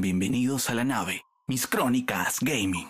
Bienvenidos 0.00 0.70
a 0.70 0.74
la 0.74 0.84
nave, 0.84 1.24
mis 1.46 1.66
crónicas 1.66 2.38
gaming. 2.40 2.88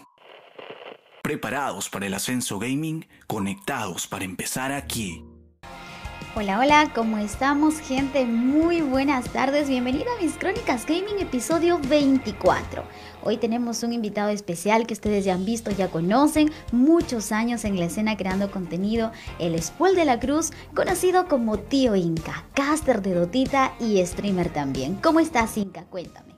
Preparados 1.23 1.89
para 1.89 2.07
el 2.07 2.15
ascenso 2.15 2.59
gaming, 2.59 3.07
conectados 3.27 4.07
para 4.07 4.25
empezar 4.25 4.73
aquí. 4.73 5.23
Hola, 6.35 6.59
hola, 6.59 6.91
¿cómo 6.95 7.19
estamos 7.19 7.79
gente? 7.79 8.25
Muy 8.25 8.81
buenas 8.81 9.31
tardes, 9.33 9.69
bienvenida 9.69 10.07
a 10.19 10.23
mis 10.23 10.37
Crónicas 10.37 10.87
Gaming 10.87 11.21
episodio 11.21 11.79
24. 11.79 12.83
Hoy 13.23 13.37
tenemos 13.37 13.83
un 13.83 13.93
invitado 13.93 14.31
especial 14.31 14.87
que 14.87 14.95
ustedes 14.95 15.25
ya 15.25 15.35
han 15.35 15.45
visto, 15.45 15.71
ya 15.71 15.89
conocen, 15.89 16.51
muchos 16.73 17.31
años 17.33 17.65
en 17.65 17.79
la 17.79 17.85
escena 17.85 18.17
creando 18.17 18.51
contenido, 18.51 19.13
el 19.39 19.61
Spool 19.63 19.95
de 19.95 20.07
la 20.07 20.19
Cruz, 20.19 20.51
conocido 20.75 21.29
como 21.29 21.59
Tío 21.59 21.95
Inca, 21.95 22.47
caster 22.55 23.03
de 23.03 23.15
Dotita 23.15 23.75
y 23.79 24.05
streamer 24.05 24.53
también. 24.53 24.97
¿Cómo 24.97 25.21
estás 25.21 25.57
Inca? 25.57 25.85
Cuéntame. 25.85 26.34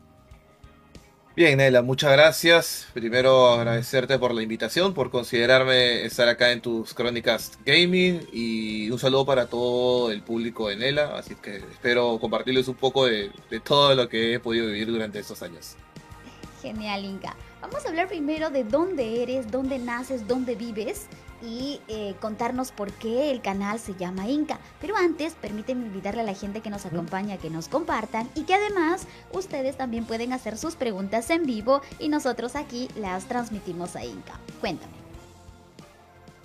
Bien, 1.36 1.58
Nela, 1.58 1.82
muchas 1.82 2.12
gracias. 2.12 2.88
Primero 2.94 3.50
agradecerte 3.50 4.18
por 4.18 4.32
la 4.32 4.42
invitación, 4.42 4.94
por 4.94 5.10
considerarme 5.10 6.06
estar 6.06 6.26
acá 6.30 6.50
en 6.50 6.62
tus 6.62 6.94
crónicas 6.94 7.58
gaming 7.66 8.26
y 8.32 8.90
un 8.90 8.98
saludo 8.98 9.26
para 9.26 9.44
todo 9.44 10.10
el 10.10 10.22
público 10.22 10.68
de 10.68 10.76
Nela. 10.76 11.18
Así 11.18 11.34
que 11.34 11.56
espero 11.56 12.18
compartirles 12.18 12.68
un 12.68 12.76
poco 12.76 13.04
de, 13.04 13.30
todo 13.62 13.94
lo 13.94 14.08
que 14.08 14.32
he 14.32 14.40
podido 14.40 14.68
vivir 14.68 14.86
durante 14.86 15.18
estos 15.18 15.42
años. 15.42 15.76
Genial, 16.62 17.04
Inca. 17.04 17.36
Vamos 17.60 17.84
a 17.84 17.90
hablar 17.90 18.08
primero 18.08 18.48
de 18.48 18.64
dónde 18.64 19.22
eres, 19.22 19.50
dónde 19.50 19.78
naces, 19.78 20.26
dónde 20.26 20.54
vives 20.54 21.06
y 21.42 21.80
eh, 21.88 22.14
contarnos 22.20 22.72
por 22.72 22.92
qué 22.92 23.30
el 23.30 23.40
canal 23.40 23.78
se 23.78 23.94
llama 23.94 24.28
Inca. 24.28 24.58
Pero 24.80 24.96
antes, 24.96 25.34
permíteme 25.34 25.86
invitarle 25.86 26.22
a 26.22 26.24
la 26.24 26.34
gente 26.34 26.60
que 26.60 26.70
nos 26.70 26.86
acompaña 26.86 27.38
que 27.38 27.50
nos 27.50 27.68
compartan 27.68 28.28
y 28.34 28.42
que 28.44 28.54
además 28.54 29.06
ustedes 29.32 29.76
también 29.76 30.04
pueden 30.04 30.32
hacer 30.32 30.58
sus 30.58 30.76
preguntas 30.76 31.30
en 31.30 31.44
vivo 31.44 31.82
y 31.98 32.08
nosotros 32.08 32.56
aquí 32.56 32.88
las 32.96 33.26
transmitimos 33.26 33.96
a 33.96 34.04
Inca. 34.04 34.38
Cuéntame. 34.60 34.92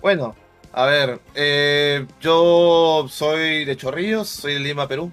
Bueno, 0.00 0.34
a 0.74 0.86
ver, 0.86 1.20
eh, 1.34 2.06
yo 2.20 3.06
soy 3.08 3.66
de 3.66 3.76
Chorrillos, 3.76 4.28
soy 4.28 4.54
de 4.54 4.60
Lima, 4.60 4.88
Perú. 4.88 5.12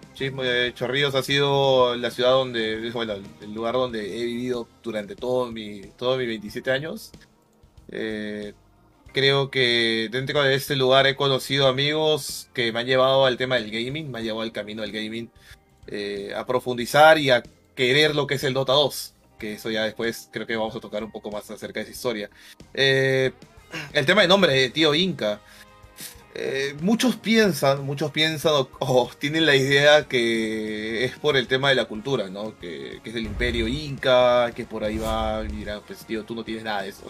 Chorrillos 0.73 1.16
ha 1.16 1.21
sido 1.21 1.95
la 1.95 2.11
ciudad 2.11 2.31
donde, 2.31 2.89
bueno, 2.91 3.16
el 3.41 3.53
lugar 3.53 3.73
donde 3.73 4.21
he 4.21 4.25
vivido 4.25 4.69
durante 4.81 5.16
todo 5.16 5.52
mi, 5.52 5.81
todos 5.97 6.17
mis 6.17 6.27
27 6.27 6.71
años. 6.71 7.11
Eh, 7.89 8.53
creo 9.13 9.49
que 9.52 10.09
dentro 10.11 10.41
de 10.43 10.55
este 10.55 10.75
lugar 10.75 11.07
he 11.07 11.15
conocido 11.15 11.67
amigos 11.67 12.49
que 12.53 12.71
me 12.71 12.79
han 12.79 12.85
llevado 12.85 13.25
al 13.25 13.38
tema 13.38 13.55
del 13.55 13.71
gaming, 13.71 14.11
me 14.11 14.19
han 14.19 14.25
llevado 14.25 14.41
al 14.41 14.52
camino 14.52 14.81
del 14.81 14.91
gaming, 14.91 15.29
eh, 15.88 16.33
a 16.35 16.45
profundizar 16.45 17.17
y 17.17 17.30
a 17.30 17.43
querer 17.75 18.15
lo 18.15 18.27
que 18.27 18.35
es 18.35 18.43
el 18.43 18.53
Dota 18.53 18.73
2, 18.73 19.13
que 19.37 19.53
eso 19.53 19.71
ya 19.71 19.83
después 19.83 20.30
creo 20.31 20.45
que 20.45 20.55
vamos 20.55 20.75
a 20.75 20.80
tocar 20.80 21.03
un 21.03 21.11
poco 21.11 21.31
más 21.31 21.49
acerca 21.49 21.80
de 21.80 21.83
esa 21.85 21.91
historia. 21.91 22.30
Eh, 22.73 23.31
el 23.93 24.05
tema 24.05 24.21
de 24.21 24.27
nombre 24.27 24.53
de 24.53 24.69
Tío 24.69 24.93
Inca. 24.95 25.39
Eh, 26.35 26.75
muchos 26.81 27.15
piensan, 27.15 27.83
muchos 27.83 28.11
piensan 28.11 28.53
o, 28.80 29.11
tienen 29.17 29.45
la 29.45 29.55
idea 29.55 30.07
que 30.07 31.03
es 31.03 31.17
por 31.17 31.35
el 31.35 31.47
tema 31.47 31.69
de 31.69 31.75
la 31.75 31.85
cultura, 31.85 32.30
¿no? 32.30 32.57
Que, 32.59 33.02
que 33.03 33.09
es 33.09 33.15
el 33.15 33.25
imperio 33.25 33.67
inca, 33.67 34.52
que 34.55 34.63
por 34.63 34.83
ahí 34.83 34.97
va, 34.99 35.43
mira, 35.43 35.81
pues 35.85 36.05
tío, 36.05 36.23
tú 36.23 36.35
no 36.35 36.43
tienes 36.43 36.63
nada 36.63 36.83
de 36.83 36.89
eso. 36.89 37.03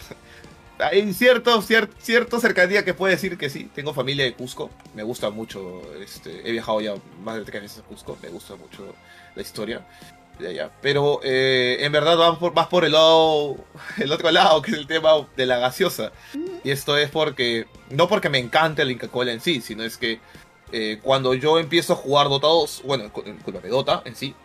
Hay 0.79 1.13
cierto, 1.13 1.61
cierto 1.61 2.39
cercanía 2.39 2.85
que 2.85 2.93
puede 2.93 3.15
decir 3.15 3.37
que 3.37 3.49
sí. 3.49 3.69
Tengo 3.75 3.93
familia 3.93 4.25
de 4.25 4.33
Cusco, 4.33 4.69
me 4.95 5.03
gusta 5.03 5.29
mucho. 5.29 5.81
Este, 6.01 6.47
he 6.47 6.51
viajado 6.51 6.81
ya 6.81 6.95
más 7.23 7.35
de 7.35 7.43
tres 7.43 7.61
veces 7.61 7.79
a 7.79 7.83
Cusco, 7.83 8.17
me 8.21 8.29
gusta 8.29 8.55
mucho 8.55 8.95
la 9.35 9.41
historia 9.41 9.85
de 10.39 10.49
allá. 10.49 10.71
Pero 10.81 11.19
eh, 11.23 11.77
en 11.81 11.91
verdad 11.91 12.17
vamos 12.17 12.39
por, 12.39 12.53
más 12.53 12.67
por 12.67 12.85
el 12.85 12.93
lado, 12.93 13.57
el 13.97 14.11
otro 14.11 14.31
lado, 14.31 14.61
que 14.61 14.71
es 14.71 14.77
el 14.77 14.87
tema 14.87 15.27
de 15.35 15.45
la 15.45 15.57
gaseosa. 15.57 16.11
Y 16.63 16.71
esto 16.71 16.97
es 16.97 17.09
porque, 17.09 17.67
no 17.89 18.07
porque 18.07 18.29
me 18.29 18.39
encante 18.39 18.81
el 18.81 18.91
Inca 18.91 19.07
Cola 19.07 19.31
en 19.33 19.41
sí, 19.41 19.61
sino 19.61 19.83
es 19.83 19.97
que 19.97 20.19
eh, 20.71 20.99
cuando 21.01 21.33
yo 21.33 21.59
empiezo 21.59 21.93
a 21.93 21.97
jugar 21.97 22.29
Dota 22.29 22.47
2, 22.47 22.83
bueno, 22.85 23.11
con 23.11 23.25
de 23.25 23.69
Dota 23.69 24.01
en 24.05 24.15
sí, 24.15 24.35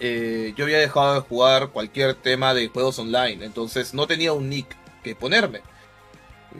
eh, 0.00 0.52
yo 0.56 0.64
había 0.64 0.78
dejado 0.78 1.14
de 1.14 1.20
jugar 1.20 1.68
cualquier 1.68 2.14
tema 2.14 2.52
de 2.52 2.68
juegos 2.68 2.98
online, 2.98 3.44
entonces 3.44 3.94
no 3.94 4.06
tenía 4.06 4.32
un 4.32 4.50
nick 4.50 4.76
que 5.06 5.14
ponerme. 5.14 5.60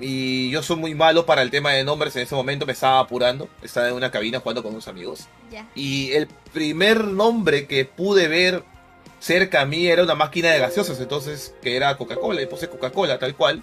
Y 0.00 0.50
yo 0.50 0.62
soy 0.62 0.76
muy 0.76 0.94
malo 0.94 1.24
para 1.24 1.42
el 1.42 1.50
tema 1.50 1.72
de 1.72 1.82
nombres 1.82 2.14
en 2.16 2.22
ese 2.22 2.34
momento, 2.34 2.66
me 2.66 2.72
estaba 2.72 3.00
apurando, 3.00 3.48
estaba 3.62 3.88
en 3.88 3.94
una 3.94 4.10
cabina 4.10 4.40
jugando 4.40 4.62
con 4.62 4.72
unos 4.72 4.88
amigos. 4.88 5.26
Y 5.74 6.12
el 6.12 6.26
primer 6.52 7.04
nombre 7.04 7.66
que 7.66 7.84
pude 7.84 8.28
ver 8.28 8.62
cerca 9.20 9.62
a 9.62 9.66
mí 9.66 9.86
era 9.86 10.02
una 10.02 10.14
máquina 10.14 10.50
de 10.50 10.58
gaseosas, 10.58 11.00
entonces 11.00 11.54
que 11.62 11.76
era 11.76 11.96
Coca-Cola, 11.96 12.42
y 12.42 12.46
puse 12.46 12.68
Coca-Cola 12.68 13.18
tal 13.18 13.34
cual. 13.34 13.62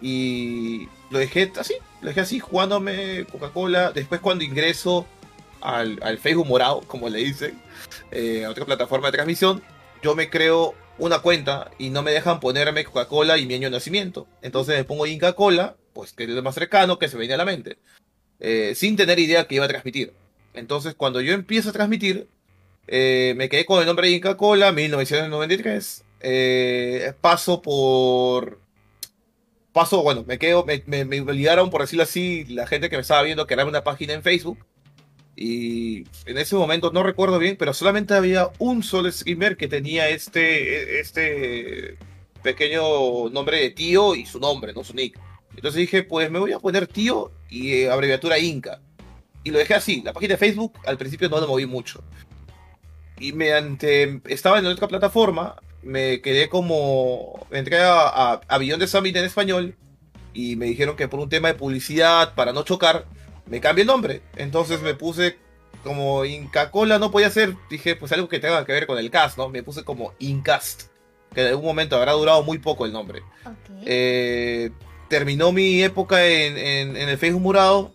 Y 0.00 0.88
lo 1.10 1.18
dejé 1.18 1.50
así, 1.58 1.74
lo 2.02 2.08
dejé 2.08 2.20
así, 2.20 2.40
jugándome 2.40 3.24
Coca-Cola. 3.32 3.92
Después 3.92 4.20
cuando 4.20 4.44
ingreso 4.44 5.06
al, 5.60 6.18
Facebook 6.18 6.46
morado, 6.46 6.82
como 6.82 7.08
le 7.08 7.20
dicen, 7.20 7.58
eh, 8.10 8.44
a 8.44 8.50
otra 8.50 8.66
plataforma 8.66 9.08
de 9.08 9.12
transmisión, 9.12 9.62
yo 10.02 10.14
me 10.14 10.28
creo 10.28 10.74
una 10.98 11.20
cuenta 11.20 11.70
y 11.78 11.90
no 11.90 12.02
me 12.02 12.12
dejan 12.12 12.40
ponerme 12.40 12.84
Coca-Cola 12.84 13.38
y 13.38 13.46
mi 13.46 13.54
año 13.54 13.68
de 13.68 13.76
nacimiento. 13.76 14.26
Entonces 14.42 14.76
me 14.76 14.84
pongo 14.84 15.06
Inca 15.06 15.32
Cola, 15.34 15.76
pues 15.92 16.12
que 16.12 16.24
es 16.24 16.30
lo 16.30 16.42
más 16.42 16.54
cercano 16.54 16.98
que 16.98 17.08
se 17.08 17.16
venía 17.16 17.34
a 17.34 17.38
la 17.38 17.44
mente, 17.44 17.78
eh, 18.40 18.74
sin 18.74 18.96
tener 18.96 19.18
idea 19.18 19.46
que 19.46 19.56
iba 19.56 19.64
a 19.64 19.68
transmitir. 19.68 20.12
Entonces 20.54 20.94
cuando 20.94 21.20
yo 21.20 21.32
empiezo 21.34 21.70
a 21.70 21.72
transmitir, 21.72 22.28
eh, 22.88 23.34
me 23.36 23.48
quedé 23.48 23.66
con 23.66 23.80
el 23.80 23.86
nombre 23.86 24.08
de 24.08 24.14
Inca 24.14 24.36
Cola, 24.36 24.72
1993. 24.72 26.04
Eh, 26.20 27.12
paso 27.20 27.62
por. 27.62 28.60
Paso, 29.72 30.02
bueno, 30.02 30.24
me 30.26 30.38
quedo, 30.38 30.64
me, 30.64 30.82
me, 30.86 31.04
me 31.04 31.22
por 31.70 31.82
decirlo 31.82 32.02
así, 32.02 32.44
la 32.46 32.66
gente 32.66 32.88
que 32.88 32.96
me 32.96 33.02
estaba 33.02 33.22
viendo 33.22 33.46
que 33.46 33.54
era 33.54 33.66
una 33.66 33.84
página 33.84 34.14
en 34.14 34.22
Facebook. 34.22 34.58
Y 35.40 35.98
en 36.26 36.36
ese 36.36 36.56
momento 36.56 36.90
no 36.90 37.04
recuerdo 37.04 37.38
bien, 37.38 37.54
pero 37.56 37.72
solamente 37.72 38.12
había 38.12 38.48
un 38.58 38.82
solo 38.82 39.08
streamer 39.12 39.56
que 39.56 39.68
tenía 39.68 40.08
este, 40.08 40.98
este 40.98 41.96
pequeño 42.42 43.30
nombre 43.30 43.60
de 43.60 43.70
tío 43.70 44.16
y 44.16 44.26
su 44.26 44.40
nombre, 44.40 44.72
no 44.72 44.82
su 44.82 44.94
nick. 44.94 45.16
Entonces 45.54 45.78
dije, 45.78 46.02
pues 46.02 46.28
me 46.28 46.40
voy 46.40 46.50
a 46.50 46.58
poner 46.58 46.88
tío 46.88 47.30
y 47.48 47.74
eh, 47.74 47.88
abreviatura 47.88 48.36
Inca. 48.36 48.80
Y 49.44 49.52
lo 49.52 49.60
dejé 49.60 49.74
así. 49.74 50.02
La 50.04 50.12
página 50.12 50.34
de 50.34 50.38
Facebook 50.38 50.72
al 50.84 50.98
principio 50.98 51.28
no 51.28 51.38
lo 51.38 51.46
moví 51.46 51.66
mucho. 51.66 52.02
Y 53.20 53.32
mediante. 53.32 54.20
Estaba 54.26 54.58
en 54.58 54.66
otra 54.66 54.88
plataforma. 54.88 55.54
Me 55.84 56.20
quedé 56.20 56.48
como. 56.48 57.46
Entré 57.52 57.78
a, 57.78 58.08
a, 58.08 58.40
a 58.48 58.58
Billón 58.58 58.80
de 58.80 58.88
Summit 58.88 59.14
en 59.14 59.24
español. 59.24 59.76
Y 60.34 60.56
me 60.56 60.66
dijeron 60.66 60.96
que 60.96 61.06
por 61.06 61.20
un 61.20 61.28
tema 61.28 61.46
de 61.46 61.54
publicidad, 61.54 62.34
para 62.34 62.52
no 62.52 62.64
chocar, 62.64 63.06
me 63.48 63.60
cambié 63.60 63.82
el 63.82 63.88
nombre. 63.88 64.22
Entonces 64.36 64.80
me 64.80 64.94
puse 64.94 65.36
como 65.82 66.24
Inca 66.24 66.70
Cola, 66.70 66.98
no 66.98 67.10
podía 67.10 67.30
ser, 67.30 67.54
dije, 67.70 67.96
pues 67.96 68.12
algo 68.12 68.28
que 68.28 68.38
tenga 68.38 68.64
que 68.64 68.72
ver 68.72 68.86
con 68.86 68.98
el 68.98 69.10
cast, 69.10 69.38
¿no? 69.38 69.48
Me 69.48 69.62
puse 69.62 69.84
como 69.84 70.12
Incast, 70.18 70.84
que 71.34 71.42
en 71.42 71.48
algún 71.48 71.64
momento 71.64 71.96
habrá 71.96 72.12
durado 72.12 72.42
muy 72.42 72.58
poco 72.58 72.84
el 72.84 72.92
nombre. 72.92 73.22
Eh, 73.84 74.70
terminó 75.08 75.52
mi 75.52 75.82
época 75.82 76.26
en, 76.26 76.96
el 76.96 77.18
Facebook 77.18 77.42
Murado 77.42 77.92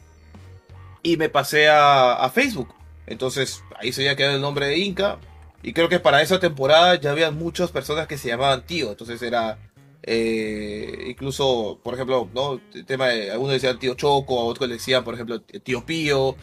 y 1.02 1.18
me 1.18 1.30
pasé 1.30 1.70
a, 1.70 2.30
Facebook. 2.34 2.74
Entonces 3.06 3.64
ahí 3.80 3.92
se 3.92 4.02
había 4.02 4.16
quedado 4.16 4.36
el 4.36 4.42
nombre 4.42 4.68
de 4.68 4.78
Inca. 4.80 5.20
Y 5.62 5.72
creo 5.72 5.88
que 5.88 6.00
para 6.00 6.22
esa 6.22 6.40
temporada 6.40 6.96
ya 6.96 7.12
había 7.12 7.32
muchas 7.32 7.72
personas 7.72 8.08
que 8.08 8.18
se 8.18 8.30
llamaban 8.30 8.66
tío. 8.66 8.90
Entonces 8.90 9.22
era 9.22 9.58
eh, 10.04 11.06
incluso, 11.08 11.80
por 11.82 11.94
ejemplo, 11.94 12.30
¿no? 12.34 12.60
El 12.74 12.86
tema 12.86 13.08
de, 13.08 13.32
algunos 13.32 13.54
decían 13.54 13.80
tío 13.80 13.96
Choco, 13.96 14.46
otros 14.46 14.68
le 14.68 14.76
decían, 14.76 15.04
por 15.04 15.14
ejemplo, 15.14 15.42
tío 15.42 15.86
Pío. 15.86 16.36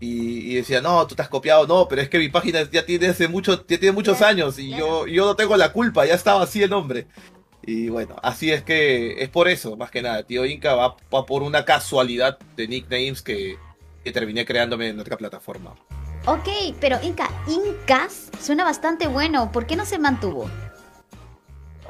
Y, 0.00 0.50
y 0.50 0.54
decían, 0.56 0.82
no, 0.82 1.06
tú 1.06 1.14
te 1.14 1.22
has 1.22 1.28
copiado, 1.28 1.66
no, 1.68 1.86
pero 1.88 2.02
es 2.02 2.08
que 2.08 2.18
mi 2.18 2.28
página 2.28 2.68
ya 2.70 2.84
tiene 2.84 3.06
hace 3.06 3.28
mucho, 3.28 3.64
ya 3.66 3.78
tiene 3.78 3.92
muchos 3.92 4.20
años 4.22 4.58
y 4.58 4.70
yo, 4.70 5.06
yo 5.06 5.24
no 5.24 5.36
tengo 5.36 5.56
la 5.56 5.72
culpa, 5.72 6.04
ya 6.04 6.14
estaba 6.14 6.42
así 6.42 6.62
el 6.62 6.70
nombre. 6.70 7.06
Y 7.62 7.88
bueno, 7.88 8.16
así 8.22 8.50
es 8.50 8.62
que 8.62 9.22
es 9.22 9.28
por 9.30 9.48
eso, 9.48 9.76
más 9.76 9.90
que 9.90 10.02
nada. 10.02 10.24
Tío 10.24 10.44
Inca 10.44 10.74
va, 10.74 10.96
por 10.96 11.42
una 11.42 11.64
casualidad 11.64 12.38
de 12.56 12.68
nicknames 12.68 13.22
que, 13.22 13.56
que 14.02 14.12
terminé 14.12 14.44
creándome 14.44 14.88
en 14.88 15.00
otra 15.00 15.16
plataforma. 15.16 15.74
Ok, 16.26 16.48
pero 16.80 16.98
Inca, 17.02 17.30
Incas 17.46 18.30
suena 18.40 18.64
bastante 18.64 19.06
bueno. 19.06 19.52
¿Por 19.52 19.66
qué 19.66 19.76
no 19.76 19.86
se 19.86 19.98
mantuvo? 19.98 20.50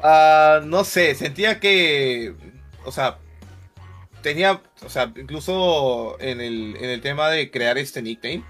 Ah, 0.07 0.61
no 0.63 0.83
sé, 0.83 1.15
sentía 1.15 1.59
que, 1.59 2.35
o 2.85 2.91
sea, 2.91 3.17
tenía, 4.21 4.61
o 4.85 4.89
sea, 4.89 5.11
incluso 5.15 6.15
en 6.19 6.41
el, 6.41 6.75
en 6.79 6.91
el 6.91 7.01
tema 7.01 7.31
de 7.31 7.49
crear 7.49 7.79
este 7.79 8.03
nickname, 8.03 8.43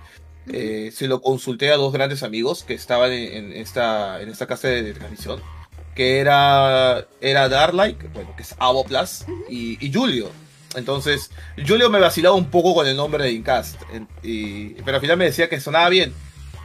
eh, 0.51 0.91
se 0.93 1.07
lo 1.07 1.21
consulté 1.21 1.71
a 1.71 1.77
dos 1.77 1.93
grandes 1.93 2.23
amigos 2.23 2.65
que 2.65 2.73
estaban 2.73 3.13
en, 3.13 3.53
esta, 3.53 4.21
en 4.21 4.27
esta 4.27 4.47
casa 4.47 4.67
de, 4.67 4.91
transmisión, 4.91 5.41
que 5.95 6.19
era, 6.19 7.07
era 7.21 7.47
Darlike, 7.47 8.09
bueno, 8.09 8.35
que 8.35 8.43
es 8.43 8.53
Avo 8.59 8.83
Plus, 8.83 9.23
y, 9.49 9.77
y, 9.79 9.93
Julio. 9.93 10.31
Entonces, 10.75 11.31
Julio 11.65 11.89
me 11.89 12.01
vacilaba 12.01 12.35
un 12.35 12.51
poco 12.51 12.75
con 12.75 12.85
el 12.85 12.97
nombre 12.97 13.23
de 13.23 13.31
Incast, 13.31 13.81
y, 14.23 14.71
pero 14.83 14.95
al 14.95 15.01
final 15.01 15.15
me 15.15 15.23
decía 15.23 15.47
que 15.47 15.61
sonaba 15.61 15.87
bien. 15.87 16.13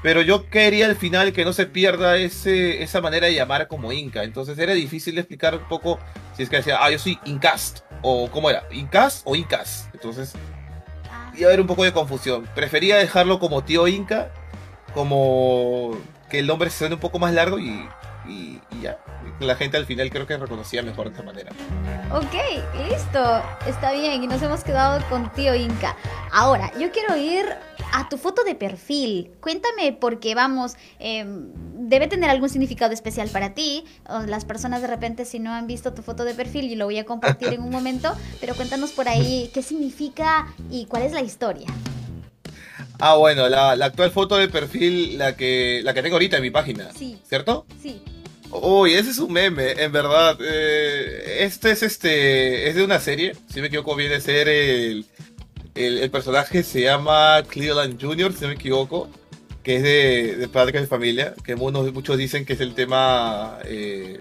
Pero 0.02 0.22
yo 0.22 0.48
quería 0.48 0.86
al 0.86 0.96
final 0.96 1.32
que 1.32 1.44
no 1.44 1.52
se 1.52 1.66
pierda 1.66 2.16
ese, 2.16 2.82
esa 2.82 3.00
manera 3.00 3.26
de 3.26 3.34
llamar 3.34 3.68
como 3.68 3.92
Inca. 3.92 4.22
Entonces 4.24 4.58
era 4.58 4.72
difícil 4.72 5.18
explicar 5.18 5.54
un 5.54 5.68
poco 5.68 5.98
si 6.36 6.42
es 6.42 6.48
que 6.50 6.56
decía, 6.56 6.78
ah, 6.80 6.90
yo 6.90 6.98
soy 6.98 7.18
Incast, 7.24 7.80
o 8.02 8.30
cómo 8.30 8.48
era, 8.50 8.64
Incast 8.70 9.22
o 9.24 9.34
Incas. 9.36 9.88
Entonces 9.92 10.32
Ah, 11.12 11.32
iba 11.36 11.46
a 11.46 11.48
haber 11.50 11.60
un 11.60 11.66
poco 11.66 11.84
de 11.84 11.92
confusión. 11.92 12.48
Prefería 12.54 12.96
dejarlo 12.96 13.38
como 13.40 13.62
tío 13.64 13.86
Inca, 13.88 14.30
como 14.94 15.96
que 16.28 16.38
el 16.40 16.46
nombre 16.46 16.70
se 16.70 16.78
suene 16.78 16.94
un 16.94 17.00
poco 17.00 17.18
más 17.18 17.32
largo 17.34 17.58
y, 17.58 17.88
y- 18.28 18.60
y 18.70 18.82
ya. 18.82 18.98
La 19.40 19.56
gente 19.56 19.76
al 19.76 19.86
final 19.86 20.10
creo 20.10 20.26
que 20.26 20.36
reconocía 20.36 20.82
mejor 20.82 21.06
de 21.06 21.10
esta 21.12 21.22
manera. 21.22 21.50
Ok, 22.12 22.34
listo. 22.88 23.42
Está 23.66 23.92
bien. 23.92 24.22
Y 24.22 24.26
nos 24.26 24.42
hemos 24.42 24.62
quedado 24.62 25.02
con 25.08 25.30
tío 25.32 25.54
Inca. 25.54 25.96
Ahora, 26.30 26.70
yo 26.78 26.90
quiero 26.92 27.16
ir 27.16 27.46
a 27.92 28.08
tu 28.08 28.16
foto 28.16 28.44
de 28.44 28.54
perfil. 28.54 29.30
Cuéntame, 29.40 29.92
porque 29.92 30.34
vamos, 30.34 30.74
eh, 30.98 31.24
debe 31.74 32.06
tener 32.06 32.30
algún 32.30 32.48
significado 32.48 32.92
especial 32.92 33.28
para 33.30 33.54
ti. 33.54 33.84
Las 34.26 34.44
personas 34.44 34.80
de 34.82 34.88
repente, 34.88 35.24
si 35.24 35.38
no 35.38 35.52
han 35.52 35.66
visto 35.66 35.92
tu 35.94 36.02
foto 36.02 36.24
de 36.24 36.34
perfil, 36.34 36.64
y 36.66 36.76
lo 36.76 36.84
voy 36.86 36.98
a 36.98 37.04
compartir 37.04 37.48
en 37.48 37.62
un 37.62 37.70
momento. 37.70 38.14
Pero 38.40 38.54
cuéntanos 38.54 38.92
por 38.92 39.08
ahí 39.08 39.50
qué 39.54 39.62
significa 39.62 40.46
y 40.70 40.86
cuál 40.86 41.02
es 41.02 41.12
la 41.12 41.22
historia. 41.22 41.66
Ah, 42.98 43.14
bueno, 43.16 43.48
la, 43.48 43.76
la 43.76 43.86
actual 43.86 44.10
foto 44.10 44.36
de 44.36 44.48
perfil, 44.48 45.16
la 45.16 45.34
que, 45.36 45.80
la 45.82 45.94
que 45.94 46.02
tengo 46.02 46.16
ahorita 46.16 46.36
en 46.36 46.42
mi 46.42 46.50
página, 46.50 46.90
Sí, 46.96 47.18
¿cierto? 47.28 47.66
sí. 47.82 48.02
Uy, 48.52 48.94
ese 48.94 49.10
es 49.10 49.18
un 49.18 49.32
meme, 49.32 49.70
en 49.80 49.92
verdad. 49.92 50.36
Eh, 50.42 51.36
este 51.44 51.70
es 51.70 51.84
este. 51.84 52.68
Es 52.68 52.74
de 52.74 52.82
una 52.82 52.98
serie. 52.98 53.36
Si 53.48 53.60
me 53.60 53.68
equivoco, 53.68 53.94
viene 53.94 54.16
a 54.16 54.20
ser 54.20 54.48
el. 54.48 55.06
El, 55.86 56.10
personaje 56.10 56.62
se 56.62 56.82
llama 56.82 57.42
Cleveland 57.48 58.00
Jr., 58.00 58.32
si 58.32 58.42
no 58.42 58.48
me 58.48 58.54
equivoco. 58.54 59.08
Que 59.62 59.76
es 59.76 59.82
de, 59.82 60.36
de 60.36 60.48
Padre 60.48 60.80
de 60.80 60.86
Familia. 60.86 61.34
Que 61.44 61.54
muchos 61.56 62.16
dicen 62.16 62.44
que 62.44 62.54
es 62.54 62.60
el 62.60 62.74
tema. 62.74 63.58
eh, 63.64 64.18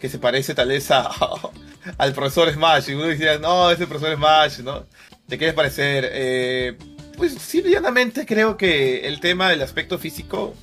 que 0.00 0.08
se 0.08 0.18
parece 0.18 0.54
tal 0.54 0.68
vez 0.68 0.90
a, 0.90 1.08
al 1.98 2.12
profesor 2.12 2.52
Smash. 2.52 2.90
Y 2.90 2.94
uno 2.94 3.04
decía, 3.04 3.38
no, 3.38 3.70
es 3.70 3.78
el 3.80 3.86
profesor 3.86 4.16
Smash, 4.16 4.60
¿no? 4.60 4.86
¿Te 5.28 5.38
quieres 5.38 5.54
parecer? 5.54 6.08
Eh, 6.12 6.76
pues 7.16 7.34
simplemente 7.34 8.26
creo 8.26 8.56
que 8.56 9.06
el 9.06 9.20
tema 9.20 9.50
del 9.50 9.62
aspecto 9.62 9.98
físico. 9.98 10.54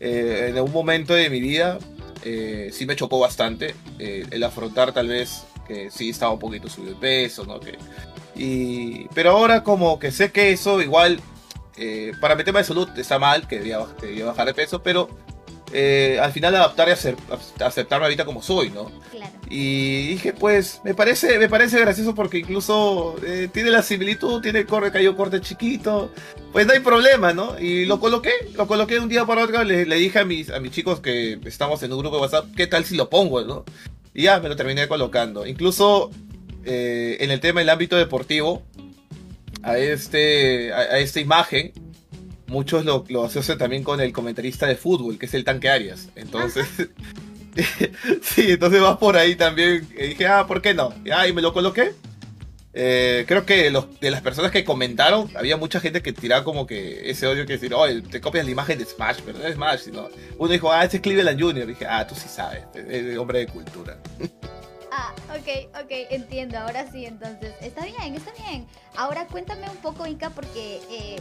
eh, 0.00 0.48
en 0.50 0.56
algún 0.56 0.72
momento 0.72 1.14
de 1.14 1.30
mi 1.30 1.40
vida 1.40 1.78
eh, 2.24 2.70
sí 2.72 2.86
me 2.86 2.96
chocó 2.96 3.20
bastante 3.20 3.74
el 3.98 4.42
afrontar 4.42 4.92
tal 4.92 5.08
vez 5.08 5.44
que 5.66 5.90
sí 5.90 6.10
estaba 6.10 6.32
un 6.32 6.40
poquito 6.40 6.68
subido 6.68 6.94
de 6.94 7.00
peso, 7.00 7.44
¿no? 7.46 7.60
Y, 8.34 9.06
pero 9.14 9.30
ahora 9.30 9.62
como 9.62 9.98
que 9.98 10.10
sé 10.10 10.32
que 10.32 10.52
eso 10.52 10.80
igual 10.82 11.20
eh, 11.76 12.12
para 12.20 12.34
mi 12.36 12.44
tema 12.44 12.58
de 12.60 12.64
salud 12.64 12.88
está 12.96 13.18
mal, 13.18 13.46
que 13.48 13.58
debía, 13.58 13.78
que 14.00 14.06
debía 14.06 14.26
bajar 14.26 14.46
de 14.46 14.54
peso, 14.54 14.82
pero 14.82 15.08
eh, 15.74 16.18
al 16.20 16.32
final 16.32 16.54
adaptar 16.54 16.88
y 16.88 16.92
acer- 16.92 17.16
aceptarme 17.64 18.04
ahorita 18.04 18.26
como 18.26 18.42
soy, 18.42 18.68
¿no? 18.70 18.90
Claro. 19.10 19.32
Y 19.48 20.08
dije, 20.08 20.34
pues, 20.34 20.82
me 20.84 20.94
parece, 20.94 21.38
me 21.38 21.48
parece 21.48 21.80
gracioso 21.80 22.14
porque 22.14 22.38
incluso 22.38 23.16
eh, 23.24 23.48
tiene 23.50 23.70
la 23.70 23.82
similitud, 23.82 24.42
tiene 24.42 24.66
corte, 24.66 24.92
cayó 24.92 25.16
corte 25.16 25.40
chiquito, 25.40 26.10
pues 26.52 26.66
no 26.66 26.74
hay 26.74 26.80
problema, 26.80 27.32
¿no? 27.32 27.58
Y 27.58 27.86
lo 27.86 28.00
coloqué, 28.00 28.32
lo 28.54 28.66
coloqué 28.66 28.94
de 28.94 29.00
un 29.00 29.08
día 29.08 29.24
para 29.24 29.44
otro, 29.44 29.64
le, 29.64 29.86
le 29.86 29.96
dije 29.96 30.18
a 30.18 30.24
mis, 30.26 30.50
a 30.50 30.60
mis 30.60 30.72
chicos 30.72 31.00
que 31.00 31.38
estamos 31.46 31.82
en 31.82 31.92
un 31.92 32.00
grupo 32.00 32.16
de 32.16 32.22
WhatsApp, 32.22 32.46
¿qué 32.54 32.66
tal 32.66 32.84
si 32.84 32.94
lo 32.96 33.08
pongo, 33.08 33.40
no? 33.42 33.64
Y 34.12 34.24
ya, 34.24 34.40
me 34.40 34.50
lo 34.50 34.56
terminé 34.56 34.86
colocando. 34.88 35.46
Incluso 35.46 36.10
eh, 36.64 37.16
en 37.20 37.30
el 37.30 37.40
tema 37.40 37.60
del 37.60 37.70
ámbito 37.70 37.96
deportivo, 37.96 38.62
a, 39.62 39.78
este, 39.78 40.72
a, 40.72 40.78
a 40.78 40.98
esta 40.98 41.20
imagen, 41.20 41.72
muchos 42.46 42.84
lo, 42.84 43.04
lo 43.08 43.24
asocian 43.24 43.58
también 43.58 43.82
con 43.82 44.00
el 44.00 44.12
comentarista 44.12 44.66
de 44.66 44.76
fútbol, 44.76 45.18
que 45.18 45.26
es 45.26 45.34
el 45.34 45.44
tanque 45.44 45.68
Arias. 45.68 46.08
Entonces... 46.16 46.66
sí, 48.22 48.52
entonces 48.52 48.80
vas 48.80 48.96
por 48.96 49.16
ahí 49.16 49.36
también. 49.36 49.88
Y 49.96 50.08
dije, 50.08 50.26
ah, 50.26 50.46
¿por 50.46 50.62
qué 50.62 50.74
no? 50.74 50.94
Y, 51.04 51.10
ah, 51.10 51.26
y 51.26 51.32
me 51.32 51.42
lo 51.42 51.52
coloqué. 51.52 51.92
Eh, 52.74 53.24
creo 53.28 53.44
que 53.44 53.70
los, 53.70 54.00
de 54.00 54.10
las 54.10 54.22
personas 54.22 54.50
que 54.50 54.64
comentaron, 54.64 55.30
había 55.36 55.58
mucha 55.58 55.78
gente 55.78 56.00
que 56.00 56.12
tiraba 56.12 56.42
como 56.42 56.66
que 56.66 57.10
ese 57.10 57.26
odio 57.26 57.44
que 57.44 57.54
decir, 57.54 57.74
oye, 57.74 58.00
te 58.00 58.20
copias 58.20 58.46
la 58.46 58.50
imagen 58.50 58.78
de 58.78 58.86
Smash, 58.86 59.18
pero 59.24 59.38
no 59.38 59.46
es 59.46 59.54
Smash, 59.54 59.80
sino. 59.80 60.08
Uno 60.38 60.52
dijo, 60.52 60.72
ah, 60.72 60.84
ese 60.84 60.96
es 60.96 61.02
Cleveland 61.02 61.40
Jr. 61.40 61.66
dije, 61.66 61.86
ah, 61.86 62.06
tú 62.06 62.14
sí 62.14 62.28
sabes, 62.28 62.64
es 62.74 63.18
hombre 63.18 63.40
de 63.40 63.46
cultura. 63.48 63.98
Ah, 64.94 65.14
ok, 65.30 65.70
ok, 65.82 65.90
entiendo. 66.10 66.58
Ahora 66.58 66.90
sí, 66.92 67.06
entonces. 67.06 67.54
Está 67.62 67.82
bien, 67.86 68.14
está 68.14 68.30
bien. 68.46 68.66
Ahora 68.94 69.26
cuéntame 69.26 69.70
un 69.70 69.78
poco, 69.78 70.06
Inca, 70.06 70.28
porque 70.28 70.82
eh, 70.90 71.16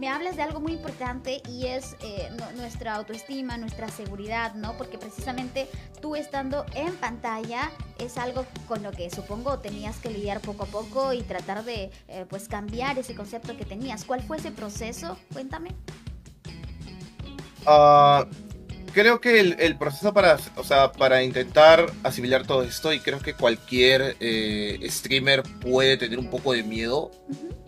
me 0.00 0.08
hablas 0.08 0.36
de 0.36 0.42
algo 0.42 0.60
muy 0.60 0.72
importante 0.72 1.42
y 1.46 1.66
es 1.66 1.94
eh, 2.00 2.30
nu- 2.30 2.56
nuestra 2.56 2.94
autoestima, 2.94 3.58
nuestra 3.58 3.88
seguridad, 3.88 4.54
¿no? 4.54 4.78
Porque 4.78 4.96
precisamente 4.96 5.68
tú 6.00 6.16
estando 6.16 6.64
en 6.74 6.96
pantalla 6.96 7.70
es 7.98 8.16
algo 8.16 8.46
con 8.66 8.82
lo 8.82 8.92
que 8.92 9.10
supongo 9.10 9.58
tenías 9.58 9.98
que 9.98 10.08
lidiar 10.08 10.40
poco 10.40 10.62
a 10.62 10.66
poco 10.68 11.12
y 11.12 11.20
tratar 11.20 11.64
de, 11.64 11.90
eh, 12.08 12.24
pues, 12.30 12.48
cambiar 12.48 12.98
ese 12.98 13.14
concepto 13.14 13.58
que 13.58 13.66
tenías. 13.66 14.06
¿Cuál 14.06 14.22
fue 14.22 14.38
ese 14.38 14.52
proceso? 14.52 15.18
Cuéntame. 15.34 15.74
Ah, 17.66 18.24
creo 18.92 19.20
que 19.20 19.40
el, 19.40 19.56
el 19.58 19.76
proceso 19.76 20.12
para, 20.14 20.38
o 20.56 20.64
sea, 20.64 20.92
para 20.92 21.22
intentar 21.22 21.92
asimilar 22.02 22.46
todo 22.46 22.62
esto, 22.62 22.92
y 22.92 23.00
creo 23.00 23.18
que 23.18 23.34
cualquier 23.34 24.16
eh, 24.20 24.78
streamer 24.88 25.42
puede 25.60 25.96
tener 25.96 26.18
un 26.18 26.30
poco 26.30 26.52
de 26.52 26.62
miedo, 26.62 27.10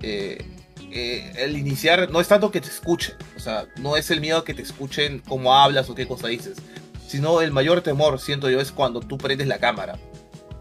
eh, 0.03 0.45
eh, 0.91 1.33
el 1.37 1.57
iniciar 1.57 2.11
no 2.11 2.21
es 2.21 2.29
tanto 2.29 2.51
que 2.51 2.61
te 2.61 2.69
escuchen, 2.69 3.17
o 3.37 3.41
sea, 3.41 3.67
no 3.79 3.97
es 3.97 4.11
el 4.11 4.21
miedo 4.21 4.45
que 4.45 4.55
te 4.55 4.63
escuchen 4.63 5.21
cómo 5.27 5.55
hablas 5.55 5.91
o 5.91 5.95
qué 5.95 6.07
cosa 6.07 6.29
dices, 6.29 6.59
sino 7.07 7.41
el 7.41 7.51
mayor 7.51 7.81
temor, 7.81 8.21
siento 8.21 8.49
yo, 8.49 8.61
es 8.61 8.73
cuando 8.73 9.01
tú 9.01 9.19
prendes 9.19 9.47
la 9.47 9.59
cámara. 9.59 9.99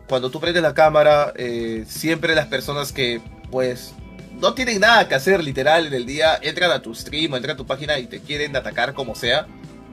Cuando 0.07 0.29
tú 0.29 0.39
prendes 0.39 0.61
la 0.61 0.73
cámara, 0.73 1.33
eh, 1.35 1.85
siempre 1.87 2.35
las 2.35 2.47
personas 2.47 2.91
que, 2.91 3.21
pues, 3.49 3.93
no 4.39 4.53
tienen 4.53 4.81
nada 4.81 5.07
que 5.07 5.15
hacer 5.15 5.43
literal 5.43 5.87
en 5.87 5.93
el 5.93 6.05
día, 6.05 6.37
entran 6.41 6.71
a 6.71 6.81
tu 6.81 6.93
stream 6.93 7.33
o 7.33 7.37
entran 7.37 7.53
a 7.53 7.57
tu 7.57 7.65
página 7.65 7.97
y 7.99 8.07
te 8.07 8.19
quieren 8.19 8.55
atacar 8.55 8.93
como 8.93 9.15
sea, 9.15 9.47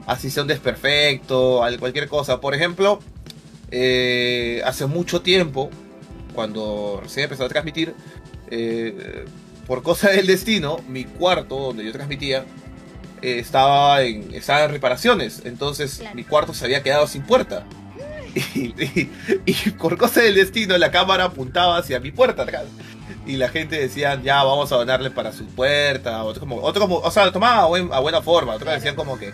así 0.07 0.29
sea 0.29 0.43
un 0.43 0.47
desperfecto, 0.47 1.63
al- 1.63 1.79
cualquier 1.79 2.07
cosa. 2.07 2.39
Por 2.41 2.53
ejemplo, 2.55 2.99
eh, 3.71 4.61
hace 4.65 4.85
mucho 4.85 5.21
tiempo, 5.21 5.69
cuando 6.33 6.99
recién 7.03 7.25
empezó 7.25 7.45
a 7.45 7.49
transmitir, 7.49 7.93
eh, 8.49 9.25
por 9.67 9.83
cosa 9.83 10.09
del 10.09 10.27
destino, 10.27 10.79
mi 10.87 11.05
cuarto 11.05 11.57
donde 11.57 11.85
yo 11.85 11.91
transmitía 11.91 12.45
eh, 13.21 13.37
estaba, 13.39 14.01
en, 14.01 14.33
estaba 14.33 14.63
en 14.65 14.71
reparaciones. 14.71 15.43
Entonces 15.45 15.97
Claro. 15.99 16.15
mi 16.15 16.23
cuarto 16.23 16.53
se 16.53 16.65
había 16.65 16.81
quedado 16.83 17.07
sin 17.07 17.23
puerta. 17.23 17.65
Y, 18.33 18.73
y- 18.81 19.11
y 19.45 19.53
por 19.71 19.97
cosa 19.97 20.21
del 20.21 20.35
destino 20.35 20.77
la 20.77 20.89
cámara 20.89 21.25
apuntaba 21.25 21.77
hacia 21.77 21.99
mi 21.99 22.11
puerta 22.11 22.43
atrás. 22.43 22.63
Y 23.27 23.35
la 23.35 23.49
gente 23.49 23.77
decía, 23.77 24.19
ya 24.23 24.41
vamos 24.43 24.71
a 24.71 24.77
donarle 24.77 25.11
para 25.11 25.31
su 25.33 25.45
puerta. 25.45 26.23
Otro 26.23 26.39
como, 26.39 26.57
otro 26.61 26.81
como 26.81 26.97
o 26.99 27.11
sea, 27.11 27.25
lo 27.25 27.31
tomaba 27.33 27.63
a, 27.63 27.65
buen- 27.67 27.93
a 27.93 27.99
buena 27.99 28.21
forma. 28.21 28.55
Otros 28.55 28.73
decían 28.73 28.95
como 28.95 29.19
que, 29.19 29.31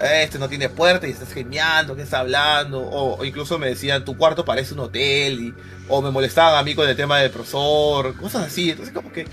este 0.00 0.38
no 0.38 0.48
tiene 0.48 0.68
puerta 0.68 1.06
y 1.06 1.10
estás 1.10 1.32
geniando, 1.32 1.96
¿qué 1.96 2.02
está 2.02 2.20
hablando? 2.20 2.80
O, 2.80 3.24
incluso 3.24 3.58
me 3.58 3.68
decían, 3.68 4.04
tu 4.04 4.16
cuarto 4.16 4.44
parece 4.44 4.74
un 4.74 4.80
hotel. 4.80 5.40
Y, 5.40 5.54
o 5.88 6.02
me 6.02 6.10
molestaban 6.10 6.56
a 6.56 6.62
mí 6.62 6.74
con 6.74 6.88
el 6.88 6.96
tema 6.96 7.18
del 7.18 7.30
profesor, 7.30 8.16
cosas 8.16 8.46
así. 8.46 8.70
Entonces 8.70 8.94
como 8.94 9.10
que 9.12 9.26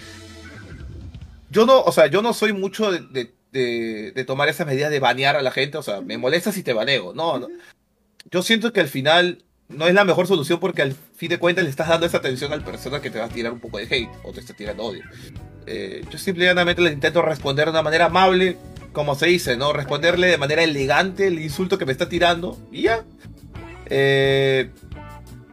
yo 1.50 1.66
no, 1.66 1.82
o 1.82 1.92
sea, 1.92 2.08
yo 2.08 2.22
no 2.22 2.34
soy 2.34 2.54
mucho 2.54 2.92
de, 2.92 3.32
de- 3.52 4.26
tomar 4.26 4.50
esas 4.50 4.68
medidas 4.68 4.92
de 4.92 5.00
banear 5.00 5.36
a 5.36 5.42
la 5.42 5.52
gente, 5.52 5.78
o 5.78 5.84
sea, 5.84 6.02
me 6.02 6.18
molesta 6.18 6.52
si 6.52 6.64
te 6.64 6.74
baneo, 6.74 7.14
no, 7.14 7.40
no. 7.40 7.48
Yo 8.32 8.42
siento 8.42 8.74
que 8.74 8.82
al 8.82 8.90
final 8.90 9.44
no 9.70 9.88
es 9.88 9.94
la 9.94 10.04
mejor 10.04 10.28
solución 10.28 10.60
porque 10.60 10.82
al 10.82 10.96
fin 11.16 11.30
de 11.30 11.38
cuentas 11.40 11.64
le 11.64 11.70
estás 11.70 11.88
dando 11.88 12.06
esa 12.06 12.18
atención 12.18 12.52
al 12.52 12.64
persona 12.64 13.00
que 13.02 13.10
te 13.10 13.20
va 13.20 13.26
a 13.26 13.30
tirar 13.30 13.54
un 13.54 13.60
poco 13.60 13.78
de 13.78 13.84
hate 13.86 14.10
o 14.24 14.34
te 14.34 14.40
está 14.42 14.54
tirando 14.54 14.84
odio. 14.84 15.04
Eh, 15.68 16.04
yo 16.10 16.18
simplemente 16.18 16.82
le 16.82 16.92
intento 16.92 17.22
responder 17.22 17.66
de 17.66 17.72
una 17.72 17.82
manera 17.82 18.06
amable, 18.06 18.58
como 18.96 19.14
se 19.14 19.28
dice, 19.28 19.56
¿no? 19.58 19.72
Responderle 19.74 20.28
de 20.28 20.38
manera 20.40 20.64
elegante 20.64 21.28
el 21.28 21.38
insulto 21.40 21.78
que 21.78 21.86
me 21.86 21.92
está 21.92 22.10
tirando 22.10 22.58
y 22.72 22.84
ya. 22.84 23.04
Eh, 23.88 24.72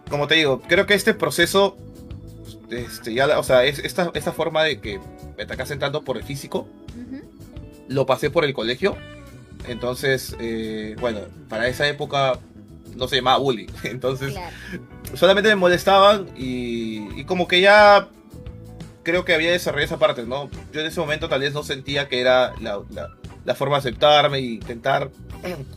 como 0.09 0.27
te 0.27 0.37
digo, 0.37 0.63
creo 0.63 0.87
que 0.87 0.95
este 0.95 1.13
proceso, 1.13 1.77
este, 2.71 3.13
ya, 3.13 3.39
o 3.39 3.43
sea, 3.43 3.65
es 3.65 3.79
esta, 3.81 4.11
esta 4.15 4.33
forma 4.33 4.63
de 4.65 4.81
que 4.81 4.99
me 5.37 5.43
atacas 5.43 5.71
entrando 5.71 6.03
por 6.03 6.17
el 6.17 6.25
físico, 6.25 6.67
lo 7.89 8.07
pasé 8.07 8.31
por 8.31 8.45
el 8.45 8.55
colegio. 8.55 8.97
Entonces, 9.69 10.35
eh, 10.41 10.97
bueno, 11.01 11.21
para 11.49 11.69
esa 11.69 11.87
época 11.89 12.39
no 12.97 13.07
se 13.09 13.17
llamaba 13.17 13.39
bullying. 13.39 13.69
Entonces, 13.85 14.33
Claro. 14.33 14.55
solamente 15.15 15.49
me 15.51 15.57
molestaban 15.57 16.29
y, 16.37 17.09
y 17.21 17.25
como 17.25 17.47
que 17.49 17.61
ya 17.61 18.09
creo 19.03 19.25
que 19.25 19.35
había 19.35 19.51
desarrollado 19.53 19.87
esa 19.87 19.99
parte, 19.99 20.25
¿no? 20.25 20.49
Yo 20.73 20.81
en 20.81 20.87
ese 20.87 21.01
momento 21.01 21.29
tal 21.29 21.41
vez 21.41 21.53
no 21.55 21.63
sentía 21.65 22.09
que 22.09 22.21
era 22.21 22.55
la, 22.61 22.81
la- 22.91 23.11
la 23.45 23.55
forma 23.55 23.77
de 23.77 23.81
aceptarme 23.81 24.39
e 24.39 24.43
intentar 24.43 25.11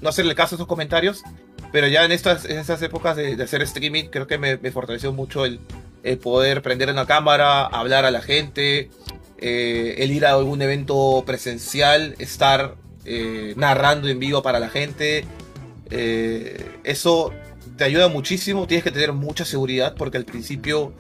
no 0.02 0.10
hacerle 0.10 0.36
caso 0.36 0.56
a 0.56 0.58
esos 0.58 0.68
comentarios, 0.68 1.24
pero 1.72 1.88
ya 1.88 2.06
en 2.06 2.12
estas, 2.12 2.46
en 2.46 2.58
estas 2.58 2.82
épocas 2.82 3.16
de, 3.18 3.42
hacer 3.42 3.62
streaming 3.64 4.06
creo 4.06 4.28
que 4.28 4.38
me, 4.38 4.58
me 4.58 4.72
fortaleció 4.72 5.12
mucho 5.12 5.46
el, 5.46 5.60
el 6.04 6.20
poder 6.20 6.62
prender 6.62 6.90
una 6.90 7.06
cámara, 7.06 7.66
hablar 7.66 8.06
a 8.06 8.12
la 8.12 8.22
gente, 8.22 8.90
eh, 9.38 9.96
el 9.98 10.12
ir 10.12 10.26
a 10.26 10.34
algún 10.34 10.62
evento 10.62 11.24
presencial, 11.26 12.16
estar 12.20 12.76
eh, 13.06 13.54
narrando 13.58 14.08
en 14.08 14.20
vivo 14.20 14.42
para 14.42 14.60
la 14.60 14.70
gente. 14.70 15.26
Eh, 15.90 16.80
eso 16.84 17.34
te 17.76 17.84
ayuda 17.84 18.08
muchísimo, 18.08 18.68
tienes 18.68 18.84
que 18.84 18.92
tener 18.92 19.14
mucha 19.14 19.46
seguridad 19.46 19.96
porque 19.98 20.18
al 20.18 20.26
principio 20.26 20.94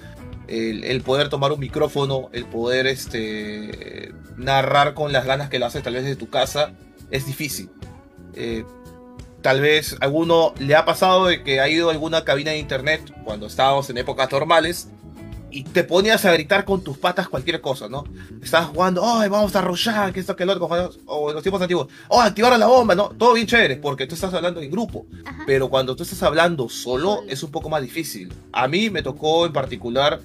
el, 0.47 1.01
poder 1.01 1.29
tomar 1.29 1.51
un 1.51 1.59
micrófono, 1.59 2.29
el 2.33 2.45
poder 2.45 2.87
este, 2.87 4.13
narrar 4.37 4.93
con 4.93 5.11
las 5.11 5.25
ganas 5.25 5.49
que 5.49 5.59
lo 5.59 5.65
haces 5.65 5.83
tal 5.83 5.93
vez 5.93 6.05
de 6.05 6.15
tu 6.15 6.29
casa, 6.29 6.73
es 7.11 7.25
difícil. 7.25 7.69
Eh, 8.33 8.65
tal 9.41 9.61
vez 9.61 9.93
a 9.93 10.05
alguno 10.05 10.53
le 10.59 10.75
ha 10.75 10.85
pasado 10.85 11.27
de 11.27 11.43
que 11.43 11.59
ha 11.59 11.69
ido 11.69 11.89
a 11.89 11.93
alguna 11.93 12.23
cabina 12.23 12.51
de 12.51 12.57
internet 12.57 13.13
cuando 13.23 13.47
estábamos 13.47 13.89
en 13.89 13.97
épocas 13.97 14.31
normales 14.31 14.89
y 15.51 15.63
te 15.63 15.83
ponías 15.83 16.25
a 16.25 16.33
gritar 16.33 16.65
con 16.65 16.83
tus 16.83 16.97
patas 16.97 17.29
cualquier 17.29 17.61
cosa, 17.61 17.87
¿no? 17.87 18.03
Estabas 18.41 18.69
jugando, 18.69 19.01
oh, 19.03 19.19
vamos 19.29 19.55
a 19.55 19.61
rushar, 19.61 20.11
que 20.11 20.19
esto, 20.19 20.35
que 20.35 20.45
lo 20.45 20.53
otro, 20.53 20.91
o 21.05 21.29
en 21.29 21.35
los 21.35 21.43
tiempos 21.43 21.61
antiguos, 21.61 21.87
oh, 22.09 22.21
activar 22.21 22.57
la 22.57 22.67
bomba, 22.67 22.95
¿no? 22.95 23.09
Todo 23.09 23.33
bien 23.33 23.47
chévere, 23.47 23.77
porque 23.77 24.07
tú 24.07 24.15
estás 24.15 24.33
hablando 24.33 24.61
en 24.61 24.69
grupo. 24.69 25.05
Pero 25.45 25.69
cuando 25.69 25.95
tú 25.95 26.03
estás 26.03 26.21
hablando 26.23 26.69
solo, 26.69 27.23
es 27.27 27.43
un 27.43 27.51
poco 27.51 27.69
más 27.69 27.81
difícil. 27.81 28.33
A 28.51 28.67
mí 28.67 28.89
me 28.89 29.01
tocó 29.01 29.45
en 29.45 29.53
particular, 29.53 30.21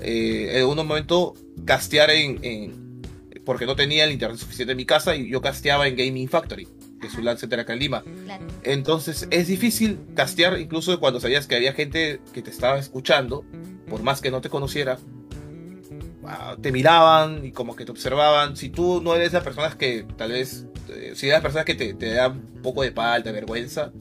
eh, 0.00 0.60
en 0.60 0.66
un 0.66 0.76
momento, 0.76 1.34
castear 1.64 2.10
en, 2.10 3.02
porque 3.44 3.66
no 3.66 3.76
tenía 3.76 4.04
el 4.04 4.12
internet 4.12 4.38
suficiente 4.38 4.72
en 4.72 4.76
mi 4.76 4.86
casa 4.86 5.16
y 5.16 5.30
yo 5.30 5.40
casteaba 5.40 5.86
en 5.86 5.96
Gaming 5.96 6.28
Factory 6.28 6.68
que 7.00 7.08
es 7.08 7.18
un 7.18 7.26
lance 7.26 7.44
acá 7.44 7.74
en 7.74 7.78
Lima. 7.80 8.02
Entonces 8.62 9.28
es 9.30 9.46
difícil 9.46 9.98
castear 10.14 10.58
incluso 10.58 10.98
cuando 11.00 11.20
sabías 11.20 11.46
que 11.46 11.54
había 11.54 11.74
gente 11.74 12.20
que 12.32 12.40
te 12.40 12.48
estaba 12.48 12.78
escuchando 12.78 13.44
por 13.88 14.02
más 14.02 14.20
que 14.20 14.30
no 14.30 14.40
te 14.40 14.50
conociera, 14.50 14.98
ah, 16.26 16.56
te 16.60 16.72
miraban 16.72 17.44
y 17.44 17.52
como 17.52 17.76
que 17.76 17.84
te 17.84 17.92
observaban. 17.92 18.56
Si 18.56 18.68
tú 18.68 19.00
no 19.02 19.14
eres 19.14 19.32
las 19.32 19.44
personas 19.44 19.76
que 19.76 20.06
tal 20.16 20.32
vez, 20.32 20.66
eh, 20.88 21.12
si 21.14 21.26
eres 21.26 21.36
las 21.36 21.42
personas 21.42 21.64
que 21.64 21.74
te, 21.74 21.94
te 21.94 22.14
dan 22.14 22.32
un 22.32 22.62
poco 22.62 22.82
de 22.82 22.92
palta, 22.92 23.32
vergüenza, 23.32 23.92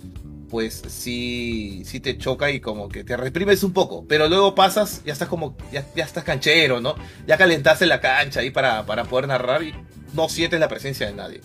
pues 0.54 0.84
sí, 0.88 1.82
sí 1.84 2.00
te 2.00 2.16
choca 2.16 2.52
y 2.52 2.60
como 2.60 2.88
que 2.88 3.04
te 3.04 3.18
reprimes 3.18 3.64
un 3.64 3.74
poco. 3.74 4.06
Pero 4.08 4.28
luego 4.28 4.54
pasas, 4.54 5.04
ya 5.04 5.12
estás 5.12 5.28
como, 5.28 5.58
ya, 5.72 5.84
ya 5.96 6.04
estás 6.04 6.24
canchero, 6.24 6.80
¿no? 6.80 6.96
Ya 7.26 7.38
calentaste 7.38 7.88
la 7.88 8.00
cancha 8.00 8.42
ahí 8.42 8.52
para, 8.52 8.86
para 8.86 9.06
poder 9.06 9.28
narrar 9.28 9.64
y 9.64 9.74
no 10.14 10.30
sientes 10.30 10.60
la 10.60 10.68
presencia 10.68 11.08
de 11.08 11.14
nadie. 11.14 11.42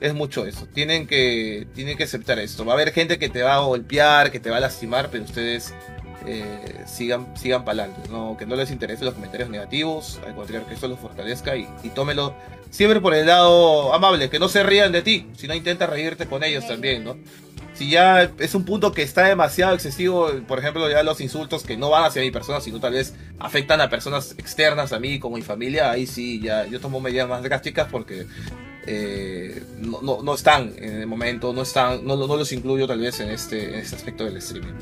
Es 0.00 0.14
mucho 0.14 0.46
eso. 0.46 0.68
Tienen 0.72 1.08
que, 1.08 1.66
tienen 1.74 1.96
que 1.96 2.04
aceptar 2.04 2.38
esto. 2.38 2.64
Va 2.64 2.72
a 2.72 2.76
haber 2.76 2.92
gente 2.92 3.18
que 3.18 3.28
te 3.28 3.42
va 3.42 3.56
a 3.56 3.60
golpear, 3.60 4.30
que 4.30 4.38
te 4.38 4.48
va 4.48 4.58
a 4.58 4.60
lastimar, 4.60 5.10
pero 5.10 5.24
ustedes 5.24 5.74
eh, 6.26 6.84
sigan, 6.86 7.26
sigan 7.36 7.64
para 7.64 7.84
adelante, 7.84 8.08
¿no? 8.10 8.36
que 8.36 8.46
no 8.46 8.56
les 8.56 8.70
interesen 8.70 9.06
los 9.06 9.14
comentarios 9.14 9.50
negativos, 9.50 10.20
al 10.26 10.34
contrario, 10.34 10.66
que 10.66 10.74
eso 10.74 10.88
los 10.88 10.98
fortalezca 10.98 11.56
y, 11.56 11.66
tómelo 11.94 12.34
siempre 12.70 13.00
por 13.00 13.14
el 13.14 13.26
lado 13.26 13.92
amable, 13.92 14.30
que 14.30 14.38
no 14.38 14.48
se 14.48 14.62
rían 14.62 14.92
de 14.92 15.02
ti, 15.02 15.26
sino 15.36 15.54
intenta 15.54 15.86
reírte 15.86 16.26
con 16.26 16.42
ellos 16.42 16.66
también, 16.66 17.04
¿no? 17.04 17.16
Si 17.74 17.88
ya 17.90 18.30
es 18.38 18.54
un 18.54 18.64
punto 18.64 18.92
que 18.92 19.02
está 19.02 19.26
demasiado 19.26 19.74
excesivo, 19.74 20.30
por 20.46 20.58
ejemplo, 20.58 20.88
ya 20.90 21.02
los 21.02 21.20
insultos 21.20 21.64
que 21.64 21.76
no 21.76 21.90
van 21.90 22.04
hacia 22.04 22.20
mi 22.20 22.30
persona, 22.30 22.60
sino 22.60 22.80
tal 22.80 22.92
vez 22.92 23.14
afectan 23.38 23.80
a 23.80 23.88
personas 23.88 24.34
externas 24.36 24.92
a 24.92 24.98
mí, 24.98 25.18
como 25.18 25.36
mi 25.36 25.42
familia, 25.42 25.90
ahí 25.90 26.06
sí, 26.06 26.40
ya 26.40 26.66
yo 26.66 26.80
tomo 26.80 27.00
medidas 27.00 27.28
más 27.28 27.42
drásticas 27.42 27.88
porque 27.90 28.26
eh, 28.86 29.62
no, 29.78 30.22
no, 30.22 30.34
están 30.34 30.72
en 30.76 31.00
el 31.00 31.06
momento, 31.06 31.52
no 31.52 31.62
están, 31.62 32.04
no, 32.04 32.16
no 32.16 32.36
los 32.36 32.52
incluyo 32.52 32.86
tal 32.86 32.98
vez 32.98 33.20
en 33.20 33.30
este, 33.30 33.68
en 33.68 33.74
este 33.76 33.96
aspecto 33.96 34.24
del 34.24 34.36
streaming. 34.38 34.74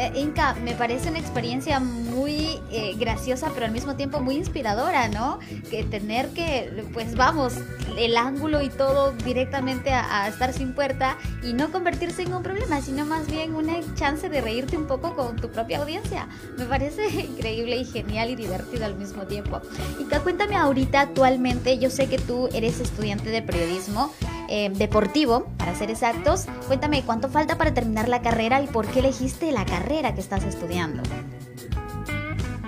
Eh, 0.00 0.12
Inca, 0.14 0.54
me 0.54 0.72
parece 0.72 1.10
una 1.10 1.18
experiencia 1.18 1.78
muy 1.78 2.58
eh, 2.72 2.94
graciosa, 2.98 3.50
pero 3.52 3.66
al 3.66 3.72
mismo 3.72 3.96
tiempo 3.96 4.18
muy 4.18 4.36
inspiradora, 4.36 5.08
¿no? 5.08 5.40
Que 5.70 5.84
tener 5.84 6.30
que, 6.30 6.86
pues 6.94 7.16
vamos, 7.16 7.52
el 7.98 8.16
ángulo 8.16 8.62
y 8.62 8.70
todo 8.70 9.12
directamente 9.12 9.90
a, 9.92 10.26
estar 10.26 10.54
sin 10.54 10.72
puerta 10.72 11.18
y 11.42 11.52
no 11.52 11.70
convertirse 11.70 12.22
en 12.22 12.32
un 12.32 12.42
problema, 12.42 12.80
sino 12.80 13.04
más 13.04 13.26
bien 13.26 13.54
una 13.54 13.74
chance 13.94 14.30
de 14.30 14.40
reírte 14.40 14.78
un 14.78 14.86
poco 14.86 15.14
con 15.14 15.36
tu 15.36 15.50
propia 15.50 15.82
audiencia. 15.82 16.28
Me 16.56 16.64
parece 16.64 17.06
increíble 17.10 17.76
y 17.76 17.84
genial 17.84 18.30
y 18.30 18.36
divertido 18.36 18.86
al 18.86 18.94
mismo 18.94 19.26
tiempo. 19.26 19.60
Inca, 20.00 20.20
cuéntame 20.20 20.56
ahorita 20.56 20.98
actualmente, 21.02 21.78
yo 21.78 21.90
sé 21.90 22.06
que 22.06 22.16
tú 22.16 22.48
eres 22.54 22.80
estudiante 22.80 23.28
de 23.28 23.42
periodismo. 23.42 24.14
Eh, 24.52 24.68
deportivo, 24.74 25.46
para 25.58 25.76
ser 25.76 25.92
exactos. 25.92 26.46
Cuéntame 26.66 27.04
cuánto 27.06 27.28
falta 27.28 27.56
para 27.56 27.72
terminar 27.72 28.08
la 28.08 28.20
carrera 28.20 28.60
y 28.60 28.66
por 28.66 28.84
qué 28.88 28.98
elegiste 28.98 29.52
la 29.52 29.64
carrera 29.64 30.12
que 30.12 30.20
estás 30.20 30.42
estudiando. 30.42 31.04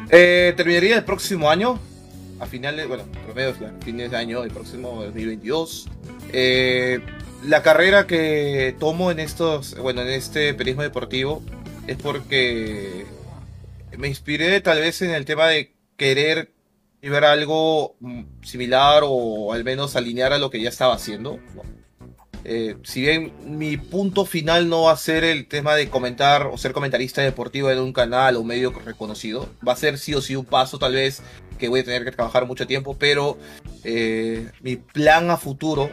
Eh, 0.09 0.55
terminaría 0.57 0.97
el 0.97 1.03
próximo 1.03 1.51
año, 1.51 1.81
a 2.39 2.47
finales, 2.47 2.87
bueno, 2.87 3.03
promedio, 3.25 3.57
fines 3.85 4.13
de 4.13 4.17
año, 4.17 4.45
el 4.45 4.53
próximo 4.53 5.03
2022. 5.03 5.89
Eh, 6.33 7.01
la 7.47 7.65
carrera 7.65 8.07
que 8.07 8.77
tomo 8.79 9.11
en 9.11 9.19
estos, 9.19 9.77
bueno, 9.77 10.03
en 10.03 10.09
este 10.11 10.55
periodismo 10.55 10.85
deportivo 10.85 11.43
es 11.89 11.97
porque 11.97 13.07
me 13.99 14.07
inspiré 14.07 14.61
tal 14.61 14.79
vez 14.79 15.03
en 15.03 15.11
el 15.11 15.25
tema 15.25 15.49
de 15.49 15.73
querer 15.97 16.52
ver 17.09 17.25
algo 17.25 17.97
mm, 18.01 18.23
similar 18.43 19.03
o 19.05 19.53
al 19.53 19.65
menos 19.65 19.97
alinear 19.97 20.33
a 20.33 20.39
lo 20.39 20.51
que 20.51 20.61
ya 20.61 20.69
estaba 20.69 20.95
haciendo. 20.95 21.39
Eh, 22.45 22.77
si 22.83 23.03
bien 23.03 23.33
mi 23.45 23.77
punto 23.77 24.25
final 24.25 24.69
no 24.69 24.83
va 24.83 24.93
a 24.93 24.97
ser 24.97 25.23
el 25.23 25.47
tema 25.47 25.77
de 25.77 25.89
comentar 25.89 26.49
o 26.49 26.59
ser 26.59 26.73
comentarista 26.73 27.23
deportivo 27.23 27.71
en 27.71 27.79
un 27.79 27.93
canal 27.93 28.37
o 28.37 28.43
medio 28.43 28.73
reconocido, 28.85 29.49
va 29.67 29.75
a 29.75 29.77
ser 29.77 29.97
sí 29.99 30.15
o 30.15 30.21
sí 30.21 30.35
un 30.35 30.45
paso 30.45 30.79
tal 30.79 30.95
vez 30.95 31.23
que 31.59 31.69
voy 31.69 31.81
a 31.81 31.85
tener 31.85 32.05
que 32.05 32.11
trabajar 32.11 32.47
mucho 32.47 32.67
tiempo, 32.67 32.97
pero 32.99 33.39
eh, 33.85 34.51
mi 34.61 34.77
plan 34.77 35.31
a 35.31 35.37
futuro 35.37 35.91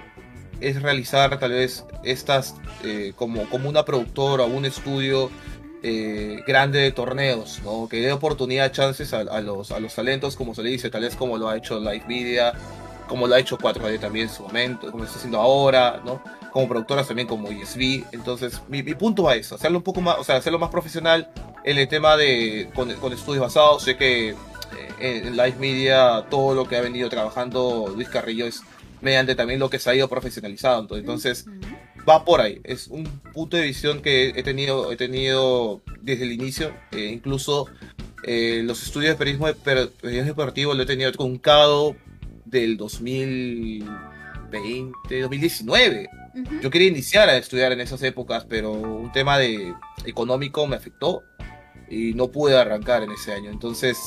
es 0.59 0.81
realizar 0.81 1.39
tal 1.39 1.51
vez 1.51 1.85
estas 2.03 2.55
eh, 2.83 3.13
como, 3.15 3.47
como 3.49 3.69
una 3.69 3.85
productora 3.85 4.43
o 4.43 4.47
un 4.47 4.65
estudio 4.65 5.29
eh, 5.83 6.43
grande 6.45 6.79
de 6.79 6.91
torneos, 6.91 7.61
¿no? 7.63 7.87
que 7.89 8.01
dé 8.01 8.11
oportunidad, 8.11 8.71
chances 8.71 9.13
a, 9.13 9.23
los, 9.41 9.71
a 9.71 9.79
los 9.79 9.95
talentos, 9.95 10.35
como 10.35 10.53
se 10.53 10.63
le 10.63 10.69
dice, 10.69 10.89
tal 10.89 11.01
vez 11.01 11.15
como 11.15 11.37
lo 11.37 11.49
ha 11.49 11.57
hecho 11.57 11.79
Live 11.79 12.03
Media, 12.07 12.53
como 13.07 13.27
lo 13.27 13.35
ha 13.35 13.39
hecho 13.39 13.57
4D 13.57 13.99
también 13.99 14.27
en 14.27 14.33
su 14.33 14.43
momento, 14.43 14.91
como 14.91 14.99
lo 14.99 15.05
está 15.05 15.17
haciendo 15.17 15.39
ahora, 15.39 16.01
¿no? 16.05 16.21
como 16.51 16.67
productoras 16.67 17.07
también 17.07 17.27
como 17.27 17.49
ESB. 17.49 18.03
Entonces, 18.11 18.61
mi, 18.67 18.83
punto 18.83 19.23
va 19.23 19.33
a 19.33 19.35
eso, 19.35 19.55
hacerlo 19.55 19.77
un 19.77 19.83
poco 19.83 20.01
más, 20.01 20.17
o 20.19 20.23
sea, 20.23 20.37
hacerlo 20.37 20.59
más 20.59 20.69
profesional 20.69 21.29
en 21.63 21.77
el 21.77 21.87
tema 21.87 22.17
de 22.17 22.69
con, 22.73 22.89
estudios 22.89 23.39
basados. 23.39 23.83
Sé 23.83 23.97
que 23.97 24.29
eh, 24.29 24.35
en 24.99 25.35
Live 25.35 25.55
Media 25.59 26.25
todo 26.29 26.53
lo 26.55 26.67
que 26.67 26.77
ha 26.77 26.81
venido 26.81 27.09
trabajando 27.09 27.91
Luis 27.95 28.09
Carrillo 28.09 28.45
es 28.45 28.61
mediante 29.01 29.35
también 29.35 29.59
lo 29.59 29.69
que 29.69 29.79
se 29.79 29.89
ha 29.89 29.95
ido 29.95 30.07
profesionalizando. 30.07 30.97
Entonces, 30.97 31.45
va 32.07 32.23
por 32.25 32.41
ahí. 32.41 32.59
Es 32.63 32.87
un 32.87 33.05
punto 33.33 33.57
de 33.57 33.63
visión 33.63 34.01
que 34.01 34.33
he 34.35 34.43
tenido, 34.43 34.91
he 34.91 34.97
tenido 34.97 35.81
desde 36.01 36.25
el 36.25 36.31
inicio. 36.31 36.73
Eh, 36.91 37.11
incluso 37.13 37.67
eh, 38.23 38.61
los 38.63 38.83
estudios 38.83 39.11
de 39.11 39.17
periodismo, 39.17 39.47
deportivo 40.01 40.73
lo 40.73 40.83
he 40.83 40.85
tenido 40.85 41.11
truncado 41.11 41.95
del 42.45 42.77
2020, 42.77 45.21
2019. 45.21 46.09
Yo 46.61 46.69
quería 46.69 46.87
iniciar 46.87 47.29
a 47.29 47.37
estudiar 47.37 47.71
en 47.71 47.81
esas 47.81 48.01
épocas, 48.03 48.45
pero 48.47 48.71
un 48.71 49.11
tema 49.11 49.37
de 49.37 49.73
económico 50.05 50.65
me 50.67 50.75
afectó 50.75 51.23
y 51.89 52.13
no 52.13 52.29
pude 52.29 52.57
arrancar 52.57 53.03
en 53.03 53.11
ese 53.11 53.33
año. 53.33 53.49
Entonces, 53.49 53.97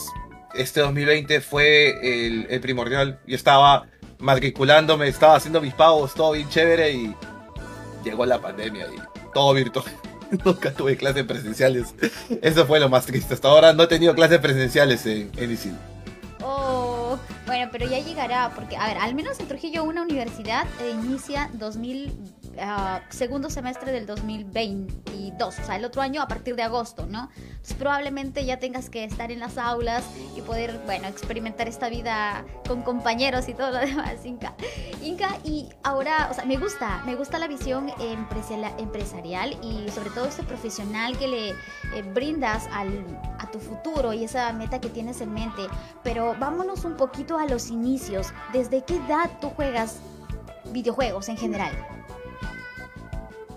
este 0.55 0.81
2020 0.81 1.41
fue 1.41 2.27
el, 2.27 2.47
el 2.49 2.61
primordial. 2.61 3.19
Yo 3.27 3.35
estaba 3.35 3.89
matriculándome, 4.19 5.09
estaba 5.09 5.37
haciendo 5.37 5.61
mis 5.61 5.75
pagos, 5.75 6.15
todo 6.15 6.33
bien 6.33 6.49
chévere 6.49 6.93
y 6.93 7.15
llegó 8.03 8.27
la 8.27 8.41
pandemia 8.41 8.87
y 8.87 9.33
todo 9.33 9.55
virtual. 9.55 9.87
Nunca 10.45 10.73
tuve 10.73 10.97
clases 10.97 11.25
presenciales. 11.25 11.95
Eso 12.41 12.67
fue 12.67 12.81
lo 12.81 12.89
más 12.89 13.05
triste. 13.07 13.35
Hasta 13.35 13.49
ahora 13.49 13.73
no 13.73 13.83
he 13.83 13.87
tenido 13.87 14.15
clases 14.15 14.39
presenciales 14.39 15.05
en, 15.07 15.31
en. 15.37 15.79
Oh, 16.43 17.19
bueno, 17.47 17.69
pero 17.71 17.89
ya 17.89 17.99
llegará, 17.99 18.51
porque, 18.55 18.77
a 18.77 18.87
ver, 18.87 18.99
al 18.99 19.15
menos 19.15 19.39
en 19.41 19.47
Trujillo 19.47 19.85
una 19.85 20.03
universidad 20.03 20.67
inicia 20.91 21.51
2000 22.57 23.03
segundo 23.11 23.51
semestre 23.51 23.93
del 23.93 24.07
2022, 24.07 25.59
o 25.59 25.65
sea, 25.65 25.77
el 25.77 25.85
otro 25.85 26.03
año 26.03 26.23
a 26.23 26.29
partir 26.29 26.57
de 26.57 26.63
agosto, 26.63 27.07
¿no? 27.07 27.31
Entonces 27.37 27.77
probablemente 27.79 28.45
ya 28.45 28.59
tengas 28.59 28.91
que 28.91 29.05
estar 29.05 29.31
en 29.31 29.41
las 29.41 29.59
aulas 29.59 30.05
y 30.37 30.41
poder, 30.41 30.81
bueno, 30.85 31.09
experimentar 31.09 31.69
esta 31.69 31.89
vida 31.89 32.45
con 32.67 32.83
compañeros 32.83 33.49
y 33.49 33.55
todo 33.55 33.71
lo 33.71 33.79
demás, 33.87 34.25
Inca. 34.25 34.55
Inca, 35.03 35.39
y 35.45 35.69
ahora, 35.83 36.29
o 36.31 36.35
sea, 36.35 36.45
me 36.45 36.57
gusta, 36.57 37.03
me 37.05 37.15
gusta 37.15 37.39
la 37.39 37.49
visión 37.49 37.93
empresarial 38.79 39.57
y 39.63 39.89
sobre 39.91 40.11
todo 40.11 40.27
ese 40.27 40.43
profesional 40.43 41.19
que 41.19 41.29
le 41.29 41.51
eh, 41.51 41.55
brindas 42.15 42.69
al, 42.73 43.05
a 43.39 43.51
tu 43.51 43.59
futuro 43.59 44.13
y 44.13 44.25
esa 44.25 44.53
meta 44.53 44.81
que 44.81 44.89
tienes 44.89 45.21
en 45.21 45.33
mente. 45.33 45.63
Pero 46.03 46.35
vámonos 46.39 46.85
un 46.85 46.97
poquito 46.97 47.39
a 47.39 47.47
los 47.47 47.71
inicios. 47.71 48.33
¿Desde 48.53 48.85
qué 48.85 48.97
edad 48.97 49.31
tú 49.41 49.51
juegas 49.51 49.99
videojuegos 50.73 51.29
en 51.29 51.37
general? 51.37 51.73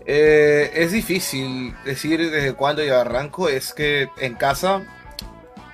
Eh, 0.05 0.71
es 0.75 0.91
difícil 0.91 1.75
decir 1.83 2.29
desde 2.31 2.53
cuándo 2.53 2.83
yo 2.83 3.00
arranco. 3.00 3.50
Es 3.50 3.74
que 3.74 4.09
en 4.19 4.35
casa, 4.35 4.83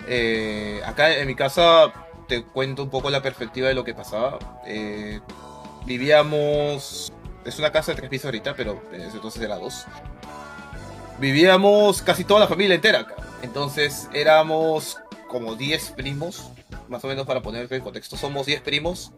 eh, 0.07 0.81
acá 0.85 1.15
en 1.17 1.27
mi 1.27 1.35
casa, 1.35 1.91
te 2.27 2.43
cuento 2.43 2.83
un 2.83 2.89
poco 2.89 3.09
la 3.09 3.21
perspectiva 3.21 3.67
de 3.67 3.73
lo 3.73 3.83
que 3.83 3.93
pasaba. 3.93 4.39
Eh, 4.65 5.19
vivíamos 5.85 7.13
es 7.45 7.57
una 7.59 7.71
casa 7.71 7.91
de 7.91 7.97
tres 7.97 8.09
pisos 8.09 8.25
ahorita, 8.25 8.55
pero 8.55 8.81
en 8.91 9.01
entonces 9.01 9.41
era 9.41 9.57
dos. 9.57 9.85
Vivíamos 11.19 12.01
casi 12.01 12.23
toda 12.23 12.39
la 12.39 12.47
familia 12.47 12.75
entera 12.75 12.99
acá. 12.99 13.15
Entonces 13.41 14.07
éramos 14.13 14.97
como 15.27 15.55
10 15.55 15.91
primos, 15.91 16.51
más 16.91 17.03
o 17.05 17.07
menos 17.07 17.25
para 17.25 17.41
poner 17.41 17.71
en 17.71 17.81
contexto. 17.81 18.17
Somos 18.17 18.45
10 18.45 18.61
primos. 18.61 19.13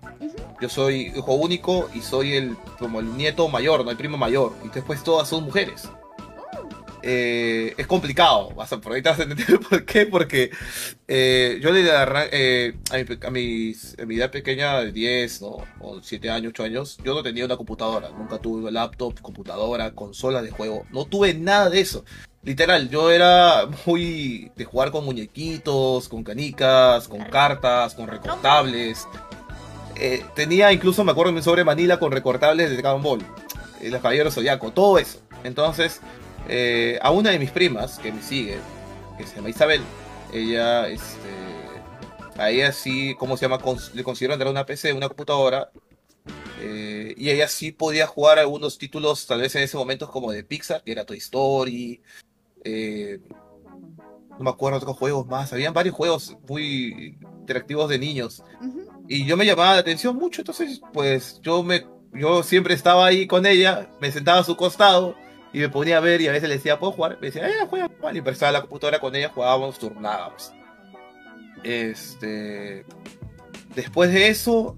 Yo 0.62 0.70
soy 0.70 1.12
hijo 1.16 1.34
único 1.34 1.90
y 1.94 2.02
soy 2.02 2.34
el 2.36 2.56
como 2.80 3.00
el 3.00 3.18
nieto 3.18 3.50
mayor, 3.50 3.84
no 3.84 3.92
el 3.92 3.98
primo 3.98 4.16
mayor. 4.16 4.54
Y 4.64 4.70
después 4.70 5.04
todas 5.04 5.28
son 5.28 5.44
mujeres. 5.44 5.90
Eh, 7.06 7.74
es 7.78 7.86
complicado. 7.86 8.52
Vas 8.56 8.72
a, 8.72 8.80
por 8.80 8.94
ahí 8.94 9.02
te 9.02 9.10
vas 9.10 9.20
a 9.20 9.24
entender 9.24 9.60
por 9.70 9.86
qué. 9.86 10.06
Porque 10.06 10.52
eh, 11.08 11.60
yo 11.62 11.72
le 11.72 11.84
eh, 12.32 12.74
a, 12.92 12.96
mi, 12.96 13.04
a, 13.22 13.30
mis, 13.30 14.00
a, 14.00 14.06
mi, 14.06 14.16
edad 14.16 14.32
pequeña 14.32 14.80
de 14.80 14.94
10 14.94 15.42
¿no? 15.42 15.58
o 15.82 16.02
7 16.02 16.30
años, 16.30 16.52
8 16.52 16.64
años, 16.64 16.98
yo 17.04 17.14
no 17.14 17.22
tenía 17.22 17.46
una 17.46 17.58
computadora. 17.58 18.10
Nunca 18.10 18.38
tuve 18.38 18.72
laptop, 18.72 19.20
computadora, 19.22 19.92
consola 19.92 20.42
de 20.42 20.52
juego. 20.52 20.86
No 20.92 21.06
tuve 21.06 21.34
nada 21.34 21.70
de 21.70 21.82
eso. 21.82 22.06
Literal, 22.42 22.90
yo 22.90 23.12
era 23.12 23.68
muy 23.86 24.52
de 24.56 24.66
jugar 24.66 24.92
con 24.92 25.06
muñequitos, 25.06 26.10
con 26.10 26.24
canicas, 26.24 27.08
con 27.08 27.22
cartas, 27.26 27.96
con 27.96 28.08
recortables. 28.08 29.08
Eh, 29.96 30.26
tenía 30.36 30.72
incluso, 30.72 31.04
me 31.04 31.12
acuerdo, 31.12 31.32
mi 31.32 31.42
sobre 31.42 31.64
Manila 31.64 32.00
con 32.00 32.12
recortables 32.12 32.70
de 32.70 32.78
Dragon 32.78 33.02
Ball. 33.02 33.26
El 33.82 33.92
Caballero 33.94 34.32
Zodiaco, 34.32 34.72
todo 34.72 34.98
eso. 34.98 35.20
Entonces, 35.44 36.02
eh, 36.48 37.00
a 37.02 37.12
una 37.12 37.32
de 37.32 37.40
mis 37.40 37.52
primas, 37.52 38.00
que 38.00 38.12
me 38.12 38.22
sigue, 38.22 38.58
que 39.18 39.26
se 39.26 39.36
llama 39.36 39.50
Isabel, 39.50 39.82
ella, 40.34 40.88
este, 40.88 41.30
a 42.38 42.50
ella 42.50 42.72
sí, 42.72 43.16
¿cómo 43.18 43.38
se 43.38 43.48
llama? 43.48 43.60
le 43.94 44.04
considero 44.04 44.34
entrar 44.34 44.52
una 44.52 44.66
PC, 44.66 44.94
una 44.94 45.08
computadora, 45.08 45.72
eh, 46.60 47.14
y 47.18 47.30
ella 47.30 47.48
sí 47.48 47.72
podía 47.72 48.08
jugar 48.08 48.40
algunos 48.40 48.78
títulos, 48.78 49.26
tal 49.26 49.42
vez 49.42 49.56
en 49.56 49.64
ese 49.64 49.78
momento 49.78 50.10
como 50.10 50.32
de 50.32 50.44
Pixar, 50.44 50.84
que 50.84 50.92
era 50.92 51.06
Toy 51.06 51.18
Story, 51.18 52.02
eh, 52.64 53.20
no 54.32 54.40
me 54.40 54.50
acuerdo 54.50 54.78
otros 54.78 54.98
juegos 54.98 55.28
más, 55.28 55.54
habían 55.54 55.74
varios 55.74 55.96
juegos 55.96 56.38
muy 56.48 57.18
interactivos 57.40 57.90
de 57.90 58.00
niños, 58.00 58.44
y 59.08 59.26
yo 59.26 59.38
me 59.38 59.46
llamaba 59.46 59.74
la 59.74 59.80
atención 59.80 60.16
mucho, 60.16 60.42
entonces 60.42 60.82
pues 60.92 61.40
yo 61.42 61.64
me, 61.64 61.86
yo 62.14 62.44
siempre 62.44 62.74
estaba 62.74 63.06
ahí 63.06 63.28
con 63.28 63.46
ella, 63.46 63.90
me 64.02 64.12
sentaba 64.12 64.40
a 64.40 64.44
su 64.44 64.56
costado, 64.56 65.16
y 65.54 65.60
me 65.60 65.70
ponía 65.70 65.98
a 65.98 66.00
ver 66.00 66.20
y 66.20 66.28
a 66.28 66.32
veces 66.32 66.50
le 66.50 66.56
decía, 66.56 66.80
¿puedo 66.80 66.94
jugar? 66.94 67.20
Me 67.22 67.28
decía, 67.28 67.48
eh, 67.48 67.68
juega, 67.70 67.90
y 68.12 68.22
prestaba 68.22 68.52
la 68.52 68.62
computadora 68.62 69.00
con 69.00 69.16
ella, 69.16 69.30
jugábamos, 69.30 69.78
turnábamos. 69.78 70.52
Este. 71.64 72.86
Después 73.76 74.12
de 74.12 74.30
eso, 74.30 74.78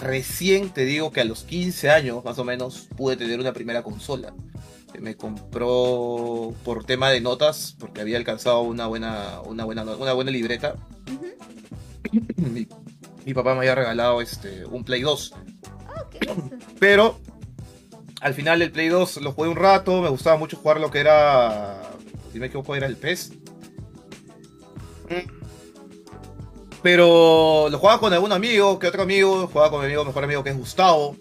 recién 0.00 0.70
te 0.70 0.84
digo 0.84 1.12
que 1.12 1.20
a 1.20 1.24
los 1.24 1.44
15 1.44 1.90
años, 1.90 2.24
más 2.24 2.36
o 2.38 2.44
menos, 2.44 2.88
pude 2.96 3.16
tener 3.16 3.38
una 3.38 3.52
primera 3.52 3.84
consola. 3.84 4.34
Me 4.98 5.16
compró 5.16 6.52
por 6.64 6.84
tema 6.84 7.08
de 7.10 7.20
notas, 7.20 7.76
porque 7.78 8.00
había 8.00 8.18
alcanzado 8.18 8.62
una 8.62 8.88
buena, 8.88 9.40
una 9.46 9.64
buena, 9.64 9.84
una 9.84 10.12
buena 10.12 10.30
libreta. 10.32 10.74
mi, 13.24 13.34
papá 13.34 13.52
me 13.54 13.60
había 13.60 13.76
regalado 13.76 14.20
este, 14.20 14.66
un 14.66 14.84
Play 14.84 15.02
2. 15.02 15.34
Pero 16.78 17.20
al 18.22 18.34
final 18.34 18.62
el 18.62 18.70
Play 18.70 18.88
2 18.88 19.20
lo 19.20 19.32
jugué 19.32 19.48
un 19.48 19.56
rato, 19.56 20.00
me 20.00 20.08
gustaba 20.08 20.36
mucho 20.36 20.56
jugar 20.56 20.80
lo 20.80 20.90
que 20.90 21.00
era, 21.00 21.82
si 22.32 22.38
me 22.38 22.46
equivoco, 22.46 22.76
era 22.76 22.86
el 22.86 22.96
PES. 22.96 23.32
Pero 26.82 27.68
lo 27.68 27.78
jugaba 27.78 27.98
con 27.98 28.12
algún 28.12 28.32
amigo, 28.32 28.78
que 28.78 28.86
otro 28.86 29.02
amigo, 29.02 29.48
jugaba 29.48 29.70
con 29.70 29.80
mi 29.80 29.86
amigo, 29.86 30.04
mejor 30.04 30.24
amigo 30.24 30.44
que 30.44 30.50
es 30.50 30.56
Gustavo. 30.56 31.16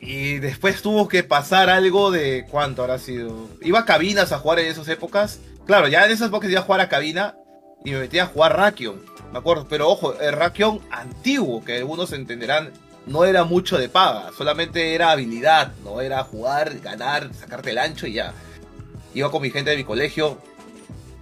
Y 0.00 0.38
después 0.38 0.82
tuvo 0.82 1.08
que 1.08 1.24
pasar 1.24 1.68
algo 1.68 2.12
de 2.12 2.46
cuánto 2.48 2.82
habrá 2.82 2.98
sido. 3.00 3.48
Iba 3.60 3.80
a 3.80 3.84
cabinas 3.84 4.30
a 4.30 4.38
jugar 4.38 4.60
en 4.60 4.66
esas 4.66 4.86
épocas. 4.88 5.40
Claro, 5.66 5.88
ya 5.88 6.04
en 6.06 6.12
esas 6.12 6.28
épocas 6.28 6.48
iba 6.48 6.60
a 6.60 6.64
jugar 6.64 6.80
a 6.80 6.88
cabina 6.88 7.36
y 7.84 7.90
me 7.90 7.98
metía 7.98 8.22
a 8.22 8.26
jugar 8.26 8.56
Rakion. 8.56 9.02
Me 9.32 9.40
acuerdo, 9.40 9.66
pero 9.68 9.88
ojo, 9.88 10.14
el 10.20 10.32
Rakion 10.32 10.80
antiguo, 10.90 11.64
que 11.64 11.78
algunos 11.78 12.12
entenderán 12.12 12.72
no 13.06 13.24
era 13.24 13.44
mucho 13.44 13.78
de 13.78 13.88
paga, 13.88 14.30
solamente 14.36 14.94
era 14.94 15.12
habilidad, 15.12 15.72
no 15.84 16.00
era 16.00 16.22
jugar, 16.24 16.78
ganar, 16.80 17.32
sacarte 17.34 17.70
el 17.70 17.78
ancho 17.78 18.06
y 18.06 18.14
ya. 18.14 18.34
Iba 19.14 19.30
con 19.30 19.42
mi 19.42 19.50
gente 19.50 19.70
de 19.70 19.76
mi 19.76 19.84
colegio, 19.84 20.38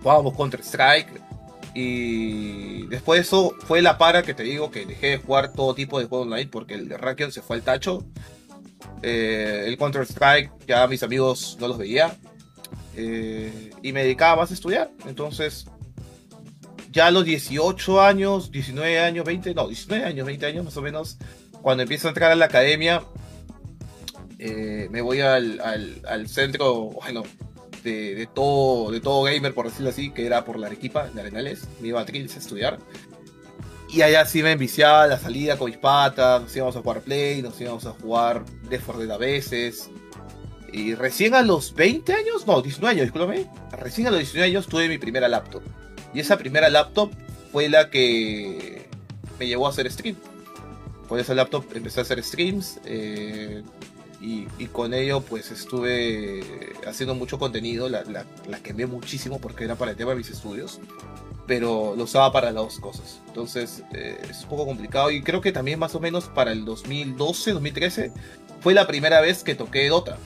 jugábamos 0.03 0.35
Counter 0.37 0.61
Strike 0.61 1.21
y 1.75 2.87
después 2.87 3.19
de 3.19 3.23
eso 3.23 3.55
fue 3.67 3.83
la 3.83 3.99
para 3.99 4.23
que 4.23 4.33
te 4.33 4.45
digo 4.45 4.71
que 4.71 4.87
dejé 4.87 5.09
de 5.09 5.19
jugar 5.19 5.53
todo 5.53 5.75
tipo 5.75 5.99
de 5.99 6.07
juegos 6.07 6.27
online 6.27 6.49
porque 6.51 6.75
el 6.75 6.89
Rakion 6.91 7.33
se 7.33 7.43
fue 7.43 7.57
al 7.57 7.63
tacho. 7.63 8.05
Eh, 9.03 9.65
el 9.67 9.77
Counter 9.77 10.03
Strike 10.03 10.51
ya 10.67 10.87
mis 10.87 11.03
amigos 11.03 11.57
no 11.61 11.69
los 11.69 11.79
veía 11.79 12.17
eh, 12.97 13.71
y 13.83 13.93
me 13.93 14.05
dedicaba 14.05 14.37
más 14.43 14.51
a 14.51 14.55
estudiar. 14.55 14.91
Entonces 15.07 15.67
ya 16.91 17.09
a 17.09 17.11
los 17.11 17.25
18 17.25 18.01
años, 18.01 18.51
19 18.53 19.01
años, 19.01 19.25
20, 19.25 19.55
no, 19.55 19.67
19 19.67 20.05
años, 20.05 20.27
20 20.27 20.47
años 20.47 20.65
más 20.65 20.77
o 20.77 20.83
menos, 20.83 21.19
cuando 21.65 21.83
empiezo 21.83 22.09
a 22.09 22.11
entrar 22.11 22.31
a 22.31 22.35
la 22.35 22.45
academia, 22.45 23.03
eh, 24.39 24.87
me 24.91 25.01
voy 25.01 25.23
al, 25.23 26.29
centro, 26.29 26.91
bueno, 26.91 27.23
de, 27.83 28.29
todo, 28.35 28.91
de 28.91 29.01
todo 29.01 29.23
gamer, 29.23 29.55
por 29.55 29.71
decirlo 29.71 29.89
así, 29.89 30.11
que 30.11 30.27
era 30.27 30.45
por 30.45 30.59
la 30.59 30.67
Arequipa, 30.67 31.09
de 31.09 31.23
Arenales. 31.23 31.67
Me 31.81 31.89
iba 31.89 32.03
a 32.03 32.05
Trills 32.05 32.37
a 32.37 32.39
estudiar. 32.41 32.79
Y 33.89 34.03
allá 34.03 34.27
sí 34.27 34.43
me 34.43 34.53
enviciaba 34.53 35.07
la 35.07 35.19
salida 35.19 35.57
con 35.57 35.71
mis 35.71 35.79
patas, 35.79 36.43
nos 36.43 36.55
íbamos 36.55 36.77
a 36.77 36.83
jugar 36.83 37.01
Play, 37.01 37.41
nos 37.41 37.59
íbamos 37.59 37.87
a 37.87 37.93
jugar 37.93 38.45
Left 38.69 38.85
4 38.85 39.01
Dead 39.01 39.11
a 39.13 39.17
veces. 39.17 39.89
Y 40.71 40.95
recién 40.95 41.35
a 41.35 41.41
los 41.41 41.75
20 41.75 42.13
años, 42.13 42.47
no, 42.47 42.61
19 42.61 42.91
años, 42.91 43.05
discúlpame. 43.05 43.47
Recién 43.79 44.07
a 44.09 44.11
los 44.11 44.19
19 44.19 44.51
años 44.51 44.67
tuve 44.67 44.87
mi 44.87 44.99
primera 44.99 45.29
laptop. 45.29 45.63
Y 46.13 46.21
esa 46.21 46.37
primera 46.37 46.69
laptop 46.69 47.11
fue 47.53 47.71
la 47.71 47.89
que 47.89 48.87
me 49.39 49.47
llevó 49.47 49.67
a 49.67 49.71
hacer 49.71 49.91
stream 49.91 50.17
con 51.09 51.19
ese 51.19 51.35
laptop 51.35 51.65
empecé 51.75 52.01
a 52.01 52.03
hacer 52.03 52.23
streams 52.23 52.81
eh, 52.85 53.63
y, 54.21 54.47
con 54.69 54.95
ello 54.95 55.21
pues 55.21 55.51
estuve 55.51 56.73
haciendo 56.87 57.15
mucho 57.15 57.39
contenido, 57.39 57.91
la, 57.91 58.05
la, 58.05 58.59
quemé 58.61 58.87
muchísimo 58.87 59.39
porque 59.39 59.65
era 59.65 59.77
para 59.77 59.91
el 59.91 59.97
tema 59.99 60.13
de 60.13 60.17
mis 60.17 60.31
estudios, 60.31 60.81
pero 61.47 61.95
lo 61.95 62.05
usaba 62.05 62.33
para 62.33 62.51
las 62.51 62.65
dos 62.65 62.81
cosas. 62.81 63.21
Entonces 63.27 63.83
eh, 63.93 64.19
es 64.31 64.43
un 64.45 64.49
poco 64.49 64.65
complicado 64.65 65.11
y 65.11 65.23
creo 65.23 65.43
que 65.43 65.53
también 65.53 65.79
más 65.79 65.95
o 65.95 66.01
menos 66.01 66.25
para 66.25 66.53
el 66.53 66.65
2012, 66.65 67.53
2013 67.53 68.13
fue 68.61 68.73
la 68.73 68.87
primera 68.87 69.21
vez 69.21 69.45
que 69.45 69.55
toqué 69.55 69.89
Dota. 69.89 70.17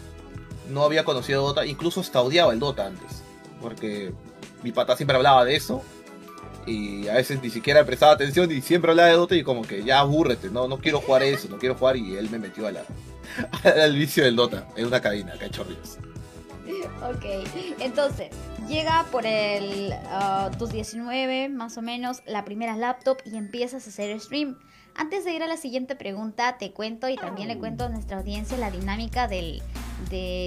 No 0.70 0.84
había 0.84 1.04
conocido 1.04 1.42
Dota, 1.42 1.66
incluso 1.66 2.00
hasta 2.00 2.22
odiaba 2.22 2.52
el 2.52 2.60
Dota 2.60 2.86
antes, 2.86 3.22
porque 3.60 4.12
mi 4.62 4.70
pata 4.70 4.96
siempre 4.96 5.16
hablaba 5.16 5.44
de 5.44 5.56
eso 5.56 5.82
y 6.68 7.08
a 7.08 7.14
veces 7.14 7.40
ni 7.42 7.50
siquiera 7.50 7.84
prestaba 7.84 8.12
atención 8.12 8.50
y 8.50 8.60
siempre 8.60 8.90
hablaba 8.90 9.08
de 9.08 9.14
Dota 9.16 9.34
y 9.34 9.42
como 9.42 9.62
que 9.62 9.82
ya 9.82 10.00
aburrete, 10.00 10.50
no, 10.50 10.68
no 10.68 10.78
quiero 10.78 11.00
jugar 11.00 11.22
eso, 11.22 11.48
no 11.48 11.58
quiero 11.58 11.74
jugar 11.74 11.96
y 11.96 12.16
él 12.16 12.28
me 12.30 12.38
metió 12.38 12.66
a 12.66 12.72
al 13.82 13.94
vicio 13.94 14.24
del 14.24 14.36
Dota 14.36 14.66
en 14.76 14.86
una 14.86 15.00
cabina, 15.00 15.32
cachorrios. 15.38 15.98
Ok, 17.02 17.24
entonces 17.80 18.28
llega 18.68 19.06
por 19.10 19.24
el 19.24 19.94
uh, 20.12 20.54
tus 20.58 20.70
19 20.70 21.48
más 21.48 21.78
o 21.78 21.82
menos 21.82 22.22
la 22.26 22.44
primera 22.44 22.76
laptop 22.76 23.18
y 23.24 23.36
empiezas 23.36 23.86
a 23.86 23.90
hacer 23.90 24.18
stream. 24.20 24.58
Antes 24.94 25.24
de 25.24 25.32
ir 25.32 25.42
a 25.42 25.46
la 25.46 25.56
siguiente 25.56 25.94
pregunta, 25.94 26.58
te 26.58 26.72
cuento 26.72 27.08
y 27.08 27.16
también 27.16 27.48
le 27.48 27.56
cuento 27.56 27.84
a 27.84 27.88
nuestra 27.88 28.18
audiencia 28.18 28.58
la 28.58 28.70
dinámica 28.70 29.28
de 29.28 29.62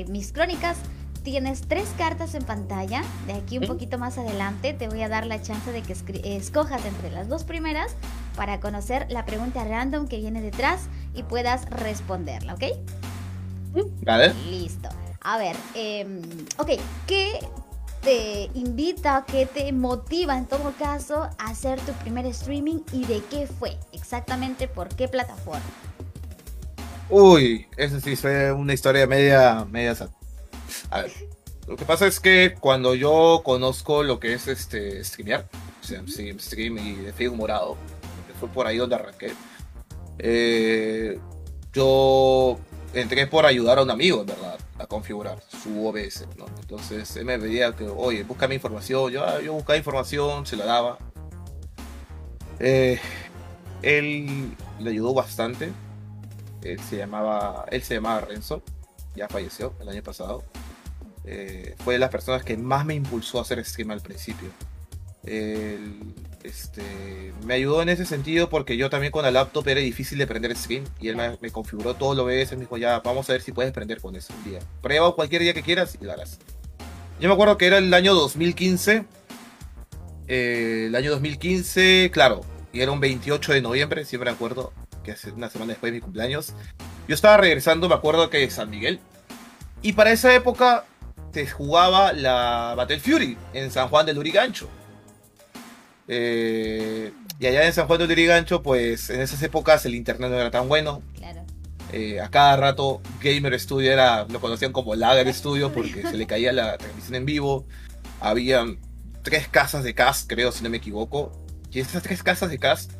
mis 0.10 0.34
crónicas 0.34 0.78
tienes 1.24 1.62
tres 1.62 1.88
cartas 1.98 2.36
en 2.36 2.44
pantalla. 2.44 3.04
De 3.28 3.34
aquí 3.34 3.58
un 3.58 3.68
poquito 3.68 3.98
más 3.98 4.18
adelante 4.18 4.74
te 4.74 4.88
voy 4.88 5.02
a 5.04 5.10
dar 5.10 5.26
la 5.26 5.42
chance 5.42 5.72
de 5.72 5.82
que 5.82 5.94
escojas 6.36 6.86
entre 6.86 7.12
las 7.12 7.28
dos 7.28 7.44
primeras 7.44 7.96
para 8.36 8.60
conocer 8.60 9.08
la 9.10 9.26
pregunta 9.26 9.64
random 9.64 10.08
que 10.08 10.18
viene 10.18 10.42
detrás 10.42 10.88
y 11.14 11.24
puedas 11.24 11.70
responderla, 11.70 12.56
¿ok? 12.56 12.64
Vale. 14.04 14.34
Listo. 14.50 14.90
A 15.22 15.38
ver, 15.38 15.56
em, 15.76 16.22
ok, 16.58 16.72
¿qué 17.06 17.40
te 18.02 18.50
invita, 18.56 19.24
qué 19.28 19.46
te 19.46 19.72
motiva 19.72 20.36
en 20.36 20.48
todo 20.48 20.74
caso 20.80 21.30
a 21.38 21.50
hacer 21.50 21.80
tu 21.82 21.92
primer 21.94 22.26
streaming 22.26 22.80
y 22.92 23.06
de 23.06 23.22
qué 23.30 23.46
fue? 23.48 23.78
Exactamente 23.92 24.68
por 24.68 24.90
qué 24.90 25.08
plataforma. 25.08 25.62
Uy, 27.10 27.68
eso 27.78 28.00
sí 28.00 28.16
fue 28.16 28.52
una 28.52 28.74
historia 28.74 29.06
media, 29.06 29.66
media 29.70 29.94
a 30.90 31.02
ver, 31.02 31.12
lo 31.68 31.76
que 31.76 31.86
pasa 31.86 32.08
es 32.08 32.20
que 32.20 32.56
cuando 32.60 32.96
yo 32.96 33.42
conozco 33.44 34.04
lo 34.04 34.20
que 34.20 34.34
es 34.34 34.48
este 34.48 35.04
streamear, 35.04 35.48
o 35.52 36.40
stream 36.40 36.78
y 36.78 36.96
de 36.96 37.14
Facebook 37.14 37.38
morado, 37.38 37.78
fue 38.40 38.50
por 38.50 38.68
ahí 38.68 38.78
donde 38.78 38.96
arranqué, 38.96 39.34
eh, 40.20 41.20
yo 41.74 42.60
entré 42.94 43.28
por 43.28 43.46
ayudar 43.46 43.80
a 43.80 43.84
un 43.84 43.92
amigo, 43.92 44.22
en 44.22 44.28
verdad, 44.28 44.58
a 44.78 44.86
configurar 44.86 45.40
su 45.62 45.88
OBS. 45.88 46.28
Entonces 46.62 47.16
él 47.16 47.26
me 47.26 47.40
pedía 47.40 47.74
que, 47.74 47.88
oye, 47.88 48.24
búscame 48.24 48.56
información, 48.56 49.12
yo, 49.12 49.40
yo 49.42 49.54
buscaba 49.54 49.78
información, 49.78 50.46
se 50.46 50.58
la 50.58 50.66
daba. 50.66 50.98
Eh, 52.60 53.00
él 53.82 54.56
le 54.80 54.90
ayudó 54.90 55.14
bastante, 55.14 55.72
Él 56.64 56.80
se 56.80 56.98
llamaba, 56.98 57.66
él 57.72 57.82
se 57.82 57.96
llamaba 57.96 58.22
Renzo, 58.22 58.62
ya 59.16 59.28
falleció 59.28 59.74
el 59.80 59.90
año 59.90 60.04
pasado. 60.04 60.44
Eh, 61.26 61.76
fue 61.84 61.96
de 61.96 62.00
las 62.00 62.10
personas 62.10 62.44
que 62.44 62.58
más 62.58 62.86
me 62.86 62.96
impulsó 62.96 63.40
a 63.40 63.42
hacer 63.42 63.64
stream 63.64 63.92
al 63.92 64.02
principio. 64.02 64.50
Este, 66.44 67.34
me 67.46 67.54
ayudó 67.54 67.84
en 67.84 67.90
ese 67.90 68.06
sentido 68.06 68.50
porque 68.50 68.76
yo 68.76 68.90
también 68.90 69.12
con 69.12 69.24
la 69.24 69.30
laptop 69.30 69.68
era 69.68 69.80
difícil 69.80 70.18
de 70.18 70.26
prender 70.26 70.56
stream 70.56 70.84
y 71.00 71.10
él 71.10 71.16
me, 71.16 71.52
configuró 71.52 71.94
todo 71.94 72.16
lo 72.16 72.24
OBS. 72.24 72.54
Me 72.54 72.62
dijo, 72.62 72.78
ya, 72.78 73.00
vamos 73.00 73.30
a 73.30 73.34
ver 73.34 73.42
si 73.42 73.52
puedes 73.52 73.72
prender 73.72 74.02
con 74.02 74.16
eso 74.16 74.34
un 74.38 74.52
día. 74.52 74.60
Prueba 74.82 75.14
cualquier 75.16 75.44
día 75.44 75.54
que 75.54 75.62
quieras 75.62 75.98
y 76.00 76.06
lo 76.06 76.12
harás. 76.12 76.40
Yo 77.20 77.28
me 77.28 77.34
acuerdo 77.34 77.58
que 77.58 77.68
era 77.68 77.78
el 77.78 77.94
año 77.94 78.16
2015. 78.16 79.06
eh, 80.28 80.86
el 80.88 80.96
año 80.96 81.12
2015, 81.12 82.10
claro, 82.12 82.42
y 82.74 82.82
era 82.82 82.92
un 82.92 83.00
28 83.00 83.54
de 83.54 83.62
noviembre, 83.62 84.06
siempre 84.06 84.32
me 84.32 84.36
acuerdo, 84.36 84.74
que 85.04 85.12
hace 85.12 85.32
una 85.32 85.50
semana 85.50 85.74
después 85.74 85.92
de 85.92 85.98
mi 85.98 86.02
cumpleaños. 86.02 86.54
Yo 87.08 87.16
estaba 87.16 87.38
regresando, 87.38 87.90
me 87.90 87.96
acuerdo 87.96 88.30
que 88.30 88.40
de 88.40 88.50
San 88.50 88.70
Miguel. 88.70 89.00
Y 89.84 89.94
para 89.94 90.12
esa 90.12 90.34
época 90.34 90.86
se 91.32 91.48
jugaba 91.48 92.14
la 92.14 92.74
Battle 92.76 93.00
Fury 93.00 93.38
en 93.54 93.72
San 93.72 93.88
Juan 93.90 94.06
del 94.06 94.16
Lurigancho. 94.16 94.70
Eh, 96.08 97.12
y 97.40 97.46
allá 97.46 97.66
en 97.66 97.74
San 97.74 97.88
Juan 97.88 98.00
del 98.00 98.10
Lurigancho, 98.10 98.62
pues 98.62 99.10
en 99.10 99.22
esas 99.22 99.42
épocas 99.44 99.86
el 99.86 99.96
internet 99.96 100.30
no 100.30 100.38
era 100.38 100.52
tan 100.52 100.68
bueno. 100.68 101.02
Claro. 101.16 101.46
Eh, 101.94 102.22
a 102.22 102.30
cada 102.30 102.56
rato 102.56 103.02
Gamer 103.22 103.60
Studio 103.60 103.92
era, 103.92 104.26
lo 104.26 104.40
conocían 104.40 104.72
como 104.72 104.96
Lager 104.96 105.34
Studio 105.34 105.74
porque 105.74 106.04
se 106.04 106.18
le 106.18 106.26
caía 106.28 106.52
la 106.54 106.78
transmisión 106.78 107.16
en 107.16 107.26
vivo. 107.26 107.66
Habían 108.20 108.80
tres 109.24 109.48
casas 109.48 109.84
de 109.84 109.94
cast, 109.94 110.30
creo, 110.30 110.52
si 110.52 110.64
no 110.64 110.70
me 110.70 110.78
equivoco. 110.78 111.32
Y 111.72 111.80
esas 111.80 112.04
tres 112.04 112.24
casas 112.24 112.50
de 112.50 112.60
cast, 112.60 112.92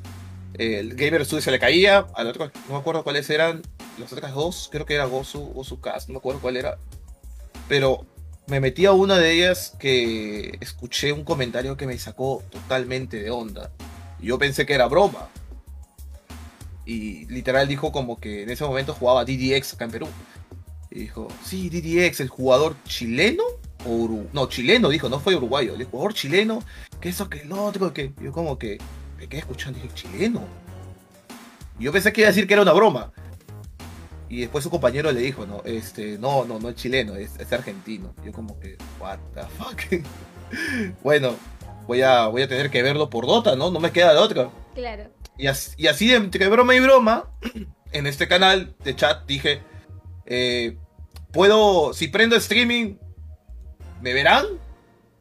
eh, 0.58 0.80
el 0.80 0.96
Gamer 0.96 1.26
Studio 1.26 1.42
se 1.42 1.52
le 1.52 1.60
caía, 1.60 2.08
al 2.16 2.28
otro, 2.28 2.52
no 2.68 2.74
me 2.74 2.80
acuerdo 2.80 3.04
cuáles 3.04 3.30
eran, 3.30 3.62
las 3.98 4.12
otras 4.14 4.34
dos, 4.34 4.70
creo 4.72 4.86
que 4.86 4.96
era 4.96 5.06
Gozu, 5.06 5.40
Gozu 5.54 5.80
Cast, 5.82 6.08
no 6.08 6.14
me 6.14 6.18
acuerdo 6.20 6.40
cuál 6.42 6.58
era. 6.58 6.78
Pero 7.68 8.06
me 8.52 8.60
metí 8.60 8.86
a 8.86 8.92
una 8.92 9.18
de 9.18 9.32
ellas 9.32 9.78
que 9.80 10.58
escuché 10.60 11.14
un 11.14 11.24
comentario 11.24 11.78
que 11.78 11.88
me 11.88 11.98
sacó 11.98 12.44
totalmente 12.50 13.22
de 13.22 13.32
onda. 13.32 13.72
Yo 14.20 14.38
pensé 14.38 14.66
que 14.66 14.74
era 14.74 14.90
broma. 14.90 15.30
Y 16.86 17.28
literal 17.28 17.70
dijo 17.70 17.94
como 17.94 18.20
que 18.20 18.44
en 18.44 18.50
ese 18.50 18.66
momento 18.66 18.94
jugaba 18.94 19.24
DDX 19.24 19.76
acá 19.76 19.86
en 19.86 19.92
Perú. 19.92 20.08
Y 20.90 21.00
dijo, 21.00 21.30
sí, 21.46 21.70
DDX, 21.70 22.20
el 22.20 22.28
jugador 22.28 22.76
chileno 22.84 23.46
o 23.86 23.90
Uru 23.90 24.28
No, 24.34 24.50
chileno, 24.50 24.90
dijo, 24.90 25.08
no 25.08 25.22
fue 25.22 25.38
uruguayo. 25.38 25.76
El 25.76 25.86
jugador 25.86 26.14
chileno, 26.14 26.62
que 27.00 27.08
eso, 27.08 27.30
que 27.30 27.44
el 27.44 27.54
otro, 27.54 27.94
que 27.94 28.12
yo 28.22 28.34
como 28.34 28.60
que 28.60 28.80
me 29.18 29.30
quedé 29.30 29.40
escuchando 29.40 29.80
y 29.80 29.84
dije, 29.84 29.96
chileno. 29.96 30.42
Yo 31.80 31.94
pensé 31.94 32.12
que 32.12 32.20
iba 32.20 32.28
a 32.28 32.34
decir 32.34 32.48
que 32.48 32.54
era 32.56 32.64
una 32.64 32.74
broma. 32.74 33.14
Y 34.32 34.40
después 34.40 34.64
su 34.64 34.70
compañero 34.70 35.12
le 35.12 35.20
dijo, 35.20 35.46
no, 35.46 35.62
este, 35.66 36.18
no, 36.18 36.46
no, 36.46 36.58
no 36.58 36.70
es 36.70 36.76
chileno, 36.76 37.16
es, 37.16 37.38
es 37.38 37.52
argentino. 37.52 38.16
Yo 38.24 38.32
como 38.32 38.58
que, 38.62 38.78
what 38.98 39.20
the 39.34 39.42
fuck. 39.58 40.06
bueno, 41.04 41.36
voy 41.86 42.02
a, 42.02 42.28
voy 42.28 42.44
a 42.44 42.48
tener 42.48 42.72
que 42.72 42.82
verlo 42.82 43.10
por 43.10 43.28
Dota, 43.28 43.58
¿no? 43.58 43.72
No 43.72 43.82
me 43.82 43.92
queda 43.92 44.14
de 44.14 44.20
otra. 44.20 44.50
Claro. 44.74 45.12
Y 45.38 45.48
así, 45.48 45.72
y 45.76 45.88
así 45.88 46.14
entre 46.14 46.48
broma 46.48 46.74
y 46.74 46.80
broma, 46.80 47.30
en 47.92 48.08
este 48.08 48.30
canal 48.30 48.74
de 48.86 48.96
chat 48.96 49.26
dije, 49.28 49.64
eh, 50.26 50.78
puedo, 51.34 51.94
si 51.94 52.08
prendo 52.08 52.38
streaming, 52.38 52.96
¿me 54.02 54.14
verán? 54.14 54.46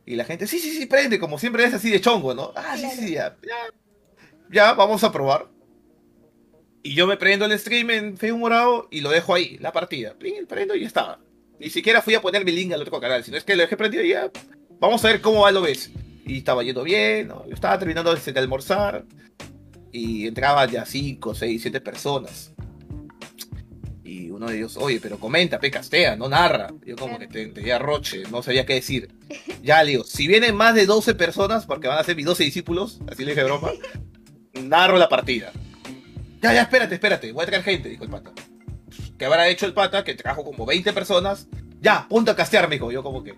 Y 0.06 0.14
la 0.14 0.24
gente, 0.24 0.46
sí, 0.46 0.60
sí, 0.60 0.70
sí, 0.70 0.86
prende, 0.86 1.18
como 1.18 1.36
siempre 1.36 1.64
es 1.64 1.74
así 1.74 1.90
de 1.90 2.00
chongo, 2.00 2.32
¿no? 2.32 2.52
Ah, 2.54 2.76
sí, 2.76 2.88
sí, 2.96 3.14
ya, 3.14 3.36
ya, 3.42 3.56
ya, 4.52 4.74
vamos 4.74 5.02
a 5.02 5.10
probar. 5.10 5.48
Y 6.82 6.94
yo 6.94 7.06
me 7.06 7.16
prendo 7.16 7.44
el 7.44 7.58
stream 7.58 7.90
en 7.90 8.16
Facebook 8.16 8.40
Morado 8.40 8.88
y 8.90 9.00
lo 9.02 9.10
dejo 9.10 9.34
ahí, 9.34 9.58
la 9.60 9.72
partida. 9.72 10.14
Plin, 10.14 10.46
prendo 10.46 10.74
y 10.74 10.80
ya 10.80 10.86
estaba. 10.86 11.20
Ni 11.58 11.68
siquiera 11.68 12.00
fui 12.00 12.14
a 12.14 12.22
poner 12.22 12.44
mi 12.44 12.52
link 12.52 12.72
al 12.72 12.80
otro 12.80 12.98
canal, 13.00 13.22
sino 13.22 13.36
es 13.36 13.44
que 13.44 13.54
lo 13.54 13.62
dejé 13.62 13.76
prendido 13.76 14.02
y 14.02 14.10
ya. 14.10 14.30
Vamos 14.78 15.04
a 15.04 15.08
ver 15.08 15.20
cómo 15.20 15.40
va 15.42 15.52
lo 15.52 15.60
ves. 15.60 15.90
Y 16.24 16.38
estaba 16.38 16.62
yendo 16.62 16.82
bien, 16.82 17.28
¿no? 17.28 17.46
yo 17.46 17.54
estaba 17.54 17.78
terminando 17.78 18.14
de 18.14 18.38
almorzar 18.40 19.04
y 19.92 20.26
entraban 20.26 20.70
ya 20.70 20.86
5, 20.86 21.34
6, 21.34 21.60
7 21.62 21.80
personas. 21.82 22.52
Y 24.02 24.30
uno 24.30 24.46
de 24.46 24.56
ellos, 24.56 24.76
oye, 24.76 25.00
pero 25.00 25.18
comenta, 25.18 25.60
pe, 25.60 25.70
castea, 25.70 26.16
no 26.16 26.28
narra. 26.28 26.72
Yo 26.86 26.96
como 26.96 27.18
que 27.18 27.26
te- 27.28 27.46
tenía 27.48 27.78
roche, 27.78 28.22
no 28.30 28.42
sabía 28.42 28.64
qué 28.64 28.74
decir. 28.74 29.08
Ya 29.62 29.82
le 29.82 29.90
digo, 29.90 30.04
si 30.04 30.26
vienen 30.26 30.56
más 30.56 30.74
de 30.74 30.86
12 30.86 31.14
personas, 31.14 31.66
porque 31.66 31.86
van 31.86 31.98
a 31.98 32.04
ser 32.04 32.16
mis 32.16 32.24
12 32.24 32.44
discípulos, 32.44 32.98
así 33.08 33.24
le 33.26 33.32
dije 33.32 33.44
broma, 33.44 33.70
narro 34.54 34.96
la 34.96 35.10
partida. 35.10 35.52
Ya, 36.40 36.52
ya, 36.54 36.62
espérate, 36.62 36.94
espérate, 36.94 37.32
voy 37.32 37.42
a 37.42 37.46
traer 37.46 37.62
gente, 37.62 37.88
dijo 37.88 38.04
el 38.04 38.10
pata. 38.10 38.32
¿Qué 39.18 39.24
habrá 39.26 39.48
hecho 39.48 39.66
el 39.66 39.74
pata? 39.74 40.02
Que 40.04 40.14
trajo 40.14 40.42
como 40.44 40.64
20 40.64 40.92
personas. 40.92 41.48
Ya, 41.80 42.06
ponte 42.08 42.30
a 42.30 42.36
castear, 42.36 42.68
me 42.68 42.76
dijo. 42.76 42.90
Yo 42.90 43.02
como 43.02 43.22
que, 43.22 43.34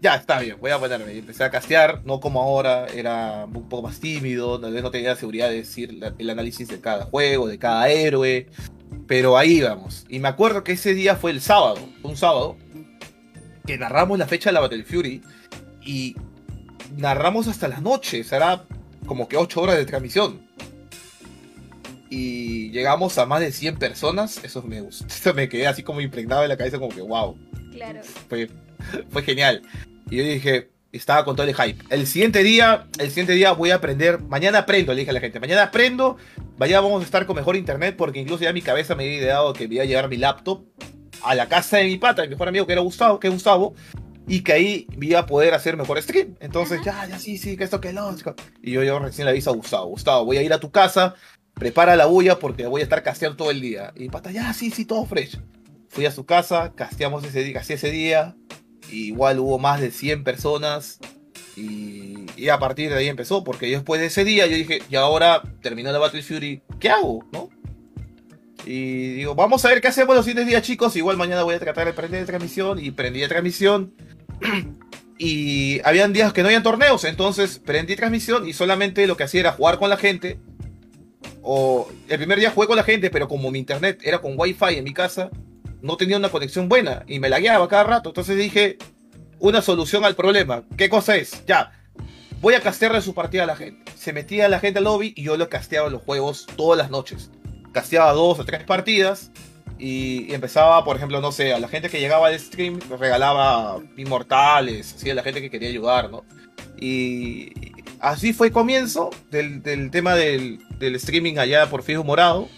ya, 0.00 0.16
está 0.16 0.40
bien, 0.40 0.56
voy 0.60 0.72
a 0.72 0.78
ponerme. 0.78 1.14
Y 1.14 1.18
empecé 1.18 1.44
a 1.44 1.50
castear, 1.50 2.02
no 2.04 2.18
como 2.20 2.42
ahora, 2.42 2.86
era 2.86 3.44
un 3.46 3.68
poco 3.68 3.82
más 3.82 4.00
tímido, 4.00 4.60
tal 4.60 4.72
vez 4.72 4.82
no 4.82 4.90
tenía 4.90 5.10
la 5.10 5.16
seguridad 5.16 5.48
de 5.48 5.56
decir 5.56 5.92
la- 5.94 6.14
el 6.18 6.30
análisis 6.30 6.66
de 6.68 6.80
cada 6.80 7.04
juego, 7.04 7.46
de 7.46 7.58
cada 7.58 7.88
héroe, 7.88 8.48
pero 9.06 9.38
ahí 9.38 9.60
vamos. 9.60 10.04
Y 10.08 10.18
me 10.18 10.28
acuerdo 10.28 10.64
que 10.64 10.72
ese 10.72 10.94
día 10.94 11.14
fue 11.16 11.30
el 11.30 11.40
sábado, 11.40 11.78
un 12.02 12.16
sábado, 12.16 12.56
que 13.66 13.78
narramos 13.78 14.18
la 14.18 14.26
fecha 14.26 14.50
de 14.50 14.54
la 14.54 14.60
Battle 14.60 14.84
Fury 14.84 15.22
y 15.84 16.16
narramos 16.96 17.46
hasta 17.46 17.68
las 17.68 17.82
noches, 17.82 18.26
será 18.26 18.64
como 19.06 19.28
que 19.28 19.36
8 19.36 19.60
horas 19.62 19.76
de 19.76 19.84
transmisión. 19.86 20.48
Y 22.10 22.70
llegamos 22.70 23.16
a 23.18 23.24
más 23.26 23.40
de 23.40 23.52
100 23.52 23.76
personas, 23.78 24.42
eso 24.42 24.62
me 24.62 24.80
gustó, 24.80 25.32
me 25.34 25.48
quedé 25.48 25.66
así 25.68 25.82
como 25.82 26.00
impregnado 26.00 26.42
en 26.42 26.48
la 26.48 26.56
cabeza 26.56 26.78
como 26.78 26.94
que 26.94 27.00
wow 27.00 27.38
Claro. 27.72 28.00
fue, 28.28 28.50
fue 29.10 29.22
genial. 29.22 29.62
Y 30.10 30.16
yo 30.16 30.24
dije, 30.24 30.70
estaba 30.90 31.24
con 31.24 31.36
todo 31.36 31.46
el 31.46 31.54
hype. 31.54 31.84
El 31.88 32.06
siguiente 32.08 32.42
día, 32.42 32.88
el 32.98 33.10
siguiente 33.10 33.32
día 33.34 33.52
voy 33.52 33.70
a 33.70 33.76
aprender, 33.76 34.20
mañana 34.22 34.58
aprendo, 34.58 34.92
le 34.92 35.00
dije 35.00 35.10
a 35.10 35.14
la 35.14 35.20
gente, 35.20 35.38
mañana 35.38 35.62
aprendo, 35.62 36.16
mañana 36.58 36.80
vamos 36.80 37.02
a 37.02 37.04
estar 37.04 37.26
con 37.26 37.36
mejor 37.36 37.54
internet 37.54 37.94
porque 37.96 38.18
incluso 38.18 38.42
ya 38.42 38.52
mi 38.52 38.60
cabeza 38.62 38.96
me 38.96 39.04
había 39.04 39.18
ideado 39.18 39.52
que 39.52 39.68
me 39.68 39.76
iba 39.76 39.84
a 39.84 39.86
llevar 39.86 40.08
mi 40.08 40.16
laptop 40.16 40.64
a 41.22 41.34
la 41.36 41.48
casa 41.48 41.76
de 41.76 41.84
mi 41.84 41.96
pata, 41.96 42.22
mi 42.22 42.28
mejor 42.30 42.48
amigo 42.48 42.66
que 42.66 42.72
era 42.72 42.82
Gustavo, 42.82 43.20
que 43.20 43.28
es 43.28 43.32
Gustavo, 43.32 43.74
y 44.26 44.42
que 44.42 44.52
ahí 44.52 44.86
iba 45.00 45.20
a 45.20 45.26
poder 45.26 45.54
hacer 45.54 45.76
mejor 45.76 46.00
stream. 46.02 46.36
Entonces, 46.40 46.80
ya, 46.84 47.06
ya, 47.06 47.18
sí, 47.18 47.36
sí, 47.36 47.56
que 47.56 47.64
esto, 47.64 47.80
que 47.80 47.92
lo. 47.92 48.14
Y 48.62 48.72
yo, 48.72 48.82
yo 48.82 48.98
recién 48.98 49.26
le 49.26 49.32
aviso 49.32 49.50
a 49.50 49.54
Gustavo, 49.54 49.86
Gustavo, 49.88 50.24
voy 50.24 50.38
a 50.38 50.42
ir 50.42 50.52
a 50.52 50.58
tu 50.60 50.70
casa, 50.70 51.14
prepara 51.60 51.94
la 51.94 52.06
bulla 52.06 52.38
porque 52.38 52.66
voy 52.66 52.80
a 52.80 52.84
estar 52.84 53.02
casteando 53.02 53.36
todo 53.36 53.50
el 53.50 53.60
día. 53.60 53.92
Y 53.94 54.08
pata, 54.08 54.32
ya, 54.32 54.52
sí, 54.54 54.70
sí, 54.70 54.86
todo 54.86 55.04
fresh. 55.04 55.38
Fui 55.90 56.06
a 56.06 56.10
su 56.10 56.24
casa, 56.24 56.72
casteamos 56.74 57.22
ese 57.22 57.44
día, 57.44 57.54
casi 57.54 57.74
ese 57.74 57.90
día. 57.90 58.34
igual 58.90 59.38
hubo 59.38 59.58
más 59.58 59.80
de 59.80 59.90
100 59.90 60.24
personas. 60.24 60.98
Y, 61.56 62.48
a 62.48 62.58
partir 62.58 62.88
de 62.88 62.96
ahí 62.96 63.08
empezó, 63.08 63.44
porque 63.44 63.66
después 63.66 64.00
de 64.00 64.06
ese 64.06 64.24
día 64.24 64.46
yo 64.46 64.56
dije, 64.56 64.82
y 64.88 64.96
ahora 64.96 65.42
terminó 65.60 65.92
la 65.92 65.98
Battle 65.98 66.22
Fury, 66.22 66.62
¿qué 66.80 66.88
hago? 66.88 67.28
¿No? 67.30 67.50
Y 68.64 69.14
digo, 69.14 69.34
vamos 69.34 69.62
a 69.64 69.68
ver 69.68 69.82
qué 69.82 69.88
hacemos 69.88 70.16
los 70.16 70.24
siguientes 70.24 70.48
días, 70.48 70.62
chicos. 70.62 70.96
Igual 70.96 71.18
mañana 71.18 71.42
voy 71.42 71.56
a 71.56 71.60
tratar 71.60 71.86
de 71.86 71.92
prender 71.92 72.24
transmisión. 72.24 72.82
Y 72.82 72.90
prendí 72.90 73.26
transmisión. 73.28 73.92
y 75.18 75.80
habían 75.84 76.14
días 76.14 76.32
que 76.32 76.40
no 76.40 76.48
habían 76.48 76.62
torneos. 76.62 77.04
Entonces 77.04 77.58
prendí 77.58 77.96
transmisión 77.96 78.48
y 78.48 78.54
solamente 78.54 79.06
lo 79.06 79.18
que 79.18 79.24
hacía 79.24 79.40
era 79.40 79.52
jugar 79.52 79.78
con 79.78 79.90
la 79.90 79.98
gente. 79.98 80.38
O 81.42 81.88
el 82.08 82.18
primer 82.18 82.38
día 82.38 82.50
jugué 82.50 82.66
con 82.66 82.76
la 82.76 82.82
gente, 82.82 83.10
pero 83.10 83.28
como 83.28 83.50
mi 83.50 83.58
internet 83.58 84.00
era 84.02 84.18
con 84.18 84.34
wifi 84.36 84.76
en 84.76 84.84
mi 84.84 84.92
casa, 84.92 85.30
no 85.82 85.96
tenía 85.96 86.16
una 86.16 86.28
conexión 86.28 86.68
buena 86.68 87.04
y 87.06 87.18
me 87.18 87.28
lagueaba 87.28 87.68
cada 87.68 87.84
rato. 87.84 88.10
Entonces 88.10 88.36
dije, 88.36 88.78
una 89.38 89.62
solución 89.62 90.04
al 90.04 90.14
problema. 90.14 90.64
¿Qué 90.76 90.88
cosa 90.88 91.16
es? 91.16 91.44
Ya, 91.46 91.72
voy 92.40 92.54
a 92.54 92.60
castearle 92.60 93.00
su 93.00 93.14
partida 93.14 93.44
a 93.44 93.46
la 93.46 93.56
gente. 93.56 93.90
Se 93.96 94.12
metía 94.12 94.48
la 94.48 94.60
gente 94.60 94.78
al 94.78 94.84
lobby 94.84 95.12
y 95.16 95.24
yo 95.24 95.36
le 95.36 95.48
casteaba 95.48 95.88
los 95.88 96.02
juegos 96.02 96.46
todas 96.56 96.78
las 96.78 96.90
noches. 96.90 97.30
Casteaba 97.72 98.12
dos 98.12 98.38
o 98.38 98.44
tres 98.44 98.64
partidas 98.64 99.30
y, 99.78 100.32
empezaba, 100.34 100.84
por 100.84 100.96
ejemplo, 100.96 101.20
no 101.20 101.32
sé, 101.32 101.54
a 101.54 101.58
la 101.58 101.68
gente 101.68 101.88
que 101.88 102.00
llegaba 102.00 102.28
al 102.28 102.38
stream 102.38 102.78
regalaba 102.98 103.78
inmortales, 103.96 104.94
así 104.94 105.08
a 105.08 105.14
la 105.14 105.22
gente 105.22 105.40
que 105.40 105.50
quería 105.50 105.70
ayudar, 105.70 106.10
¿no? 106.10 106.24
Y 106.78 107.52
así 108.00 108.32
fue 108.32 108.48
el 108.48 108.52
comienzo 108.52 109.10
del, 109.30 109.62
del 109.62 109.90
tema 109.90 110.14
del, 110.14 110.58
del 110.80 110.96
streaming 110.96 111.38
allá 111.38 111.70
por 111.70 111.84
Facebook 111.84 112.06
Morado. 112.06 112.48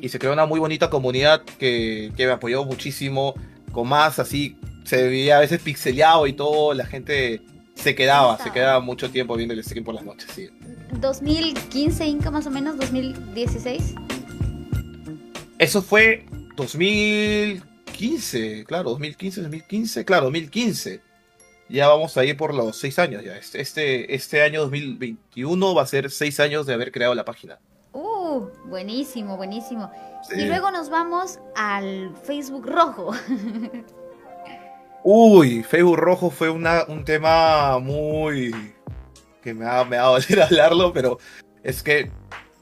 Y 0.00 0.08
se 0.08 0.18
creó 0.18 0.32
una 0.32 0.46
muy 0.46 0.58
bonita 0.58 0.90
comunidad 0.90 1.42
que, 1.42 2.10
que 2.16 2.26
me 2.26 2.32
apoyó 2.32 2.64
muchísimo. 2.64 3.34
Con 3.70 3.86
más 3.88 4.18
así, 4.18 4.56
se 4.84 5.04
veía 5.04 5.36
a 5.38 5.40
veces 5.40 5.62
pixeleado 5.62 6.26
y 6.26 6.32
todo. 6.34 6.74
La 6.74 6.84
gente 6.84 7.40
se 7.74 7.94
quedaba, 7.94 8.36
se 8.42 8.50
quedaba 8.50 8.80
mucho 8.80 9.10
tiempo 9.10 9.34
viendo 9.36 9.54
el 9.54 9.64
stream 9.64 9.84
por 9.84 9.94
las 9.94 10.04
noches, 10.04 10.28
sí. 10.34 10.50
2015, 11.00 12.06
Inca, 12.06 12.30
más 12.30 12.46
o 12.46 12.50
menos, 12.50 12.76
2016. 12.78 13.94
Eso 15.58 15.80
fue 15.80 16.26
2015, 16.56 18.64
claro, 18.64 18.90
2015, 18.90 19.40
2015, 19.42 20.04
claro, 20.04 20.24
2015. 20.24 21.00
Ya 21.72 21.88
vamos 21.88 22.14
a 22.18 22.24
ir 22.26 22.36
por 22.36 22.52
los 22.52 22.76
seis 22.76 22.98
años 22.98 23.24
ya. 23.24 23.34
Este, 23.34 23.62
este, 23.62 24.14
este 24.14 24.42
año 24.42 24.60
2021 24.60 25.74
va 25.74 25.80
a 25.80 25.86
ser 25.86 26.10
seis 26.10 26.38
años 26.38 26.66
de 26.66 26.74
haber 26.74 26.92
creado 26.92 27.14
la 27.14 27.24
página. 27.24 27.58
Uh, 27.94 28.46
buenísimo, 28.66 29.38
buenísimo. 29.38 29.90
Y 30.36 30.44
luego 30.44 30.70
nos 30.70 30.90
vamos 30.90 31.38
al 31.56 32.14
Facebook 32.24 32.66
rojo. 32.66 33.12
Uy, 35.02 35.62
Facebook 35.62 35.96
rojo 35.96 36.28
fue 36.28 36.50
una, 36.50 36.84
un 36.88 37.06
tema 37.06 37.78
muy... 37.78 38.74
que 39.42 39.54
me 39.54 39.66
ha, 39.66 39.82
me 39.84 39.96
ha 39.96 40.02
dado 40.02 40.18
hablarlo, 40.44 40.92
pero 40.92 41.18
es 41.62 41.82
que 41.82 42.10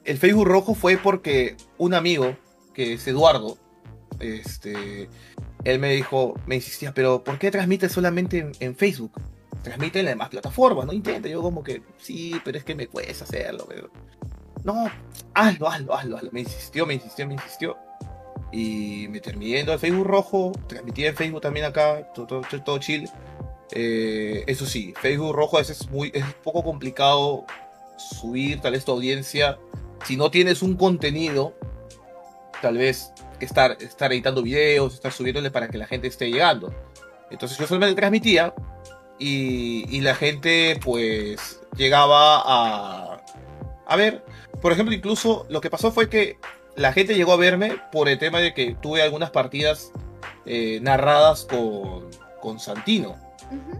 el 0.04 0.18
Facebook 0.18 0.46
rojo 0.46 0.74
fue 0.74 0.96
porque 0.96 1.56
un 1.78 1.94
amigo, 1.94 2.36
que 2.74 2.92
es 2.92 3.08
Eduardo, 3.08 3.58
este, 4.20 5.08
él 5.64 5.78
me 5.78 5.92
dijo, 5.92 6.34
me 6.46 6.56
insistía, 6.56 6.92
pero 6.92 7.22
¿por 7.22 7.38
qué 7.38 7.50
transmites 7.50 7.92
solamente 7.92 8.50
en, 8.58 8.76
Facebook? 8.76 9.12
Transmite 9.62 10.00
en 10.00 10.06
las 10.06 10.12
demás 10.12 10.28
plataformas, 10.30 10.86
no 10.86 10.92
intenta. 10.92 11.28
Yo 11.28 11.42
como 11.42 11.62
que, 11.62 11.82
sí, 11.98 12.40
pero 12.44 12.58
es 12.58 12.64
que 12.64 12.74
me 12.74 12.86
cuesta 12.86 13.24
hacerlo. 13.24 13.66
Pero... 13.68 13.90
No, 14.64 14.90
hazlo, 15.34 15.68
hazlo, 15.68 15.94
hazlo, 15.94 16.16
hazlo. 16.16 16.30
Me 16.32 16.40
insistió, 16.40 16.86
me 16.86 16.94
insistió, 16.94 17.26
me 17.26 17.34
insistió. 17.34 17.76
Y 18.52 19.06
me 19.10 19.20
terminé 19.20 19.58
yendo 19.58 19.72
al 19.72 19.78
Facebook 19.78 20.06
rojo, 20.06 20.52
transmití 20.66 21.04
en 21.04 21.14
Facebook 21.14 21.42
también 21.42 21.66
acá, 21.66 22.10
todo, 22.14 22.26
todo, 22.26 22.42
todo 22.64 22.78
chill. 22.78 23.08
Eh, 23.72 24.42
eso 24.46 24.66
sí, 24.66 24.94
Facebook 25.00 25.34
rojo 25.34 25.56
a 25.56 25.60
veces 25.60 25.82
es, 25.82 25.90
muy, 25.90 26.10
es 26.12 26.24
poco 26.42 26.64
complicado 26.64 27.44
subir 27.96 28.60
tal 28.60 28.72
vez 28.72 28.84
tu 28.84 28.92
audiencia. 28.92 29.58
Si 30.04 30.16
no 30.16 30.30
tienes 30.30 30.62
un 30.62 30.76
contenido, 30.76 31.54
tal 32.62 32.78
vez 32.78 33.12
estar, 33.44 33.76
estar 33.80 34.12
editando 34.12 34.42
videos, 34.42 34.94
estar 34.94 35.12
subiéndole 35.12 35.50
para 35.50 35.68
que 35.68 35.78
la 35.78 35.86
gente 35.86 36.08
esté 36.08 36.30
llegando. 36.30 36.74
Entonces 37.30 37.58
yo 37.58 37.66
solamente 37.66 37.98
transmitía 37.98 38.54
y, 39.18 39.84
y 39.88 40.00
la 40.00 40.14
gente 40.14 40.78
pues 40.84 41.60
llegaba 41.76 42.42
a, 42.44 43.20
a 43.86 43.96
ver. 43.96 44.24
Por 44.60 44.72
ejemplo, 44.72 44.94
incluso 44.94 45.46
lo 45.48 45.60
que 45.60 45.70
pasó 45.70 45.90
fue 45.90 46.08
que 46.08 46.38
la 46.76 46.92
gente 46.92 47.14
llegó 47.14 47.32
a 47.32 47.36
verme 47.36 47.76
por 47.92 48.08
el 48.08 48.18
tema 48.18 48.40
de 48.40 48.54
que 48.54 48.76
tuve 48.80 49.02
algunas 49.02 49.30
partidas 49.30 49.92
eh, 50.46 50.78
narradas 50.82 51.44
con, 51.44 52.08
con 52.40 52.58
Santino, 52.58 53.16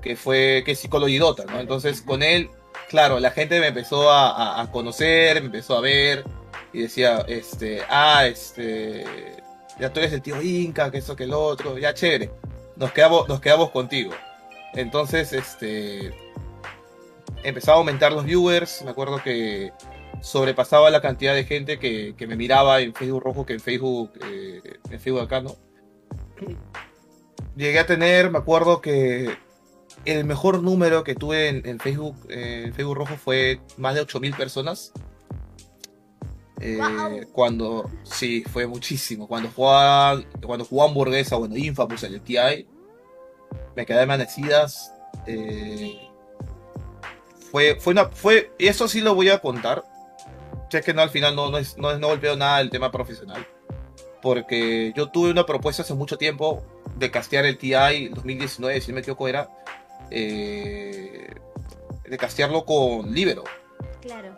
que 0.03 0.17
fue 0.17 0.63
que 0.65 0.73
es 0.73 0.79
psicólogo 0.79 1.37
¿no? 1.51 1.61
Entonces 1.61 2.03
con 2.03 2.23
él, 2.23 2.51
claro, 2.89 3.19
la 3.21 3.31
gente 3.31 3.61
me 3.61 3.69
empezó 3.69 4.11
a, 4.11 4.61
a, 4.61 4.71
conocer, 4.71 5.41
me 5.41 5.47
empezó 5.47 5.77
a 5.77 5.81
ver 5.81 6.25
y 6.73 6.83
decía, 6.83 7.25
este, 7.29 7.83
ah, 7.89 8.27
este, 8.27 9.05
ya 9.81 9.93
tú 9.93 10.01
eres 10.01 10.13
el 10.13 10.23
tío 10.23 10.41
Inca, 10.43 10.91
que 10.91 10.99
eso, 10.99 11.17
que 11.17 11.25
el 11.25 11.33
otro, 11.33 11.79
ya 11.79 11.95
chévere, 11.95 12.31
nos 12.77 12.93
quedamos, 12.93 13.29
nos 13.29 13.41
quedamos 13.41 13.71
contigo. 13.71 14.13
Entonces, 14.75 15.33
este, 15.33 16.15
empezaba 17.43 17.77
a 17.77 17.79
aumentar 17.81 18.13
los 18.13 18.25
viewers, 18.25 18.83
me 18.83 18.91
acuerdo 18.91 19.23
que 19.23 19.73
sobrepasaba 20.21 20.91
la 20.91 21.01
cantidad 21.01 21.35
de 21.35 21.45
gente 21.45 21.79
que, 21.79 22.15
me 22.27 22.37
miraba 22.37 22.81
en 22.81 22.95
Facebook 22.95 23.23
Rojo 23.23 23.47
que 23.47 23.55
en 23.55 23.61
Facebook, 23.61 24.13
eh, 24.25 24.61
en 24.91 25.01
Facebook 25.01 25.23
acá, 25.23 25.41
¿no? 25.41 25.57
Llegué 27.57 27.79
a 27.79 27.87
tener, 27.87 28.31
me 28.31 28.39
acuerdo 28.39 28.81
que 28.81 29.37
el 30.05 30.25
mejor 30.25 30.63
número 30.63 31.05
que 31.05 31.15
tuve 31.15 31.49
en, 31.49 31.79
Facebook, 31.79 32.17
en 32.29 32.73
Facebook 32.73 32.97
Rojo 32.97 33.17
fue 33.17 33.61
más 33.77 33.95
de 33.95 34.03
8.000 34.03 34.37
personas. 34.37 34.93
Eh, 36.61 37.27
cuando, 37.33 37.91
sí, 38.03 38.45
fue 38.53 38.67
muchísimo. 38.67 39.27
Cuando 39.27 39.51
jugaba, 39.51 40.23
cuando 40.45 40.65
jugaba 40.65 40.91
hamburguesa, 40.91 41.37
bueno, 41.37 41.57
Infamous, 41.57 42.03
el 42.03 42.21
TI, 42.21 42.67
me 43.75 43.87
quedé 43.87 44.03
amanecidas. 44.03 44.93
Eh, 45.27 45.99
fue, 47.51 47.77
fue 47.81 47.93
una, 47.93 48.09
fue, 48.09 48.53
eso 48.59 48.87
sí 48.87 49.01
lo 49.01 49.15
voy 49.15 49.31
a 49.31 49.39
contar 49.39 49.85
es 50.79 50.85
que 50.85 50.95
no, 50.95 51.03
al 51.03 51.11
final 51.11 51.35
no, 51.35 51.51
no, 51.51 51.59
es, 51.59 51.77
no, 51.77 51.97
no 51.99 52.09
golpeó 52.09 52.37
nada 52.37 52.61
el 52.61 52.71
tema 52.71 52.91
profesional. 52.91 53.47
Porque 54.23 54.93
yo 54.95 55.09
tuve 55.09 55.31
una 55.31 55.47
propuesta 55.47 55.83
hace 55.83 55.95
mucho 55.95 56.19
tiempo 56.19 56.63
de 56.97 57.11
castear 57.11 57.47
el 57.47 57.57
TI 57.57 58.09
2019, 58.09 58.81
si 58.81 58.89
no 58.89 58.95
me 58.95 59.01
equivoco, 59.01 59.29
era 59.29 59.49
eh, 60.11 61.35
de 62.05 62.19
castearlo 62.19 62.65
con 62.65 63.13
Libero. 63.13 63.45
Claro. 64.03 64.37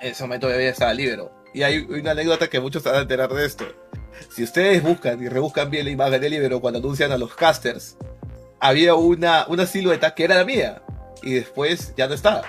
En 0.00 0.12
ese 0.12 0.22
momento 0.22 0.46
todavía 0.46 0.70
estaba 0.70 0.94
Libero. 0.94 1.30
Y 1.52 1.62
hay 1.62 1.78
una 1.78 2.12
anécdota 2.12 2.48
que 2.48 2.60
muchos 2.60 2.82
van 2.82 2.96
a 2.96 3.00
enterar 3.00 3.32
de 3.32 3.44
esto. 3.44 3.64
Si 4.30 4.42
ustedes 4.42 4.82
buscan 4.82 5.22
y 5.22 5.28
rebuscan 5.28 5.70
bien 5.70 5.84
la 5.84 5.90
imagen 5.90 6.20
de 6.20 6.30
Libero 6.30 6.60
cuando 6.60 6.78
anuncian 6.78 7.12
a 7.12 7.18
los 7.18 7.34
casters, 7.34 7.96
había 8.60 8.94
una, 8.94 9.46
una 9.48 9.66
silueta 9.66 10.14
que 10.14 10.24
era 10.24 10.36
la 10.36 10.44
mía. 10.44 10.82
Y 11.22 11.34
después 11.34 11.94
ya 11.96 12.06
no 12.06 12.14
está. 12.14 12.42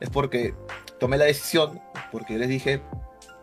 Es 0.00 0.10
porque 0.10 0.54
tomé 0.98 1.18
la 1.18 1.24
decisión, 1.24 1.80
porque 2.10 2.34
yo 2.34 2.38
les 2.38 2.48
dije 2.48 2.80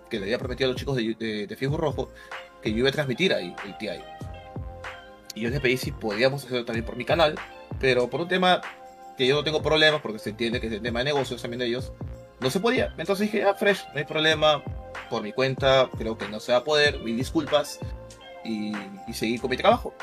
que 0.09 0.19
le 0.19 0.25
había 0.25 0.39
prometido 0.39 0.69
a 0.69 0.71
los 0.71 0.79
chicos 0.79 0.97
de, 0.97 1.47
de, 1.47 1.55
Facebook 1.55 1.79
Rojo 1.79 2.09
que 2.61 2.71
yo 2.71 2.77
iba 2.77 2.89
a 2.89 2.91
transmitir 2.91 3.33
ahí 3.33 3.55
el 3.65 3.77
TI. 3.77 4.01
Y 5.35 5.41
yo 5.41 5.49
les 5.49 5.59
pedí 5.59 5.77
si 5.77 5.91
podíamos 5.91 6.45
hacerlo 6.45 6.65
también 6.65 6.85
por 6.85 6.95
mi 6.95 7.05
canal, 7.05 7.35
pero 7.79 8.09
por 8.09 8.21
un 8.21 8.27
tema 8.27 8.61
que 9.17 9.27
yo 9.27 9.35
no 9.35 9.43
tengo 9.43 9.61
problemas, 9.61 10.01
porque 10.01 10.19
se 10.19 10.29
entiende 10.29 10.59
que 10.59 10.67
es 10.67 10.73
el 10.73 10.81
tema 10.81 10.99
de 10.99 11.05
negocios 11.05 11.41
también 11.41 11.59
de 11.59 11.67
ellos, 11.67 11.91
no 12.39 12.49
se 12.49 12.59
podía. 12.59 12.93
Entonces 12.97 13.31
dije, 13.31 13.43
ah, 13.43 13.53
fresh, 13.53 13.85
no 13.93 13.99
hay 13.99 14.05
problema, 14.05 14.63
por 15.09 15.21
mi 15.21 15.33
cuenta, 15.33 15.89
creo 15.97 16.17
que 16.17 16.27
no 16.27 16.39
se 16.39 16.51
va 16.51 16.59
a 16.59 16.63
poder, 16.63 16.99
mil 16.99 17.17
disculpas, 17.17 17.79
y, 18.43 18.73
y 19.07 19.39
con 19.39 19.49
mi 19.49 19.57
trabajo. 19.57 19.93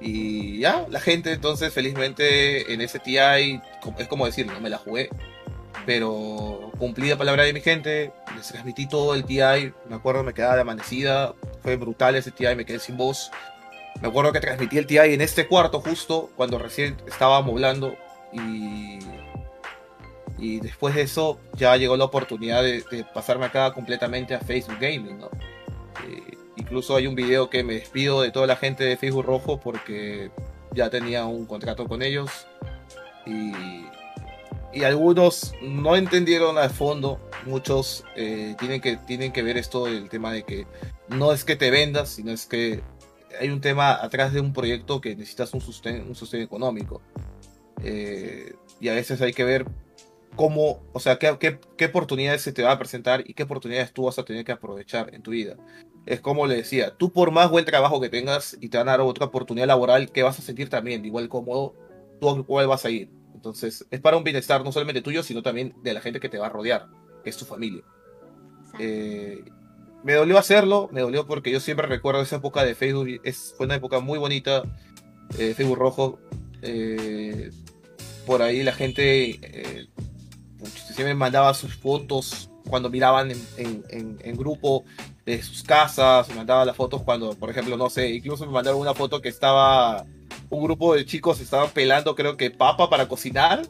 Y 0.00 0.60
ya, 0.60 0.86
la 0.88 1.00
gente 1.00 1.32
entonces 1.32 1.72
felizmente 1.72 2.72
en 2.72 2.80
ese 2.80 2.98
TI, 2.98 3.60
es 3.98 4.08
como 4.08 4.26
decir, 4.26 4.46
no 4.46 4.60
me 4.60 4.70
la 4.70 4.78
jugué, 4.78 5.10
pero 5.86 6.70
cumplí 6.78 7.08
la 7.08 7.16
palabra 7.16 7.44
de 7.44 7.52
mi 7.52 7.60
gente, 7.60 8.12
les 8.36 8.48
transmití 8.48 8.86
todo 8.86 9.14
el 9.14 9.24
TI, 9.24 9.72
me 9.88 9.96
acuerdo 9.96 10.22
me 10.22 10.34
quedaba 10.34 10.54
de 10.54 10.60
amanecida, 10.60 11.34
fue 11.62 11.76
brutal 11.76 12.14
ese 12.14 12.30
TI, 12.30 12.54
me 12.54 12.64
quedé 12.64 12.78
sin 12.78 12.96
voz. 12.96 13.30
Me 14.00 14.08
acuerdo 14.08 14.32
que 14.32 14.40
transmití 14.40 14.78
el 14.78 14.86
TI 14.86 14.98
en 14.98 15.20
este 15.20 15.48
cuarto 15.48 15.80
justo 15.80 16.30
cuando 16.36 16.58
recién 16.58 16.96
estaba 17.08 17.42
moblando 17.42 17.96
y, 18.32 19.00
y 20.38 20.60
después 20.60 20.94
de 20.94 21.02
eso 21.02 21.38
ya 21.54 21.76
llegó 21.76 21.96
la 21.96 22.04
oportunidad 22.04 22.62
de, 22.62 22.84
pasarme 23.12 23.46
acá 23.46 23.72
completamente 23.72 24.34
a 24.34 24.40
Facebook 24.40 24.78
Gaming, 24.80 25.18
¿no? 25.18 25.30
Eh, 26.06 26.36
incluso 26.56 26.96
hay 26.96 27.06
un 27.06 27.14
video 27.14 27.50
que 27.50 27.64
me 27.64 27.74
despido 27.74 28.22
de 28.22 28.30
toda 28.30 28.46
la 28.46 28.56
gente 28.56 28.84
de 28.84 28.96
Facebook 28.96 29.24
Rojo 29.24 29.60
porque 29.60 30.30
ya 30.72 30.90
tenía 30.90 31.24
un 31.24 31.46
contrato 31.46 31.86
con 31.86 32.02
ellos 32.02 32.46
y 33.26 33.52
y 34.72 34.84
algunos 34.84 35.54
no 35.62 35.96
entendieron 35.96 36.58
a 36.58 36.68
fondo. 36.68 37.20
Muchos 37.46 38.04
eh, 38.16 38.54
tienen, 38.58 38.80
que, 38.80 38.96
tienen 38.96 39.32
que 39.32 39.42
ver 39.42 39.56
esto 39.56 39.86
del 39.86 40.08
tema 40.08 40.32
de 40.32 40.42
que 40.42 40.66
no 41.08 41.32
es 41.32 41.44
que 41.44 41.56
te 41.56 41.70
vendas, 41.70 42.10
sino 42.10 42.32
es 42.32 42.46
que 42.46 42.82
hay 43.40 43.48
un 43.50 43.60
tema 43.60 43.92
atrás 43.92 44.32
de 44.32 44.40
un 44.40 44.52
proyecto 44.52 45.00
que 45.00 45.16
necesitas 45.16 45.54
un 45.54 45.60
sostén, 45.60 46.06
un 46.06 46.14
sostén 46.14 46.42
económico. 46.42 47.00
Eh, 47.82 48.54
y 48.80 48.88
a 48.88 48.94
veces 48.94 49.20
hay 49.22 49.32
que 49.32 49.44
ver 49.44 49.66
cómo, 50.38 50.88
o 50.92 51.00
sea, 51.00 51.18
qué, 51.18 51.36
qué, 51.40 51.58
qué, 51.76 51.86
oportunidades 51.86 52.42
se 52.42 52.52
te 52.52 52.62
va 52.62 52.70
a 52.70 52.78
presentar 52.78 53.24
y 53.26 53.34
qué 53.34 53.42
oportunidades 53.42 53.92
tú 53.92 54.04
vas 54.04 54.20
a 54.20 54.24
tener 54.24 54.44
que 54.44 54.52
aprovechar 54.52 55.12
en 55.12 55.20
tu 55.20 55.32
vida. 55.32 55.56
Es 56.06 56.20
como 56.20 56.46
le 56.46 56.54
decía, 56.54 56.94
tú 56.96 57.12
por 57.12 57.32
más 57.32 57.50
buen 57.50 57.64
trabajo 57.64 58.00
que 58.00 58.08
tengas 58.08 58.56
y 58.60 58.68
te 58.68 58.78
van 58.78 58.88
a 58.88 58.92
dar 58.92 59.00
otra 59.00 59.26
oportunidad 59.26 59.66
laboral 59.66 60.12
que 60.12 60.22
vas 60.22 60.38
a 60.38 60.42
sentir 60.42 60.68
también 60.68 61.04
igual 61.04 61.28
cómodo, 61.28 61.74
tú 62.20 62.46
cuál 62.46 62.68
vas 62.68 62.84
a 62.84 62.90
ir. 62.90 63.10
Entonces, 63.34 63.84
es 63.90 64.00
para 64.00 64.16
un 64.16 64.22
bienestar 64.22 64.64
no 64.64 64.70
solamente 64.70 65.02
tuyo, 65.02 65.24
sino 65.24 65.42
también 65.42 65.74
de 65.82 65.92
la 65.92 66.00
gente 66.00 66.20
que 66.20 66.28
te 66.28 66.38
va 66.38 66.46
a 66.46 66.50
rodear, 66.50 66.86
que 67.24 67.30
es 67.30 67.36
tu 67.36 67.44
familia. 67.44 67.82
Eh, 68.78 69.42
me 70.04 70.12
dolió 70.12 70.38
hacerlo, 70.38 70.88
me 70.92 71.00
dolió 71.00 71.26
porque 71.26 71.50
yo 71.50 71.58
siempre 71.58 71.88
recuerdo 71.88 72.22
esa 72.22 72.36
época 72.36 72.64
de 72.64 72.76
Facebook, 72.76 73.20
es, 73.24 73.54
fue 73.56 73.66
una 73.66 73.74
época 73.74 73.98
muy 73.98 74.20
bonita, 74.20 74.62
eh, 75.36 75.52
Facebook 75.54 75.78
Rojo. 75.78 76.20
Eh, 76.62 77.50
por 78.24 78.40
ahí 78.40 78.62
la 78.62 78.72
gente 78.72 79.88
siempre 80.66 81.14
mandaba 81.14 81.54
sus 81.54 81.74
fotos 81.74 82.50
cuando 82.68 82.90
miraban 82.90 83.30
en, 83.56 83.84
en, 83.88 84.36
grupo 84.36 84.84
de 85.24 85.42
sus 85.42 85.62
casas, 85.62 86.28
me 86.28 86.34
mandaba 86.34 86.64
las 86.64 86.76
fotos 86.76 87.02
cuando, 87.02 87.34
por 87.34 87.50
ejemplo, 87.50 87.76
no 87.76 87.88
sé, 87.88 88.10
incluso 88.10 88.44
me 88.44 88.52
mandaron 88.52 88.80
una 88.80 88.94
foto 88.94 89.22
que 89.22 89.28
estaba 89.28 90.04
un 90.50 90.64
grupo 90.64 90.94
de 90.94 91.04
chicos 91.04 91.40
estaban 91.40 91.70
pelando, 91.70 92.14
creo 92.14 92.36
que 92.36 92.50
papa 92.50 92.88
para 92.88 93.08
cocinar. 93.08 93.62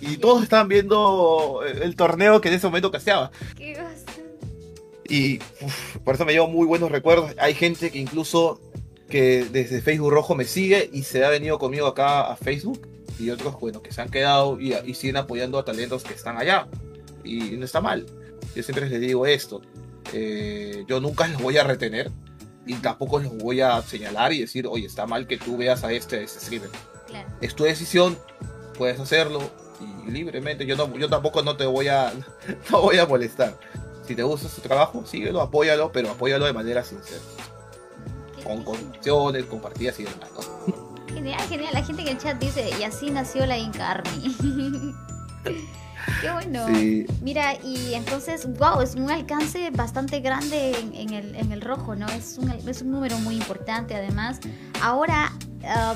Y 0.00 0.18
todos 0.18 0.42
estaban 0.42 0.68
viendo 0.68 1.62
el 1.64 1.96
torneo 1.96 2.40
que 2.40 2.48
en 2.48 2.54
ese 2.54 2.66
momento 2.66 2.90
caseaba. 2.90 3.30
Y 5.08 5.38
por 6.04 6.14
eso 6.14 6.24
me 6.24 6.32
llevo 6.32 6.48
muy 6.48 6.66
buenos 6.66 6.90
recuerdos. 6.90 7.34
Hay 7.38 7.54
gente 7.54 7.90
que 7.90 7.98
incluso 7.98 8.60
que 9.08 9.44
desde 9.44 9.80
Facebook 9.80 10.10
Rojo 10.10 10.34
me 10.34 10.44
sigue 10.44 10.90
y 10.92 11.02
se 11.02 11.24
ha 11.24 11.30
venido 11.30 11.58
conmigo 11.58 11.86
acá 11.86 12.32
a 12.32 12.36
Facebook. 12.36 12.86
Y 13.18 13.30
otros, 13.30 13.58
bueno, 13.60 13.82
que 13.82 13.92
se 13.92 14.00
han 14.00 14.08
quedado 14.08 14.60
y, 14.60 14.74
y 14.74 14.94
siguen 14.94 15.16
apoyando 15.16 15.58
a 15.58 15.64
talentos 15.64 16.02
que 16.02 16.14
están 16.14 16.36
allá. 16.36 16.66
Y 17.22 17.56
no 17.56 17.64
está 17.64 17.80
mal. 17.80 18.06
Yo 18.54 18.62
siempre 18.62 18.88
les 18.88 19.00
digo 19.00 19.26
esto. 19.26 19.62
Eh, 20.12 20.84
yo 20.88 21.00
nunca 21.00 21.26
los 21.28 21.42
voy 21.42 21.56
a 21.58 21.64
retener 21.64 22.10
y 22.66 22.74
tampoco 22.74 23.18
los 23.18 23.36
voy 23.36 23.60
a 23.60 23.80
señalar 23.82 24.32
y 24.32 24.40
decir, 24.40 24.66
oye, 24.66 24.86
está 24.86 25.06
mal 25.06 25.26
que 25.26 25.36
tú 25.36 25.56
veas 25.56 25.84
a 25.84 25.92
este, 25.92 26.22
este 26.22 26.40
streamer. 26.40 26.70
Es 27.40 27.54
tu 27.54 27.64
decisión, 27.64 28.18
puedes 28.76 28.98
hacerlo 28.98 29.40
y 30.06 30.10
libremente. 30.10 30.66
Yo, 30.66 30.76
no, 30.76 30.92
yo 30.96 31.08
tampoco 31.08 31.42
no 31.42 31.56
te 31.56 31.66
voy 31.66 31.88
a, 31.88 32.12
no 32.70 32.82
voy 32.82 32.98
a 32.98 33.06
molestar. 33.06 33.58
Si 34.06 34.14
te 34.14 34.22
gusta 34.22 34.48
su 34.48 34.60
trabajo, 34.60 35.06
síguelo, 35.06 35.40
apóyalo, 35.40 35.90
pero 35.92 36.10
apóyalo 36.10 36.44
de 36.44 36.52
manera 36.52 36.84
sincera. 36.84 37.22
Con 38.44 38.62
condiciones, 38.62 39.44
con 39.46 39.60
partidas 39.60 39.98
y 40.00 40.04
demás, 40.04 40.30
¿no? 40.34 40.93
Genial, 41.14 41.40
genial. 41.48 41.70
La 41.72 41.84
gente 41.84 42.02
en 42.02 42.08
el 42.08 42.18
chat 42.18 42.38
dice, 42.38 42.70
y 42.78 42.82
así 42.82 43.10
nació 43.10 43.46
la 43.46 43.56
Incarni. 43.56 44.36
Qué 46.20 46.30
bueno. 46.30 46.66
Mira, 47.22 47.54
y 47.62 47.94
entonces, 47.94 48.46
wow, 48.58 48.80
es 48.80 48.94
un 48.94 49.10
alcance 49.10 49.70
bastante 49.70 50.20
grande 50.20 50.72
en, 50.92 51.12
el, 51.14 51.34
en 51.34 51.52
el, 51.52 51.60
rojo, 51.60 51.94
¿no? 51.94 52.06
Es 52.08 52.36
un, 52.38 52.50
es 52.50 52.82
un, 52.82 52.90
número 52.90 53.18
muy 53.18 53.36
importante 53.36 53.94
además. 53.94 54.40
Ahora, 54.82 55.32
ah, 55.64 55.94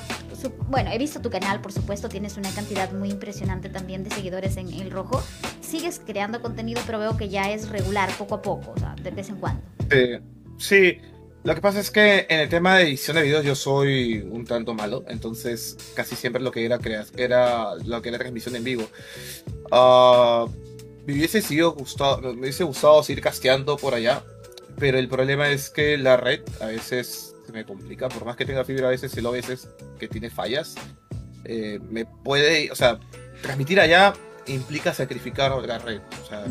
bueno, 0.68 0.90
he 0.90 0.98
visto 0.98 1.20
tu 1.20 1.30
canal, 1.30 1.60
por 1.60 1.72
supuesto, 1.72 2.08
tienes 2.08 2.36
una 2.36 2.50
cantidad 2.50 2.90
muy 2.92 3.10
impresionante 3.10 3.68
también 3.68 4.04
de 4.04 4.10
seguidores 4.10 4.56
en, 4.56 4.72
el 4.72 4.90
rojo. 4.90 5.22
Sigues 5.60 6.00
creando 6.04 6.40
contenido, 6.40 6.80
pero 6.86 6.98
veo 6.98 7.16
que 7.16 7.28
ya 7.28 7.50
es 7.50 7.68
regular, 7.68 8.08
poco 8.16 8.36
a 8.36 8.42
poco, 8.42 8.72
o 8.74 8.78
sea, 8.78 8.94
de 9.02 9.10
vez 9.10 9.28
en 9.28 9.36
cuando. 9.36 9.62
sí. 10.58 10.98
Lo 11.48 11.54
que 11.54 11.62
pasa 11.62 11.80
es 11.80 11.90
que 11.90 12.26
en 12.28 12.40
el 12.40 12.50
tema 12.50 12.76
de 12.76 12.82
edición 12.82 13.16
de 13.16 13.22
videos 13.22 13.42
yo 13.42 13.54
soy 13.54 14.18
un 14.18 14.44
tanto 14.44 14.74
malo, 14.74 15.06
entonces 15.08 15.78
casi 15.94 16.14
siempre 16.14 16.42
lo 16.42 16.50
que 16.52 16.66
era 16.66 16.78
crear 16.78 17.06
era 17.16 17.74
lo 17.86 18.02
que 18.02 18.10
era 18.10 18.18
transmisión 18.18 18.54
en 18.54 18.64
vivo. 18.64 18.86
Uh, 19.72 20.46
me 21.06 21.14
hubiese 21.14 21.40
sido 21.40 21.72
gustado, 21.72 22.20
me 22.34 22.40
hubiese 22.40 22.64
gustado 22.64 23.02
seguir 23.02 23.22
casteando 23.22 23.78
por 23.78 23.94
allá, 23.94 24.22
pero 24.78 24.98
el 24.98 25.08
problema 25.08 25.48
es 25.48 25.70
que 25.70 25.96
la 25.96 26.18
red 26.18 26.42
a 26.60 26.66
veces 26.66 27.34
se 27.46 27.52
me 27.52 27.64
complica, 27.64 28.10
por 28.10 28.26
más 28.26 28.36
que 28.36 28.44
tenga 28.44 28.62
fibra 28.62 28.88
a 28.88 28.90
veces, 28.90 29.16
lo 29.16 29.30
a 29.30 29.32
veces 29.32 29.70
que 29.98 30.06
tiene 30.06 30.28
fallas, 30.28 30.74
eh, 31.46 31.80
me 31.88 32.04
puede, 32.04 32.70
o 32.70 32.74
sea, 32.74 33.00
transmitir 33.40 33.80
allá 33.80 34.12
implica 34.48 34.92
sacrificar 34.92 35.52
otra 35.52 35.78
red, 35.78 36.02
o 36.22 36.28
sea, 36.28 36.44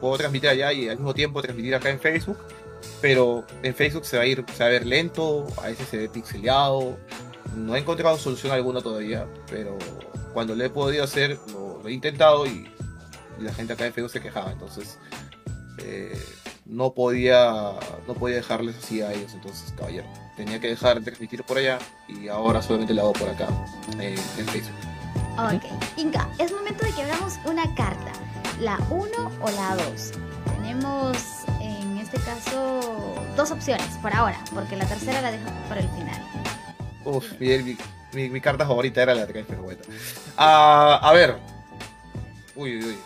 puedo 0.00 0.18
transmitir 0.18 0.50
allá 0.50 0.72
y 0.72 0.88
al 0.88 0.96
mismo 0.96 1.14
tiempo 1.14 1.40
transmitir 1.40 1.76
acá 1.76 1.90
en 1.90 2.00
Facebook 2.00 2.38
pero 3.00 3.44
en 3.62 3.74
Facebook 3.74 4.04
se 4.04 4.16
va 4.16 4.24
a 4.24 4.26
ir, 4.26 4.44
se 4.52 4.62
va 4.62 4.66
a 4.66 4.72
ver 4.72 4.86
lento, 4.86 5.46
a 5.58 5.68
veces 5.68 5.88
se 5.88 5.96
ve 5.96 6.08
pixeleado. 6.08 6.98
No 7.56 7.74
he 7.74 7.80
encontrado 7.80 8.16
solución 8.18 8.52
alguna 8.52 8.80
todavía, 8.80 9.26
pero 9.50 9.76
cuando 10.32 10.54
lo 10.54 10.64
he 10.64 10.70
podido 10.70 11.04
hacer, 11.04 11.38
lo, 11.52 11.86
he 11.86 11.92
intentado 11.92 12.46
y, 12.46 12.70
la 13.38 13.54
gente 13.54 13.72
acá 13.72 13.86
en 13.86 13.94
Facebook 13.94 14.12
se 14.12 14.20
quejaba, 14.20 14.52
entonces 14.52 14.98
eh, 15.78 16.22
no 16.66 16.92
podía 16.92 17.72
no 18.06 18.12
podía 18.12 18.36
dejarles 18.36 18.76
así 18.76 19.00
a 19.00 19.14
ellos, 19.14 19.32
entonces 19.32 19.72
caballero, 19.78 20.06
tenía 20.36 20.60
que 20.60 20.68
dejar 20.68 20.98
de 20.98 21.06
transmitir 21.06 21.42
por 21.44 21.56
allá 21.56 21.78
y 22.06 22.28
ahora 22.28 22.60
solamente 22.60 22.92
lo 22.92 23.02
hago 23.02 23.12
por 23.14 23.30
acá 23.30 23.48
eh, 23.98 24.14
en 24.36 24.46
Facebook. 24.46 24.74
Ok, 25.38 25.62
Inca, 25.96 26.28
es 26.38 26.52
momento 26.52 26.84
de 26.84 26.92
que 26.92 27.02
hagamos 27.02 27.38
una 27.46 27.74
carta, 27.74 28.12
la 28.60 28.78
1 28.90 29.08
o 29.40 29.50
la 29.50 29.76
2. 29.76 30.12
Tenemos 30.56 31.16
este 32.12 32.28
caso 32.28 33.14
dos 33.36 33.50
opciones 33.52 33.86
por 34.02 34.12
ahora, 34.12 34.36
porque 34.52 34.76
la 34.76 34.84
tercera 34.84 35.20
la 35.20 35.30
dejo 35.30 35.48
para 35.68 35.80
el 35.80 35.88
final. 35.90 36.20
Uf, 37.04 37.24
mi, 37.38 38.28
mi, 38.28 38.40
carta 38.40 38.66
favorita 38.66 39.02
era 39.02 39.14
la 39.14 39.26
de 39.26 39.42
bueno. 39.42 39.80
Uh, 40.36 40.98
a 41.00 41.12
ver. 41.14 41.36
Uy, 42.56 42.84
uy. 42.84 42.98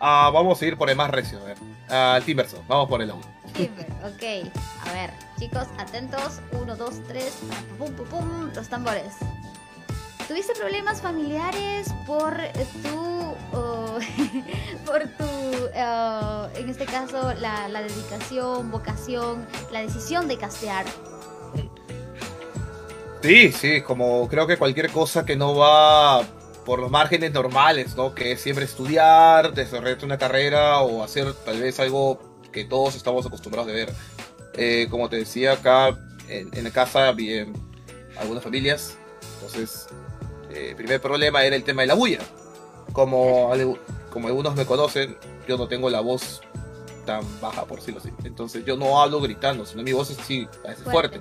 Uh, 0.00 0.32
vamos 0.32 0.60
a 0.60 0.66
ir 0.66 0.76
por 0.76 0.90
el 0.90 0.96
más 0.96 1.10
recio, 1.10 1.38
a 1.38 1.44
ver. 1.44 1.58
Uh, 1.88 2.24
Timberson, 2.24 2.64
vamos 2.66 2.88
por 2.88 3.00
el 3.00 3.10
1. 3.10 3.20
Timber, 3.52 3.86
ok. 4.02 4.52
A 4.88 4.92
ver, 4.92 5.10
chicos, 5.38 5.68
atentos. 5.78 6.40
Uno, 6.52 6.74
dos, 6.76 7.00
tres. 7.06 7.38
Pum, 7.78 7.92
pum, 7.92 8.06
pum. 8.06 8.50
Los 8.54 8.68
tambores. 8.68 9.14
¿Tuviste 10.30 10.54
problemas 10.54 11.02
familiares 11.02 11.92
por 12.06 12.32
tu, 12.84 13.34
por 14.86 15.00
tu, 15.18 15.24
uh, 15.24 16.46
en 16.56 16.68
este 16.68 16.84
caso, 16.86 17.34
la, 17.34 17.82
dedicación, 17.82 18.70
vocación, 18.70 19.44
la 19.72 19.80
decisión 19.80 20.28
de 20.28 20.38
castear? 20.38 20.86
Sí, 23.20 23.50
sí, 23.50 23.82
como 23.82 24.28
creo 24.28 24.46
que 24.46 24.56
cualquier 24.56 24.92
cosa 24.92 25.26
que 25.26 25.34
no 25.34 25.56
va 25.56 26.22
por 26.64 26.78
los 26.78 26.92
márgenes 26.92 27.32
normales, 27.32 27.96
¿no? 27.96 28.14
Que 28.14 28.30
es 28.30 28.40
siempre 28.40 28.66
estudiar, 28.66 29.52
desarrollar 29.52 30.04
una 30.04 30.16
carrera 30.16 30.78
o 30.78 31.02
hacer 31.02 31.34
tal 31.44 31.60
vez 31.60 31.80
algo 31.80 32.20
que 32.52 32.64
todos 32.64 32.94
estamos 32.94 33.26
acostumbrados 33.26 33.66
de 33.66 33.74
ver. 33.74 33.92
Eh, 34.54 34.86
como 34.92 35.08
te 35.08 35.16
decía 35.16 35.54
acá, 35.54 35.98
en, 36.28 36.56
en 36.56 36.70
casa 36.70 37.10
bien 37.10 37.52
algunas 38.16 38.44
familias, 38.44 38.96
entonces 39.34 39.88
el 40.50 40.56
eh, 40.56 40.74
primer 40.76 41.00
problema 41.00 41.44
era 41.44 41.56
el 41.56 41.64
tema 41.64 41.82
de 41.82 41.88
la 41.88 41.94
bulla. 41.94 42.18
Como, 42.92 43.52
como 44.12 44.28
algunos 44.28 44.56
me 44.56 44.66
conocen, 44.66 45.16
yo 45.46 45.56
no 45.56 45.68
tengo 45.68 45.88
la 45.90 46.00
voz 46.00 46.40
tan 47.06 47.22
baja, 47.40 47.64
por 47.64 47.78
decirlo 47.78 48.00
así. 48.00 48.10
Entonces 48.24 48.64
yo 48.64 48.76
no 48.76 49.00
hablo 49.00 49.20
gritando, 49.20 49.64
sino 49.64 49.82
mi 49.82 49.92
voz 49.92 50.10
es 50.10 50.18
así, 50.18 50.48
fuerte. 50.90 51.20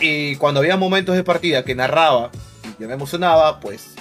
Y 0.00 0.36
cuando 0.36 0.60
había 0.60 0.76
momentos 0.76 1.14
de 1.14 1.22
partida 1.22 1.64
que 1.64 1.74
narraba 1.74 2.30
y 2.64 2.82
yo 2.82 2.88
me 2.88 2.94
emocionaba, 2.94 3.60
pues 3.60 3.94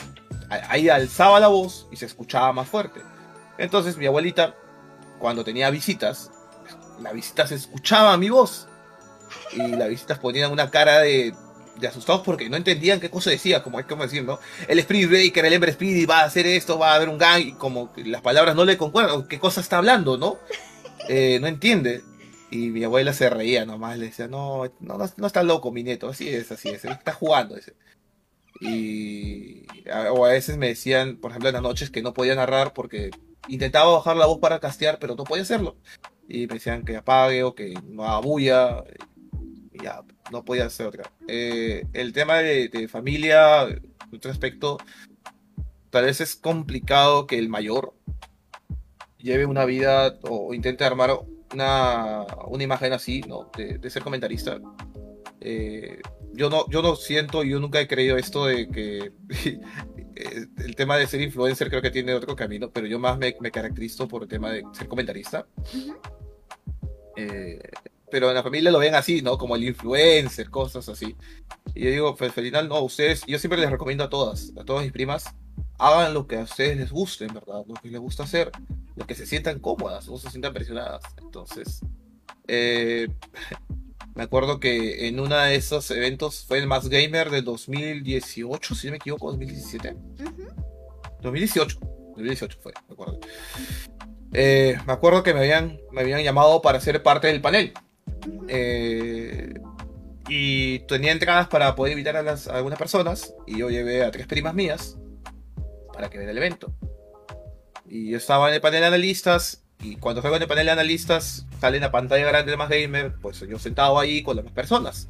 ahí 0.49 0.89
alzaba 0.89 1.39
la 1.39 1.47
voz 1.47 1.87
y 1.91 1.97
se 1.97 2.05
escuchaba 2.05 2.51
más 2.53 2.67
fuerte. 2.67 3.01
Entonces 3.57 3.97
mi 3.97 4.07
abuelita, 4.07 4.55
cuando 5.19 5.43
tenía 5.43 5.69
visitas, 5.69 6.31
la 6.99 7.13
visita 7.13 7.45
se 7.45 7.55
escuchaba 7.55 8.17
mi 8.17 8.29
voz. 8.29 8.67
Y 9.53 9.67
las 9.67 9.89
visitas 9.89 10.17
ponían 10.17 10.51
una 10.51 10.71
cara 10.71 10.99
de, 10.99 11.33
de 11.81 11.87
asustados 11.87 12.21
porque 12.21 12.49
no 12.49 12.55
entendían 12.55 12.99
qué 12.99 13.09
cosa 13.09 13.31
decía, 13.31 13.63
como 13.63 13.79
es 13.79 13.85
como 13.85 14.03
decir, 14.03 14.23
¿no? 14.23 14.39
El 14.67 14.79
Spirit 14.79 15.09
Breaker, 15.09 15.45
el 15.45 15.53
Ember 15.53 15.69
Spirit 15.71 16.09
va 16.09 16.21
a 16.21 16.25
hacer 16.25 16.47
esto, 16.47 16.79
va 16.79 16.93
a 16.93 16.95
haber 16.95 17.09
un 17.09 17.17
gang, 17.17 17.41
y 17.41 17.53
como 17.53 17.91
las 17.97 18.21
palabras 18.21 18.55
no 18.55 18.63
le 18.63 18.77
concuerdan, 18.77 19.27
qué 19.27 19.39
cosa 19.39 19.59
está 19.61 19.77
hablando, 19.77 20.17
¿no? 20.17 20.37
Eh, 21.09 21.39
no 21.41 21.47
entiende. 21.47 22.03
Y 22.51 22.69
mi 22.69 22.83
abuela 22.83 23.11
se 23.11 23.27
reía 23.27 23.65
nomás, 23.65 23.97
le 23.97 24.05
decía, 24.05 24.27
no, 24.27 24.71
no, 24.79 24.99
no, 25.17 25.27
está 25.27 25.41
loco 25.41 25.71
mi 25.71 25.81
nieto, 25.81 26.07
así 26.07 26.29
es, 26.29 26.51
así 26.51 26.69
es, 26.69 26.85
está 26.85 27.11
jugando. 27.11 27.57
Ese. 27.57 27.73
Y 28.61 29.65
o 30.11 30.25
a 30.25 30.29
veces 30.29 30.57
me 30.57 30.67
decían, 30.67 31.17
por 31.17 31.31
ejemplo, 31.31 31.49
en 31.49 31.53
las 31.53 31.63
noches 31.63 31.89
que 31.89 32.03
no 32.03 32.13
podía 32.13 32.35
narrar 32.35 32.73
porque 32.73 33.09
intentaba 33.47 33.91
bajar 33.91 34.15
la 34.15 34.27
voz 34.27 34.39
para 34.39 34.59
castear, 34.59 34.99
pero 34.99 35.15
no 35.15 35.23
podía 35.23 35.41
hacerlo. 35.41 35.75
Y 36.29 36.45
me 36.47 36.53
decían 36.53 36.85
que 36.85 36.97
apague 36.97 37.43
o 37.43 37.55
que 37.55 37.73
no 37.87 38.05
haga 38.05 38.19
bulla 38.19 38.83
ya, 39.81 40.01
no 40.31 40.43
podía 40.43 40.65
hacer 40.65 40.87
otra. 40.87 41.11
Eh, 41.27 41.85
el 41.93 42.13
tema 42.13 42.37
de, 42.37 42.87
familia, 42.87 43.63
en 43.63 44.15
otro 44.15 44.31
aspecto, 44.31 44.77
tal 45.89 46.05
vez 46.05 46.21
es 46.21 46.35
complicado 46.35 47.27
que 47.27 47.37
el 47.37 47.49
mayor 47.49 47.93
lleve 49.17 49.45
una 49.45 49.65
vida 49.65 50.17
o 50.23 50.53
intente 50.53 50.83
armar 50.83 51.11
una, 51.53 52.25
una 52.47 52.63
imagen 52.63 52.93
así, 52.93 53.21
¿no? 53.21 53.51
De, 53.55 53.89
ser 53.89 54.03
comentarista. 54.03 54.59
Eh, 55.39 56.01
yo, 56.33 56.49
no, 56.49 56.69
yo 56.69 56.81
no 56.81 56.95
siento, 56.95 57.43
yo 57.43 57.59
nunca 57.59 57.81
he 57.81 57.87
creído 57.87 58.17
esto 58.17 58.45
de 58.45 58.69
que 58.69 59.11
el 60.57 60.75
tema 60.75 60.97
de 60.97 61.07
ser 61.07 61.21
influencer 61.21 61.69
creo 61.69 61.81
que 61.81 61.91
tiene 61.91 62.13
otro 62.13 62.35
camino, 62.35 62.69
pero 62.71 62.87
yo 62.87 62.99
más 62.99 63.17
me, 63.17 63.35
me 63.39 63.51
caracterizo 63.51 64.07
por 64.07 64.23
el 64.23 64.29
tema 64.29 64.51
de 64.51 64.63
ser 64.73 64.87
comentarista 64.87 65.45
pero 68.11 68.29
en 68.29 68.35
la 68.35 68.43
familia 68.43 68.71
lo 68.71 68.79
ven 68.79 68.93
así, 68.95 69.21
¿no? 69.21 69.37
Como 69.37 69.55
el 69.55 69.63
influencer, 69.63 70.49
cosas 70.49 70.87
así. 70.89 71.15
Y 71.73 71.85
yo 71.85 71.89
digo, 71.89 72.15
pues 72.15 72.37
al 72.37 72.43
final, 72.43 72.67
no, 72.67 72.81
ustedes, 72.81 73.23
yo 73.25 73.39
siempre 73.39 73.59
les 73.59 73.71
recomiendo 73.71 74.03
a 74.03 74.09
todas, 74.09 74.51
a 74.59 74.63
todas 74.63 74.83
mis 74.83 74.91
primas, 74.91 75.33
hagan 75.79 76.13
lo 76.13 76.27
que 76.27 76.37
a 76.37 76.43
ustedes 76.43 76.77
les 76.77 76.91
guste, 76.91 77.25
en 77.25 77.33
verdad, 77.33 77.63
lo 77.65 77.73
que 77.75 77.89
les 77.89 77.99
gusta 77.99 78.23
hacer, 78.23 78.51
lo 78.95 79.07
que 79.07 79.15
se 79.15 79.25
sientan 79.25 79.59
cómodas, 79.59 80.07
no 80.07 80.17
se 80.17 80.29
sientan 80.29 80.53
presionadas. 80.53 81.03
Entonces, 81.17 81.79
eh, 82.47 83.07
me 84.15 84.23
acuerdo 84.23 84.59
que 84.59 85.07
en 85.07 85.19
uno 85.19 85.35
de 85.37 85.55
esos 85.55 85.89
eventos 85.91 86.45
fue 86.45 86.59
el 86.59 86.67
Más 86.67 86.89
Gamer 86.89 87.29
de 87.29 87.41
2018, 87.41 88.75
si 88.75 88.87
no 88.87 88.91
me 88.91 88.97
equivoco, 88.97 89.31
2017. 89.31 89.95
2018, 91.21 91.79
2018 91.79 92.57
fue, 92.61 92.73
me 92.87 92.93
acuerdo. 92.93 93.19
Eh, 94.33 94.77
me 94.85 94.93
acuerdo 94.93 95.23
que 95.23 95.33
me 95.33 95.41
habían, 95.41 95.79
me 95.91 96.01
habían 96.01 96.23
llamado 96.23 96.61
para 96.61 96.79
ser 96.79 97.01
parte 97.03 97.27
del 97.27 97.41
panel. 97.41 97.73
Eh, 98.47 99.53
y 100.29 100.79
tenía 100.79 101.11
entradas 101.11 101.47
para 101.47 101.75
poder 101.75 101.93
invitar 101.93 102.15
a, 102.15 102.21
las, 102.21 102.47
algunas 102.47 102.79
personas. 102.79 103.33
Y 103.47 103.59
yo 103.59 103.69
llevé 103.69 104.03
a 104.03 104.11
tres 104.11 104.27
primas 104.27 104.53
mías 104.53 104.97
para 105.93 106.09
que 106.09 106.17
vean 106.17 106.29
el 106.29 106.37
evento. 106.37 106.73
Y 107.87 108.11
yo 108.11 108.17
estaba 108.17 108.47
en 108.49 108.55
el 108.55 108.61
panel 108.61 108.81
de 108.81 108.87
analistas. 108.87 109.63
Y 109.81 109.95
cuando 109.95 110.21
juego 110.21 110.35
en 110.35 110.43
el 110.43 110.47
panel 110.47 110.67
de 110.67 110.71
analistas, 110.71 111.45
sale 111.59 111.77
en 111.77 111.83
la 111.83 111.91
pantalla 111.91 112.25
grande 112.25 112.51
de 112.51 112.57
más 112.57 112.69
gamer. 112.69 113.15
Pues 113.21 113.39
yo 113.41 113.59
sentado 113.59 113.99
ahí 113.99 114.23
con 114.23 114.37
las 114.37 114.49
personas. 114.51 115.09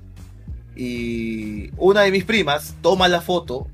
Y 0.76 1.70
una 1.78 2.02
de 2.02 2.12
mis 2.12 2.24
primas 2.24 2.76
toma 2.82 3.08
la 3.08 3.22
foto. 3.22 3.68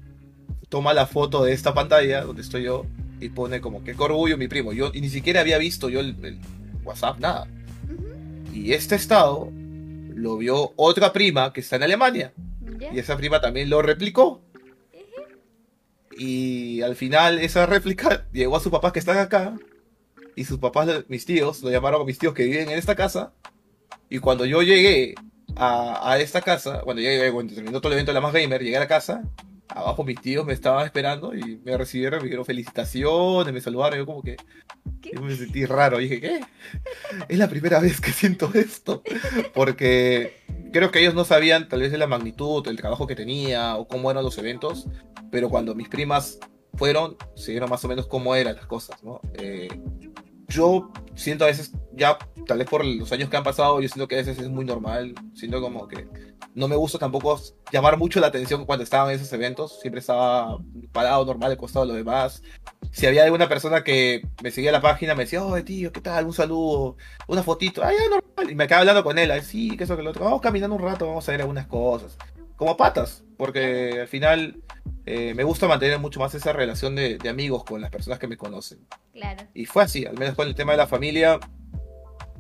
Toma 0.70 0.94
la 0.94 1.08
foto 1.08 1.44
de 1.44 1.54
esta 1.54 1.74
pantalla 1.74 2.24
donde 2.24 2.42
estoy 2.42 2.64
yo. 2.64 2.86
Y 3.22 3.30
pone 3.30 3.62
como 3.62 3.84
que 3.84 3.96
orgullo 3.98 4.38
mi 4.38 4.48
primo. 4.48 4.74
Yo 4.74 4.92
y 4.94 5.02
ni 5.02 5.10
siquiera 5.10 5.42
había 5.42 5.58
visto 5.58 5.90
yo 5.90 6.02
el 6.02 6.40
WhatsApp, 6.84 7.20
nada. 7.20 7.48
Y 8.58 8.74
este 8.74 8.96
estado 8.96 9.52
lo 10.16 10.38
vio 10.38 10.74
otra 10.78 11.14
prima 11.14 11.54
que 11.54 11.62
está 11.62 11.76
en 11.76 11.84
Alemania. 11.84 12.34
Y 12.92 12.98
esa 12.98 13.16
prima 13.16 13.40
también 13.40 13.70
lo 13.70 13.84
replicó. 13.84 14.42
Y 16.18 16.82
al 16.82 16.96
final 16.96 17.38
esa 17.38 17.68
réplica 17.68 18.26
llegó 18.34 18.58
a 18.58 18.60
sus 18.60 18.72
papás 18.72 18.94
que 18.94 19.00
están 19.00 19.20
acá. 19.20 19.56
y 20.36 20.44
sus 20.46 20.58
papás, 20.58 21.06
mis 21.08 21.26
tíos, 21.26 21.62
lo 21.62 21.70
llamaron 21.70 22.02
a 22.02 22.06
mis 22.06 22.18
tíos 22.18 22.34
que 22.34 22.46
viven 22.46 22.70
en 22.70 22.80
esta 22.80 22.96
casa. 22.96 23.32
Y 24.10 24.18
cuando 24.18 24.44
yo 24.44 24.64
llegué 24.64 25.14
a, 25.56 26.12
a 26.12 26.20
esta 26.20 26.42
casa, 26.42 26.82
cuando 26.84 27.02
llegué, 27.02 27.32
cuando 27.32 27.54
terminó 27.54 27.80
todo 27.80 27.92
el 27.92 27.98
evento 28.00 28.10
de 28.12 28.16
la 28.16 28.22
más 28.22 28.34
gamer, 28.34 28.64
llegué 28.64 28.78
a 28.78 28.82
la 28.82 28.88
casa, 28.88 29.24
abajo 29.70 30.04
mis 30.04 30.20
tíos 30.22 30.46
me 30.46 30.54
estaban 30.54 30.86
esperando 30.86 31.36
y 31.36 31.60
me 31.64 31.78
recibieron, 31.78 32.20
me 32.20 32.26
dijeron 32.26 32.46
felicitaciones, 32.46 33.54
me 33.54 33.62
saludaron, 33.62 34.00
yo 34.00 34.06
como 34.06 34.22
que 34.22 34.38
yo 35.02 35.22
me 35.22 35.36
sentí 35.36 35.66
raro, 35.66 35.98
dije, 35.98 36.20
¿qué? 36.22 36.42
Es 37.28 37.38
la 37.38 37.48
primera 37.48 37.80
vez 37.80 38.02
que 38.02 38.12
siento 38.12 38.50
esto, 38.54 39.04
porque 39.54 40.42
creo 40.72 40.92
que 40.92 41.00
ellos 41.00 41.14
no 41.14 41.26
sabían 41.26 41.68
tal 41.68 41.82
vez 41.82 41.92
de 41.92 41.98
la 41.98 42.08
magnitud, 42.08 42.68
el 42.68 42.78
trabajo 42.78 43.08
que 43.08 43.16
tenía 43.16 43.76
o 43.76 43.88
cómo 43.88 44.12
eran 44.12 44.24
los 44.24 44.38
eventos, 44.38 44.88
pero 45.32 45.50
cuando 45.50 45.76
mis 45.76 45.90
primas 45.90 46.40
fueron, 46.76 47.18
se 47.36 47.52
vieron 47.52 47.70
más 47.70 47.84
o 47.84 47.88
menos 47.88 48.08
cómo 48.08 48.36
eran 48.36 48.56
las 48.56 48.66
cosas, 48.66 49.04
¿no? 49.04 49.22
Eh, 49.34 49.68
yo 50.48 50.92
siento 51.16 51.44
a 51.44 51.48
veces, 51.48 51.74
ya 51.94 52.18
tal 52.46 52.60
vez 52.60 52.68
por 52.68 52.86
los 52.86 53.12
años 53.12 53.30
que 53.30 53.38
han 53.38 53.44
pasado, 53.44 53.82
yo 53.82 53.88
siento 53.90 54.08
que 54.08 54.16
a 54.16 54.20
veces 54.20 54.40
es 54.40 54.50
muy 54.50 54.66
normal, 54.66 55.14
siento 55.34 55.62
como 55.62 55.88
que 55.88 56.08
no 56.54 56.68
me 56.68 56.76
gusta 56.76 56.98
tampoco 56.98 57.40
llamar 57.72 57.98
mucho 57.98 58.20
la 58.20 58.28
atención 58.28 58.66
cuando 58.66 58.84
estaba 58.84 59.12
en 59.12 59.20
esos 59.20 59.32
eventos, 59.34 59.80
siempre 59.82 60.00
estaba 60.00 60.58
parado 60.92 61.26
normal 61.26 61.52
al 61.52 61.58
costado 61.58 61.86
de 61.86 61.94
los 61.94 61.98
demás. 61.98 62.42
Si 62.92 63.06
había 63.06 63.24
alguna 63.24 63.50
persona 63.50 63.84
que 63.84 64.28
me 64.42 64.52
seguía 64.52 64.72
la 64.72 64.82
página, 64.82 65.14
me 65.14 65.24
decía, 65.24 65.44
oh 65.44 65.62
tío, 65.64 65.92
¿qué 65.92 66.02
tal? 66.02 66.26
Un 66.26 66.34
saludo, 66.34 66.98
una 67.28 67.44
fotito, 67.44 67.84
ah, 67.84 67.92
ya 67.92 68.10
normal, 68.10 68.52
y 68.52 68.56
me 68.56 68.64
acaba 68.64 68.82
hablando 68.82 69.04
con 69.04 69.18
él, 69.18 69.32
sí, 69.42 69.76
que 69.76 69.84
eso, 69.84 69.98
que 69.98 70.04
lo 70.04 70.12
otro, 70.12 70.26
vamos 70.26 70.42
caminando 70.42 70.76
un 70.76 70.82
rato, 70.82 71.08
vamos 71.08 71.28
a 71.28 71.32
ver 71.32 71.42
algunas 71.42 71.68
cosas, 71.68 72.18
como 72.58 72.76
patas, 72.76 73.24
porque 73.38 74.02
al 74.02 74.08
final 74.08 74.62
eh, 75.06 75.34
me 75.36 75.44
gusta 75.44 75.68
mantener 75.68 76.00
mucho 76.00 76.20
más 76.20 76.34
esa 76.36 76.52
relación 76.52 76.96
de, 76.96 77.18
amigos 77.30 77.64
con 77.64 77.80
las 77.80 77.92
personas 77.92 78.20
que 78.20 78.28
me 78.28 78.36
conocen. 78.36 78.80
Claro. 79.14 79.48
Y 79.54 79.66
fue 79.66 79.84
así, 79.84 80.06
al 80.06 80.18
menos 80.18 80.36
con 80.36 80.48
el 80.48 80.56
tema 80.56 80.74
de 80.74 80.80
la 80.80 80.88
familia. 80.88 81.40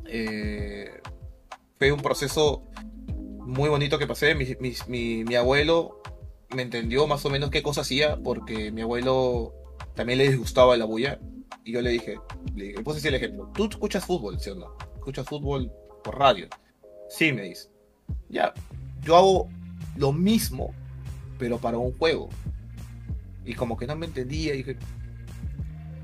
Eh, 0.05 0.99
fue 1.77 1.91
un 1.91 2.01
proceso 2.01 2.63
muy 3.15 3.69
bonito 3.69 3.99
que 3.99 4.07
pasé. 4.07 4.35
Mi, 4.35 5.35
abuelo 5.35 6.01
me 6.49 6.63
entendió 6.63 7.07
más 7.07 7.23
o 7.25 7.29
menos 7.29 7.51
qué 7.51 7.61
cosa 7.61 7.81
hacía, 7.81 8.17
porque 8.17 8.71
mi 8.71 8.81
abuelo 8.81 9.53
también 9.93 10.17
le 10.17 10.27
disgustaba 10.27 10.75
la 10.77 10.85
bulla. 10.85 11.19
Y 11.63 11.73
yo 11.73 11.81
le 11.81 11.91
dije, 11.91 12.19
le, 12.55 12.73
le 12.73 12.83
puse 12.83 12.97
así 12.97 13.07
el 13.07 13.15
ejemplo: 13.15 13.51
¿Tú 13.53 13.65
escuchas 13.69 14.03
fútbol, 14.03 14.39
sí 14.39 14.49
o 14.49 14.55
no? 14.55 14.75
¿Escuchas 14.95 15.27
fútbol 15.27 15.71
por 16.03 16.17
radio? 16.17 16.47
Sí, 17.07 17.31
me 17.31 17.43
dice. 17.43 17.69
Ya, 18.29 18.53
yo 19.03 19.15
hago 19.15 19.49
lo 19.97 20.13
mismo, 20.13 20.73
pero 21.37 21.57
para 21.57 21.77
un 21.77 21.91
juego. 21.97 22.29
Y 23.45 23.53
como 23.53 23.77
que 23.77 23.87
no 23.87 23.95
me 23.95 24.05
entendía, 24.05 24.53
dije, 24.53 24.75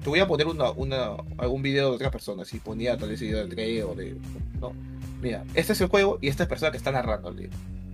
te 0.04 0.10
voy 0.10 0.20
a 0.20 0.28
poner 0.28 0.48
una, 0.48 1.16
algún 1.38 1.62
video 1.62 1.90
de 1.90 1.96
otra 1.96 2.12
persona, 2.12 2.46
si 2.46 2.60
ponía 2.60 2.98
tal 2.98 3.10
vez 3.10 3.22
video 3.22 3.46
de 3.46 3.84
o 3.84 3.96
de... 3.96 4.16
No, 4.60 4.74
mira, 5.22 5.44
este 5.54 5.74
es 5.74 5.82
el 5.82 5.88
juego 5.88 6.20
y 6.22 6.28
esta 6.28 6.44
es 6.44 6.50
persona 6.50 6.72
que 6.72 6.78
está 6.78 6.92
narrando, 6.92 7.34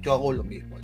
yo 0.01 0.13
hago 0.13 0.33
lo 0.33 0.43
mismo. 0.43 0.77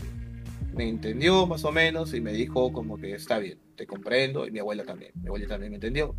Me 0.76 0.89
entendió 0.89 1.47
más 1.47 1.63
o 1.63 1.72
menos 1.72 2.13
y 2.13 2.22
me 2.22 2.34
dijo 2.34 2.74
como 2.74 2.97
que 2.97 3.13
está 3.13 3.39
bien, 3.39 3.59
te 3.76 3.88
comprendo, 3.88 4.45
y 4.45 4.51
mi 4.51 4.59
abuela 4.59 4.84
también, 4.84 5.11
mi 5.16 5.28
abuela 5.28 5.47
también 5.47 5.72
me 5.72 5.78
entendió. 5.78 6.16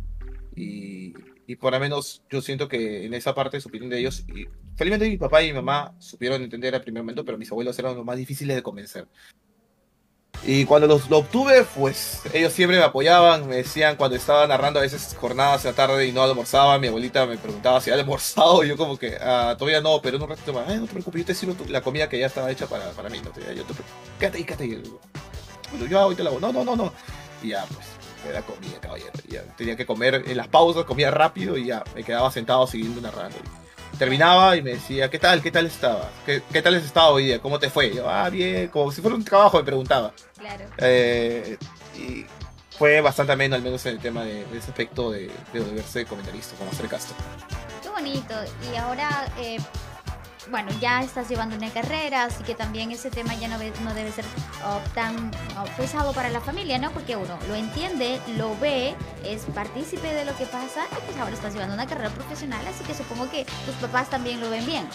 Y, 0.55 1.13
y 1.47 1.55
por 1.55 1.71
lo 1.71 1.79
menos 1.79 2.21
yo 2.29 2.41
siento 2.41 2.67
que 2.67 3.05
en 3.05 3.13
esa 3.13 3.33
parte 3.33 3.61
supieron 3.61 3.89
de 3.89 3.99
ellos, 3.99 4.25
y 4.27 4.45
felizmente 4.75 5.09
mi 5.09 5.17
papá 5.17 5.41
y 5.41 5.47
mi 5.47 5.53
mamá 5.53 5.95
supieron 5.97 6.43
entender 6.43 6.75
al 6.75 6.81
primer 6.81 7.01
momento, 7.01 7.23
pero 7.23 7.37
mis 7.37 7.49
abuelos 7.49 7.79
eran 7.79 7.95
los 7.95 8.05
más 8.05 8.17
difíciles 8.17 8.55
de 8.55 8.61
convencer. 8.61 9.07
Y 10.45 10.65
cuando 10.65 10.87
los, 10.87 11.09
lo 11.09 11.19
obtuve, 11.19 11.65
pues 11.75 12.21
ellos 12.33 12.53
siempre 12.53 12.77
me 12.77 12.83
apoyaban, 12.83 13.47
me 13.47 13.55
decían 13.55 13.95
cuando 13.95 14.15
estaba 14.15 14.45
narrando 14.45 14.79
a 14.79 14.83
veces 14.83 15.15
jornadas 15.19 15.63
de 15.63 15.69
la 15.69 15.75
tarde 15.75 16.05
y 16.05 16.11
no 16.11 16.21
almorzaba, 16.21 16.77
mi 16.77 16.87
abuelita 16.87 17.25
me 17.25 17.37
preguntaba 17.37 17.81
si 17.81 17.89
había 17.89 18.03
almorzado, 18.03 18.63
y 18.63 18.67
yo 18.67 18.77
como 18.77 18.97
que 18.97 19.17
ah, 19.19 19.55
todavía 19.57 19.81
no, 19.81 20.01
pero 20.01 20.17
en 20.17 20.23
un 20.23 20.29
ratito 20.29 20.53
más, 20.53 20.67
no 20.67 20.85
te 20.85 20.91
preocupes, 20.91 21.21
yo 21.21 21.25
te 21.25 21.33
sirvo 21.33 21.55
la 21.69 21.81
comida 21.81 22.09
que 22.09 22.19
ya 22.19 22.27
estaba 22.27 22.51
hecha 22.51 22.67
para, 22.67 22.91
para 22.91 23.09
mí, 23.09 23.19
no 23.23 23.31
te, 23.31 23.41
yo 23.55 23.63
te 23.63 23.73
quédate 24.19 24.37
ahí, 24.37 24.43
quédate 24.43 24.63
ahí. 24.65 24.83
Yo 25.89 25.99
ahorita 25.99 26.23
la 26.23 26.29
hago, 26.29 26.39
no, 26.39 26.53
no, 26.53 26.63
no, 26.63 26.75
no. 26.75 26.93
Y 27.41 27.49
ya, 27.49 27.65
pues, 27.65 27.96
me 28.25 28.31
da 28.31 28.41
comida, 28.41 28.79
caballero. 28.79 29.11
Ya, 29.27 29.43
tenía 29.55 29.75
que 29.75 29.85
comer 29.85 30.23
en 30.27 30.37
las 30.37 30.47
pausas, 30.47 30.85
comía 30.85 31.11
rápido 31.11 31.57
y 31.57 31.65
ya, 31.65 31.83
me 31.95 32.03
quedaba 32.03 32.31
sentado 32.31 32.67
siguiendo 32.67 33.01
narrando 33.01 33.37
terminaba 33.97 34.55
y 34.55 34.61
me 34.61 34.71
decía, 34.71 35.09
¿qué 35.09 35.19
tal? 35.19 35.41
¿Qué 35.41 35.51
tal 35.51 35.65
estaba? 35.65 36.09
¿Qué, 36.25 36.41
qué 36.51 36.61
tal 36.61 36.75
has 36.75 36.83
estado 36.83 37.13
hoy 37.13 37.25
día? 37.25 37.39
¿Cómo 37.39 37.59
te 37.59 37.69
fue? 37.69 37.93
yo, 37.93 38.09
ah, 38.09 38.29
bien, 38.29 38.67
como 38.67 38.91
si 38.91 39.01
fuera 39.01 39.15
un 39.15 39.23
trabajo, 39.23 39.57
me 39.57 39.63
preguntaba. 39.63 40.13
Claro. 40.37 40.65
Eh, 40.77 41.57
y 41.97 42.25
fue 42.77 43.01
bastante 43.01 43.33
ameno, 43.33 43.55
al 43.55 43.61
menos 43.61 43.85
en 43.85 43.93
el 43.93 43.99
tema 43.99 44.23
de, 44.23 44.41
ese 44.55 44.69
aspecto 44.69 45.11
de, 45.11 45.31
de, 45.51 45.59
verse 45.59 46.05
comentarista, 46.05 46.55
como 46.57 46.71
hacer 46.71 46.87
casto. 46.87 47.13
Qué 47.81 47.89
bonito. 47.89 48.35
Y 48.71 48.75
ahora, 48.75 49.31
eh, 49.39 49.57
bueno, 50.49 50.69
ya 50.79 51.01
estás 51.01 51.29
llevando 51.29 51.55
una 51.55 51.69
carrera, 51.69 52.25
así 52.25 52.43
que 52.43 52.55
también 52.55 52.91
ese 52.91 53.09
tema 53.09 53.35
ya 53.35 53.47
no, 53.47 53.57
no 53.83 53.93
debe 53.93 54.11
ser 54.11 54.25
oh, 54.65 54.79
tan 54.93 55.31
oh, 55.57 55.65
pesado 55.77 56.13
para 56.13 56.29
la 56.29 56.41
familia, 56.41 56.77
¿no? 56.77 56.91
Porque 56.91 57.15
uno 57.15 57.37
lo 57.47 57.55
entiende, 57.55 58.19
lo 58.37 58.57
ve, 58.59 58.95
es 59.23 59.43
partícipe 59.53 60.13
de 60.13 60.25
lo 60.25 60.35
que 60.37 60.45
pasa 60.45 60.85
y 60.91 61.05
pues 61.05 61.17
ahora 61.17 61.33
estás 61.33 61.53
llevando 61.53 61.73
una 61.73 61.87
carrera 61.87 62.09
profesional, 62.09 62.65
así 62.67 62.83
que 62.83 62.93
supongo 62.93 63.29
que 63.29 63.45
tus 63.65 63.75
papás 63.75 64.09
también 64.09 64.39
lo 64.39 64.49
ven 64.49 64.65
bien. 64.65 64.87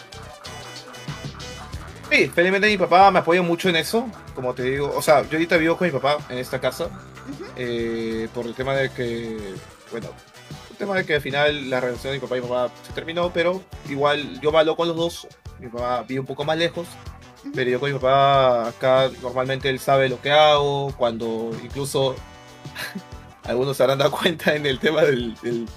Sí, 2.10 2.28
felizmente 2.28 2.68
mi 2.68 2.76
papá 2.76 3.10
me 3.10 3.20
apoya 3.20 3.40
mucho 3.40 3.68
en 3.70 3.76
eso, 3.76 4.06
como 4.34 4.54
te 4.54 4.64
digo, 4.64 4.92
o 4.94 5.00
sea, 5.00 5.22
yo 5.22 5.32
ahorita 5.32 5.56
vivo 5.56 5.76
con 5.76 5.86
mi 5.86 5.92
papá 5.92 6.18
en 6.28 6.38
esta 6.38 6.60
casa, 6.60 6.90
eh, 7.56 8.28
por 8.34 8.46
el 8.46 8.54
tema 8.54 8.74
de 8.74 8.90
que, 8.90 9.54
bueno, 9.90 10.08
el 10.70 10.76
tema 10.76 10.96
de 10.96 11.06
que 11.06 11.14
al 11.14 11.20
final 11.22 11.70
la 11.70 11.80
relación 11.80 12.12
de 12.12 12.18
mi 12.18 12.20
papá 12.20 12.36
y 12.36 12.42
mi 12.42 12.48
mamá 12.48 12.70
se 12.86 12.92
terminó, 12.92 13.32
pero 13.32 13.62
igual 13.88 14.40
yo 14.40 14.52
malo 14.52 14.76
con 14.76 14.88
los 14.88 14.96
dos, 14.96 15.26
mi 15.62 15.68
papá 15.68 16.04
vive 16.06 16.20
un 16.20 16.26
poco 16.26 16.44
más 16.44 16.58
lejos, 16.58 16.88
pero 17.54 17.70
yo 17.70 17.80
con 17.80 17.92
mi 17.92 17.98
papá 17.98 18.68
acá 18.68 19.10
normalmente 19.22 19.68
él 19.68 19.78
sabe 19.78 20.08
lo 20.08 20.20
que 20.20 20.32
hago, 20.32 20.92
cuando 20.96 21.52
incluso 21.62 22.16
algunos 23.44 23.76
se 23.76 23.82
habrán 23.84 23.98
dado 23.98 24.10
cuenta 24.10 24.54
en 24.54 24.66
el 24.66 24.80
tema 24.80 25.02
del, 25.02 25.34
del, 25.40 25.68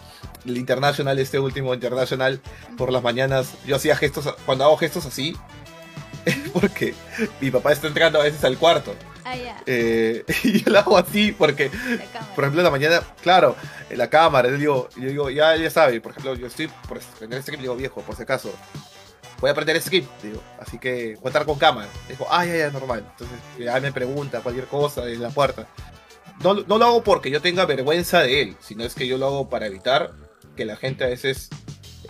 internacional, 0.57 1.19
este 1.19 1.39
último 1.39 1.73
internacional, 1.73 2.41
por 2.77 2.91
las 2.91 3.03
mañanas 3.03 3.53
yo 3.65 3.75
hacía 3.75 3.95
gestos, 3.95 4.33
cuando 4.45 4.63
hago 4.63 4.77
gestos 4.77 5.05
así, 5.05 5.36
es 6.25 6.38
porque 6.53 6.95
mi 7.39 7.51
papá 7.51 7.71
está 7.71 7.88
entrando 7.88 8.19
a 8.19 8.23
veces 8.23 8.43
al 8.43 8.57
cuarto. 8.57 8.95
Ah, 9.23 9.36
ya. 9.36 9.61
Eh, 9.65 10.23
y 10.43 10.63
yo 10.63 10.71
lo 10.71 10.79
hago 10.79 10.97
así 10.97 11.31
porque, 11.31 11.69
por 12.36 12.43
ejemplo, 12.43 12.61
en 12.61 12.65
la 12.65 12.71
mañana, 12.71 13.01
claro, 13.21 13.55
en 13.89 13.97
la 13.99 14.09
cámara, 14.09 14.49
yo 14.49 14.57
digo, 14.57 14.89
yo 14.97 15.09
digo 15.09 15.29
ya, 15.29 15.55
ya 15.55 15.69
sabe, 15.69 16.01
por 16.01 16.11
ejemplo, 16.11 16.36
yo 16.36 16.47
estoy 16.47 16.69
por 16.88 16.99
tener 17.19 17.39
este 17.39 17.55
digo, 17.57 17.75
viejo, 17.75 18.01
por 18.01 18.15
si 18.15 18.23
acaso, 18.23 18.53
voy 19.39 19.49
a 19.49 19.51
aprender 19.51 19.81
script, 19.81 20.09
digo, 20.21 20.41
así 20.59 20.79
que 20.79 21.13
estar 21.13 21.45
con 21.45 21.57
cámara. 21.57 21.88
Digo, 22.07 22.25
ah, 22.29 22.45
ya, 22.45 22.57
ya, 22.57 22.69
normal. 22.71 23.05
Entonces, 23.11 23.38
ya 23.59 23.79
me 23.79 23.91
pregunta 23.91 24.41
cualquier 24.41 24.67
cosa 24.67 25.07
en 25.07 25.21
la 25.21 25.29
puerta. 25.29 25.67
No, 26.41 26.53
no 26.53 26.77
lo 26.77 26.86
hago 26.86 27.03
porque 27.03 27.29
yo 27.29 27.41
tenga 27.41 27.65
vergüenza 27.65 28.21
de 28.21 28.41
él, 28.41 28.57
sino 28.59 28.83
es 28.83 28.95
que 28.95 29.07
yo 29.07 29.17
lo 29.17 29.27
hago 29.27 29.49
para 29.49 29.67
evitar 29.67 30.11
que 30.55 30.65
la 30.65 30.75
gente 30.75 31.03
a 31.03 31.07
veces, 31.07 31.49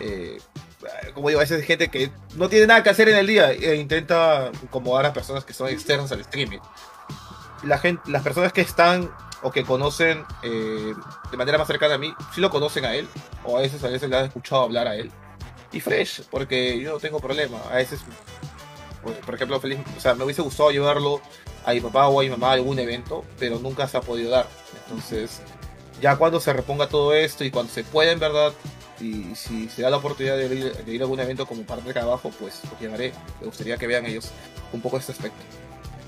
eh, 0.00 0.38
como 1.14 1.28
digo, 1.28 1.40
a 1.40 1.44
veces 1.44 1.60
hay 1.60 1.66
gente 1.66 1.88
que 1.88 2.10
no 2.36 2.48
tiene 2.48 2.66
nada 2.66 2.82
que 2.82 2.90
hacer 2.90 3.08
en 3.08 3.16
el 3.16 3.26
día 3.26 3.52
e 3.52 3.76
intenta 3.76 4.50
incomodar 4.62 5.06
a 5.06 5.12
personas 5.12 5.44
que 5.44 5.52
son 5.52 5.68
externas 5.68 6.10
al 6.12 6.20
streaming. 6.20 6.58
La 7.62 7.78
gente, 7.78 8.10
las 8.10 8.22
personas 8.22 8.52
que 8.52 8.60
están 8.60 9.10
o 9.42 9.50
que 9.50 9.64
conocen 9.64 10.24
eh, 10.42 10.94
de 11.30 11.36
manera 11.36 11.58
más 11.58 11.66
cercana 11.66 11.94
a 11.94 11.98
mí, 11.98 12.14
sí 12.34 12.40
lo 12.40 12.50
conocen 12.50 12.84
a 12.84 12.94
él, 12.94 13.08
o 13.44 13.56
a 13.56 13.60
veces 13.60 13.82
a 13.84 13.88
veces 13.88 14.08
le 14.08 14.16
han 14.16 14.26
escuchado 14.26 14.62
hablar 14.62 14.88
a 14.88 14.96
él 14.96 15.10
y 15.72 15.80
fresh, 15.80 16.22
porque 16.30 16.78
yo 16.80 16.92
no 16.92 16.98
tengo 16.98 17.20
problema. 17.20 17.60
A 17.70 17.76
veces, 17.76 18.00
pues, 19.02 19.16
por 19.18 19.34
ejemplo, 19.34 19.60
feliz, 19.60 19.78
o 19.96 20.00
sea, 20.00 20.14
me 20.14 20.24
hubiese 20.24 20.42
gustado 20.42 20.70
llevarlo 20.70 21.20
a 21.64 21.72
mi 21.72 21.80
papá 21.80 22.08
o 22.08 22.20
a 22.20 22.22
mi 22.22 22.30
mamá 22.30 22.50
a 22.50 22.52
algún 22.52 22.78
evento, 22.78 23.24
pero 23.38 23.58
nunca 23.58 23.88
se 23.88 23.96
ha 23.96 24.00
podido 24.00 24.30
dar. 24.30 24.46
Entonces, 24.84 25.40
ya 26.00 26.16
cuando 26.16 26.40
se 26.40 26.52
reponga 26.52 26.88
todo 26.88 27.12
esto 27.14 27.44
y 27.44 27.50
cuando 27.50 27.72
se 27.72 27.84
pueda 27.84 28.12
en 28.12 28.20
verdad, 28.20 28.52
y 29.00 29.34
si 29.34 29.68
se 29.68 29.82
da 29.82 29.90
la 29.90 29.98
oportunidad 29.98 30.36
de 30.36 30.54
ir, 30.86 31.00
a 31.00 31.04
algún 31.04 31.20
evento 31.20 31.46
como 31.46 31.62
parte 31.62 31.88
de 31.88 31.92
trabajo, 31.92 32.30
pues 32.38 32.62
lo 32.64 32.78
llevaré. 32.78 33.12
Me 33.40 33.46
gustaría 33.46 33.76
que 33.76 33.86
vean 33.86 34.06
ellos 34.06 34.30
un 34.72 34.80
poco 34.80 34.96
este 34.96 35.12
aspecto. 35.12 35.38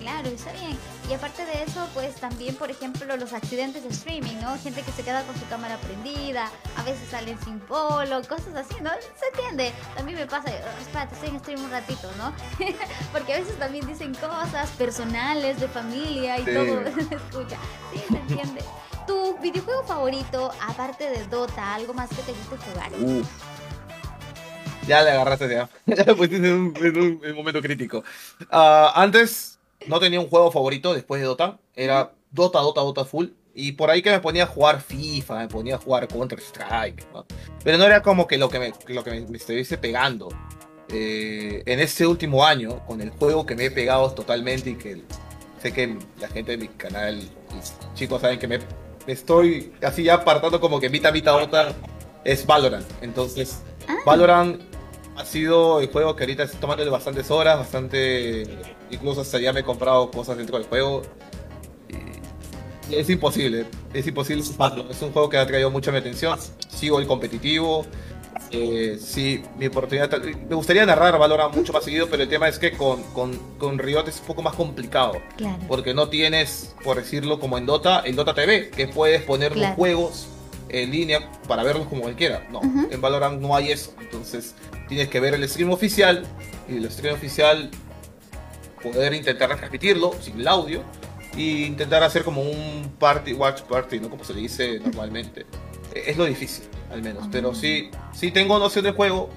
Claro, 0.00 0.28
está 0.28 0.52
bien. 0.52 0.76
Y 1.10 1.14
aparte 1.14 1.44
de 1.44 1.64
eso, 1.64 1.88
pues 1.94 2.14
también, 2.16 2.54
por 2.54 2.70
ejemplo, 2.70 3.16
los 3.16 3.32
accidentes 3.32 3.82
de 3.82 3.88
streaming, 3.88 4.36
¿no? 4.40 4.56
Gente 4.58 4.82
que 4.82 4.92
se 4.92 5.02
queda 5.02 5.22
con 5.24 5.34
su 5.36 5.46
cámara 5.48 5.76
prendida, 5.78 6.50
a 6.76 6.82
veces 6.84 7.08
salen 7.10 7.38
sin 7.42 7.58
polo, 7.60 8.22
cosas 8.28 8.54
así, 8.54 8.76
¿no? 8.80 8.90
Se 9.16 9.26
entiende. 9.34 9.72
También 9.96 10.18
me 10.18 10.26
pasa, 10.26 10.50
oh, 10.50 10.80
espérate, 10.80 11.14
estoy 11.14 11.30
en 11.30 11.40
stream 11.40 11.64
un 11.64 11.70
ratito, 11.70 12.10
¿no? 12.16 12.32
Porque 13.12 13.34
a 13.34 13.38
veces 13.38 13.58
también 13.58 13.86
dicen 13.86 14.14
cosas 14.14 14.70
personales, 14.70 15.60
de 15.60 15.68
familia 15.68 16.38
y 16.38 16.44
todo 16.44 16.84
se 17.08 17.14
escucha. 17.14 17.58
Sí, 17.92 18.00
se 18.08 18.16
entiende. 18.16 18.62
¿Tu 19.06 19.38
videojuego 19.38 19.82
favorito, 19.84 20.52
aparte 20.68 21.10
de 21.10 21.26
Dota, 21.26 21.74
algo 21.74 21.94
más 21.94 22.10
que 22.10 22.22
te 22.22 22.32
guste 22.32 22.56
jugar? 22.70 22.92
Uf. 23.00 23.26
Ya 24.86 25.02
le 25.02 25.10
agarraste 25.10 25.48
ya. 25.48 25.68
Ya 25.86 26.04
le 26.04 26.14
pusiste 26.14 26.48
en 26.48 26.54
un, 26.54 27.34
momento 27.34 27.60
crítico. 27.60 28.04
Uh, 28.50 28.88
antes 28.94 29.57
no 29.88 30.00
tenía 30.00 30.20
un 30.20 30.28
juego 30.28 30.50
favorito 30.50 30.94
después 30.94 31.20
de 31.20 31.26
Dota. 31.26 31.58
Era 31.74 32.12
Dota, 32.30 32.60
Dota, 32.60 32.80
Dota 32.82 33.04
full. 33.04 33.26
Y 33.54 33.72
por 33.72 33.90
ahí 33.90 34.02
que 34.02 34.10
me 34.10 34.20
ponía 34.20 34.44
a 34.44 34.46
jugar 34.46 34.80
FIFA, 34.80 35.38
me 35.40 35.48
ponía 35.48 35.74
a 35.74 35.78
jugar 35.78 36.06
Counter 36.06 36.38
Strike, 36.38 37.06
¿no? 37.12 37.26
Pero 37.64 37.76
no 37.78 37.84
era 37.84 38.02
como 38.02 38.26
que 38.26 38.38
lo 38.38 38.48
que 38.48 38.58
me, 38.60 38.72
lo 38.86 39.02
que 39.02 39.10
me, 39.10 39.20
me 39.22 39.36
estuviese 39.36 39.78
pegando. 39.78 40.28
Eh, 40.90 41.62
en 41.66 41.80
este 41.80 42.06
último 42.06 42.44
año, 42.44 42.84
con 42.86 43.00
el 43.00 43.10
juego 43.10 43.44
que 43.44 43.56
me 43.56 43.66
he 43.66 43.70
pegado 43.70 44.10
totalmente 44.12 44.70
y 44.70 44.74
que 44.76 45.02
sé 45.60 45.72
que 45.72 45.98
la 46.20 46.28
gente 46.28 46.52
de 46.52 46.58
mi 46.58 46.68
canal, 46.68 47.20
chicos 47.94 48.20
saben 48.20 48.38
que 48.38 48.46
me, 48.46 48.58
me 49.06 49.12
estoy 49.12 49.72
así 49.82 50.04
ya 50.04 50.14
apartando 50.14 50.60
como 50.60 50.78
que 50.78 50.88
mitad, 50.88 51.12
mitad, 51.12 51.34
otra, 51.42 51.74
es 52.24 52.46
Valorant. 52.46 52.86
Entonces, 53.02 53.60
Ah. 53.88 53.96
Valorant 54.04 54.60
ha 55.16 55.24
sido 55.24 55.80
el 55.80 55.88
juego 55.90 56.14
que 56.14 56.24
ahorita 56.24 56.42
estoy 56.44 56.60
tomándole 56.60 56.90
bastantes 56.90 57.30
horas, 57.30 57.58
bastante. 57.58 58.42
Incluso 58.90 59.20
hasta 59.20 59.38
ya 59.38 59.52
me 59.52 59.60
he 59.60 59.64
comprado 59.64 60.10
cosas 60.10 60.36
dentro 60.36 60.58
del 60.58 60.66
juego. 60.66 61.02
Y 62.90 62.94
es 62.94 63.10
imposible, 63.10 63.66
es 63.92 64.06
imposible 64.06 64.42
sumarlo. 64.42 64.90
Es 64.90 65.02
un 65.02 65.12
juego 65.12 65.28
que 65.28 65.36
ha 65.36 65.46
traído 65.46 65.70
mucha 65.70 65.92
mi 65.92 65.98
atención. 65.98 66.38
Sigo 66.68 66.98
el 67.00 67.06
competitivo. 67.06 67.84
Eh, 68.50 68.98
sí, 68.98 69.42
mi 69.58 69.66
oportunidad. 69.66 70.10
Me 70.22 70.54
gustaría 70.54 70.86
narrar 70.86 71.18
Valorant 71.18 71.54
mucho 71.54 71.72
más 71.72 71.84
seguido, 71.84 72.08
pero 72.08 72.22
el 72.22 72.28
tema 72.30 72.48
es 72.48 72.58
que 72.58 72.72
con, 72.72 73.02
con, 73.12 73.36
con 73.58 73.78
Riot 73.78 74.08
es 74.08 74.20
un 74.20 74.26
poco 74.26 74.42
más 74.42 74.54
complicado. 74.54 75.20
Claro. 75.36 75.58
Porque 75.68 75.92
no 75.92 76.08
tienes, 76.08 76.74
por 76.82 76.96
decirlo 76.96 77.40
como 77.40 77.58
en 77.58 77.66
Dota, 77.66 78.00
el 78.00 78.16
Dota 78.16 78.34
TV, 78.34 78.70
que 78.70 78.88
puedes 78.88 79.22
poner 79.22 79.54
los 79.54 79.74
juegos 79.74 80.28
en 80.70 80.90
línea 80.90 81.30
para 81.46 81.62
verlos 81.62 81.88
como 81.88 82.02
cualquiera. 82.02 82.46
No, 82.50 82.60
en 82.62 83.00
Valorant 83.00 83.40
no 83.40 83.54
hay 83.54 83.70
eso. 83.70 83.92
Entonces 84.00 84.54
tienes 84.88 85.08
que 85.08 85.20
ver 85.20 85.34
el 85.34 85.46
stream 85.46 85.70
oficial 85.70 86.24
y 86.68 86.76
el 86.76 86.90
stream 86.90 87.14
oficial 87.14 87.70
poder 88.82 89.14
intentar 89.14 89.54
transmitirlo 89.56 90.12
sin 90.20 90.40
el 90.40 90.48
audio 90.48 90.82
y 91.36 91.64
intentar 91.64 92.02
hacer 92.02 92.24
como 92.24 92.42
un 92.42 92.94
party, 92.98 93.32
watch 93.34 93.62
party, 93.62 94.00
¿no? 94.00 94.10
Como 94.10 94.24
se 94.24 94.34
le 94.34 94.40
dice 94.40 94.80
normalmente. 94.80 95.42
Eh, 95.94 96.04
Es 96.06 96.16
lo 96.16 96.24
difícil, 96.24 96.64
al 96.90 97.02
menos. 97.02 97.28
Pero 97.30 97.54
sí, 97.54 97.90
sí 98.12 98.30
tengo 98.30 98.58
noción 98.58 98.84
del 98.84 98.94
juego. 98.94 99.30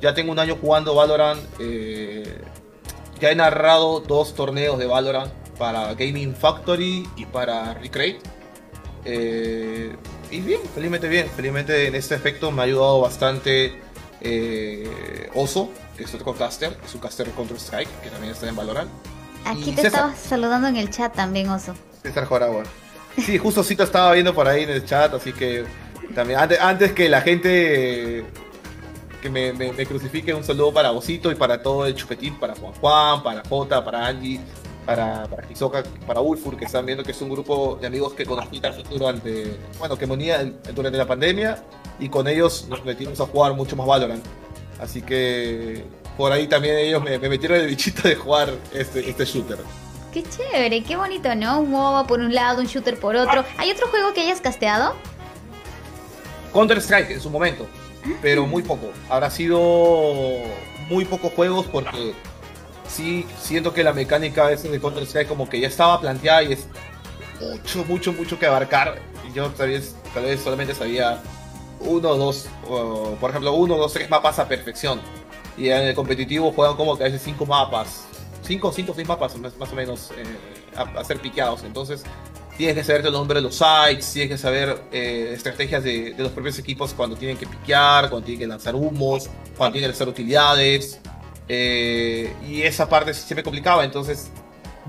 Ya 0.00 0.14
tengo 0.14 0.32
un 0.32 0.38
año 0.38 0.56
jugando 0.60 0.94
Valorant. 0.94 1.40
eh, 1.58 2.38
ya 3.20 3.30
he 3.30 3.34
narrado 3.34 4.00
dos 4.00 4.34
torneos 4.34 4.78
de 4.78 4.86
Valorant 4.86 5.30
para 5.58 5.92
Gaming 5.92 6.34
Factory 6.34 7.06
y 7.16 7.26
para 7.26 7.74
Recreate. 7.74 8.20
Eh, 9.04 9.94
y 10.30 10.40
bien, 10.40 10.60
felizmente 10.74 11.08
bien. 11.08 11.28
Felizmente 11.36 11.86
en 11.86 11.94
este 11.94 12.14
aspecto 12.14 12.50
me 12.50 12.62
ha 12.62 12.64
ayudado 12.64 13.00
bastante 13.00 13.74
eh, 14.22 15.28
Oso, 15.34 15.70
es 16.04 16.14
otro 16.14 16.34
caster, 16.34 16.76
es 16.84 16.94
un 16.94 17.00
caster 17.00 17.26
de 17.26 17.32
Counter 17.32 17.56
Strike, 17.56 17.88
que 18.02 18.10
también 18.10 18.32
está 18.32 18.48
en 18.48 18.56
Valorant. 18.56 18.90
Aquí 19.44 19.70
y 19.70 19.72
te 19.72 19.82
César. 19.82 19.86
estaba 19.86 20.16
saludando 20.16 20.68
en 20.68 20.76
el 20.76 20.90
chat 20.90 21.14
también, 21.14 21.48
Oso. 21.48 21.74
César 22.02 22.26
Joragua. 22.26 22.62
Sí, 23.16 23.38
justo 23.38 23.62
te 23.64 23.82
estaba 23.82 24.12
viendo 24.12 24.34
por 24.34 24.46
ahí 24.46 24.62
en 24.64 24.70
el 24.70 24.84
chat, 24.84 25.12
así 25.14 25.32
que 25.32 25.64
también 26.14 26.38
antes, 26.38 26.60
antes 26.60 26.92
que 26.92 27.08
la 27.08 27.20
gente 27.20 28.24
que 29.20 29.28
me, 29.30 29.52
me- 29.52 29.72
me 29.72 29.86
crucifique, 29.86 30.32
un 30.32 30.44
saludo 30.44 30.72
para 30.72 30.92
Osito 30.92 31.30
y 31.30 31.34
para 31.34 31.62
todo 31.62 31.86
el 31.86 31.94
chupetín, 31.94 32.38
para 32.38 32.54
Juan 32.54 32.72
Juan, 32.74 33.22
para 33.22 33.42
Jota, 33.48 33.84
para 33.84 34.06
Angie, 34.06 34.40
para, 34.86 35.24
para 35.24 35.46
Hisoka, 35.50 35.82
para 36.06 36.20
Ulfur, 36.20 36.56
que 36.56 36.64
están 36.64 36.86
viendo 36.86 37.04
que 37.04 37.10
es 37.12 37.20
un 37.20 37.28
grupo 37.28 37.76
de 37.80 37.86
amigos 37.86 38.14
que 38.14 38.24
conocí 38.24 38.60
durante, 38.90 39.58
bueno, 39.78 39.96
que 39.98 40.06
me 40.06 40.14
unía 40.14 40.42
durante 40.74 40.96
la 40.96 41.06
pandemia 41.06 41.62
y 41.98 42.08
con 42.08 42.26
ellos 42.28 42.66
nos 42.68 42.82
metimos 42.84 43.20
a 43.20 43.26
jugar 43.26 43.52
mucho 43.54 43.76
más 43.76 43.86
Valorant. 43.86 44.24
Así 44.80 45.02
que 45.02 45.84
por 46.16 46.32
ahí 46.32 46.46
también 46.46 46.76
ellos 46.76 47.02
me, 47.02 47.18
me 47.18 47.28
metieron 47.28 47.58
el 47.58 47.66
bichito 47.66 48.08
de 48.08 48.14
jugar 48.14 48.50
este, 48.72 49.08
este 49.08 49.24
shooter. 49.24 49.58
Qué 50.12 50.24
chévere, 50.24 50.82
qué 50.82 50.96
bonito, 50.96 51.34
¿no? 51.34 51.60
Un 51.60 51.70
MOBA 51.70 52.06
por 52.06 52.20
un 52.20 52.34
lado, 52.34 52.60
un 52.60 52.66
shooter 52.66 52.98
por 52.98 53.14
otro. 53.14 53.44
¿Hay 53.58 53.70
otro 53.70 53.86
juego 53.88 54.12
que 54.12 54.22
hayas 54.22 54.40
casteado? 54.40 54.94
Counter 56.52 56.78
Strike 56.78 57.10
en 57.10 57.20
su 57.20 57.30
momento, 57.30 57.66
pero 58.20 58.46
muy 58.46 58.62
poco. 58.62 58.90
Habrá 59.08 59.30
sido 59.30 59.60
muy 60.88 61.04
pocos 61.04 61.32
juegos 61.32 61.66
porque 61.66 62.12
sí 62.88 63.24
siento 63.40 63.72
que 63.72 63.84
la 63.84 63.92
mecánica 63.92 64.46
a 64.46 64.50
veces 64.50 64.70
de 64.72 64.80
Counter 64.80 65.04
Strike 65.04 65.28
como 65.28 65.48
que 65.48 65.60
ya 65.60 65.68
estaba 65.68 66.00
planteada 66.00 66.42
y 66.42 66.54
es 66.54 66.66
mucho, 67.40 67.84
mucho, 67.84 68.12
mucho 68.12 68.38
que 68.38 68.46
abarcar. 68.46 68.98
Y 69.28 69.32
yo 69.32 69.48
tal 69.50 69.68
vez, 69.68 69.94
tal 70.12 70.24
vez 70.24 70.40
solamente 70.40 70.74
sabía 70.74 71.22
uno 71.80 72.16
dos, 72.16 72.46
o, 72.68 73.16
por 73.20 73.30
ejemplo, 73.30 73.52
uno, 73.52 73.76
dos, 73.76 73.92
tres 73.92 74.08
mapas 74.08 74.38
a 74.38 74.48
perfección. 74.48 75.00
Y 75.56 75.68
en 75.68 75.82
el 75.82 75.94
competitivo 75.94 76.52
juegan 76.52 76.76
como 76.76 76.96
que 76.96 77.04
a 77.04 77.06
veces 77.06 77.22
cinco 77.22 77.44
mapas, 77.46 78.04
cinco, 78.42 78.72
cinco, 78.72 78.92
seis 78.94 79.06
mapas 79.06 79.36
más, 79.36 79.72
o 79.72 79.74
menos 79.74 80.10
eh, 80.16 80.24
a, 80.76 81.04
ser 81.04 81.20
piqueados. 81.20 81.64
Entonces 81.64 82.02
tienes 82.56 82.76
que 82.76 82.84
saber 82.84 83.06
el 83.06 83.12
nombre 83.12 83.36
de 83.36 83.42
los 83.42 83.56
sites, 83.56 84.12
tienes 84.12 84.30
que 84.30 84.38
saber 84.38 84.82
eh, 84.92 85.32
estrategias 85.34 85.82
de, 85.82 86.14
los 86.16 86.32
propios 86.32 86.58
equipos 86.58 86.94
cuando 86.94 87.16
tienen 87.16 87.36
que 87.36 87.46
piquear, 87.46 88.10
cuando 88.10 88.26
tienen 88.26 88.40
que 88.40 88.46
lanzar 88.46 88.74
humos, 88.74 89.28
cuando 89.56 89.72
tienen 89.72 89.88
que 89.88 89.92
lanzar 89.92 90.08
utilidades. 90.08 91.00
eh, 91.48 92.32
y 92.46 92.62
esa 92.62 92.88
parte 92.88 93.12
se 93.12 93.34
me 93.34 93.42
complicaba, 93.42 93.84
entonces 93.84 94.30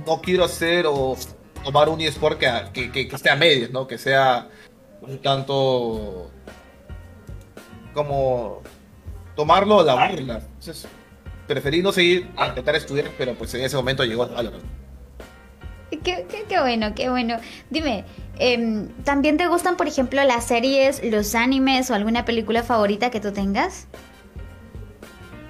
no 0.05 0.21
quiero 0.21 0.45
hacer 0.45 0.85
o 0.87 1.17
tomar 1.63 1.89
un 1.89 2.01
eSport 2.01 2.39
que, 2.39 2.91
que, 2.91 3.09
esté 3.11 3.29
a 3.29 3.35
medias, 3.35 3.71
¿no? 3.71 3.87
Que 3.87 3.97
sea 3.97 4.49
tanto 5.23 6.29
como 7.93 8.61
tomarlo 9.35 9.79
a 9.81 9.83
la 9.83 10.07
burla. 10.09 10.35
Entonces, 10.39 10.87
preferí 11.47 11.81
no 11.81 11.91
seguir 11.91 12.29
a 12.37 12.47
intentar 12.47 12.75
estudiar, 12.75 13.09
pero 13.17 13.33
pues 13.35 13.53
en 13.53 13.61
ese 13.63 13.75
momento 13.75 14.03
llegó 14.03 14.27
Valorant. 14.27 14.63
Qué, 15.91 15.99
qué- 16.29 16.45
qué 16.47 16.59
bueno, 16.59 16.95
qué 16.95 17.09
bueno. 17.09 17.37
Dime, 17.69 18.05
em, 18.39 18.87
¿también 19.03 19.37
te 19.37 19.47
gustan, 19.47 19.75
por 19.77 19.87
ejemplo, 19.87 20.23
las 20.23 20.45
series, 20.47 21.01
los 21.03 21.35
animes 21.35 21.91
o 21.91 21.95
alguna 21.95 22.23
película 22.25 22.63
favorita 22.63 23.11
que 23.11 23.19
tú 23.19 23.31
tengas? 23.33 23.87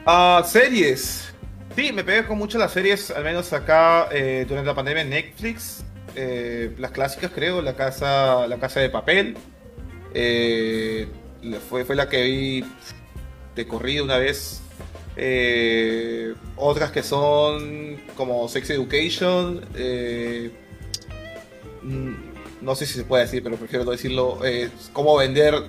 Ah, 0.05 0.41
series. 0.45 1.33
Sí, 1.75 1.93
me 1.93 2.03
pegué 2.03 2.25
con 2.25 2.37
mucho 2.37 2.57
las 2.57 2.71
series, 2.73 3.11
al 3.11 3.23
menos 3.23 3.53
acá 3.53 4.09
eh, 4.11 4.45
durante 4.47 4.67
la 4.67 4.75
pandemia 4.75 5.03
en 5.03 5.09
Netflix. 5.11 5.85
Eh, 6.15 6.75
las 6.79 6.91
clásicas, 6.91 7.31
creo, 7.33 7.61
La 7.61 7.75
Casa, 7.75 8.45
la 8.47 8.57
casa 8.57 8.79
de 8.81 8.89
Papel. 8.89 9.37
Fue, 11.69 11.85
fue 11.85 11.95
la 11.95 12.07
que 12.07 12.23
vi 12.23 12.63
de 13.55 13.67
corrido 13.67 14.03
una 14.03 14.17
vez. 14.17 14.61
Eh, 15.17 16.33
otras 16.55 16.91
que 16.91 17.03
son 17.03 17.97
como 18.15 18.47
Sex 18.47 18.69
Education. 18.69 19.61
eh, 19.75 20.51
mm, 21.81 22.13
no 22.61 22.75
sé 22.75 22.85
si 22.85 22.93
se 22.93 23.03
puede 23.03 23.23
decir, 23.23 23.41
pero 23.43 23.57
prefiero 23.57 23.83
no 23.85 23.91
decirlo. 23.91 24.39
Eh, 24.45 24.69
cómo 24.93 25.17
vender 25.17 25.63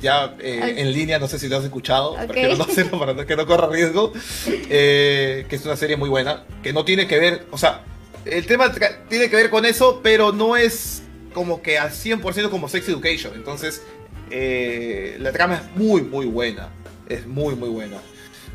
ya 0.00 0.34
eh, 0.38 0.74
en 0.78 0.92
línea, 0.92 1.18
no 1.18 1.28
sé 1.28 1.38
si 1.38 1.48
lo 1.48 1.58
has 1.58 1.64
escuchado. 1.64 2.14
Prefiero 2.14 2.56
no 2.56 2.64
hacerlo 2.64 2.98
para 2.98 3.26
que 3.26 3.36
no 3.36 3.46
corra 3.46 3.68
riesgo. 3.68 4.12
Que 4.68 5.46
es 5.50 5.64
una 5.64 5.76
serie 5.76 5.96
muy 5.96 6.08
buena. 6.08 6.44
Que 6.62 6.72
no 6.72 6.84
tiene 6.84 7.06
que 7.08 7.18
ver, 7.18 7.46
o 7.50 7.58
sea, 7.58 7.82
el 8.24 8.46
tema 8.46 8.72
tiene 9.08 9.28
que 9.28 9.36
ver 9.36 9.50
con 9.50 9.64
eso, 9.64 10.00
pero 10.02 10.32
no 10.32 10.56
es 10.56 11.02
como 11.34 11.62
que 11.62 11.78
al 11.78 11.90
100% 11.90 12.50
como 12.50 12.68
Sex 12.68 12.88
Education. 12.88 13.34
Entonces, 13.34 13.82
eh, 14.30 15.16
la 15.20 15.32
trama 15.32 15.56
es 15.56 15.76
muy, 15.76 16.02
muy 16.02 16.26
buena. 16.26 16.68
Es 17.08 17.26
muy, 17.26 17.54
muy 17.56 17.68
buena. 17.68 17.96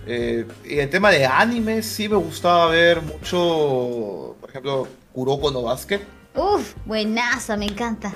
Eh, 0.08 0.46
y 0.64 0.78
el 0.80 0.90
tema 0.90 1.10
de 1.12 1.26
anime, 1.26 1.82
sí 1.84 2.08
me 2.08 2.16
gustaba 2.16 2.68
ver 2.68 3.02
mucho, 3.02 4.36
por 4.40 4.50
ejemplo, 4.50 4.88
Kuroko 5.14 5.50
no 5.52 5.64
Basket 5.64 6.02
Uf, 6.36 6.74
buenaza, 6.86 7.58
me 7.58 7.66
encanta. 7.66 8.14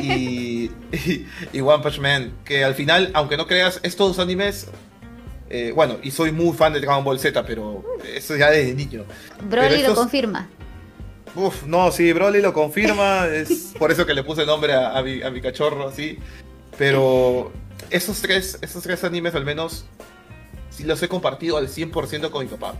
y, 0.00 0.70
y, 0.92 1.26
y 1.52 1.60
One 1.60 1.82
Punch 1.82 1.98
Man. 2.00 2.32
Que 2.44 2.64
al 2.64 2.74
final, 2.74 3.10
aunque 3.14 3.36
no 3.36 3.46
creas, 3.46 3.80
estos 3.82 4.18
animes. 4.18 4.66
eh, 5.48 5.72
bueno, 5.74 5.96
y 6.02 6.10
soy 6.12 6.32
muy 6.32 6.56
fan 6.56 6.72
de 6.72 6.80
Dragon 6.80 7.04
Ball 7.04 7.18
Z, 7.18 7.44
pero 7.44 7.84
eso 8.14 8.36
ya 8.36 8.50
desde 8.50 8.74
niño. 8.74 9.04
Broly 9.48 9.82
lo 9.82 9.94
confirma. 9.94 10.48
Uf, 11.34 11.64
no, 11.64 11.90
sí, 11.92 12.12
Broly 12.12 12.40
lo 12.40 12.52
confirma. 12.52 13.26
Es 13.26 13.74
por 13.78 13.90
eso 13.92 14.06
que 14.06 14.14
le 14.14 14.24
puse 14.24 14.42
el 14.42 14.46
nombre 14.48 14.72
a, 14.74 14.96
a 14.98 15.02
mi, 15.02 15.22
a 15.22 15.30
mi 15.30 15.40
cachorro, 15.40 15.88
así. 15.88 16.18
Pero 16.80 17.52
esos 17.90 18.22
tres, 18.22 18.58
esos 18.62 18.82
tres 18.82 19.04
animes, 19.04 19.34
al 19.34 19.44
menos, 19.44 19.84
sí 20.70 20.84
los 20.84 21.02
he 21.02 21.08
compartido 21.08 21.58
al 21.58 21.68
100% 21.68 22.30
con 22.30 22.42
mi 22.42 22.50
papá. 22.50 22.74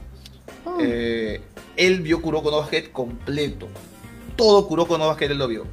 Uh, 0.64 0.78
Eh, 0.80 1.42
él 1.76 2.00
vio 2.00 2.22
Kuroko 2.22 2.50
no 2.50 2.60
Basket 2.60 2.90
completo. 2.92 3.68
Todo 4.36 4.66
Kuroko 4.66 4.96
no 4.96 5.06
Basket 5.06 5.26
él 5.26 5.36
lo 5.36 5.48
vio. 5.48 5.66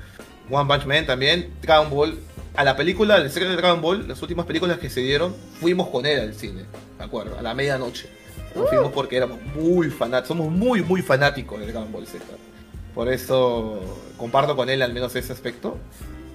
One 0.52 0.68
Punch 0.68 0.86
Man 0.86 1.06
también, 1.06 1.54
Dragon 1.62 1.90
Ball. 1.90 2.20
A 2.58 2.66
la 2.66 2.76
película, 2.76 3.16
el 3.16 3.32
serie 3.32 3.48
de 3.48 3.56
Dragon 3.56 3.82
Ball, 3.82 4.06
las 4.10 4.22
últimas 4.22 4.46
películas 4.46 4.78
que 4.78 4.90
se 4.90 5.00
dieron, 5.00 5.34
fuimos 5.62 5.88
con 5.88 6.06
él 6.06 6.20
al 6.20 6.34
cine, 6.34 6.66
¿de 6.98 7.04
acuerdo? 7.06 7.40
A 7.40 7.42
la 7.42 7.54
medianoche. 7.54 8.10
Nos 8.54 8.68
fuimos 8.68 8.92
porque 8.92 9.16
éramos 9.16 9.42
muy 9.56 9.90
fanáticos, 9.90 10.28
somos 10.28 10.52
muy, 10.52 10.82
muy 10.82 11.02
fanáticos 11.02 11.62
de 11.62 11.68
Dragon 11.68 11.94
Ball 11.94 12.06
Z. 12.06 12.26
Por 12.94 13.08
eso 13.08 13.80
comparto 14.18 14.58
con 14.58 14.70
él 14.70 14.82
al 14.82 14.92
menos 14.92 15.16
ese 15.16 15.32
aspecto. 15.32 15.78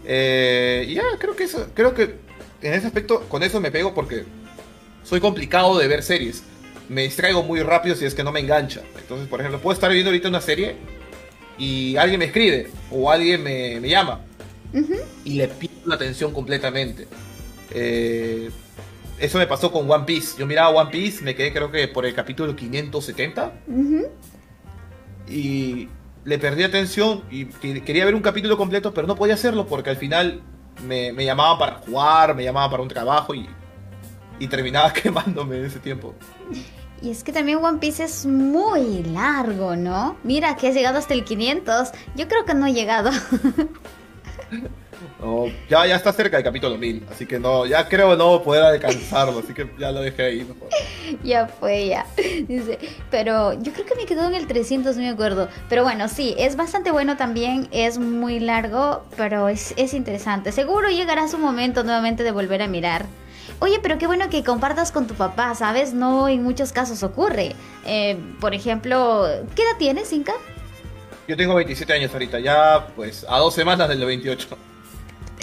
Eh, 0.05 0.91
ya, 0.95 1.03
creo 1.19 1.37
que 1.37 1.45
eso, 1.45 1.69
creo 1.75 1.95
que 1.95 2.17
en 2.63 2.75
ese 2.75 2.87
aspecto, 2.87 3.21
con 3.29 3.43
eso 3.43 3.61
me 3.61 3.71
pego 3.71 3.95
porque 3.95 4.25
soy 5.05 5.21
complicado 5.21 5.79
de 5.79 5.89
ver 5.89 6.03
series. 6.03 6.45
Me 6.89 7.03
distraigo 7.03 7.43
muy 7.43 7.61
rápido 7.63 7.95
si 7.95 8.05
es 8.05 8.15
que 8.15 8.25
no 8.25 8.33
me 8.33 8.41
engancha. 8.41 8.83
Entonces, 8.99 9.29
por 9.29 9.41
ejemplo, 9.41 9.61
puedo 9.61 9.75
estar 9.75 9.91
viendo 9.91 10.11
ahorita 10.11 10.29
una 10.29 10.41
serie 10.41 10.77
y 11.59 11.97
alguien 11.97 12.19
me 12.19 12.27
escribe 12.27 12.71
o 12.91 13.11
alguien 13.11 13.43
me, 13.43 13.81
me 13.81 13.89
llama. 13.89 14.21
y 15.25 15.35
le 15.35 15.49
pierdo 15.49 15.87
la 15.87 15.95
atención 15.97 16.33
completamente. 16.33 17.07
Eh, 17.75 18.51
eso 19.19 19.39
me 19.39 19.47
pasó 19.47 19.71
con 19.71 19.91
One 19.91 20.05
Piece. 20.05 20.39
Yo 20.39 20.47
miraba 20.47 20.71
One 20.71 20.91
Piece, 20.91 21.23
me 21.23 21.35
quedé 21.35 21.53
creo 21.53 21.71
que 21.71 21.89
por 21.89 22.05
el 22.05 22.15
capítulo 22.15 22.57
570 22.57 23.53
y 25.29 25.89
le 26.25 26.39
perdí 26.39 26.63
atención 26.63 27.23
y 27.31 27.47
quería 27.47 28.05
ver 28.05 28.15
un 28.15 28.23
capítulo 28.23 28.57
completo, 28.57 28.95
pero 28.95 29.07
no 29.07 29.17
podía 29.17 29.35
hacerlo 29.35 29.67
porque 29.67 29.91
al 29.91 29.97
final 29.97 30.43
me, 30.87 31.13
me 31.13 31.25
llamaba 31.25 31.59
para 31.59 31.75
jugar, 31.77 32.35
me 32.35 32.45
llamaba 32.45 32.71
para 32.71 32.83
un 32.83 32.89
trabajo 32.89 33.35
y, 33.35 33.49
y 34.39 34.47
terminaba 34.49 34.93
quemándome 35.03 35.59
en 35.59 35.65
ese 35.67 35.79
tiempo. 35.79 36.15
Y 37.01 37.11
es 37.11 37.25
que 37.25 37.33
también 37.33 37.59
One 37.59 37.79
Piece 37.79 38.05
es 38.05 38.27
muy 38.27 39.03
largo, 39.03 39.75
¿no? 39.75 40.17
Mira 40.23 40.57
que 40.57 40.69
has 40.69 40.75
llegado 40.75 40.99
hasta 40.99 41.15
el 41.15 41.25
500. 41.25 41.91
Yo 42.15 42.29
creo 42.29 42.45
que 42.45 42.55
no 42.55 42.67
he 42.67 42.73
llegado. 42.73 43.11
No, 45.21 45.47
ya, 45.69 45.87
ya 45.87 45.97
está 45.97 46.13
cerca 46.13 46.37
del 46.37 46.45
capítulo 46.45 46.77
1000, 46.77 47.07
así 47.11 47.27
que 47.27 47.39
no, 47.39 47.67
ya 47.67 47.89
creo 47.89 48.17
no 48.17 48.43
poder 48.43 48.65
alcanzarlo, 48.65 49.39
así 49.39 49.55
que 49.55 49.71
ya 49.79 49.93
lo 49.93 50.01
dejé 50.01 50.23
ahí. 50.23 50.47
Ya 51.23 51.47
fue, 51.47 51.89
ya. 51.89 52.07
Dice, 52.49 52.79
pero 53.11 53.53
yo 53.53 53.73
creo 53.73 53.85
que 53.85 53.95
me 53.95 54.07
quedó 54.07 54.27
en 54.27 54.35
el 54.35 54.47
300, 54.47 54.97
no 54.97 55.03
me 55.03 55.11
acuerdo. 55.11 55.49
Pero 55.69 55.83
bueno, 55.83 56.09
sí, 56.09 56.35
es 56.39 56.57
bastante 56.57 56.91
bueno 56.91 57.19
también, 57.19 57.69
es 57.71 57.99
muy 57.99 58.41
largo, 58.41 59.05
pero 59.17 59.49
es, 59.49 59.75
es 59.77 59.93
interesante. 59.93 60.53
Seguro 60.53 60.89
llegará 60.89 61.29
su 61.29 61.39
momento 61.39 61.85
nuevamente 61.85 62.23
de 62.23 62.33
volver 62.33 62.63
a 62.63 62.67
mirar. 62.67 63.05
Oye, 63.59 63.79
pero 63.81 63.99
qué 63.99 64.07
bueno 64.07 64.29
que 64.31 64.43
compartas 64.43 64.91
con 64.91 65.07
tu 65.07 65.15
papá, 65.15 65.55
¿sabes? 65.55 65.93
No 65.93 66.29
en 66.29 66.43
muchos 66.43 66.73
casos 66.73 67.03
ocurre. 67.03 67.55
Eh, 67.87 68.19
por 68.41 68.55
ejemplo, 68.55 69.27
¿qué 69.55 69.63
edad 69.63 69.77
tienes, 69.79 70.13
Inca? 70.13 70.33
Yo 71.29 71.37
tengo 71.37 71.55
27 71.55 71.93
años 71.93 72.13
ahorita, 72.13 72.41
ya 72.41 72.89
pues 72.97 73.25
a 73.29 73.39
dos 73.39 73.55
semanas 73.55 73.89
del 73.89 74.05
28. 74.05 74.49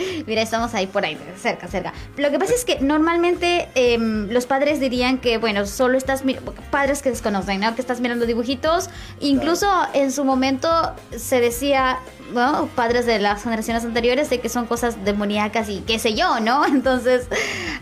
Mira, 0.27 0.41
estamos 0.41 0.73
ahí 0.73 0.87
por 0.87 1.05
ahí, 1.05 1.17
cerca, 1.41 1.67
cerca. 1.67 1.93
Lo 2.17 2.29
que 2.31 2.39
pasa 2.39 2.53
es 2.53 2.65
que 2.65 2.79
normalmente 2.79 3.69
em, 3.75 4.29
los 4.29 4.45
padres 4.45 4.79
dirían 4.79 5.19
que, 5.19 5.37
bueno, 5.37 5.65
solo 5.65 5.97
estás 5.97 6.23
padres 6.71 7.01
que 7.01 7.09
desconocen, 7.09 7.59
¿no? 7.61 7.75
Que 7.75 7.81
estás 7.81 7.99
mirando 8.01 8.25
dibujitos. 8.25 8.89
Incluso 9.19 9.67
en 9.93 10.11
su 10.11 10.23
momento 10.25 10.69
se 11.15 11.39
decía, 11.41 11.99
bueno, 12.33 12.69
padres 12.75 13.05
de 13.05 13.19
las 13.19 13.43
generaciones 13.43 13.83
anteriores, 13.83 14.29
de 14.29 14.39
que 14.39 14.49
son 14.49 14.65
cosas 14.65 15.03
demoníacas 15.03 15.69
y 15.69 15.79
qué 15.81 15.99
sé 15.99 16.13
yo, 16.13 16.39
¿no? 16.39 16.65
Entonces, 16.79 17.27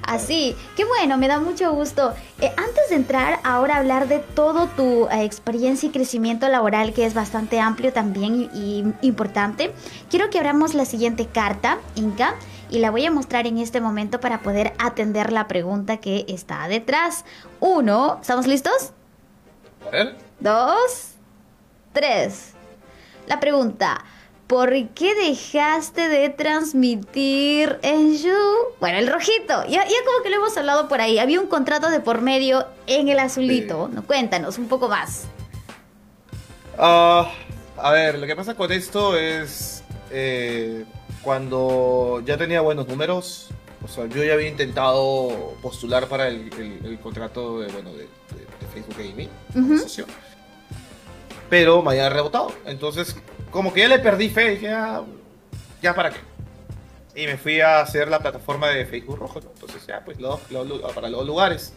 así. 0.03 0.55
Qué 0.75 0.85
bueno, 0.85 1.17
me 1.17 1.27
da 1.27 1.39
mucho 1.39 1.71
gusto. 1.73 2.13
Eh, 2.39 2.51
antes 2.55 2.89
de 2.89 2.95
entrar 2.95 3.39
ahora 3.43 3.75
a 3.75 3.79
hablar 3.79 4.07
de 4.07 4.19
todo 4.19 4.67
tu 4.67 5.07
eh, 5.07 5.23
experiencia 5.23 5.89
y 5.89 5.91
crecimiento 5.91 6.47
laboral, 6.47 6.93
que 6.93 7.05
es 7.05 7.13
bastante 7.13 7.59
amplio 7.59 7.91
también 7.93 8.49
y, 8.53 8.83
y 9.01 9.07
importante, 9.07 9.71
quiero 10.09 10.29
que 10.29 10.37
abramos 10.37 10.73
la 10.73 10.85
siguiente 10.85 11.25
carta 11.25 11.79
y 12.69 12.79
la 12.79 12.91
voy 12.91 13.05
a 13.05 13.11
mostrar 13.11 13.47
en 13.47 13.57
este 13.57 13.81
momento 13.81 14.19
para 14.19 14.41
poder 14.41 14.73
atender 14.79 15.31
la 15.31 15.47
pregunta 15.47 15.97
que 15.97 16.25
está 16.27 16.67
detrás. 16.67 17.25
Uno, 17.59 18.19
¿estamos 18.21 18.47
listos? 18.47 18.91
Dos, 20.39 21.13
tres. 21.93 22.53
La 23.27 23.39
pregunta, 23.39 24.03
¿por 24.47 24.71
qué 24.89 25.15
dejaste 25.15 26.09
de 26.09 26.29
transmitir 26.29 27.79
en 27.81 28.17
You? 28.17 28.33
Bueno, 28.79 28.97
el 28.97 29.07
rojito, 29.07 29.63
ya, 29.65 29.85
ya 29.85 29.97
como 30.05 30.23
que 30.23 30.29
lo 30.29 30.37
hemos 30.37 30.57
hablado 30.57 30.87
por 30.87 31.01
ahí. 31.01 31.19
Había 31.19 31.39
un 31.39 31.47
contrato 31.47 31.89
de 31.89 31.99
por 31.99 32.21
medio 32.21 32.65
en 32.85 33.07
el 33.07 33.19
azulito. 33.19 33.89
No, 33.91 34.03
cuéntanos 34.03 34.57
un 34.57 34.67
poco 34.67 34.89
más. 34.89 35.25
Ah, 36.77 37.31
a 37.77 37.91
ver, 37.91 38.19
lo 38.19 38.27
que 38.27 38.35
pasa 38.35 38.55
con 38.55 38.71
esto 38.71 39.17
es... 39.17 39.83
Eh, 40.09 40.85
cuando 41.27 42.23
ya 42.25 42.37
tenía 42.37 42.61
buenos 42.61 42.87
números, 42.87 43.49
o 43.83 43.89
sea, 43.89 44.05
yo 44.05 44.23
ya 44.23 44.35
había 44.35 44.47
intentado 44.47 45.57
postular 45.61 46.07
para 46.07 46.29
el, 46.29 46.49
contrato 47.03 47.59
de, 47.59 47.69
bueno, 47.73 47.91
de, 47.91 48.07
Facebook 48.73 48.95
Gaming, 48.97 49.29
pero 51.49 51.83
me 51.83 51.89
había 51.89 52.09
rebotado. 52.09 52.53
Entonces, 52.65 53.13
como 53.51 53.73
que 53.73 53.81
ya 53.81 53.89
le 53.89 53.99
perdí 53.99 54.29
fe, 54.29 54.51
dije, 54.51 54.69
ah, 54.69 55.03
ya, 55.81 55.93
para 55.93 56.11
qué. 56.11 56.19
Y 57.13 57.25
me 57.25 57.35
fui 57.35 57.59
a 57.59 57.81
hacer 57.81 58.07
la 58.07 58.19
plataforma 58.19 58.69
de 58.69 58.85
Facebook 58.85 59.19
Rojo, 59.19 59.41
entonces 59.53 59.85
ya, 59.85 60.05
pues, 60.05 60.17
para 60.95 61.09
los 61.09 61.27
lugares. 61.27 61.73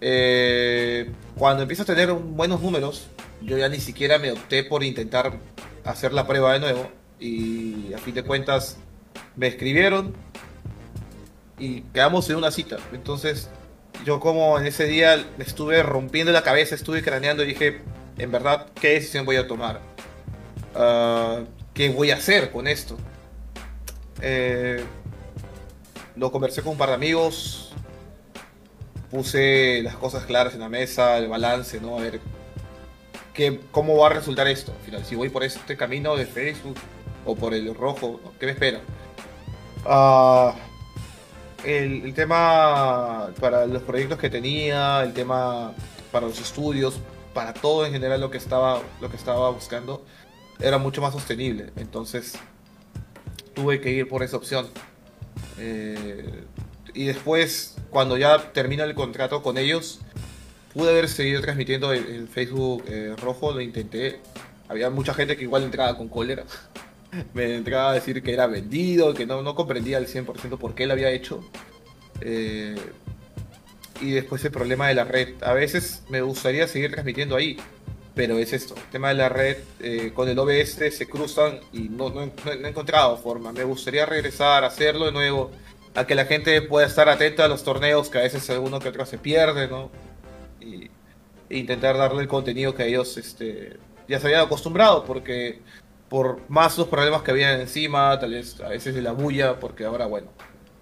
Eh, 0.00 1.12
cuando 1.38 1.62
empiezo 1.62 1.84
a 1.84 1.86
tener 1.86 2.10
buenos 2.10 2.60
números, 2.60 3.06
yo 3.40 3.56
ya 3.56 3.68
ni 3.68 3.78
siquiera 3.78 4.18
me 4.18 4.32
opté 4.32 4.64
por 4.64 4.82
intentar 4.82 5.34
hacer 5.84 6.12
la 6.12 6.26
prueba 6.26 6.54
de 6.54 6.58
nuevo 6.58 7.03
y 7.24 7.94
a 7.94 7.98
fin 7.98 8.14
de 8.14 8.22
cuentas 8.22 8.76
me 9.34 9.46
escribieron 9.46 10.14
y 11.58 11.80
quedamos 11.80 12.28
en 12.28 12.36
una 12.36 12.50
cita. 12.50 12.76
Entonces 12.92 13.48
yo 14.04 14.20
como 14.20 14.58
en 14.58 14.66
ese 14.66 14.84
día 14.84 15.24
estuve 15.38 15.82
rompiendo 15.82 16.32
la 16.32 16.42
cabeza, 16.42 16.74
estuve 16.74 17.02
craneando 17.02 17.42
y 17.42 17.46
dije, 17.46 17.80
en 18.18 18.30
verdad, 18.30 18.66
¿qué 18.78 18.90
decisión 18.90 19.24
voy 19.24 19.36
a 19.36 19.48
tomar? 19.48 19.80
Ah, 20.74 21.40
¿Qué 21.72 21.88
voy 21.88 22.10
a 22.10 22.16
hacer 22.16 22.50
con 22.50 22.68
esto? 22.68 22.98
Eh, 24.20 24.84
lo 26.16 26.30
conversé 26.30 26.60
con 26.60 26.72
un 26.72 26.78
par 26.78 26.90
de 26.90 26.96
amigos, 26.96 27.72
puse 29.10 29.80
las 29.82 29.96
cosas 29.96 30.24
claras 30.24 30.52
en 30.52 30.60
la 30.60 30.68
mesa, 30.68 31.16
el 31.16 31.28
balance, 31.28 31.80
¿no? 31.80 31.98
A 31.98 32.02
ver 32.02 32.20
qué, 33.32 33.60
cómo 33.70 33.96
va 33.96 34.08
a 34.08 34.10
resultar 34.10 34.46
esto. 34.46 34.72
Al 34.72 34.84
final, 34.84 35.04
si 35.06 35.14
voy 35.14 35.30
por 35.30 35.42
este 35.42 35.74
camino 35.76 36.16
de 36.16 36.26
Facebook, 36.26 36.76
o 37.24 37.34
por 37.34 37.54
el 37.54 37.74
rojo, 37.74 38.20
¿qué 38.38 38.46
me 38.46 38.52
espera? 38.52 38.80
Ah, 39.84 40.54
el, 41.64 42.14
tema 42.14 43.30
para 43.40 43.66
los 43.66 43.82
proyectos 43.82 44.18
que 44.18 44.30
tenía, 44.30 45.02
el 45.02 45.12
tema 45.12 45.72
para 46.12 46.26
los 46.26 46.40
estudios, 46.40 47.00
para 47.32 47.52
todo 47.52 47.86
en 47.86 47.92
general 47.92 48.20
lo 48.20 48.30
que 48.30 48.38
estaba, 48.38 48.80
lo 49.00 49.10
que 49.10 49.16
estaba 49.16 49.50
buscando, 49.50 50.04
era 50.60 50.78
mucho 50.78 51.00
más 51.00 51.12
sostenible. 51.12 51.70
Entonces 51.76 52.34
tuve 53.54 53.80
que 53.80 53.90
ir 53.90 54.08
por 54.08 54.22
esa 54.22 54.36
opción. 54.36 54.68
Eh, 55.58 56.44
y 56.94 57.04
después, 57.04 57.76
cuando 57.90 58.16
ya 58.16 58.52
termina 58.52 58.84
el 58.84 58.94
contrato 58.94 59.42
con 59.42 59.58
ellos, 59.58 60.00
pude 60.72 60.90
haber 60.90 61.08
seguido 61.08 61.40
transmitiendo 61.40 61.92
el, 61.92 62.28
Facebook 62.28 62.84
eh, 62.88 63.14
rojo, 63.20 63.52
lo 63.52 63.60
intenté. 63.60 64.20
Había 64.68 64.90
mucha 64.90 65.12
gente 65.12 65.36
que 65.36 65.44
igual 65.44 65.64
entraba 65.64 65.96
con 65.96 66.08
cólera 66.08 66.44
me 67.32 67.54
entraba 67.56 67.90
a 67.90 67.94
decir 67.94 68.22
que 68.22 68.32
era 68.32 68.46
vendido, 68.46 69.14
que 69.14 69.26
no, 69.26 69.42
no 69.42 69.54
comprendía 69.54 69.98
al 69.98 70.06
100% 70.06 70.58
por 70.58 70.74
qué 70.74 70.86
lo 70.86 70.92
había 70.92 71.10
hecho. 71.10 71.48
Eh, 72.20 72.76
y 74.00 74.10
después 74.12 74.44
el 74.44 74.50
problema 74.50 74.88
de 74.88 74.94
la 74.94 75.04
red. 75.04 75.42
A 75.42 75.52
veces 75.52 76.02
me 76.08 76.20
gustaría 76.22 76.66
seguir 76.66 76.90
transmitiendo 76.90 77.36
ahí, 77.36 77.56
pero 78.14 78.38
es 78.38 78.52
esto, 78.52 78.74
el 78.76 78.90
tema 78.90 79.08
de 79.08 79.14
la 79.14 79.28
red 79.28 79.58
eh, 79.80 80.12
con 80.14 80.28
el 80.28 80.38
OBS 80.38 80.94
se 80.96 81.06
cruzan 81.08 81.60
y 81.72 81.88
no, 81.88 82.10
no, 82.10 82.22
he 82.22 82.68
encontrado 82.68 83.16
forma. 83.16 83.52
Me 83.52 83.64
gustaría 83.64 84.06
regresar 84.06 84.64
hacerlo 84.64 85.06
de 85.06 85.12
nuevo, 85.12 85.50
a 85.94 86.06
que 86.06 86.14
la 86.14 86.24
gente 86.24 86.60
pueda 86.62 86.86
estar 86.86 87.08
atenta 87.08 87.44
a 87.44 87.48
los 87.48 87.62
torneos 87.64 88.10
que 88.10 88.18
a 88.18 88.22
veces 88.22 88.48
alguno 88.50 88.80
que 88.80 88.88
otro 88.88 89.06
se 89.06 89.18
pierde, 89.18 89.68
¿no? 89.68 89.90
E 90.60 90.90
intentar 91.50 91.96
darle 91.96 92.22
el 92.22 92.28
contenido 92.28 92.74
que 92.74 92.86
ellos 92.86 93.16
este, 93.16 93.76
ya 94.08 94.18
se 94.18 94.26
habían 94.26 94.42
acostumbrado, 94.42 95.04
porque 95.04 95.60
por 96.14 96.38
más 96.48 96.78
los 96.78 96.86
problemas 96.86 97.22
que 97.22 97.32
había 97.32 97.60
encima, 97.60 98.16
tal 98.20 98.30
vez 98.30 98.60
a 98.60 98.68
veces 98.68 98.94
de 98.94 99.02
la 99.02 99.10
bulla, 99.10 99.58
porque 99.58 99.84
ahora, 99.84 100.06
bueno, 100.06 100.28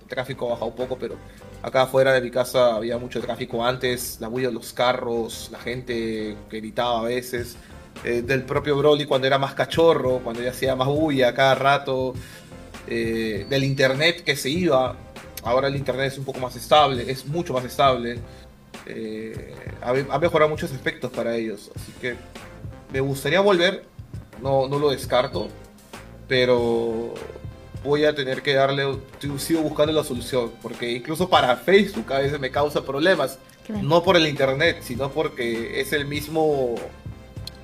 el 0.02 0.06
tráfico 0.06 0.44
ha 0.44 0.50
bajado 0.50 0.66
un 0.66 0.76
poco, 0.76 0.98
pero 0.98 1.16
acá 1.62 1.84
afuera 1.84 2.12
de 2.12 2.20
mi 2.20 2.30
casa 2.30 2.74
había 2.74 2.98
mucho 2.98 3.18
tráfico 3.22 3.64
antes, 3.64 4.18
la 4.20 4.28
bulla 4.28 4.48
de 4.48 4.52
los 4.52 4.74
carros, 4.74 5.48
la 5.50 5.58
gente 5.58 6.36
que 6.50 6.60
gritaba 6.60 7.00
a 7.00 7.04
veces, 7.04 7.56
eh, 8.04 8.20
del 8.20 8.42
propio 8.42 8.76
Broly 8.76 9.06
cuando 9.06 9.26
era 9.26 9.38
más 9.38 9.54
cachorro, 9.54 10.18
cuando 10.18 10.42
ya 10.42 10.50
hacía 10.50 10.76
más 10.76 10.88
bulla 10.88 11.32
cada 11.32 11.54
rato, 11.54 12.12
eh, 12.86 13.46
del 13.48 13.64
internet 13.64 14.24
que 14.24 14.36
se 14.36 14.50
iba, 14.50 14.94
ahora 15.44 15.68
el 15.68 15.76
internet 15.76 16.12
es 16.12 16.18
un 16.18 16.26
poco 16.26 16.40
más 16.40 16.56
estable, 16.56 17.10
es 17.10 17.24
mucho 17.24 17.54
más 17.54 17.64
estable, 17.64 18.18
eh, 18.84 19.54
ha 19.80 20.18
mejorado 20.18 20.50
muchos 20.50 20.70
aspectos 20.72 21.10
para 21.10 21.34
ellos, 21.34 21.70
así 21.74 21.90
que 22.02 22.16
me 22.92 23.00
gustaría 23.00 23.40
volver 23.40 23.91
no, 24.42 24.68
no 24.68 24.78
lo 24.78 24.90
descarto, 24.90 25.48
pero 26.28 27.14
voy 27.84 28.04
a 28.04 28.14
tener 28.14 28.42
que 28.42 28.54
darle, 28.54 28.98
sigo 29.38 29.62
buscando 29.62 29.92
la 29.92 30.04
solución, 30.04 30.52
porque 30.60 30.90
incluso 30.90 31.28
para 31.28 31.56
Facebook 31.56 32.12
a 32.12 32.18
veces 32.18 32.38
me 32.38 32.50
causa 32.50 32.84
problemas, 32.84 33.38
no 33.68 34.02
por 34.02 34.16
el 34.16 34.26
internet, 34.26 34.78
sino 34.82 35.10
porque 35.10 35.80
es 35.80 35.92
el 35.92 36.06
mismo, 36.06 36.74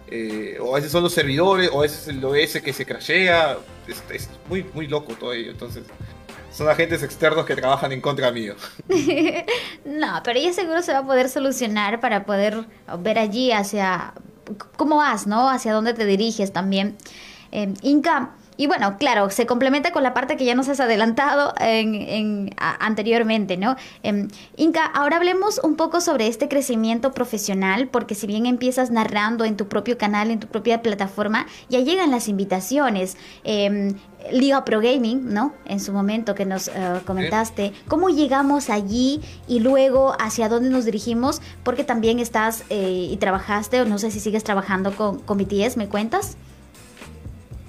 eh, 0.08 0.58
o 0.60 0.72
a 0.72 0.76
veces 0.76 0.92
son 0.92 1.02
los 1.02 1.12
servidores, 1.12 1.70
o 1.72 1.80
a 1.80 1.82
veces 1.82 2.02
es 2.02 2.08
el 2.08 2.24
OS 2.24 2.60
que 2.62 2.72
se 2.72 2.86
crashea, 2.86 3.58
es, 3.86 4.28
muy, 4.48 4.64
muy 4.74 4.86
loco 4.86 5.14
todo 5.14 5.32
ello, 5.32 5.50
entonces 5.50 5.84
son 6.52 6.68
agentes 6.68 7.02
externos 7.02 7.44
que 7.44 7.54
trabajan 7.54 7.92
en 7.92 8.00
contra 8.00 8.32
mío. 8.32 8.54
no, 9.84 10.20
pero 10.24 10.40
ya 10.40 10.52
seguro 10.52 10.82
se 10.82 10.92
va 10.92 10.98
a 10.98 11.06
poder 11.06 11.28
solucionar 11.28 12.00
para 12.00 12.24
poder 12.24 12.64
ver 12.98 13.18
allí 13.18 13.52
hacia 13.52 14.14
cómo 14.76 14.96
vas, 14.96 15.26
¿no? 15.26 15.48
Hacia 15.48 15.72
dónde 15.72 15.94
te 15.94 16.06
diriges 16.06 16.52
también. 16.52 16.96
Eh, 17.52 17.72
Inca, 17.82 18.32
y 18.58 18.66
bueno, 18.66 18.96
claro, 18.98 19.30
se 19.30 19.46
complementa 19.46 19.92
con 19.92 20.02
la 20.02 20.12
parte 20.12 20.36
que 20.36 20.44
ya 20.44 20.56
nos 20.56 20.68
has 20.68 20.80
adelantado 20.80 21.54
en, 21.60 22.50
anteriormente, 22.58 23.56
¿no? 23.56 23.76
Em, 24.02 24.26
Inca, 24.56 24.84
ahora 24.84 25.16
hablemos 25.16 25.60
un 25.62 25.76
poco 25.76 26.00
sobre 26.00 26.26
este 26.26 26.48
crecimiento 26.48 27.12
profesional, 27.12 27.86
porque 27.86 28.16
si 28.16 28.26
bien 28.26 28.46
empiezas 28.46 28.90
narrando 28.90 29.44
en 29.44 29.56
tu 29.56 29.68
propio 29.68 29.96
canal, 29.96 30.32
en 30.32 30.40
tu 30.40 30.48
propia 30.48 30.82
plataforma, 30.82 31.46
ya 31.68 31.78
llegan 31.78 32.10
las 32.10 32.26
invitaciones. 32.26 33.16
Eh, 33.44 33.94
Liga 34.32 34.64
Pro 34.64 34.80
Gaming, 34.80 35.32
¿no? 35.32 35.54
En 35.64 35.78
su 35.78 35.92
momento 35.92 36.34
que 36.34 36.44
nos 36.44 36.66
eh, 36.66 37.00
comentaste, 37.06 37.72
¿cómo 37.86 38.08
llegamos 38.08 38.68
allí 38.68 39.20
y 39.46 39.60
luego 39.60 40.16
hacia 40.18 40.48
dónde 40.48 40.70
nos 40.70 40.84
dirigimos? 40.84 41.40
Porque 41.62 41.84
también 41.84 42.18
estás 42.18 42.64
eh, 42.68 43.08
y 43.10 43.16
trabajaste, 43.18 43.80
o 43.80 43.84
no 43.84 43.98
sé 43.98 44.10
si 44.10 44.18
sigues 44.18 44.42
trabajando 44.42 44.92
con, 44.96 45.20
con 45.20 45.38
BTS, 45.38 45.76
¿me 45.76 45.88
cuentas? 45.88 46.36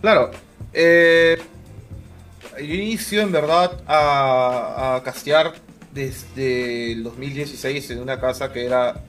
Claro, 0.02 0.32
eh, 0.74 1.38
yo 2.58 2.74
inicio 2.74 3.22
en 3.22 3.32
verdad 3.32 3.82
a, 3.88 4.96
a 4.96 5.04
castear 5.04 5.54
desde 5.94 6.92
el 6.94 7.04
2016 7.04 7.92
en 7.92 8.00
una 8.00 8.20
casa 8.20 8.52
que 8.52 8.66
era, 8.66 9.04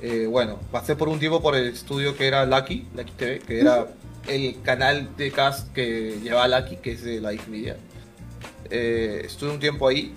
eh, 0.00 0.26
bueno, 0.28 0.58
pasé 0.70 0.96
por 0.96 1.08
un 1.08 1.18
tiempo 1.18 1.40
por 1.42 1.54
el 1.54 1.68
estudio 1.68 2.16
que 2.16 2.26
era 2.26 2.46
Lucky, 2.46 2.86
Lucky 2.94 3.12
TV, 3.12 3.38
que 3.40 3.60
era 3.60 3.88
el 4.28 4.60
canal 4.62 5.16
de 5.16 5.30
cast 5.30 5.72
que 5.72 6.18
lleva 6.22 6.48
Lucky, 6.48 6.76
que 6.76 6.92
es 6.92 7.04
de 7.04 7.20
la 7.20 7.32
Media. 7.48 7.76
Eh, 8.70 9.22
estuve 9.24 9.50
un 9.50 9.60
tiempo 9.60 9.88
ahí, 9.88 10.14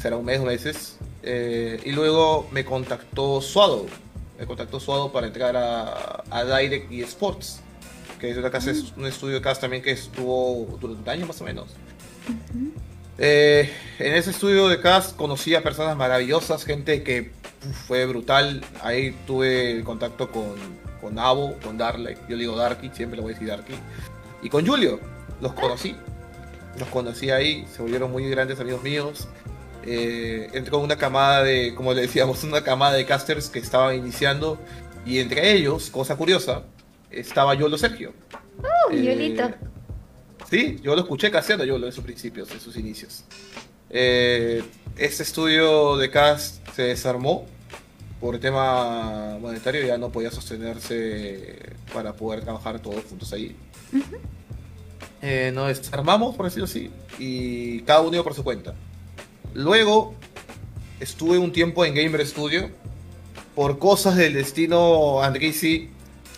será 0.00 0.16
un 0.16 0.24
mes, 0.24 0.40
o 0.40 0.44
meses, 0.44 0.96
eh, 1.22 1.80
y 1.84 1.92
luego 1.92 2.48
me 2.50 2.64
contactó 2.64 3.40
Suado, 3.40 3.86
me 4.38 4.46
contactó 4.46 4.80
Suado 4.80 5.12
para 5.12 5.26
entrar 5.26 5.56
a, 5.56 6.24
a 6.30 6.44
Direct 6.44 6.90
y 6.90 7.02
Sports 7.02 7.60
que 8.24 8.30
es 8.30 8.38
una 8.38 8.50
casa, 8.50 8.72
un 8.96 9.06
estudio 9.06 9.34
de 9.34 9.40
cast 9.42 9.60
también 9.60 9.82
que 9.82 9.90
estuvo 9.90 10.78
durante 10.80 11.02
un 11.02 11.08
año 11.08 11.26
más 11.26 11.40
o 11.40 11.44
menos. 11.44 11.66
Eh, 13.18 13.70
en 13.98 14.14
ese 14.14 14.30
estudio 14.30 14.68
de 14.68 14.80
cast 14.80 15.14
conocí 15.14 15.54
a 15.54 15.62
personas 15.62 15.96
maravillosas, 15.96 16.64
gente 16.64 17.02
que 17.02 17.32
fue 17.86 18.06
brutal. 18.06 18.64
Ahí 18.82 19.14
tuve 19.26 19.82
contacto 19.84 20.30
con, 20.30 20.54
con 21.00 21.18
Abo, 21.18 21.56
con 21.62 21.76
Darley, 21.76 22.16
yo 22.28 22.36
le 22.36 22.44
digo 22.44 22.56
Darky, 22.56 22.90
siempre 22.94 23.16
le 23.16 23.22
voy 23.22 23.32
a 23.32 23.34
decir 23.34 23.48
Darky, 23.48 23.74
y 24.42 24.48
con 24.48 24.66
Julio, 24.66 25.00
los 25.40 25.52
conocí. 25.52 25.94
Los 26.78 26.88
conocí 26.88 27.30
ahí, 27.30 27.66
se 27.70 27.82
volvieron 27.82 28.10
muy 28.10 28.28
grandes 28.30 28.58
amigos 28.58 28.82
míos. 28.82 29.28
Eh, 29.86 30.48
entró 30.54 30.78
una 30.78 30.96
camada 30.96 31.44
de, 31.44 31.74
como 31.74 31.92
le 31.92 32.00
decíamos, 32.00 32.42
una 32.42 32.64
camada 32.64 32.94
de 32.94 33.04
casters 33.04 33.48
que 33.48 33.58
estaban 33.58 33.94
iniciando. 33.96 34.58
Y 35.06 35.20
entre 35.20 35.52
ellos, 35.52 35.90
cosa 35.90 36.16
curiosa, 36.16 36.62
estaba 37.20 37.54
Yolo 37.54 37.78
Sergio. 37.78 38.12
¡Oh, 38.58 38.92
Yolito! 38.92 39.44
Eh, 39.44 39.54
sí, 40.50 40.78
yo 40.82 40.94
lo 40.94 41.02
escuché 41.02 41.30
caseando 41.30 41.64
Yolo 41.64 41.86
en 41.86 41.92
sus 41.92 42.04
principios, 42.04 42.50
en 42.50 42.60
sus 42.60 42.76
inicios. 42.76 43.24
Eh, 43.90 44.62
este 44.96 45.22
estudio 45.22 45.96
de 45.96 46.10
cast 46.10 46.66
se 46.74 46.82
desarmó 46.82 47.46
por 48.20 48.38
tema 48.38 49.38
monetario, 49.40 49.86
ya 49.86 49.98
no 49.98 50.10
podía 50.10 50.30
sostenerse 50.30 51.74
para 51.92 52.14
poder 52.14 52.42
trabajar 52.42 52.80
todos 52.80 53.04
juntos 53.04 53.32
ahí. 53.32 53.54
Eh, 55.20 55.52
nos 55.54 55.68
desarmamos, 55.68 56.34
por 56.34 56.46
decirlo 56.46 56.64
así, 56.64 56.90
y 57.18 57.82
cada 57.82 58.00
uno 58.00 58.14
iba 58.14 58.24
por 58.24 58.34
su 58.34 58.42
cuenta. 58.44 58.74
Luego 59.52 60.14
estuve 61.00 61.38
un 61.38 61.52
tiempo 61.52 61.84
en 61.84 61.94
Gamer 61.94 62.26
Studio. 62.26 62.70
Por 63.54 63.78
cosas 63.78 64.16
del 64.16 64.34
destino, 64.34 65.22
Andrisi 65.22 65.90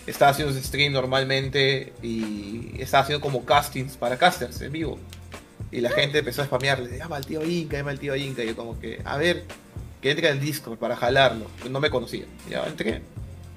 estaba 0.06 0.30
haciendo 0.30 0.54
stream 0.54 0.92
normalmente 0.92 1.92
y 2.02 2.80
estaba 2.80 3.02
haciendo 3.02 3.20
como 3.20 3.44
castings 3.44 3.96
para 3.96 4.16
casters 4.16 4.60
en 4.60 4.72
vivo. 4.72 4.98
Y 5.72 5.80
la 5.80 5.90
gente 5.90 6.18
empezó 6.18 6.42
a 6.42 6.46
spamearle, 6.46 6.96
llama 6.96 7.16
al 7.16 7.26
tío 7.26 7.44
Inca, 7.44 7.76
llama 7.76 7.90
al 7.90 7.98
tío 7.98 8.14
Inca. 8.14 8.44
Y 8.44 8.48
yo 8.48 8.56
como 8.56 8.78
que, 8.78 9.02
a 9.04 9.16
ver, 9.16 9.44
que 10.00 10.10
entre 10.10 10.28
al 10.28 10.40
Discord 10.40 10.78
para 10.78 10.96
jalarlo. 10.96 11.46
No 11.68 11.80
me 11.80 11.90
conocía. 11.90 12.24
Ya 12.48 12.64
entré, 12.66 13.02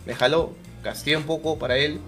me 0.05 0.15
jaló, 0.15 0.53
casté 0.83 1.15
un 1.15 1.23
poco 1.23 1.59
para 1.59 1.77
él 1.77 1.99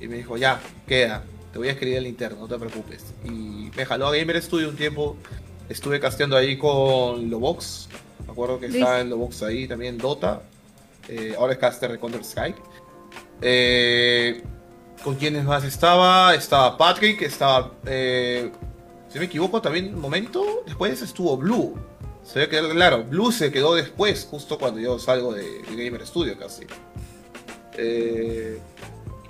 y 0.00 0.08
me 0.08 0.16
dijo, 0.16 0.36
ya, 0.36 0.60
queda, 0.86 1.22
te 1.52 1.58
voy 1.58 1.68
a 1.68 1.72
escribir 1.72 1.98
el 1.98 2.06
interno, 2.06 2.40
no 2.40 2.48
te 2.48 2.58
preocupes. 2.58 3.14
Y 3.24 3.70
me 3.76 3.86
jaló 3.86 4.08
a 4.08 4.16
Gamer 4.16 4.42
Studio 4.42 4.68
un 4.68 4.76
tiempo, 4.76 5.16
estuve 5.68 6.00
casteando 6.00 6.36
ahí 6.36 6.58
con 6.58 7.30
Lobox. 7.30 7.88
Me 8.26 8.32
acuerdo 8.32 8.58
que 8.58 8.66
estaba 8.66 9.00
en 9.00 9.10
Lobox 9.10 9.42
ahí 9.42 9.68
también, 9.68 9.96
Dota. 9.96 10.42
Eh, 11.08 11.34
ahora 11.38 11.52
es 11.52 11.58
caster 11.58 11.92
de 11.92 11.98
Counter 11.98 12.22
Strike. 12.22 12.56
Eh, 13.42 14.42
¿Con 15.02 15.14
quiénes 15.14 15.44
más 15.44 15.64
estaba? 15.64 16.34
Estaba 16.34 16.76
Patrick, 16.76 17.22
estaba. 17.22 17.72
Eh, 17.86 18.50
si 19.08 19.18
me 19.18 19.26
equivoco, 19.26 19.60
también 19.62 19.94
un 19.94 20.00
momento. 20.00 20.62
Después 20.66 21.00
estuvo 21.00 21.36
Blue. 21.36 21.78
Se 22.24 22.40
ve 22.40 22.48
que, 22.48 22.60
claro, 22.70 23.04
Blue 23.04 23.30
se 23.30 23.52
quedó 23.52 23.74
después, 23.74 24.26
justo 24.28 24.58
cuando 24.58 24.80
yo 24.80 24.98
salgo 24.98 25.32
de, 25.32 25.62
Gamer 25.70 26.04
Studio 26.04 26.36
casi. 26.36 26.66
Eh, 27.78 28.58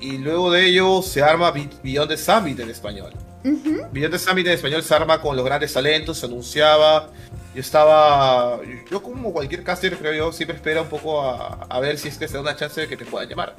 y 0.01 0.19
luego 0.19 0.51
de 0.51 0.67
ello 0.67 1.03
se 1.03 1.23
arma 1.23 1.51
Beyond 1.51 2.09
the 2.09 2.17
Summit 2.17 2.59
en 2.61 2.71
español. 2.71 3.13
Uh 3.45 3.87
Beyond 3.93 4.13
the 4.13 4.19
Summit 4.19 4.47
en 4.47 4.55
español 4.55 4.83
se 4.83 4.95
arma 4.95 5.21
con 5.21 5.37
los 5.37 5.45
grandes 5.45 5.73
talentos, 5.75 6.19
se 6.19 6.27
anunciaba. 6.27 7.11
Yo 7.55 7.61
estaba. 7.61 8.61
Yo, 8.91 9.03
como 9.03 9.33
cualquier 9.33 9.63
caster, 9.63 9.97
creo 9.99 10.15
yo, 10.15 10.33
siempre 10.33 10.57
espera 10.57 10.83
un 10.83 10.89
poco 10.89 11.23
a, 11.23 11.67
a 11.69 11.81
ver 11.81 11.99
si 11.99 12.09
es 12.09 12.17
que 12.17 12.29
se 12.29 12.35
da 12.35 12.41
una 12.41 12.57
chance 12.57 12.81
de 12.81 12.89
que 12.89 12.97
te 12.97 13.05
puedan 13.05 13.29
llamar. 13.29 13.55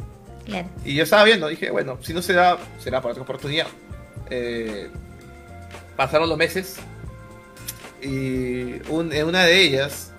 Y 0.85 0.95
yo 0.95 1.03
estaba 1.03 1.23
viendo, 1.23 1.47
dije, 1.47 1.71
bueno, 1.71 1.97
si 2.01 2.13
no 2.13 2.21
se 2.21 2.33
da, 2.33 2.57
será 2.79 3.01
para 3.01 3.11
otra 3.11 3.23
oportunidad. 3.23 3.67
Eh, 4.29 4.89
pasaron 5.95 6.29
los 6.29 6.37
meses 6.37 6.77
y 8.01 8.75
en 8.89 9.25
una 9.25 9.43
de 9.43 9.61
ellas 9.61 10.11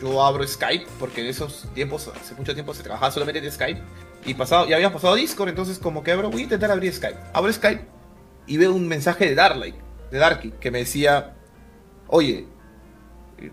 yo 0.00 0.22
abro 0.22 0.46
Skype, 0.46 0.86
porque 0.98 1.20
en 1.20 1.26
esos 1.26 1.66
tiempos, 1.74 2.08
hace 2.08 2.34
mucho 2.34 2.54
tiempo 2.54 2.72
se 2.72 2.82
trabajaba 2.82 3.10
solamente 3.12 3.44
en 3.44 3.52
Skype 3.52 3.80
y 4.24 4.34
pasado, 4.34 4.66
ya 4.68 4.76
habíamos 4.76 5.00
pasado 5.00 5.14
Discord, 5.14 5.48
entonces 5.48 5.78
como 5.78 6.02
que 6.02 6.12
abro, 6.12 6.30
voy 6.30 6.40
a 6.40 6.44
intentar 6.44 6.70
abrir 6.70 6.92
Skype. 6.92 7.18
Abro 7.32 7.52
Skype 7.52 7.84
y 8.46 8.56
veo 8.56 8.72
un 8.72 8.88
mensaje 8.88 9.26
de 9.26 9.34
Darley, 9.34 9.74
de 10.10 10.18
Darky, 10.18 10.52
que 10.60 10.70
me 10.70 10.78
decía, 10.78 11.34
oye, 12.06 12.46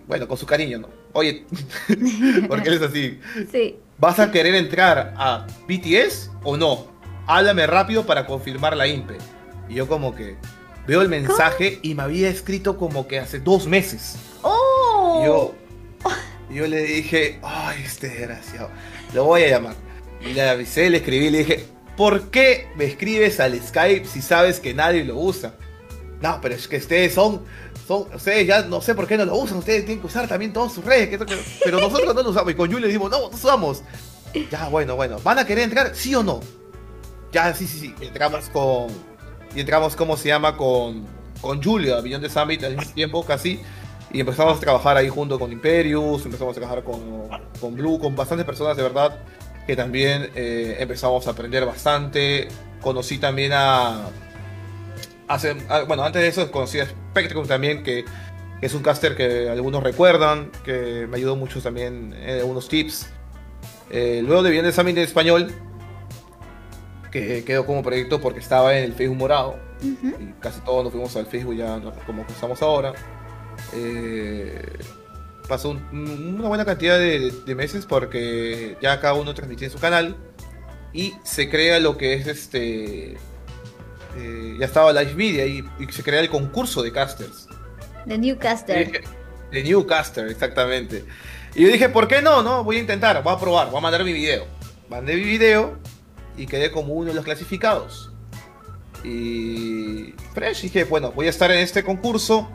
bueno, 0.07 0.27
con 0.27 0.37
su 0.37 0.45
cariño, 0.45 0.79
¿no? 0.79 0.89
Oye, 1.13 1.45
porque 2.47 2.69
él 2.69 2.75
es 2.75 2.81
así. 2.81 3.19
Sí. 3.51 3.77
¿Vas 3.99 4.19
a 4.19 4.31
querer 4.31 4.53
entrar 4.53 5.15
a 5.17 5.47
BTS 5.67 6.29
o 6.43 6.55
no? 6.55 6.85
Háblame 7.25 7.65
rápido 7.65 8.05
para 8.05 8.27
confirmar 8.27 8.77
la 8.77 8.85
INPE. 8.85 9.17
Y 9.67 9.73
yo 9.73 9.87
como 9.87 10.13
que 10.13 10.37
veo 10.85 11.01
el 11.01 11.09
mensaje 11.09 11.79
y 11.81 11.95
me 11.95 12.03
había 12.03 12.29
escrito 12.29 12.77
como 12.77 13.07
que 13.07 13.17
hace 13.17 13.39
dos 13.39 13.65
meses. 13.65 14.15
¡Oh! 14.43 15.19
Y 15.19 15.25
yo, 15.25 15.55
yo 16.51 16.67
le 16.67 16.83
dije, 16.83 17.39
ay, 17.41 17.81
este 17.83 18.09
desgraciado, 18.09 18.69
lo 19.15 19.23
voy 19.23 19.43
a 19.43 19.49
llamar. 19.49 19.75
Y 20.21 20.33
le 20.33 20.47
avisé, 20.47 20.91
le 20.91 20.97
escribí, 20.97 21.31
le 21.31 21.39
dije, 21.39 21.65
¿por 21.95 22.29
qué 22.29 22.67
me 22.75 22.85
escribes 22.85 23.39
al 23.39 23.59
Skype 23.59 24.05
si 24.05 24.21
sabes 24.21 24.59
que 24.59 24.75
nadie 24.75 25.03
lo 25.05 25.17
usa? 25.17 25.55
No, 26.21 26.39
pero 26.39 26.53
es 26.53 26.67
que 26.67 26.77
ustedes 26.77 27.15
son 27.15 27.41
ustedes 27.89 28.47
ya 28.47 28.63
no 28.63 28.81
sé 28.81 28.95
por 28.95 29.07
qué 29.07 29.17
no 29.17 29.25
lo 29.25 29.35
usan, 29.37 29.57
ustedes 29.57 29.85
tienen 29.85 30.01
que 30.01 30.07
usar 30.07 30.27
también 30.27 30.53
todos 30.53 30.73
sus 30.73 30.83
redes, 30.83 31.19
pero 31.63 31.79
nosotros 31.79 32.13
no 32.13 32.21
lo 32.21 32.29
usamos. 32.29 32.51
Y 32.51 32.55
con 32.55 32.71
Julio 32.71 32.87
dijimos, 32.87 33.09
no, 33.11 33.19
no 33.19 33.27
usamos. 33.27 33.83
Ya, 34.51 34.67
bueno, 34.67 34.95
bueno, 34.95 35.17
¿van 35.23 35.39
a 35.39 35.45
querer 35.45 35.63
entrar? 35.63 35.95
¿Sí 35.95 36.13
o 36.13 36.21
no? 36.21 36.41
Ya, 37.31 37.53
sí, 37.53 37.65
sí, 37.65 37.79
sí. 37.79 37.95
Entramos 38.01 38.49
con. 38.49 38.87
Y 39.55 39.61
entramos, 39.61 39.95
¿cómo 39.95 40.17
se 40.17 40.27
llama? 40.27 40.55
Con, 40.55 41.05
con 41.41 41.63
Julio, 41.63 42.01
Billón 42.01 42.21
de 42.21 42.29
Summit 42.29 42.63
al 42.63 42.75
mismo 42.75 42.93
tiempo, 42.93 43.25
casi. 43.25 43.61
Y 44.11 44.19
empezamos 44.19 44.57
a 44.57 44.59
trabajar 44.59 44.97
ahí 44.97 45.09
junto 45.09 45.39
con 45.39 45.51
Imperius, 45.51 46.25
empezamos 46.25 46.55
a 46.55 46.59
trabajar 46.59 46.83
con, 46.83 47.29
con 47.59 47.75
Blue, 47.75 47.99
con 47.99 48.15
bastantes 48.15 48.45
personas 48.45 48.77
de 48.77 48.83
verdad 48.83 49.19
que 49.67 49.75
también 49.75 50.31
eh, 50.33 50.77
empezamos 50.79 51.27
a 51.27 51.31
aprender 51.31 51.65
bastante. 51.65 52.47
Conocí 52.81 53.17
también 53.17 53.51
a, 53.53 54.05
Ah, 55.27 55.83
bueno, 55.87 56.03
antes 56.03 56.21
de 56.21 56.27
eso 56.29 56.49
conocí 56.51 56.79
a 56.79 56.85
Spectrum 56.85 57.45
también, 57.45 57.83
que, 57.83 58.05
es 58.61 58.73
un 58.73 58.81
caster 58.81 59.15
que 59.15 59.49
algunos 59.49 59.83
recuerdan, 59.83 60.51
que 60.63 61.05
me 61.07 61.17
ayudó 61.17 61.35
mucho 61.35 61.61
también 61.61 62.13
en 62.13 62.39
algunos 62.39 62.67
tips. 62.69 63.07
Eh, 63.89 64.21
luego 64.25 64.41
de 64.41 64.49
Bien 64.49 64.65
Examen 64.65 64.95
de 64.95 65.03
Español, 65.03 65.53
que 67.11 67.43
quedó 67.43 67.65
como 67.65 67.83
proyecto 67.83 68.19
porque 68.19 68.39
estaba 68.39 68.77
en 68.77 68.85
el 68.85 68.93
Facebook 68.93 69.17
morado, 69.17 69.59
y 69.81 70.33
casi 70.39 70.61
todos 70.61 70.83
nos 70.83 70.91
fuimos 70.91 71.15
al 71.17 71.27
Facebook 71.27 71.55
ya 71.55 71.79
como 72.05 72.23
estamos 72.23 72.61
ahora. 72.61 72.93
Eh, 73.73 74.79
pasó 75.47 75.77
una 75.91 76.47
buena 76.47 76.65
cantidad 76.65 76.97
de, 76.97 77.31
de, 77.45 77.55
meses 77.55 77.85
porque 77.85 78.77
ya 78.81 78.99
cada 78.99 79.13
uno 79.13 79.33
transmitía 79.33 79.67
en 79.67 79.71
su 79.71 79.79
canal 79.79 80.15
y 80.93 81.13
se 81.23 81.49
crea 81.49 81.79
lo 81.79 81.97
que 81.97 82.13
es 82.13 82.27
este 82.27 83.17
eh, 84.17 84.55
ya 84.59 84.65
estaba 84.65 84.91
Live 84.91 85.13
Media 85.13 85.45
y, 85.45 85.63
se 85.89 86.03
crea 86.03 86.19
el 86.19 86.29
concurso 86.29 86.81
de 86.81 86.91
casters. 86.91 87.47
De 88.05 88.17
Newcaster. 88.17 89.03
De 89.51 89.63
Newcaster, 89.63 90.27
exactamente. 90.27 91.05
Y 91.55 91.63
yo 91.63 91.69
dije, 91.69 91.89
¿por 91.89 92.07
qué 92.07 92.21
no? 92.21 92.41
No, 92.41 92.63
voy 92.63 92.77
a 92.77 92.79
intentar, 92.79 93.21
voy 93.23 93.33
a 93.33 93.39
probar, 93.39 93.69
voy 93.69 93.77
a 93.77 93.81
mandar 93.81 94.03
mi 94.03 94.13
video. 94.13 94.45
Mandé 94.89 95.15
mi 95.15 95.23
video 95.23 95.77
y 96.37 96.45
quedé 96.45 96.71
como 96.71 96.93
uno 96.93 97.09
de 97.09 97.15
los 97.15 97.25
clasificados. 97.25 98.11
Y 99.03 100.13
fresh, 100.33 100.63
dije, 100.63 100.83
bueno, 100.83 101.11
voy 101.11 101.27
a 101.27 101.29
estar 101.29 101.51
en 101.51 101.59
este 101.59 101.83
concurso 101.83 102.49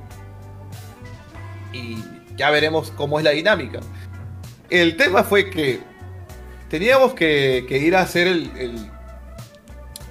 y 1.72 1.98
ya 2.36 2.50
veremos 2.50 2.90
cómo 2.90 3.18
es 3.18 3.24
la 3.24 3.30
dinámica. 3.30 3.80
El 4.68 4.96
tema 4.96 5.22
fue 5.22 5.50
que 5.50 5.80
teníamos 6.68 7.14
que, 7.14 7.66
ir 7.68 7.96
a 7.96 8.00
hacer 8.00 8.26
el, 8.26 8.90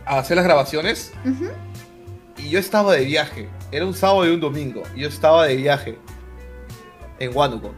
a 0.06 0.20
hacer 0.20 0.38
las 0.38 0.46
grabaciones 0.46 1.14
y 2.38 2.50
yo 2.50 2.60
estaba 2.60 2.94
de 2.94 3.06
viaje. 3.06 3.50
Era 3.72 3.86
un 3.86 3.94
sábado 3.94 4.28
y 4.28 4.32
un 4.32 4.40
domingo. 4.40 4.84
Y 4.96 5.02
yo 5.02 5.08
estaba 5.08 5.46
de 5.46 5.56
viaje 5.56 5.98
en 7.20 7.36
Huánuco. 7.36 7.72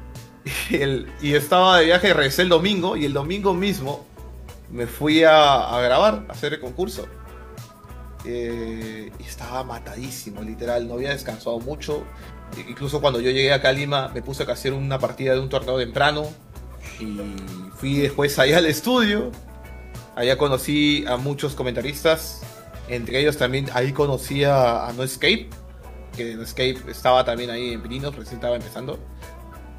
Y, 1.21 1.33
estaba 1.35 1.79
de 1.79 1.85
viaje, 1.85 2.13
regresé 2.13 2.41
el 2.41 2.49
domingo 2.49 2.97
y 2.97 3.05
el 3.05 3.13
domingo 3.13 3.53
mismo 3.53 4.05
me 4.69 4.87
fui 4.87 5.23
a, 5.23 5.79
grabar, 5.81 6.25
a 6.27 6.33
hacer 6.33 6.53
el 6.53 6.59
concurso. 6.59 7.07
Eh, 8.25 9.11
y 9.19 9.23
estaba 9.23 9.63
matadísimo, 9.63 10.41
literal, 10.41 10.87
no 10.87 10.95
había 10.95 11.11
descansado 11.11 11.59
mucho. 11.59 12.03
Incluso 12.67 13.01
cuando 13.01 13.19
yo 13.19 13.31
llegué 13.31 13.53
acá 13.53 13.69
a 13.69 13.73
Lima 13.73 14.09
me 14.09 14.21
puse 14.21 14.43
a 14.43 14.51
hacer 14.51 14.73
una 14.73 14.99
partida 14.99 15.33
de 15.33 15.39
un 15.39 15.49
torneo 15.49 15.77
temprano 15.77 16.27
y 16.99 17.17
fui 17.75 17.97
después 17.97 18.37
allá 18.39 18.57
al 18.57 18.65
estudio. 18.65 19.31
Allá 20.15 20.37
conocí 20.37 21.05
a 21.07 21.17
muchos 21.17 21.55
comentaristas, 21.55 22.41
entre 22.87 23.19
ellos 23.19 23.37
también 23.37 23.67
ahí 23.73 23.91
conocí 23.91 24.43
a, 24.43 24.91
No 24.95 25.03
Escape, 25.03 25.49
que 26.15 26.35
No 26.35 26.43
Escape 26.43 26.77
estaba 26.89 27.25
también 27.25 27.49
ahí 27.49 27.73
en 27.73 27.81
Pirinos, 27.81 28.15
recién 28.15 28.35
estaba 28.35 28.55
empezando. 28.55 28.99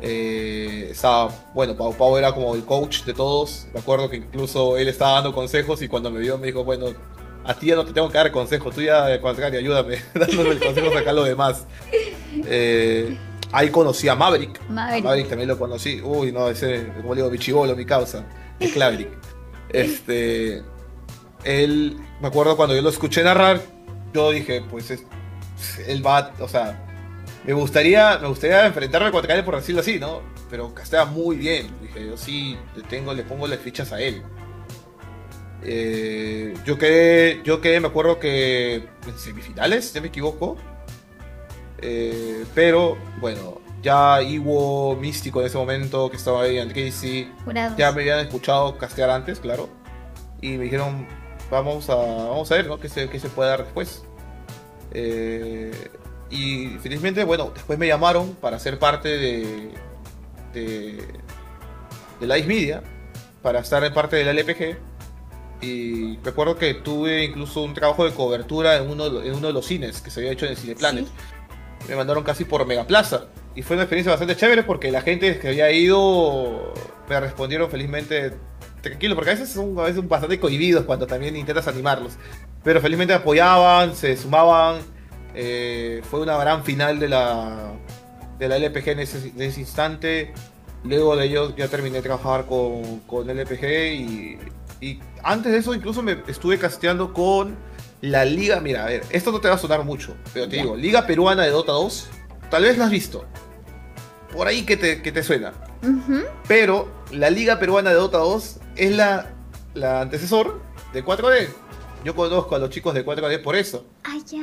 Eh, 0.01 0.89
estaba, 0.91 1.31
bueno, 1.55 1.77
Pau 1.77 1.95
Pau 1.95 2.19
era 2.19 2.33
como 2.33 2.55
el 2.55 2.65
coach 2.65 3.05
de 3.05 3.15
todos. 3.15 3.69
Me 3.73 3.81
acuerdo 3.81 4.11
que 4.11 4.17
incluso 4.17 4.77
él 4.77 4.89
estaba 4.89 5.13
dando 5.13 5.33
consejos 5.33 5.81
y 5.83 5.89
cuando 5.89 6.11
me 6.11 6.21
vio 6.21 6.37
me 6.37 6.49
dijo, 6.49 6.65
bueno, 6.65 6.87
a 7.45 7.55
ti 7.55 7.67
ya 7.67 7.77
no 7.77 7.85
te 7.85 7.93
tengo 7.93 8.09
que 8.09 8.19
dar 8.19 8.33
consejos, 8.33 8.75
tú 8.75 8.81
ya 8.81 9.21
contrario, 9.21 9.59
ayúdame, 9.61 9.99
dándome 10.15 10.51
el 10.51 10.61
consejo 10.61 10.97
acá 10.97 11.13
lo 11.13 11.25
demás. 11.25 11.67
Eh, 12.47 13.17
ahí 13.53 13.71
conocí 13.71 14.09
a 14.09 14.17
Maverick. 14.17 14.61
Maverick. 14.69 15.29
también 15.29 15.49
lo 15.49 15.59
conocí. 15.59 16.01
Uy, 16.03 16.33
no, 16.33 16.49
ese, 16.49 16.93
como 17.01 17.15
digo, 17.15 17.31
bichibolo, 17.31 17.77
mi 17.77 17.85
causa. 17.85 18.25
Es 18.59 18.73
Claverick. 18.73 19.11
Este. 19.75 20.63
Él, 21.45 21.99
me 22.21 22.29
acuerdo 22.29 22.57
cuando 22.57 22.75
yo 22.75 22.83
lo 22.83 22.89
escuché 22.89 23.23
narrar, 23.23 23.61
yo 24.15 24.31
dije, 24.31 24.63
pues 24.71 24.91
es, 24.91 25.05
él 25.87 26.05
va, 26.05 26.33
o 26.41 26.49
sea, 26.49 26.85
me 27.45 27.53
gustaría, 27.53 28.19
me 28.19 28.29
gustaría 28.29 28.65
enfrentarme 28.67 29.11
contra 29.11 29.35
él 29.35 29.45
por 29.45 29.57
decirlo 29.57 29.83
así, 29.83 29.99
¿no? 29.99 30.23
Pero 30.49 30.73
castea 30.75 31.05
muy 31.05 31.37
bien. 31.37 31.69
Dije, 31.83 32.07
yo 32.07 32.17
sí 32.17 32.57
le 32.75 32.83
tengo, 32.85 33.13
le 33.13 33.25
pongo 33.25 33.47
las 33.47 33.59
fichas 33.59 33.93
a 33.93 34.01
él. 34.01 34.23
Eh, 35.63 36.55
yo 36.65 36.79
quedé, 36.79 37.41
yo 37.45 37.61
quedé, 37.61 37.81
me 37.81 37.89
acuerdo 37.89 38.19
que 38.19 38.77
en 39.07 39.19
semifinales, 39.19 39.91
si 39.91 40.01
me 40.01 40.09
equivoco. 40.09 40.57
Eh, 41.79 42.45
pero 42.55 42.97
bueno, 43.21 43.61
ya 43.85 44.23
Iwo 44.23 44.97
Místico 44.97 45.41
en 45.41 45.47
ese 45.47 45.59
momento 45.59 46.11
que 46.11 46.17
estaba 46.17 46.43
ahí 46.43 46.57
en 46.57 46.69
Casey, 46.71 47.31
ya 47.77 47.93
me 47.93 48.01
habían 48.01 48.21
escuchado 48.21 48.79
castear 48.79 49.11
antes, 49.11 49.39
claro. 49.39 49.69
Y 50.41 50.57
me 50.57 50.65
dijeron, 50.65 51.07
vamos 51.51 51.91
a, 51.91 51.95
vamos 51.95 52.51
a 52.51 52.55
ver, 52.55 52.67
¿no? 52.67 52.81
¿Qué 52.81 52.89
se, 52.89 53.09
qué 53.11 53.21
se 53.21 53.29
puede 53.29 53.51
dar 53.51 53.65
después? 53.65 54.03
Eh, 54.93 55.91
y 56.31 56.69
felizmente, 56.81 57.25
bueno, 57.25 57.53
después 57.55 57.79
me 57.79 57.87
llamaron 57.87 58.35
para 58.37 58.59
ser 58.59 58.79
parte 58.79 59.09
de, 59.09 59.71
de, 60.55 61.07
de 62.21 62.27
la 62.27 62.37
Media, 62.39 62.83
para 63.43 63.61
estar 63.61 63.85
en 63.85 63.93
parte 63.93 64.17
de 64.17 64.25
la 64.25 64.33
LPG. 64.33 64.79
Y 65.61 66.17
recuerdo 66.19 66.57
que 66.57 66.75
tuve 66.75 67.25
incluso 67.25 67.63
un 67.63 67.75
trabajo 67.75 68.05
de 68.05 68.13
cobertura 68.13 68.77
en 68.77 68.91
uno, 68.91 69.23
en 69.23 69.35
uno 69.35 69.47
de 69.47 69.53
los 69.53 69.67
cines 69.67 70.01
que 70.01 70.11
se 70.11 70.21
había 70.21 70.33
hecho 70.33 70.47
en 70.47 70.53
el 70.53 70.57
Cineplanet. 70.57 71.07
Me 71.87 71.97
mandaron 71.97 72.25
casi 72.25 72.47
por 72.47 72.67
Megaplaza. 72.67 73.27
Y 73.55 73.63
fue 73.63 73.77
una 73.77 73.85
experiencia 73.85 74.11
bastante 74.11 74.37
chévere 74.37 74.63
porque 74.63 74.91
la 74.91 75.01
gente 75.01 75.39
que 75.39 75.49
había 75.49 75.71
ido 75.71 76.75
me 77.09 77.21
respondieron 77.21 77.71
felizmente 77.71 78.33
tranquilo, 78.81 79.15
porque 79.15 79.31
a 79.31 79.35
veces 79.35 79.51
son 79.51 79.79
a 79.79 79.83
veces 79.83 80.07
bastante 80.07 80.41
cohibidos 80.41 80.85
cuando 80.85 81.07
también 81.07 81.37
intentas 81.37 81.69
animarlos. 81.69 82.15
Pero 82.63 82.81
felizmente 82.81 83.15
apoyaban, 83.15 83.95
se 83.95 84.17
sumaban 84.17 84.79
eh, 85.35 86.01
fue 86.09 86.21
una 86.21 86.37
gran 86.37 86.65
final 86.65 87.01
de 87.01 87.09
la, 87.09 87.73
de 88.39 88.49
la 88.49 88.57
LPG 88.57 88.89
en 88.91 89.01
ese, 89.01 89.61
instante. 89.61 90.33
Luego 90.85 91.17
de 91.17 91.27
ello 91.27 91.55
ya 91.57 91.69
terminé 91.69 91.97
de 91.97 92.03
trabajar 92.03 92.47
con, 92.47 93.01
con 93.01 93.29
LPG 93.29 93.65
y, 93.95 94.39
y, 94.81 95.01
antes 95.23 95.53
de 95.53 95.59
eso 95.59 95.75
incluso 95.75 96.03
me 96.03 96.19
estuve 96.29 96.59
casteando 96.59 97.13
con 97.13 97.57
la 98.01 98.25
Liga. 98.25 98.61
Mira, 98.61 98.85
a 98.85 98.87
ver, 98.87 99.03
esto 99.11 99.33
no 99.33 99.41
te 99.41 99.49
va 99.49 99.55
a 99.55 99.59
sonar 99.59 99.83
mucho, 99.85 100.15
pero 100.33 100.49
te 100.49 100.57
digo, 100.57 100.77
Liga 100.77 101.07
Peruana 101.07 101.43
de 101.43 101.51
Dota 101.51 101.73
2, 101.73 102.09
tal 102.51 102.63
vez 102.63 102.79
la 102.79 102.85
has 102.85 102.91
visto. 102.91 103.25
Por 104.35 104.49
ahí 104.49 104.63
que 104.63 104.77
te, 104.77 105.03
que 105.03 105.13
te 105.13 105.23
suena. 105.23 105.53
Pero 106.49 106.89
la 107.13 107.31
Liga 107.31 107.59
Peruana 107.59 107.91
de 107.91 107.97
Dota 107.97 108.19
2 108.19 108.61
es 108.77 108.97
la, 108.97 109.31
la 109.75 110.01
antecesor 110.01 110.61
de 110.93 111.05
4D. 111.05 111.49
Yo 112.05 112.15
conozco 112.15 112.55
a 112.55 112.59
los 112.59 112.71
chicos 112.71 112.95
de 112.95 113.05
4D 113.05 113.43
por 113.43 113.57
eso. 113.57 113.87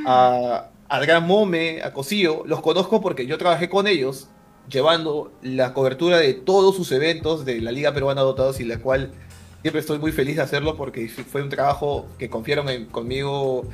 Ah. 0.06 0.68
A, 0.88 0.98
Gran 1.00 1.26
Mome, 1.26 1.80
a 1.82 1.92
Cosío, 1.92 2.42
los 2.44 2.60
conozco 2.60 3.00
porque 3.00 3.26
yo 3.26 3.38
trabajé 3.38 3.68
con 3.68 3.86
ellos 3.86 4.28
llevando 4.68 5.32
la 5.42 5.72
cobertura 5.72 6.18
de 6.18 6.34
todos 6.34 6.76
sus 6.76 6.92
eventos 6.92 7.44
de 7.44 7.60
la 7.60 7.72
Liga 7.72 7.94
Peruana 7.94 8.20
Dotados 8.20 8.60
y 8.60 8.64
la 8.64 8.78
cual 8.78 9.12
siempre 9.62 9.80
estoy 9.80 9.98
muy 9.98 10.12
feliz 10.12 10.36
de 10.36 10.42
hacerlo 10.42 10.76
porque 10.76 11.08
fue 11.08 11.42
un 11.42 11.48
trabajo 11.48 12.06
que 12.18 12.28
confiaron 12.28 12.86
conmigo. 12.86 13.64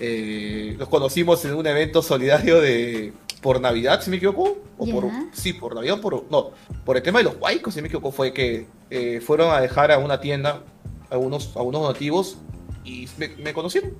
Eh, 0.00 0.76
los 0.78 0.88
conocimos 0.88 1.44
en 1.44 1.54
un 1.54 1.66
evento 1.66 2.02
solidario 2.02 2.60
de 2.60 3.12
por 3.40 3.60
Navidad, 3.60 4.02
si 4.02 4.10
me 4.10 4.16
equivoco, 4.16 4.58
o 4.76 4.86
por 4.86 5.04
sí, 5.32 5.52
por 5.52 5.74
Navidad, 5.74 6.00
por 6.00 6.24
no, 6.30 6.50
por 6.84 6.96
el 6.96 7.02
tema 7.02 7.18
de 7.18 7.24
los 7.24 7.36
huaicos, 7.40 7.74
si 7.74 7.80
me 7.80 7.88
equivoco, 7.88 8.12
fue 8.12 8.32
que 8.32 8.66
eh, 8.90 9.20
fueron 9.20 9.50
a 9.52 9.60
dejar 9.60 9.90
a 9.92 9.98
una 9.98 10.20
tienda 10.20 10.62
a 11.10 11.16
unos, 11.16 11.56
a 11.56 11.62
unos 11.62 11.92
nativos 11.92 12.38
y 12.84 13.08
me 13.38 13.52
conocieron. 13.52 13.94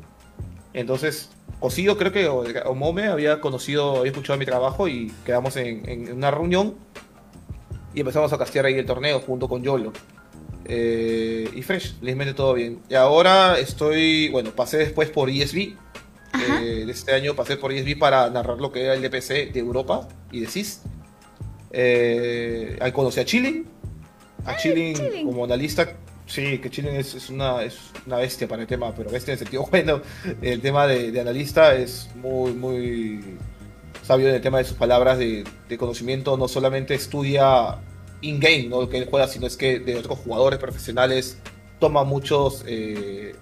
Entonces 0.72 1.30
Cosido 1.60 1.98
creo 1.98 2.10
que 2.10 2.26
o, 2.26 2.74
Mome 2.74 3.08
había 3.08 3.38
conocido, 3.40 3.98
había 3.98 4.12
escuchado 4.12 4.38
mi 4.38 4.46
trabajo 4.46 4.88
y 4.88 5.12
quedamos 5.26 5.56
en, 5.56 6.10
una 6.10 6.30
reunión 6.30 6.74
y 7.94 8.00
empezamos 8.00 8.32
a 8.32 8.38
castear 8.38 8.64
ahí 8.64 8.74
el 8.74 8.86
torneo 8.86 9.20
junto 9.20 9.46
con 9.46 9.62
Yolo. 9.62 9.92
Eh, 10.64 11.50
y 11.54 11.62
Fresh, 11.62 11.96
les 12.00 12.16
mete 12.16 12.32
todo 12.32 12.54
bien. 12.54 12.80
Y 12.88 12.94
ahora 12.94 13.58
estoy, 13.58 14.30
bueno, 14.30 14.52
pasé 14.52 14.78
después 14.78 15.10
por 15.10 15.28
ESB. 15.28 15.74
Eh, 16.34 16.84
de 16.86 16.92
este 16.92 17.12
año 17.12 17.34
pasé 17.34 17.56
por 17.56 17.72
ESB 17.72 17.98
para 17.98 18.30
narrar 18.30 18.58
lo 18.58 18.70
que 18.70 18.84
era 18.84 18.94
el 18.94 19.02
DPC 19.02 19.52
de 19.52 19.58
Europa 19.58 20.08
y 20.30 20.40
de 20.40 20.46
CIS. 20.46 20.82
Eh, 21.72 22.78
ahí 22.80 22.92
conocí 22.92 23.20
a 23.20 23.24
Chilling. 23.24 23.66
A 24.44 24.56
Chilling 24.56 25.26
como 25.26 25.44
analista 25.44 25.96
Sí, 26.30 26.58
que 26.58 26.70
Chile 26.70 26.96
es, 26.96 27.28
una, 27.28 27.64
es 27.64 27.76
una 28.06 28.18
bestia 28.18 28.46
para 28.46 28.62
el 28.62 28.68
tema, 28.68 28.94
pero 28.94 29.10
bestia 29.10 29.32
en 29.32 29.38
el 29.38 29.38
sentido 29.40 29.66
bueno. 29.70 30.00
El 30.40 30.60
tema 30.60 30.86
de, 30.86 31.20
analista 31.20 31.74
es 31.74 32.08
muy, 32.14 32.52
muy 32.52 33.36
sabio 34.04 34.28
en 34.28 34.36
el 34.36 34.40
tema 34.40 34.58
de 34.58 34.64
sus 34.64 34.76
palabras 34.76 35.18
de, 35.18 35.44
conocimiento. 35.76 36.36
No 36.36 36.46
solamente 36.46 36.94
estudia 36.94 37.78
in-game, 38.20 38.68
¿no? 38.68 38.88
que 38.88 38.98
él 38.98 39.08
juega, 39.10 39.26
sino 39.26 39.48
es 39.48 39.56
que 39.56 39.80
de 39.80 39.96
otros 39.96 40.20
jugadores 40.20 40.60
profesionales 40.60 41.36
toma 41.80 42.04
muchos, 42.04 42.64
eh, 42.68 43.34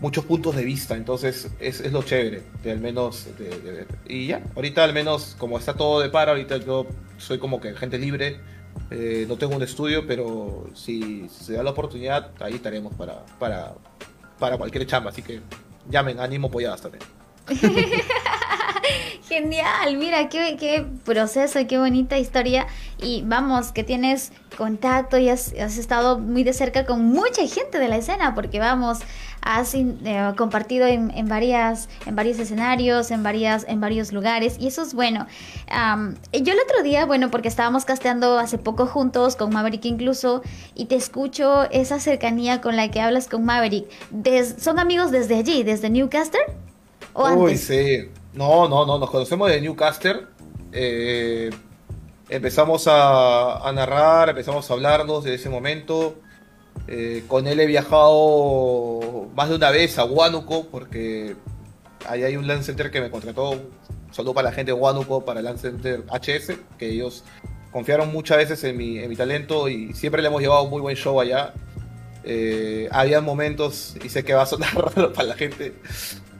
muchos 0.00 0.24
puntos 0.24 0.56
de 0.56 0.64
vista. 0.64 0.96
Entonces 0.96 1.50
es, 1.60 1.80
es 1.80 1.92
lo 1.92 2.02
chévere, 2.02 2.42
de 2.62 2.72
al 2.72 2.80
menos 2.80 3.26
de, 3.38 3.86
Y 4.08 4.28
ya, 4.28 4.42
ahorita 4.54 4.84
al 4.84 4.92
menos 4.92 5.36
como 5.38 5.58
está 5.58 5.74
todo 5.74 6.00
de 6.00 6.10
para, 6.10 6.32
ahorita 6.32 6.58
yo 6.58 6.86
soy 7.18 7.38
como 7.38 7.60
que 7.60 7.74
gente 7.74 7.98
libre 7.98 8.40
eh, 8.90 9.24
no 9.28 9.36
tengo 9.36 9.56
un 9.56 9.62
estudio, 9.62 10.06
pero 10.06 10.68
si, 10.74 11.28
se 11.28 11.54
da 11.54 11.62
la 11.62 11.70
oportunidad, 11.70 12.30
ahí 12.40 12.54
estaremos 12.54 12.94
para, 12.94 13.24
para, 13.38 13.74
para 14.38 14.56
cualquier 14.56 14.86
chamba. 14.86 15.10
Así 15.10 15.22
que 15.22 15.40
llamen, 15.90 16.20
ánimo, 16.20 16.48
apoyadas 16.48 16.82
también. 16.82 17.02
Genial, 19.28 19.96
mira, 19.96 20.28
qué, 20.28 20.56
qué 20.58 20.86
proceso, 21.04 21.58
qué 21.66 21.78
bonita 21.78 22.16
historia. 22.16 22.68
Y 23.02 23.22
vamos, 23.26 23.72
que 23.72 23.82
tienes 23.82 24.30
contacto 24.56 25.18
y 25.18 25.28
has, 25.28 25.52
estado 25.52 26.18
muy 26.18 26.44
de 26.44 26.52
cerca 26.52 26.86
con 26.86 27.04
mucha 27.04 27.46
gente 27.48 27.78
de 27.80 27.88
la 27.88 27.96
escena, 27.96 28.36
porque 28.36 28.60
vamos, 28.60 28.98
has 29.46 29.74
eh, 29.74 29.86
compartido 30.36 30.86
en, 30.86 31.28
varias, 31.28 31.88
en 32.04 32.16
varios 32.16 32.38
escenarios, 32.38 33.10
en, 33.10 33.22
varias, 33.22 33.64
en 33.68 33.80
varios 33.80 34.12
lugares, 34.12 34.56
y 34.58 34.66
eso 34.66 34.82
es 34.82 34.92
bueno. 34.92 35.26
yo 35.68 36.52
el 36.52 36.58
otro 36.58 36.82
día, 36.82 37.06
bueno, 37.06 37.30
porque 37.30 37.48
estábamos 37.48 37.84
casteando 37.84 38.38
hace 38.38 38.58
poco 38.58 38.86
juntos 38.86 39.36
con 39.36 39.52
Maverick 39.52 39.84
incluso, 39.84 40.42
y 40.74 40.86
te 40.86 40.96
escucho 40.96 41.70
esa 41.70 42.00
cercanía 42.00 42.60
con 42.60 42.74
la 42.76 42.90
que 42.90 43.00
hablas 43.00 43.28
con 43.28 43.44
Maverick. 43.44 43.86
¿Son 44.58 44.78
amigos 44.78 45.12
desde 45.12 45.36
allí, 45.36 45.62
desde 45.62 45.90
Newcastle? 45.90 46.40
¿O 47.12 47.30
Uy, 47.32 47.56
sí. 47.56 48.10
No, 48.34 48.68
no, 48.68 48.84
no, 48.84 48.98
nos 48.98 49.10
conocemos 49.10 49.48
de 49.48 49.60
Newcastle. 49.60 50.26
Eh, 50.72 51.50
empezamos 52.28 52.86
a, 52.86 53.70
narrar, 53.74 54.28
empezamos 54.28 54.70
a 54.70 54.74
hablarnos 54.74 55.24
de 55.24 55.34
ese 55.34 55.48
momento. 55.48 56.16
Eh, 56.88 57.24
con 57.26 57.46
él 57.48 57.58
he 57.58 57.66
viajado 57.66 59.28
más 59.34 59.48
de 59.48 59.56
una 59.56 59.70
vez 59.70 59.98
a 59.98 60.04
Huánuco 60.04 60.68
porque 60.68 61.34
ahí 62.08 62.22
hay 62.22 62.36
un 62.36 62.46
Land 62.46 62.62
Center 62.62 62.90
que 62.90 63.00
me 63.00 63.10
contrató, 63.10 63.60
solo 64.12 64.32
para 64.34 64.50
la 64.50 64.54
gente 64.54 64.72
de 64.72 64.78
Huánuco, 64.78 65.24
para 65.24 65.40
el 65.40 65.46
Land 65.46 65.58
Center 65.58 66.04
HS, 66.08 66.52
que 66.78 66.90
ellos 66.90 67.24
confiaron 67.72 68.12
muchas 68.12 68.38
veces 68.38 68.62
en 68.64 68.76
mi, 68.76 68.98
en 68.98 69.10
mi 69.10 69.16
talento 69.16 69.68
y 69.68 69.92
siempre 69.94 70.22
le 70.22 70.28
hemos 70.28 70.40
llevado 70.40 70.62
un 70.62 70.70
muy 70.70 70.80
buen 70.80 70.96
show 70.96 71.20
allá. 71.20 71.52
Eh, 72.24 72.88
había 72.90 73.20
momentos, 73.20 73.96
y 74.04 74.08
sé 74.08 74.24
que 74.24 74.34
va 74.34 74.42
a 74.42 74.46
sonar 74.46 74.74
raro 74.96 75.12
para 75.12 75.28
la 75.28 75.34
gente, 75.34 75.74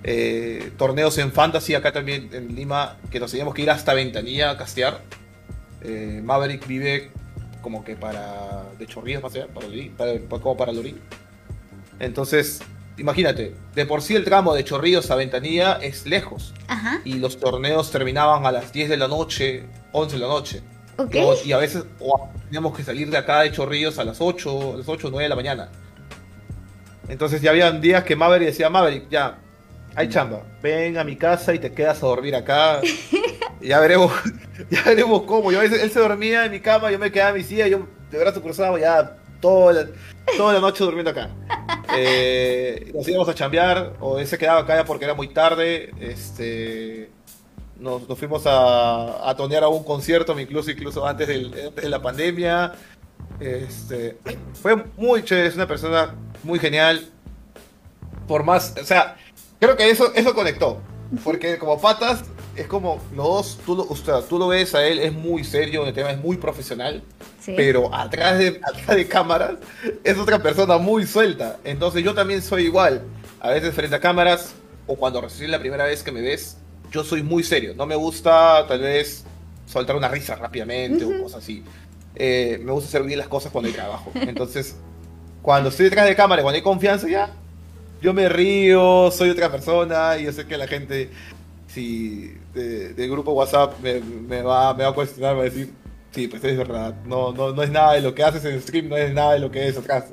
eh, 0.04 0.72
torneos 0.76 1.18
en 1.18 1.32
Fantasy 1.32 1.74
acá 1.74 1.92
también 1.92 2.30
en 2.32 2.54
Lima, 2.54 2.98
que 3.10 3.18
nos 3.18 3.30
teníamos 3.30 3.54
que 3.54 3.62
ir 3.62 3.70
hasta 3.70 3.94
Ventanilla 3.94 4.50
a 4.50 4.56
castear. 4.56 5.02
Maverick 6.24 6.66
vive 6.66 7.12
como 7.66 7.82
que 7.82 7.96
para 7.96 8.62
de 8.78 8.86
Chorrillos 8.86 9.24
más 9.24 9.34
allá, 9.34 9.48
para, 9.48 9.66
Lorín, 9.66 9.92
para, 9.96 10.16
como 10.40 10.56
para 10.56 10.70
Lorín. 10.70 11.00
Entonces, 11.98 12.60
imagínate, 12.96 13.56
de 13.74 13.86
por 13.86 14.02
sí 14.02 14.14
el 14.14 14.24
tramo 14.24 14.54
de 14.54 14.62
Chorrillos 14.62 15.10
a 15.10 15.16
Ventanilla 15.16 15.80
es 15.82 16.06
lejos. 16.06 16.54
Ajá. 16.68 17.00
Y 17.04 17.14
los 17.14 17.40
torneos 17.40 17.90
terminaban 17.90 18.46
a 18.46 18.52
las 18.52 18.72
10 18.72 18.88
de 18.90 18.96
la 18.96 19.08
noche, 19.08 19.64
11 19.90 20.14
de 20.14 20.22
la 20.22 20.28
noche. 20.28 20.62
Ok. 20.96 21.16
Y 21.44 21.50
a 21.50 21.56
veces 21.56 21.86
o 21.98 22.30
teníamos 22.44 22.76
que 22.76 22.84
salir 22.84 23.10
de 23.10 23.16
acá 23.16 23.40
de 23.40 23.50
Chorrillos 23.50 23.98
a 23.98 24.04
las 24.04 24.20
8, 24.20 24.74
a 24.74 24.76
las 24.76 24.88
8 24.88 25.08
o 25.08 25.10
9 25.10 25.24
de 25.24 25.28
la 25.28 25.34
mañana. 25.34 25.68
Entonces 27.08 27.42
ya 27.42 27.50
habían 27.50 27.80
días 27.80 28.04
que 28.04 28.14
Maverick 28.14 28.46
decía, 28.46 28.70
Maverick, 28.70 29.10
ya, 29.10 29.38
hay 29.96 30.08
chamba, 30.08 30.44
ven 30.62 30.98
a 30.98 31.02
mi 31.02 31.16
casa 31.16 31.52
y 31.52 31.58
te 31.58 31.72
quedas 31.72 32.00
a 32.00 32.06
dormir 32.06 32.36
acá. 32.36 32.80
Ya 33.60 33.80
veremos, 33.80 34.12
ya 34.70 34.82
veremos 34.84 35.22
cómo. 35.22 35.50
Yo 35.52 35.62
él 35.62 35.90
se 35.90 35.98
dormía 36.00 36.44
en 36.44 36.52
mi 36.52 36.60
cama, 36.60 36.90
yo 36.90 36.98
me 36.98 37.10
quedaba 37.10 37.30
en 37.30 37.36
mi 37.36 37.42
silla, 37.44 37.66
yo 37.66 37.86
de 38.10 38.18
brazo 38.18 38.42
cruzado 38.42 38.78
ya 38.78 39.16
toda 39.40 39.72
la, 39.72 39.86
toda 40.36 40.54
la 40.54 40.60
noche 40.60 40.84
durmiendo 40.84 41.10
acá. 41.10 41.30
Eh, 41.98 42.90
nos 42.92 43.06
íbamos 43.08 43.28
a 43.28 43.34
chambear, 43.34 43.94
o 44.00 44.18
él 44.18 44.26
se 44.26 44.36
quedaba 44.36 44.60
acá 44.60 44.74
ya 44.76 44.84
porque 44.84 45.04
era 45.04 45.14
muy 45.14 45.28
tarde. 45.28 45.94
Este, 46.00 47.08
nos, 47.78 48.06
nos 48.08 48.18
fuimos 48.18 48.44
a, 48.44 49.30
a 49.30 49.36
tonear 49.36 49.62
a 49.62 49.68
un 49.68 49.84
concierto, 49.84 50.38
incluso, 50.38 50.70
incluso 50.70 51.06
antes 51.06 51.28
del- 51.28 51.72
de 51.74 51.88
la 51.88 52.02
pandemia. 52.02 52.72
Este, 53.38 54.18
fue 54.60 54.76
muy 54.96 55.22
chévere, 55.24 55.46
es 55.46 55.54
una 55.54 55.68
persona 55.68 56.14
muy 56.42 56.58
genial. 56.58 57.06
Por 58.26 58.42
más, 58.42 58.74
o 58.80 58.84
sea, 58.84 59.16
creo 59.60 59.76
que 59.76 59.88
eso, 59.88 60.12
eso 60.14 60.34
conectó. 60.34 60.80
Porque 61.22 61.56
como 61.56 61.80
patas, 61.80 62.24
es 62.56 62.66
como 62.66 63.00
los 63.14 63.26
dos, 63.26 63.58
tú 63.64 63.76
lo, 63.76 63.82
o 63.84 63.96
sea, 63.96 64.22
tú 64.22 64.38
lo 64.38 64.48
ves 64.48 64.74
a 64.74 64.86
él, 64.86 64.98
es 64.98 65.12
muy 65.12 65.44
serio, 65.44 65.86
el 65.86 65.92
tema 65.92 66.10
es 66.10 66.18
muy 66.18 66.36
profesional. 66.36 67.02
Sí. 67.40 67.54
Pero 67.56 67.94
atrás 67.94 68.38
de, 68.38 68.60
atrás 68.62 68.96
de 68.96 69.06
cámaras 69.06 69.54
es 70.02 70.18
otra 70.18 70.42
persona 70.42 70.78
muy 70.78 71.06
suelta. 71.06 71.58
Entonces 71.64 72.02
yo 72.02 72.14
también 72.14 72.42
soy 72.42 72.64
igual. 72.64 73.02
A 73.40 73.50
veces 73.50 73.74
frente 73.74 73.96
a 73.96 74.00
cámaras 74.00 74.54
o 74.86 74.96
cuando 74.96 75.20
recién 75.20 75.50
la 75.50 75.58
primera 75.58 75.84
vez 75.84 76.02
que 76.02 76.12
me 76.12 76.20
ves, 76.20 76.56
yo 76.90 77.04
soy 77.04 77.22
muy 77.22 77.42
serio. 77.42 77.74
No 77.76 77.86
me 77.86 77.94
gusta 77.94 78.66
tal 78.66 78.80
vez 78.80 79.24
soltar 79.66 79.96
una 79.96 80.08
risa 80.08 80.36
rápidamente 80.36 81.04
o 81.04 81.22
cosas 81.22 81.42
así. 81.42 81.62
Eh, 82.14 82.60
me 82.64 82.72
gusta 82.72 82.88
hacer 82.88 83.02
bien 83.02 83.18
las 83.18 83.28
cosas 83.28 83.52
cuando 83.52 83.68
hay 83.68 83.74
trabajo. 83.74 84.10
Entonces, 84.14 84.76
cuando 85.42 85.68
estoy 85.68 85.84
detrás 85.84 86.06
de 86.06 86.16
cámara, 86.16 86.42
cuando 86.42 86.56
hay 86.56 86.62
confianza 86.62 87.08
ya, 87.08 87.30
yo 88.00 88.12
me 88.14 88.28
río, 88.28 89.10
soy 89.10 89.30
otra 89.30 89.50
persona 89.50 90.16
y 90.18 90.24
yo 90.24 90.32
sé 90.32 90.46
que 90.46 90.56
la 90.56 90.66
gente, 90.66 91.10
si 91.76 92.32
de- 92.54 92.94
del 92.94 93.10
grupo 93.10 93.32
WhatsApp 93.32 93.78
me, 93.82 94.00
me 94.00 94.40
va, 94.40 94.72
me 94.72 94.82
va 94.84 94.90
a 94.90 94.94
cuestionar, 94.94 95.32
me 95.34 95.42
va 95.42 95.46
a 95.46 95.50
decir, 95.50 95.70
sí, 96.10 96.26
pues 96.26 96.42
es 96.42 96.56
verdad, 96.56 96.94
no, 97.04 97.32
no, 97.32 97.52
no 97.52 97.62
es 97.62 97.70
nada 97.70 97.92
de 97.92 98.00
lo 98.00 98.14
que 98.14 98.24
haces 98.24 98.42
en 98.46 98.62
stream, 98.62 98.88
no 98.88 98.96
es 98.96 99.12
nada 99.12 99.34
de 99.34 99.40
lo 99.40 99.50
que 99.50 99.68
es 99.68 99.76
atrás. 99.76 100.06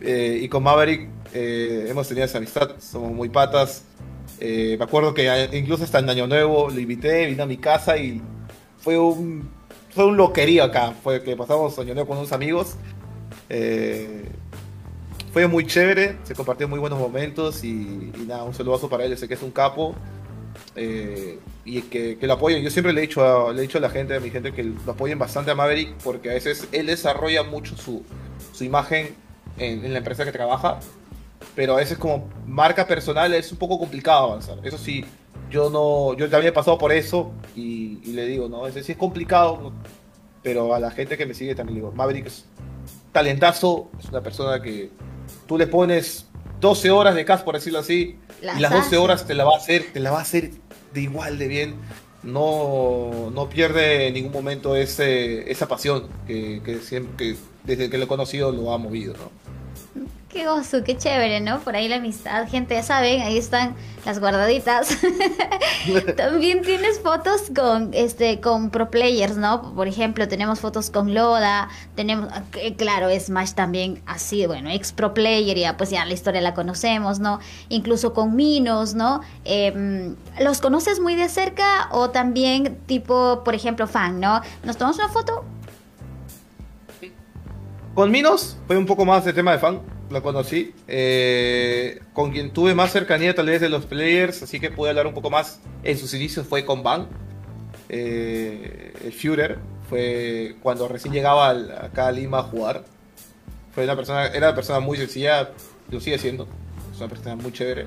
Eh, 0.00 0.40
y 0.42 0.48
con 0.50 0.62
Maverick 0.62 1.08
eh, 1.32 1.86
hemos 1.88 2.06
tenido 2.06 2.26
esa 2.26 2.36
amistad, 2.36 2.72
somos 2.78 3.12
muy 3.12 3.30
patas. 3.30 3.84
Eh, 4.40 4.76
me 4.78 4.84
acuerdo 4.84 5.14
que 5.14 5.48
incluso 5.54 5.84
hasta 5.84 6.00
en 6.00 6.10
Año 6.10 6.26
Nuevo 6.26 6.68
lo 6.68 6.78
invité, 6.78 7.24
vino 7.26 7.44
a 7.44 7.46
mi 7.46 7.56
casa 7.56 7.96
y 7.96 8.20
fue 8.78 8.98
un, 8.98 9.48
fue 9.94 10.04
un 10.04 10.16
loquerío 10.18 10.64
acá. 10.64 10.92
Fue 11.02 11.22
que 11.22 11.34
pasamos 11.36 11.78
Año 11.78 11.94
Nuevo 11.94 12.08
con 12.08 12.18
unos 12.18 12.32
amigos. 12.32 12.76
Eh, 13.48 14.24
fue 15.32 15.46
muy 15.48 15.66
chévere, 15.66 16.16
se 16.24 16.34
compartió 16.34 16.68
muy 16.68 16.78
buenos 16.78 16.98
momentos 16.98 17.64
y, 17.64 18.12
y 18.14 18.24
nada, 18.28 18.44
un 18.44 18.52
saludazo 18.54 18.88
para 18.88 19.04
él, 19.04 19.16
sé 19.16 19.26
que 19.26 19.34
es 19.34 19.42
un 19.42 19.50
capo. 19.50 19.94
Eh, 20.76 21.38
y 21.64 21.82
que, 21.82 22.18
que 22.18 22.26
lo 22.26 22.34
apoyen. 22.34 22.62
Yo 22.62 22.70
siempre 22.70 22.92
le 22.92 23.00
he, 23.00 23.06
dicho 23.06 23.22
a, 23.48 23.52
le 23.52 23.58
he 23.60 23.62
dicho 23.62 23.78
a 23.78 23.80
la 23.80 23.90
gente, 23.90 24.14
a 24.14 24.20
mi 24.20 24.30
gente, 24.30 24.52
que 24.52 24.62
lo 24.64 24.92
apoyen 24.92 25.18
bastante 25.18 25.50
a 25.50 25.54
Maverick 25.54 25.94
porque 26.02 26.30
a 26.30 26.34
veces 26.34 26.68
él 26.72 26.86
desarrolla 26.86 27.42
mucho 27.42 27.76
su, 27.76 28.02
su 28.52 28.64
imagen 28.64 29.14
en, 29.58 29.84
en 29.84 29.92
la 29.92 29.98
empresa 29.98 30.24
que 30.24 30.32
trabaja, 30.32 30.80
pero 31.54 31.74
a 31.74 31.76
veces 31.76 31.98
como 31.98 32.28
marca 32.46 32.86
personal 32.86 33.32
es 33.34 33.52
un 33.52 33.58
poco 33.58 33.78
complicado 33.78 34.24
avanzar. 34.24 34.58
Eso 34.64 34.78
sí, 34.78 35.04
yo 35.50 35.70
no, 35.70 36.14
yo 36.16 36.28
también 36.28 36.50
he 36.50 36.54
pasado 36.54 36.78
por 36.78 36.92
eso 36.92 37.32
y, 37.54 38.00
y 38.04 38.12
le 38.12 38.26
digo, 38.26 38.48
no, 38.48 38.66
es, 38.66 38.74
sí 38.84 38.92
es 38.92 38.98
complicado, 38.98 39.72
pero 40.42 40.74
a 40.74 40.80
la 40.80 40.90
gente 40.90 41.16
que 41.16 41.26
me 41.26 41.34
sigue 41.34 41.54
también 41.54 41.76
le 41.76 41.80
digo, 41.82 41.92
Maverick 41.92 42.26
es 42.26 42.44
talentazo, 43.12 43.90
es 43.98 44.06
una 44.06 44.20
persona 44.22 44.60
que 44.60 44.90
tú 45.46 45.56
le 45.56 45.66
pones 45.66 46.26
12 46.60 46.90
horas 46.90 47.14
de 47.14 47.24
cast, 47.24 47.44
por 47.44 47.54
decirlo 47.54 47.78
así, 47.78 48.18
Las 48.40 48.58
y 48.58 48.60
las 48.60 48.72
12 48.72 48.86
hace. 48.86 48.96
horas 48.96 49.26
te 49.26 49.34
la 49.34 49.44
va 49.44 49.54
a 49.54 49.58
hacer, 49.58 49.86
te 49.92 50.00
la 50.00 50.10
va 50.10 50.18
a 50.18 50.22
hacer 50.22 50.50
de 50.94 51.02
igual 51.02 51.38
de 51.38 51.48
bien. 51.48 51.74
No, 52.22 53.30
no 53.34 53.50
pierde 53.50 54.08
en 54.08 54.14
ningún 54.14 54.32
momento 54.32 54.76
ese, 54.76 55.50
esa 55.50 55.68
pasión 55.68 56.08
que, 56.26 56.78
siempre, 56.82 57.16
que 57.16 57.36
desde 57.64 57.90
que 57.90 57.98
lo 57.98 58.04
he 58.04 58.08
conocido 58.08 58.50
lo 58.50 58.72
ha 58.72 58.78
movido. 58.78 59.14
Qué 60.34 60.46
gozo, 60.46 60.82
qué 60.82 60.96
chévere, 60.96 61.40
¿no? 61.40 61.60
Por 61.60 61.76
ahí 61.76 61.86
la 61.86 61.96
amistad, 61.96 62.48
gente, 62.48 62.74
ya 62.74 62.82
saben, 62.82 63.22
ahí 63.22 63.38
están 63.38 63.76
las 64.04 64.18
guardaditas. 64.18 64.98
También 66.16 66.62
tienes 66.62 66.98
fotos 66.98 67.42
con 67.54 67.90
este 67.94 68.40
con 68.40 68.70
pro 68.70 68.90
players, 68.90 69.36
¿no? 69.36 69.72
Por 69.76 69.86
ejemplo, 69.86 70.26
tenemos 70.26 70.58
fotos 70.58 70.90
con 70.90 71.14
Loda, 71.14 71.68
tenemos 71.94 72.30
eh, 72.54 72.74
claro, 72.74 73.08
Smash 73.16 73.52
también 73.52 74.02
así, 74.06 74.44
bueno, 74.46 74.70
ex 74.70 74.92
pro 74.92 75.14
player, 75.14 75.56
ya 75.56 75.76
pues 75.76 75.90
ya 75.90 76.04
la 76.04 76.14
historia 76.14 76.40
la 76.40 76.52
conocemos, 76.52 77.20
¿no? 77.20 77.38
Incluso 77.68 78.12
con 78.12 78.34
Minos, 78.34 78.94
¿no? 78.94 79.20
Em, 79.44 80.16
¿Los 80.40 80.60
conoces 80.60 80.98
muy 80.98 81.14
de 81.14 81.28
cerca 81.28 81.88
o 81.92 82.10
también 82.10 82.76
tipo, 82.86 83.42
por 83.44 83.54
ejemplo, 83.54 83.86
fan, 83.86 84.18
¿no? 84.18 84.40
Nos 84.64 84.76
tomamos 84.78 84.98
una 84.98 85.10
foto, 85.10 85.44
Con 87.94 88.10
Minos 88.10 88.56
fue 88.66 88.76
un 88.76 88.86
poco 88.86 89.04
más 89.04 89.24
de 89.24 89.32
tema 89.32 89.52
de 89.52 89.60
fan, 89.60 89.93
lo 90.14 90.22
conocí. 90.22 90.72
Eh, 90.88 92.00
con 92.14 92.30
quien 92.30 92.52
tuve 92.52 92.74
más 92.74 92.92
cercanía 92.92 93.34
tal 93.34 93.46
vez 93.46 93.60
de 93.60 93.68
los 93.68 93.84
players, 93.84 94.42
así 94.42 94.58
que 94.58 94.70
pude 94.70 94.88
hablar 94.88 95.06
un 95.06 95.14
poco 95.14 95.28
más 95.28 95.60
en 95.82 95.98
sus 95.98 96.14
inicios 96.14 96.46
fue 96.46 96.64
con 96.64 96.82
Van. 96.82 97.08
Eh, 97.90 98.94
el 99.04 99.12
Führer 99.12 99.58
fue 99.90 100.56
cuando 100.62 100.88
recién 100.88 101.12
llegaba 101.12 101.50
acá 101.50 102.06
a 102.06 102.12
Lima 102.12 102.38
a 102.38 102.42
jugar. 102.44 102.84
Fue 103.74 103.84
una 103.84 103.96
persona, 103.96 104.28
era 104.28 104.48
una 104.48 104.54
persona 104.54 104.80
muy 104.80 104.96
sencilla, 104.96 105.50
lo 105.90 106.00
sigue 106.00 106.18
siendo. 106.18 106.48
Es 106.92 106.98
una 106.98 107.08
persona 107.08 107.36
muy 107.36 107.52
chévere. 107.52 107.86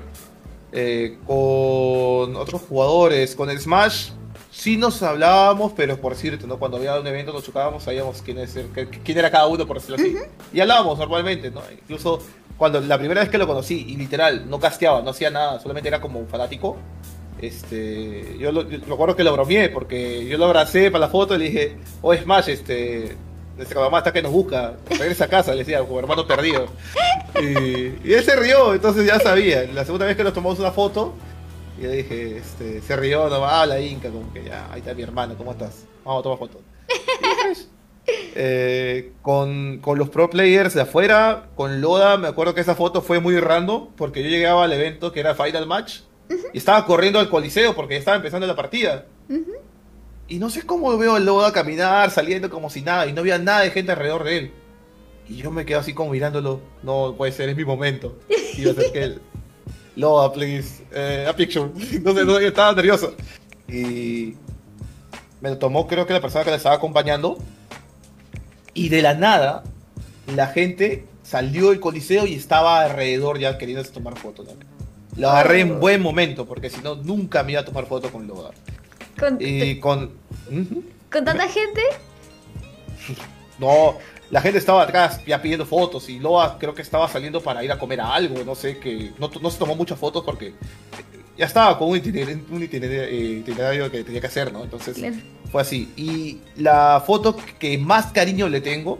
Eh, 0.70 1.18
con 1.26 2.36
otros 2.36 2.60
jugadores, 2.68 3.34
con 3.34 3.48
el 3.48 3.58
Smash, 3.58 4.10
sí 4.58 4.76
nos 4.76 5.00
hablábamos, 5.04 5.72
pero 5.76 6.00
por 6.00 6.16
cierto, 6.16 6.46
¿no? 6.48 6.58
Cuando 6.58 6.78
había 6.78 6.98
un 6.98 7.06
evento 7.06 7.32
nos 7.32 7.44
chocábamos, 7.44 7.84
sabíamos 7.84 8.22
quién, 8.22 8.38
es 8.38 8.56
el- 8.56 8.66
quién 9.04 9.16
era 9.18 9.30
cada 9.30 9.46
uno, 9.46 9.64
por 9.66 9.76
decirlo 9.76 9.96
así. 9.96 10.16
Y 10.52 10.60
hablábamos 10.60 10.98
normalmente, 10.98 11.50
¿no? 11.50 11.62
Incluso 11.72 12.20
cuando 12.56 12.80
la 12.80 12.98
primera 12.98 13.20
vez 13.20 13.30
que 13.30 13.38
lo 13.38 13.46
conocí, 13.46 13.86
y 13.88 13.96
literal, 13.96 14.50
no 14.50 14.58
casteaba, 14.58 15.00
no 15.00 15.10
hacía 15.10 15.30
nada, 15.30 15.60
solamente 15.60 15.88
era 15.88 16.00
como 16.00 16.18
un 16.18 16.26
fanático. 16.26 16.76
Este, 17.40 18.36
yo, 18.38 18.50
lo, 18.50 18.68
yo 18.68 18.78
recuerdo 18.88 19.14
que 19.14 19.22
lo 19.22 19.32
bromeé 19.32 19.68
porque 19.68 20.26
yo 20.26 20.36
lo 20.38 20.46
abracé 20.46 20.90
para 20.90 21.06
la 21.06 21.08
foto 21.08 21.36
y 21.36 21.38
le 21.38 21.44
dije, 21.46 21.76
oh 22.02 22.12
Smash, 22.12 22.48
este, 22.48 23.16
nuestra 23.56 23.80
mamá 23.80 23.98
está 23.98 24.12
que 24.12 24.22
nos 24.22 24.32
busca, 24.32 24.74
regresa 24.90 25.26
a 25.26 25.28
casa, 25.28 25.52
le 25.52 25.58
decía, 25.58 25.78
como 25.80 26.00
hermano 26.00 26.26
perdido. 26.26 26.66
Y, 27.40 28.08
y 28.08 28.12
él 28.12 28.24
se 28.24 28.34
rió, 28.34 28.74
entonces 28.74 29.06
ya 29.06 29.20
sabía. 29.20 29.62
La 29.72 29.84
segunda 29.84 30.06
vez 30.06 30.16
que 30.16 30.24
nos 30.24 30.32
tomamos 30.34 30.58
una 30.58 30.72
foto, 30.72 31.14
y 31.78 31.82
yo 31.82 31.90
dije, 31.90 32.38
este, 32.38 32.80
se 32.82 32.96
rió, 32.96 33.28
no 33.28 33.40
va, 33.40 33.64
la 33.66 33.80
Inca, 33.80 34.10
como 34.10 34.32
que 34.32 34.44
ya, 34.44 34.68
ahí 34.72 34.80
está 34.80 34.94
mi 34.94 35.02
hermano, 35.02 35.36
¿cómo 35.36 35.52
estás? 35.52 35.84
Vamos 36.04 36.20
a 36.20 36.22
tomar 36.22 36.38
foto. 36.38 36.60
Eh, 38.40 39.12
con, 39.20 39.80
con 39.82 39.98
los 39.98 40.08
pro 40.08 40.30
players 40.30 40.72
de 40.72 40.80
afuera, 40.80 41.50
con 41.56 41.82
Loda, 41.82 42.16
me 42.16 42.28
acuerdo 42.28 42.54
que 42.54 42.62
esa 42.62 42.74
foto 42.74 43.02
fue 43.02 43.20
muy 43.20 43.38
random, 43.38 43.88
porque 43.96 44.22
yo 44.22 44.30
llegaba 44.30 44.64
al 44.64 44.72
evento 44.72 45.12
que 45.12 45.20
era 45.20 45.34
Final 45.34 45.66
Match, 45.66 46.00
y 46.54 46.58
estaba 46.58 46.86
corriendo 46.86 47.18
al 47.18 47.28
coliseo 47.28 47.74
porque 47.74 47.94
ya 47.94 47.98
estaba 47.98 48.16
empezando 48.16 48.46
la 48.46 48.56
partida. 48.56 49.06
Y 50.26 50.38
no 50.38 50.48
sé 50.48 50.62
cómo 50.62 50.96
veo 50.96 51.16
a 51.16 51.20
Loda 51.20 51.52
caminar, 51.52 52.10
saliendo 52.10 52.48
como 52.48 52.70
si 52.70 52.80
nada, 52.80 53.06
y 53.06 53.12
no 53.12 53.20
había 53.20 53.38
nada 53.38 53.60
de 53.60 53.70
gente 53.70 53.92
alrededor 53.92 54.24
de 54.24 54.38
él. 54.38 54.52
Y 55.28 55.36
yo 55.36 55.50
me 55.50 55.66
quedo 55.66 55.80
así 55.80 55.92
como 55.92 56.10
mirándolo, 56.10 56.60
no 56.82 57.14
puede 57.16 57.32
ser, 57.32 57.50
es 57.50 57.56
mi 57.56 57.64
momento. 57.64 58.16
Y 58.56 58.62
yo 58.62 58.70
acerqué 58.70 59.18
el, 59.98 60.00
Loda, 60.00 60.32
please, 60.32 60.84
eh, 60.92 61.26
a 61.28 61.34
picture. 61.34 61.70
No 62.02 62.14
sé, 62.14 62.24
no 62.24 62.38
estaba 62.38 62.72
nervioso. 62.72 63.14
Y 63.68 64.34
me 65.40 65.50
lo 65.50 65.58
tomó, 65.58 65.86
creo 65.86 66.06
que 66.06 66.12
la 66.12 66.20
persona 66.20 66.44
que 66.44 66.50
le 66.50 66.56
estaba 66.56 66.76
acompañando. 66.76 67.38
Y 68.74 68.88
de 68.88 69.02
la 69.02 69.14
nada, 69.14 69.64
la 70.34 70.46
gente 70.46 71.04
salió 71.22 71.70
del 71.70 71.80
coliseo 71.80 72.26
y 72.26 72.34
estaba 72.34 72.82
alrededor 72.82 73.38
ya 73.38 73.58
queriéndose 73.58 73.92
tomar 73.92 74.16
fotos. 74.18 74.48
Lo 75.16 75.30
agarré 75.30 75.60
en 75.60 75.80
buen 75.80 76.00
momento, 76.00 76.46
porque 76.46 76.70
si 76.70 76.80
no, 76.80 76.94
nunca 76.94 77.42
me 77.42 77.52
iba 77.52 77.62
a 77.62 77.64
tomar 77.64 77.86
foto 77.86 78.10
con 78.10 78.26
Loa. 78.26 78.52
¿Con, 79.18 79.36
Y 79.40 79.80
con. 79.80 80.12
¿con 81.10 81.24
tanta 81.24 81.48
gente? 81.48 81.82
No, 83.58 83.96
la 84.30 84.40
gente 84.40 84.58
estaba 84.58 84.82
atrás 84.82 85.20
ya 85.26 85.40
pidiendo 85.40 85.64
fotos 85.64 86.08
y 86.08 86.18
Loa 86.18 86.58
creo 86.58 86.74
que 86.74 86.82
estaba 86.82 87.08
saliendo 87.08 87.42
para 87.42 87.64
ir 87.64 87.72
a 87.72 87.78
comer 87.78 88.00
a 88.00 88.14
algo, 88.14 88.44
no 88.44 88.54
sé, 88.54 88.78
que 88.78 89.12
no, 89.18 89.30
no 89.40 89.50
se 89.50 89.58
tomó 89.58 89.74
muchas 89.74 89.98
fotos 89.98 90.22
porque 90.24 90.54
ya 91.36 91.46
estaba 91.46 91.78
con 91.78 91.88
un 91.88 91.96
itinerario, 91.96 92.44
un 92.50 92.62
itinerario, 92.62 93.02
eh, 93.04 93.38
itinerario 93.40 93.90
que 93.90 94.04
tenía 94.04 94.20
que 94.20 94.26
hacer, 94.26 94.52
¿no? 94.52 94.64
Entonces 94.64 94.96
Claro. 94.96 95.16
fue 95.50 95.62
así. 95.62 95.92
Y 95.96 96.38
la 96.56 97.02
foto 97.06 97.36
que 97.58 97.78
más 97.78 98.06
cariño 98.12 98.48
le 98.48 98.60
tengo, 98.60 98.98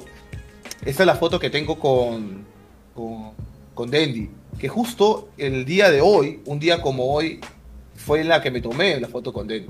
esta 0.85 1.03
es 1.03 1.07
la 1.07 1.17
foto 1.17 1.39
que 1.41 1.51
tengo 1.51 1.79
con, 1.79 2.47
con, 2.95 3.33
con 3.75 3.91
que 3.91 4.69
justo 4.69 5.29
el 5.37 5.65
día 5.65 5.91
de 5.91 6.01
hoy, 6.01 6.41
un 6.47 6.59
día 6.59 6.81
como 6.81 7.13
hoy, 7.13 7.41
fue 7.97 8.25
la 8.25 8.41
que 8.41 8.51
me 8.51 8.61
tomé 8.61 8.99
la 9.01 9.09
foto 9.09 9.33
con 9.33 9.47
Dandy, 9.49 9.67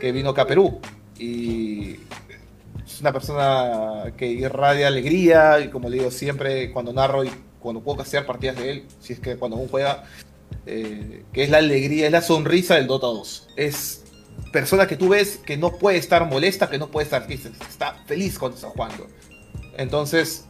que 0.00 0.12
vino 0.12 0.30
acá 0.30 0.42
a 0.42 0.46
Perú. 0.46 0.80
Y 1.18 1.96
es 2.94 3.00
una 3.00 3.12
persona 3.12 4.12
que 4.16 4.26
irradia 4.26 4.88
alegría 4.88 5.60
y 5.60 5.68
como 5.70 5.88
le 5.88 5.98
digo 5.98 6.10
siempre 6.10 6.70
cuando 6.72 6.92
narro 6.92 7.24
y 7.24 7.30
cuando 7.60 7.80
puedo 7.82 7.98
castear 7.98 8.26
partidas 8.26 8.56
de 8.56 8.70
él, 8.70 8.84
si 9.00 9.12
es 9.12 9.20
que 9.20 9.36
cuando 9.36 9.56
aún 9.56 9.68
juega, 9.68 10.04
eh, 10.66 11.24
que 11.32 11.44
es 11.44 11.50
la 11.50 11.58
alegría, 11.58 12.06
es 12.06 12.12
la 12.12 12.22
sonrisa 12.22 12.74
del 12.74 12.86
Dota 12.88 13.06
2. 13.06 13.48
Es 13.56 14.02
persona 14.52 14.86
que 14.86 14.96
tú 14.96 15.10
ves 15.10 15.38
que 15.44 15.56
no 15.56 15.72
puede 15.78 15.98
estar 15.98 16.26
molesta, 16.28 16.68
que 16.68 16.78
no 16.78 16.90
puede 16.90 17.04
estar 17.04 17.26
triste, 17.26 17.50
está 17.68 17.94
feliz 18.06 18.38
cuando 18.38 18.56
está 18.56 18.68
jugando. 18.68 19.06
Entonces, 19.76 20.44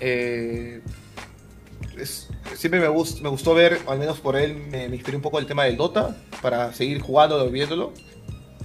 eh, 0.00 0.80
siempre 2.54 2.80
me, 2.80 2.88
gust- 2.88 3.20
me 3.20 3.28
gustó 3.28 3.54
ver, 3.54 3.78
al 3.86 3.98
menos 3.98 4.18
por 4.20 4.36
él, 4.36 4.54
me, 4.56 4.88
me 4.88 4.96
inspiré 4.96 5.16
un 5.16 5.22
poco 5.22 5.38
el 5.38 5.46
tema 5.46 5.64
del 5.64 5.76
Dota 5.76 6.16
para 6.42 6.72
seguir 6.72 7.00
jugando, 7.00 7.48
viéndolo. 7.50 7.92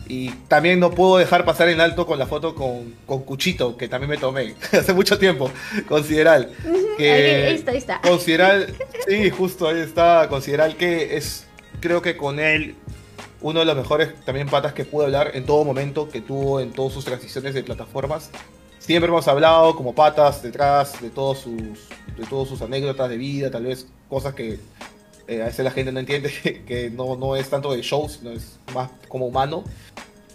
Y 0.07 0.29
también 0.47 0.79
no 0.79 0.91
puedo 0.91 1.17
dejar 1.17 1.45
pasar 1.45 1.69
en 1.69 1.81
alto 1.81 2.05
con 2.05 2.19
la 2.19 2.27
foto 2.27 2.53
con, 2.53 2.93
con 3.05 3.23
Cuchito, 3.23 3.75
que 3.75 3.87
también 3.87 4.09
me 4.09 4.17
tomé 4.17 4.55
hace 4.71 4.93
mucho 4.93 5.17
tiempo, 5.17 5.49
consideral. 5.87 6.51
Que 6.97 7.47
Ahí, 7.47 7.55
está, 7.55 7.71
ahí 7.71 7.77
está. 7.77 8.01
Consideral, 8.01 8.73
sí, 9.07 9.29
justo 9.31 9.67
ahí 9.67 9.79
está. 9.79 10.27
Consideral 10.29 10.77
que 10.77 11.17
es, 11.17 11.47
creo 11.79 12.01
que 12.01 12.15
con 12.17 12.39
él, 12.39 12.75
uno 13.41 13.59
de 13.59 13.65
los 13.65 13.75
mejores 13.75 14.13
también 14.25 14.47
patas 14.47 14.73
que 14.73 14.85
pude 14.85 15.05
hablar 15.05 15.31
en 15.33 15.45
todo 15.45 15.63
momento, 15.65 16.07
que 16.07 16.21
tuvo 16.21 16.59
en 16.59 16.71
todas 16.71 16.93
sus 16.93 17.03
transiciones 17.03 17.53
de 17.53 17.63
plataformas. 17.63 18.29
Siempre 18.77 19.09
hemos 19.09 19.27
hablado 19.27 19.75
como 19.75 19.95
patas 19.95 20.43
detrás 20.43 21.01
de 21.01 21.09
todos 21.09 21.39
sus, 21.39 21.89
de 22.15 22.25
todas 22.29 22.47
sus 22.47 22.61
anécdotas 22.61 23.09
de 23.09 23.17
vida, 23.17 23.49
tal 23.49 23.63
vez 23.63 23.87
cosas 24.07 24.35
que 24.35 24.59
eh, 25.27 25.41
a 25.41 25.45
veces 25.45 25.65
la 25.65 25.71
gente 25.71 25.91
no 25.91 25.99
entiende, 25.99 26.31
que 26.67 26.89
no, 26.89 27.15
no 27.15 27.35
es 27.35 27.49
tanto 27.49 27.73
de 27.73 27.81
show, 27.81 28.07
sino 28.09 28.31
es 28.31 28.57
más 28.73 28.89
como 29.07 29.27
humano. 29.27 29.63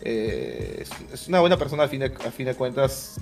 Eh, 0.03 0.79
es, 0.83 0.91
es 1.13 1.29
una 1.29 1.41
buena 1.41 1.57
persona 1.57 1.85
al 1.85 1.89
fin, 1.89 2.01
de, 2.01 2.07
al 2.07 2.33
fin 2.33 2.47
de 2.47 2.55
cuentas. 2.55 3.17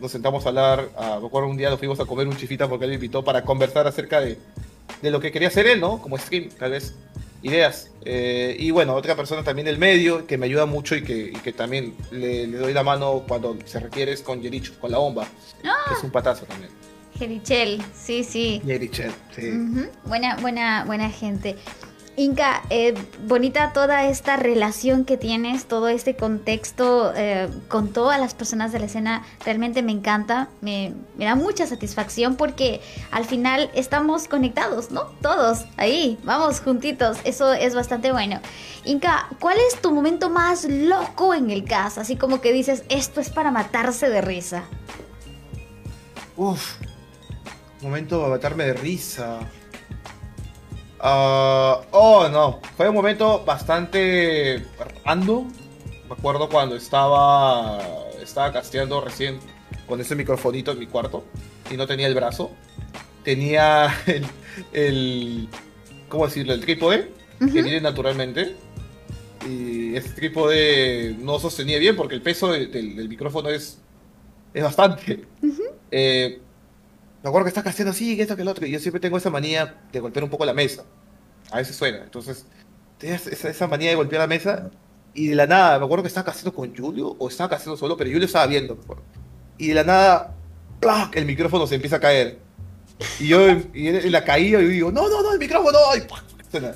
Nos 0.00 0.10
sentamos 0.10 0.44
a 0.44 0.48
hablar, 0.48 0.90
a, 0.96 1.20
me 1.20 1.26
acuerdo 1.26 1.48
un 1.48 1.56
día 1.56 1.70
nos 1.70 1.78
fuimos 1.78 2.00
a 2.00 2.04
comer 2.04 2.26
un 2.26 2.36
chifita 2.36 2.68
porque 2.68 2.84
él 2.84 2.90
me 2.90 2.94
invitó 2.96 3.22
para 3.22 3.42
conversar 3.42 3.86
acerca 3.86 4.20
de, 4.20 4.38
de 5.02 5.10
lo 5.10 5.20
que 5.20 5.30
quería 5.30 5.48
hacer 5.48 5.66
él, 5.66 5.80
¿no? 5.80 6.02
Como 6.02 6.18
stream, 6.18 6.48
tal 6.58 6.72
vez, 6.72 6.94
ideas. 7.42 7.90
Eh, 8.04 8.56
y 8.58 8.70
bueno, 8.70 8.94
otra 8.94 9.14
persona 9.14 9.44
también 9.44 9.66
del 9.66 9.78
medio 9.78 10.26
que 10.26 10.36
me 10.36 10.46
ayuda 10.46 10.66
mucho 10.66 10.96
y 10.96 11.04
que, 11.04 11.16
y 11.16 11.32
que 11.32 11.52
también 11.52 11.94
le, 12.10 12.46
le 12.48 12.58
doy 12.58 12.72
la 12.72 12.82
mano 12.82 13.24
cuando 13.28 13.56
se 13.64 13.78
requiere 13.78 14.12
es 14.12 14.22
con 14.22 14.42
Yericho, 14.42 14.72
con 14.80 14.90
la 14.90 14.98
bomba, 14.98 15.28
que 15.62 15.94
es 15.94 16.02
un 16.02 16.10
patazo 16.10 16.44
también. 16.46 16.70
Jerichel, 17.18 17.82
sí, 17.94 18.24
sí. 18.24 18.60
Yerichel, 18.64 19.12
sí. 19.34 19.50
Buena, 20.04 20.36
buena, 20.36 20.84
buena 20.84 21.10
gente. 21.10 21.56
Inca, 22.16 22.62
eh, 22.70 22.94
bonita 23.26 23.72
toda 23.72 24.06
esta 24.06 24.36
relación 24.36 25.04
que 25.04 25.16
tienes, 25.16 25.66
todo 25.66 25.88
este 25.88 26.14
contexto 26.14 27.12
eh, 27.16 27.48
con 27.66 27.92
todas 27.92 28.20
las 28.20 28.34
personas 28.34 28.70
de 28.70 28.78
la 28.78 28.86
escena, 28.86 29.24
realmente 29.44 29.82
me 29.82 29.90
encanta, 29.90 30.48
me, 30.60 30.94
me 31.16 31.24
da 31.24 31.34
mucha 31.34 31.66
satisfacción 31.66 32.36
porque 32.36 32.80
al 33.10 33.24
final 33.24 33.68
estamos 33.74 34.28
conectados, 34.28 34.92
¿no? 34.92 35.06
Todos 35.22 35.64
ahí, 35.76 36.16
vamos 36.22 36.60
juntitos, 36.60 37.16
eso 37.24 37.52
es 37.52 37.74
bastante 37.74 38.12
bueno. 38.12 38.40
Inca, 38.84 39.28
¿cuál 39.40 39.56
es 39.68 39.82
tu 39.82 39.90
momento 39.90 40.30
más 40.30 40.66
loco 40.66 41.34
en 41.34 41.50
el 41.50 41.64
cast? 41.64 41.98
Así 41.98 42.14
como 42.14 42.40
que 42.40 42.52
dices, 42.52 42.84
esto 42.90 43.20
es 43.20 43.30
para 43.30 43.50
matarse 43.50 44.08
de 44.08 44.20
risa. 44.20 44.62
Uf, 46.36 46.76
momento 47.84 48.18
para 48.18 48.30
matarme 48.30 48.64
de 48.64 48.74
risa. 48.74 49.40
Ah, 51.00 51.82
oh, 51.90 52.28
no, 52.28 52.60
fue 52.76 52.88
un 52.88 52.94
momento 52.94 53.44
bastante 53.44 54.64
random. 55.04 55.52
Me 56.08 56.14
acuerdo 56.14 56.48
cuando 56.48 56.76
estaba, 56.76 57.80
estaba 58.22 58.52
casteando 58.52 59.00
recién 59.00 59.38
con 59.86 60.00
ese 60.00 60.14
microfonito 60.14 60.72
en 60.72 60.78
mi 60.78 60.86
cuarto 60.86 61.24
y 61.70 61.76
no 61.76 61.86
tenía 61.86 62.06
el 62.06 62.14
brazo. 62.14 62.50
Tenía 63.22 63.94
el, 64.06 64.26
el 64.72 65.48
¿cómo 66.08 66.26
decirlo? 66.26 66.54
El 66.54 66.60
trípode 66.60 67.12
que 67.38 67.62
viene 67.62 67.80
naturalmente. 67.80 68.56
Y 69.46 69.94
ese 69.94 70.10
trípode 70.10 71.16
no 71.18 71.38
sostenía 71.38 71.78
bien 71.78 71.96
porque 71.96 72.14
el 72.14 72.22
peso 72.22 72.50
del, 72.50 73.08
micrófono 73.08 73.50
es, 73.50 73.78
es 74.54 74.62
bastante. 74.62 75.24
Eh, 75.90 76.40
me 77.24 77.28
acuerdo 77.28 77.46
que 77.46 77.48
estás 77.48 77.64
casteando 77.64 77.92
así, 77.92 78.16
que 78.16 78.22
esto, 78.22 78.36
que 78.36 78.42
el 78.42 78.48
otro. 78.48 78.66
Y 78.66 78.70
yo 78.70 78.78
siempre 78.78 79.00
tengo 79.00 79.16
esa 79.16 79.30
manía 79.30 79.82
de 79.90 79.98
golpear 79.98 80.24
un 80.24 80.28
poco 80.28 80.44
la 80.44 80.52
mesa. 80.52 80.84
A 81.50 81.56
veces 81.56 81.74
suena. 81.74 82.04
Entonces, 82.04 82.44
tenía 82.98 83.16
esa, 83.16 83.48
esa 83.48 83.66
manía 83.66 83.88
de 83.88 83.96
golpear 83.96 84.20
la 84.20 84.26
mesa. 84.26 84.70
Y 85.14 85.28
de 85.28 85.34
la 85.34 85.46
nada, 85.46 85.78
me 85.78 85.86
acuerdo 85.86 86.02
que 86.02 86.08
estaba 86.08 86.26
casteando 86.26 86.54
con 86.54 86.76
Julio 86.76 87.16
o 87.18 87.28
estaba 87.28 87.48
casteando 87.48 87.78
solo, 87.78 87.96
pero 87.96 88.10
Julio 88.10 88.26
estaba 88.26 88.46
viendo. 88.46 88.76
me 88.76 88.82
acuerdo. 88.82 89.02
Y 89.56 89.68
de 89.68 89.74
la 89.74 89.84
nada, 89.84 90.34
¡plac! 90.80 91.16
el 91.16 91.24
micrófono 91.24 91.66
se 91.66 91.76
empieza 91.76 91.96
a 91.96 92.00
caer. 92.00 92.40
Y 93.18 93.28
yo 93.28 93.40
y 93.72 93.88
en 93.88 94.12
la 94.12 94.22
caída 94.22 94.60
y 94.60 94.66
digo, 94.66 94.92
no, 94.92 95.08
no, 95.08 95.22
no, 95.22 95.32
el 95.32 95.38
micrófono, 95.38 95.78
y, 95.96 96.02
¡pac! 96.02 96.24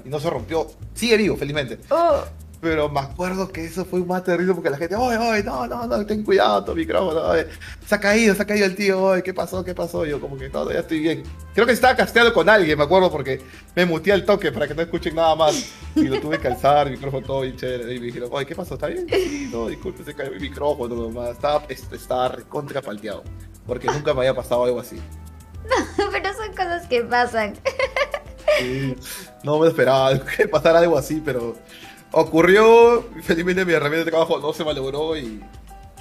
y 0.02 0.08
no 0.08 0.18
se 0.18 0.30
rompió. 0.30 0.66
Sigue 0.94 1.18
vivo, 1.18 1.36
felizmente. 1.36 1.78
Oh, 1.90 2.24
Pero 2.60 2.88
me 2.88 2.98
acuerdo 2.98 3.48
que 3.48 3.64
eso 3.64 3.84
fue 3.84 4.00
más 4.04 4.24
terrible 4.24 4.52
porque 4.52 4.68
la 4.68 4.76
gente, 4.76 4.96
oye, 4.96 5.16
oye, 5.16 5.44
no, 5.44 5.64
no, 5.68 5.86
no, 5.86 6.04
ten 6.04 6.24
cuidado, 6.24 6.64
tu 6.64 6.74
micrófono, 6.74 7.20
oye, 7.28 7.46
se 7.86 7.94
ha 7.94 8.00
caído, 8.00 8.34
se 8.34 8.42
ha 8.42 8.46
caído 8.46 8.66
el 8.66 8.74
tío, 8.74 9.00
oye, 9.00 9.22
¿qué 9.22 9.32
pasó? 9.32 9.62
¿Qué 9.64 9.76
pasó? 9.76 10.04
Yo 10.04 10.20
como 10.20 10.36
que 10.36 10.48
no, 10.48 10.68
ya 10.72 10.80
estoy 10.80 10.98
bien. 10.98 11.22
Creo 11.54 11.66
que 11.66 11.72
estaba 11.72 11.94
casteando 11.94 12.34
con 12.34 12.48
alguien, 12.48 12.76
me 12.76 12.82
acuerdo, 12.82 13.12
porque 13.12 13.40
me 13.76 13.86
muteé 13.86 14.12
al 14.12 14.24
toque 14.24 14.50
para 14.50 14.66
que 14.66 14.74
no 14.74 14.82
escuchen 14.82 15.14
nada 15.14 15.36
más. 15.36 15.70
Y 15.94 16.02
lo 16.08 16.20
tuve 16.20 16.40
que 16.40 16.48
alzar, 16.48 16.88
el 16.88 16.94
micrófono 16.94 17.24
todo 17.24 17.40
bien 17.42 17.56
chévere. 17.56 17.94
Y 17.94 18.00
me 18.00 18.06
dijeron, 18.06 18.28
oye, 18.32 18.44
¿qué 18.44 18.56
pasó? 18.56 18.74
¿Está 18.74 18.88
bien? 18.88 19.06
Sí, 19.08 19.48
no, 19.52 19.68
disculpe, 19.68 20.02
se 20.02 20.12
cayó 20.14 20.32
mi 20.32 20.40
micrófono 20.40 20.96
nomás. 20.96 21.30
Estaba, 21.30 21.62
est- 21.68 21.92
estaba 21.92 22.28
recontra 22.28 22.82
palteado. 22.82 23.22
Porque 23.68 23.86
nunca 23.86 24.12
me 24.14 24.20
había 24.20 24.34
pasado 24.34 24.64
algo 24.64 24.80
así. 24.80 25.00
pero 26.12 26.32
son 26.34 26.48
cosas 26.50 26.86
que 26.88 27.02
pasan. 27.04 27.54
Sí, 28.58 28.96
no 29.44 29.58
me 29.60 29.68
esperaba 29.68 30.18
que 30.24 30.48
pasara 30.48 30.80
algo 30.80 30.98
así, 30.98 31.22
pero 31.24 31.54
ocurrió. 32.12 33.08
Felizmente 33.22 33.64
mi 33.64 33.72
herramienta 33.72 34.04
de 34.04 34.10
trabajo 34.10 34.38
no 34.38 34.52
se 34.52 34.64
malogró 34.64 35.16
y, 35.16 35.42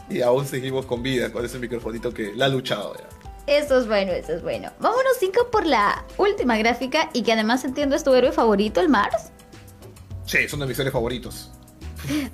y 0.09 0.21
aún 0.21 0.45
seguimos 0.45 0.85
con 0.85 1.03
vida 1.03 1.31
con 1.31 1.45
ese 1.45 1.59
microfonito 1.59 2.13
que 2.13 2.33
la 2.35 2.45
ha 2.45 2.49
luchado. 2.49 2.95
ya. 2.95 3.07
Eso 3.47 3.79
es 3.79 3.87
bueno, 3.87 4.11
eso 4.11 4.33
es 4.33 4.43
bueno. 4.43 4.71
Vámonos, 4.79 5.13
cinco 5.19 5.49
por 5.49 5.65
la 5.65 6.03
última 6.17 6.57
gráfica 6.57 7.09
y 7.13 7.23
que 7.23 7.31
además 7.31 7.63
entiendo 7.63 7.95
es 7.95 8.03
tu 8.03 8.13
héroe 8.13 8.33
favorito, 8.33 8.81
el 8.81 8.89
Mars. 8.89 9.31
Sí, 10.25 10.39
es 10.39 10.51
uno 10.53 10.65
de 10.65 10.67
mis 10.67 10.77
seres 10.77 10.91
favoritos. 10.91 11.51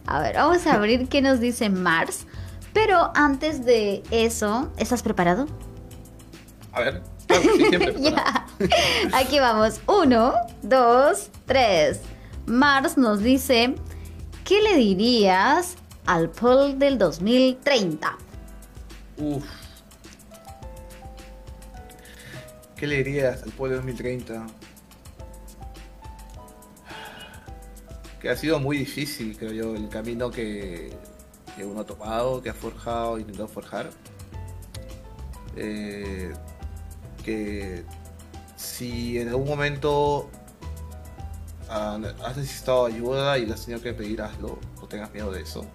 A 0.07 0.19
ver, 0.19 0.35
vamos 0.35 0.65
a 0.65 0.73
abrir 0.73 1.07
qué 1.09 1.21
nos 1.21 1.39
dice 1.39 1.69
Mars. 1.69 2.25
Pero 2.73 3.11
antes 3.13 3.63
de 3.63 4.01
eso, 4.09 4.71
¿estás 4.77 5.03
preparado? 5.03 5.45
A 6.71 6.81
ver, 6.81 7.03
claro, 7.27 7.43
sí. 7.55 7.65
Ya. 7.99 8.47
Aquí 9.13 9.39
vamos. 9.39 9.79
Uno, 9.85 10.33
dos, 10.63 11.29
tres. 11.45 12.01
Mars 12.45 12.97
nos 12.97 13.21
dice, 13.21 13.75
¿qué 14.43 14.61
le 14.61 14.75
dirías 14.75 15.75
al 16.05 16.29
Paul 16.29 16.77
del 16.77 16.97
2030? 16.97 18.17
Uf. 19.17 19.45
¿Qué 22.75 22.87
le 22.87 22.97
dirías 23.03 23.43
al 23.43 23.51
pueblo 23.51 23.77
2030? 23.77 24.45
Que 28.19 28.29
ha 28.29 28.35
sido 28.35 28.59
muy 28.59 28.77
difícil, 28.77 29.37
creo 29.37 29.53
yo, 29.53 29.75
el 29.75 29.87
camino 29.87 30.29
que, 30.29 30.91
que 31.55 31.65
uno 31.65 31.81
ha 31.81 31.85
tomado, 31.85 32.41
que 32.41 32.49
ha 32.49 32.53
forjado, 32.53 33.19
intentado 33.19 33.47
forjar. 33.47 33.89
Eh, 35.55 36.33
que 37.23 37.85
si 38.57 39.17
en 39.17 39.29
algún 39.29 39.47
momento 39.47 40.29
has 41.73 42.37
necesitado 42.37 42.85
ayuda 42.85 43.37
y 43.37 43.45
le 43.45 43.53
has 43.53 43.65
tenido 43.65 43.81
que 43.81 43.93
pedir, 43.93 44.21
hazlo, 44.21 44.59
no 44.81 44.87
tengas 44.87 45.11
miedo 45.11 45.31
de 45.31 45.41
eso 45.41 45.65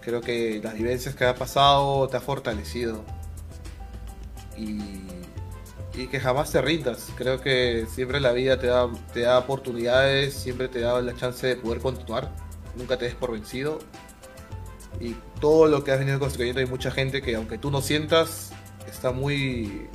creo 0.00 0.22
que 0.22 0.58
las 0.64 0.72
vivencias 0.72 1.14
que 1.14 1.26
ha 1.26 1.34
pasado 1.34 2.08
te 2.08 2.16
ha 2.16 2.20
fortalecido. 2.20 3.04
Y 4.56 4.80
y 5.98 6.06
que 6.06 6.20
jamás 6.20 6.52
te 6.52 6.62
rindas. 6.62 7.08
Creo 7.16 7.40
que 7.40 7.86
siempre 7.92 8.20
la 8.20 8.32
vida 8.32 8.58
te 8.58 8.68
da, 8.68 8.88
te 9.12 9.20
da 9.20 9.38
oportunidades, 9.38 10.34
siempre 10.34 10.68
te 10.68 10.80
da 10.80 11.00
la 11.00 11.14
chance 11.14 11.46
de 11.46 11.56
poder 11.56 11.80
continuar. 11.80 12.32
Nunca 12.76 12.96
te 12.96 13.06
des 13.06 13.14
por 13.14 13.32
vencido. 13.32 13.78
Y 15.00 15.16
todo 15.40 15.66
lo 15.66 15.84
que 15.84 15.92
has 15.92 15.98
venido 15.98 16.18
construyendo, 16.18 16.60
hay 16.60 16.66
mucha 16.66 16.90
gente 16.90 17.20
que 17.20 17.34
aunque 17.34 17.58
tú 17.58 17.70
no 17.70 17.80
sientas, 17.82 18.52
está 18.86 19.10
muy 19.10 19.88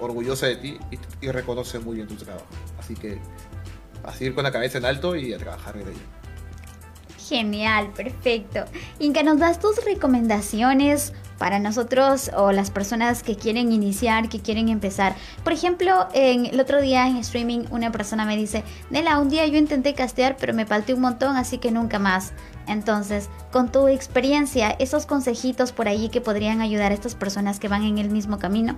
orgullosa 0.00 0.46
de 0.46 0.56
ti 0.56 0.78
y, 1.20 1.30
reconoce 1.30 1.78
muy 1.78 1.96
bien 1.96 2.08
tu 2.08 2.16
trabajo. 2.16 2.46
Así 2.78 2.94
que 2.94 3.20
a 4.04 4.12
seguir 4.12 4.34
con 4.34 4.44
la 4.44 4.52
cabeza 4.52 4.78
en 4.78 4.84
alto 4.84 5.16
y 5.16 5.32
a 5.32 5.38
trabajar 5.38 5.76
en 5.76 5.88
ello. 5.88 6.22
Genial, 7.28 7.90
perfecto. 7.94 8.64
Inca, 8.98 9.22
¿nos 9.22 9.38
das 9.38 9.58
tus 9.58 9.82
recomendaciones 9.84 11.12
para 11.38 11.58
nosotros 11.60 12.30
o 12.36 12.52
las 12.52 12.70
personas 12.70 13.22
que 13.22 13.36
quieren 13.36 13.72
iniciar, 13.72 14.28
que 14.28 14.40
quieren 14.40 14.68
empezar? 14.68 15.14
Por 15.44 15.52
ejemplo, 15.52 16.08
en, 16.12 16.46
el 16.46 16.60
otro 16.60 16.80
día 16.80 17.06
en 17.06 17.16
streaming 17.16 17.64
una 17.70 17.90
persona 17.90 18.26
me 18.26 18.36
dice, 18.36 18.64
Nela, 18.90 19.18
un 19.18 19.30
día 19.30 19.46
yo 19.46 19.56
intenté 19.56 19.94
castear, 19.94 20.36
pero 20.38 20.52
me 20.52 20.66
falté 20.66 20.94
un 20.94 21.00
montón, 21.00 21.36
así 21.36 21.58
que 21.58 21.70
nunca 21.70 21.98
más. 21.98 22.32
Entonces, 22.66 23.30
con 23.50 23.72
tu 23.72 23.88
experiencia, 23.88 24.70
esos 24.78 25.06
consejitos 25.06 25.72
por 25.72 25.88
ahí 25.88 26.08
que 26.08 26.20
podrían 26.20 26.60
ayudar 26.60 26.92
a 26.92 26.94
estas 26.94 27.14
personas 27.14 27.60
que 27.60 27.68
van 27.68 27.84
en 27.84 27.98
el 27.98 28.10
mismo 28.10 28.38
camino. 28.38 28.76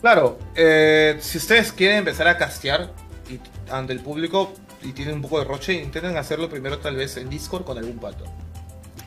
Claro, 0.00 0.38
eh, 0.54 1.18
si 1.20 1.36
ustedes 1.36 1.72
quieren 1.72 1.98
empezar 1.98 2.28
a 2.28 2.38
castear 2.38 2.90
y, 3.30 3.40
ante 3.70 3.92
el 3.92 4.00
público 4.00 4.52
y 4.82 4.92
tienen 4.92 5.16
un 5.16 5.22
poco 5.22 5.38
de 5.38 5.44
roche, 5.44 5.74
intenten 5.74 6.16
hacerlo 6.16 6.48
primero 6.48 6.78
tal 6.78 6.96
vez 6.96 7.16
en 7.16 7.28
Discord 7.28 7.64
con 7.64 7.78
algún 7.78 7.98
pato. 7.98 8.24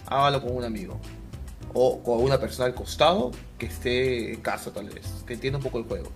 Hágalo 0.07 0.41
con 0.41 0.55
un 0.55 0.63
amigo. 0.63 0.99
O 1.73 2.03
con 2.03 2.21
una 2.21 2.39
persona 2.39 2.67
al 2.67 2.75
costado 2.75 3.31
que 3.57 3.65
esté 3.65 4.33
en 4.33 4.41
casa 4.41 4.71
tal 4.71 4.89
vez, 4.89 5.05
que 5.25 5.33
entienda 5.33 5.57
un 5.57 5.63
poco 5.63 5.79
el 5.79 5.85
juego. 5.85 6.11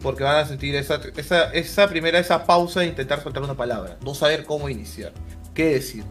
Porque 0.00 0.24
van 0.24 0.36
a 0.36 0.46
sentir 0.46 0.74
esa, 0.74 1.00
esa, 1.16 1.50
esa 1.52 1.88
primera, 1.88 2.18
esa 2.18 2.44
pausa 2.44 2.80
de 2.80 2.86
intentar 2.86 3.22
soltar 3.22 3.42
una 3.42 3.56
palabra. 3.56 3.96
No 4.04 4.14
saber 4.14 4.44
cómo 4.44 4.68
iniciar. 4.68 5.12
¿Qué 5.54 5.66
decir? 5.66 6.04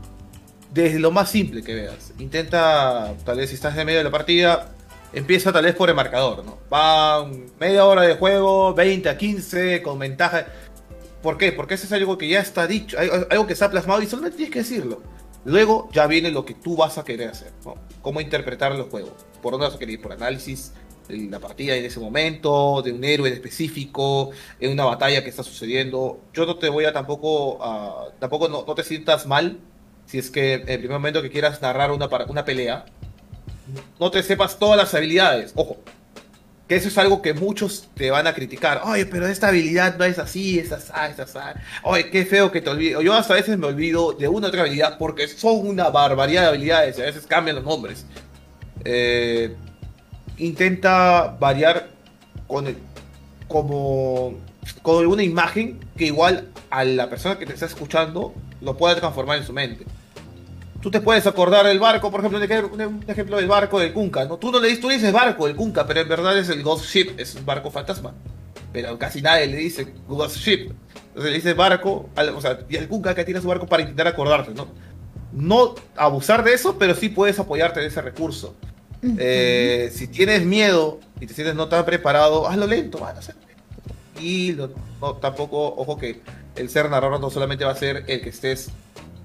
Desde 0.73 0.99
lo 0.99 1.11
más 1.11 1.29
simple 1.29 1.63
que 1.63 1.73
veas. 1.73 2.13
Intenta, 2.19 3.13
tal 3.25 3.37
vez 3.37 3.49
si 3.49 3.55
estás 3.55 3.77
en 3.77 3.85
medio 3.85 3.99
de 3.99 4.03
la 4.03 4.11
partida, 4.11 4.73
empieza 5.13 5.51
tal 5.51 5.65
vez 5.65 5.75
por 5.75 5.89
el 5.89 5.95
marcador, 5.95 6.45
¿no? 6.45 6.57
Van 6.69 7.45
media 7.59 7.85
hora 7.85 8.01
de 8.01 8.15
juego, 8.15 8.73
20 8.73 9.09
a 9.09 9.17
15, 9.17 9.81
con 9.81 9.99
ventaja. 9.99 10.45
¿Por 11.27 11.37
qué? 11.37 11.51
Porque 11.51 11.73
eso 11.73 11.85
es 11.85 11.91
algo 11.91 12.17
que 12.17 12.29
ya 12.29 12.39
está 12.39 12.67
dicho, 12.67 12.97
algo 13.29 13.45
que 13.45 13.51
está 13.51 13.69
plasmado 13.69 14.01
y 14.01 14.05
solamente 14.05 14.37
tienes 14.37 14.53
que 14.53 14.59
decirlo. 14.59 15.01
Luego 15.43 15.89
ya 15.91 16.07
viene 16.07 16.31
lo 16.31 16.45
que 16.45 16.53
tú 16.53 16.77
vas 16.77 16.97
a 16.97 17.03
querer 17.03 17.27
hacer. 17.27 17.51
Cómo 18.01 18.21
interpretar 18.21 18.73
los 18.75 18.87
juegos. 18.87 19.25
¿Por 19.41 19.51
dónde 19.51 19.67
vas 19.67 19.75
a 19.75 19.77
querer 19.77 19.95
ir? 19.95 20.01
Por 20.01 20.13
análisis 20.13 20.71
la 21.09 21.39
partida 21.41 21.75
en 21.75 21.83
ese 21.83 21.99
momento, 21.99 22.81
de 22.81 22.93
un 22.93 23.03
héroe 23.03 23.29
específico, 23.29 24.31
en 24.61 24.71
una 24.71 24.85
batalla 24.85 25.21
que 25.21 25.29
está 25.29 25.43
sucediendo. 25.43 26.21
Yo 26.33 26.45
no 26.45 26.55
te 26.55 26.69
voy 26.69 26.85
a 26.85 26.93
tampoco, 26.93 27.59
tampoco 28.19 28.47
no, 28.47 28.63
te 28.73 28.85
sientas 28.85 29.27
mal 29.27 29.59
si 30.05 30.19
es 30.19 30.31
que 30.31 30.53
en 30.53 30.69
el 30.69 30.79
primer 30.79 30.97
momento 30.97 31.21
que 31.21 31.29
quieras 31.29 31.61
narrar 31.61 31.91
una, 31.91 32.07
una 32.29 32.45
pelea, 32.45 32.85
no 33.99 34.11
te 34.11 34.23
sepas 34.23 34.57
todas 34.57 34.77
las 34.77 34.93
habilidades. 34.93 35.51
Ojo, 35.57 35.75
que 36.67 36.75
eso 36.75 36.89
es 36.89 36.97
algo 36.97 37.21
que 37.21 37.33
muchos 37.33 37.89
te 37.95 38.11
van 38.11 38.27
a 38.27 38.33
criticar. 38.33 38.81
Oye, 38.83 39.05
pero 39.05 39.25
esta 39.27 39.47
habilidad 39.47 39.97
no 39.97 40.03
es 40.03 40.19
así, 40.19 40.59
es 40.59 40.71
así, 40.71 40.91
es 41.11 41.19
así. 41.19 41.39
Oye, 41.83 42.09
qué 42.09 42.25
feo 42.25 42.51
que 42.51 42.61
te 42.61 42.69
olvides. 42.69 42.99
Yo 43.01 43.13
hasta 43.13 43.33
a 43.33 43.37
veces 43.37 43.57
me 43.57 43.67
olvido 43.67 44.13
de 44.13 44.27
una 44.27 44.47
otra 44.47 44.61
habilidad 44.61 44.97
porque 44.97 45.27
son 45.27 45.65
una 45.65 45.89
barbaridad 45.89 46.41
de 46.41 46.47
habilidades 46.49 46.99
a 46.99 47.03
veces 47.03 47.25
cambian 47.25 47.55
los 47.55 47.65
nombres. 47.65 48.05
Eh, 48.83 49.55
intenta 50.37 51.37
variar 51.39 51.87
con 52.47 52.67
el, 52.67 52.77
como 53.47 54.35
con 54.81 54.99
alguna 54.99 55.23
imagen 55.23 55.79
que 55.95 56.05
igual 56.05 56.49
a 56.69 56.83
la 56.83 57.09
persona 57.09 57.39
que 57.39 57.45
te 57.45 57.53
está 57.53 57.65
escuchando 57.65 58.33
lo 58.61 58.75
pueda 58.75 58.95
transformar 58.95 59.37
en 59.37 59.45
su 59.45 59.53
mente 59.53 59.85
tú 60.81 60.91
te 60.91 61.01
puedes 61.01 61.25
acordar 61.27 61.65
del 61.65 61.79
barco, 61.79 62.11
por 62.11 62.19
ejemplo, 62.19 62.39
un 62.71 63.03
ejemplo 63.07 63.37
del 63.37 63.47
barco 63.47 63.79
del 63.79 63.93
Kunka, 63.93 64.25
¿no? 64.25 64.37
Tú 64.37 64.51
no 64.51 64.59
le 64.59 64.67
dices, 64.67 64.81
tú 64.81 64.89
dices 64.89 65.11
barco 65.11 65.47
del 65.47 65.55
Kunka, 65.55 65.85
pero 65.85 66.01
en 66.01 66.09
verdad 66.09 66.37
es 66.37 66.49
el 66.49 66.63
Ghost 66.63 66.85
Ship, 66.85 67.11
es 67.17 67.35
un 67.35 67.45
barco 67.45 67.71
fantasma. 67.71 68.13
Pero 68.73 68.97
casi 68.99 69.21
nadie 69.21 69.47
le 69.47 69.57
dice 69.57 69.93
Ghost 70.07 70.37
Ship. 70.37 70.71
Entonces 71.07 71.31
le 71.31 71.37
dice 71.37 71.53
barco, 71.53 72.09
o 72.35 72.41
sea, 72.41 72.59
y 72.69 72.75
el 72.75 72.87
Kunka 72.87 73.15
que 73.15 73.25
tiene 73.25 73.41
su 73.41 73.47
barco 73.47 73.65
para 73.65 73.81
intentar 73.81 74.07
acordarte, 74.07 74.53
¿no? 74.53 74.67
No 75.31 75.75
abusar 75.95 76.43
de 76.43 76.53
eso, 76.53 76.77
pero 76.77 76.95
sí 76.95 77.09
puedes 77.09 77.39
apoyarte 77.39 77.79
de 77.79 77.87
ese 77.87 78.01
recurso. 78.01 78.55
Eh, 79.19 79.91
si 79.93 80.07
tienes 80.07 80.43
miedo 80.43 80.99
y 81.19 81.27
te 81.27 81.33
sientes 81.33 81.55
no 81.55 81.67
tan 81.67 81.85
preparado, 81.85 82.47
hazlo 82.47 82.65
lento, 82.65 82.97
van 82.97 83.15
a 83.15 83.21
ser 83.21 83.35
y 84.21 84.55
no, 84.57 84.69
tampoco, 85.15 85.75
ojo 85.75 85.97
que 85.97 86.21
el 86.55 86.69
ser 86.69 86.89
narrador 86.89 87.19
no 87.19 87.29
solamente 87.29 87.65
va 87.65 87.71
a 87.71 87.75
ser 87.75 88.03
el 88.07 88.21
que 88.21 88.29
estés 88.29 88.69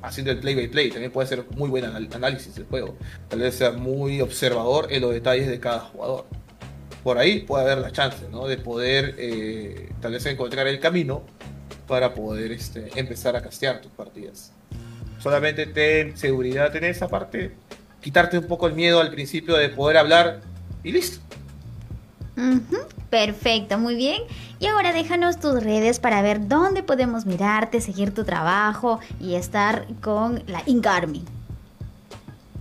haciendo 0.03 0.33
el 0.33 0.39
play 0.39 0.55
by 0.55 0.69
play. 0.69 0.91
También 0.91 1.13
puede 1.13 1.29
ser 1.29 1.45
muy 1.57 1.71
buen 1.71 1.85
análisis 1.85 2.55
del 2.55 2.67
juego. 2.67 2.97
Tal 3.29 3.41
vez 3.41 3.55
sea 3.55 3.73
muy 3.73 4.21
observador 4.21 4.89
en 4.91 5.03
los 5.03 5.13
detalles 5.13 5.49
de 5.49 5.61
cada 5.61 5.81
jugador. 5.81 6.27
Por 7.03 7.19
ahí 7.19 7.41
puede 7.41 7.65
haber 7.65 7.79
la 7.79 7.91
chance 7.91 8.29
¿no? 8.31 8.47
de 8.47 8.59
poder 8.59 9.15
eh, 9.19 9.89
tal 10.01 10.13
vez 10.13 10.25
encontrar 10.27 10.67
el 10.69 10.79
camino 10.79 11.23
para 11.89 12.15
poder 12.15 12.53
este, 12.53 12.91
empezar 12.95 13.37
a 13.37 13.43
castear 13.43 13.81
tus 13.81 13.91
partidas. 13.93 14.53
Solamente 15.19 15.67
ten 15.67 16.17
seguridad 16.17 16.75
en 16.77 16.85
esa 16.85 17.09
parte, 17.09 17.53
quitarte 18.01 18.39
un 18.39 18.47
poco 18.47 18.67
el 18.67 18.75
miedo 18.75 19.01
al 19.01 19.11
principio 19.11 19.57
de 19.57 19.69
poder 19.69 19.97
hablar 19.97 20.41
y 20.83 20.93
listo. 20.93 21.21
Perfecto, 23.11 23.79
muy 23.79 23.95
bien. 23.95 24.23
Y 24.59 24.67
ahora 24.67 24.93
déjanos 24.93 25.39
tus 25.39 25.63
redes 25.63 25.99
para 25.99 26.23
ver 26.23 26.49
dónde 26.49 26.83
podemos 26.83 27.27
mirarte, 27.27 27.81
seguir 27.81 28.15
tu 28.15 28.25
trabajo 28.25 29.01
y 29.21 29.35
estar 29.35 29.87
con 30.01 30.43
la 30.47 30.63
Inca 30.67 30.97
Army. 30.97 31.25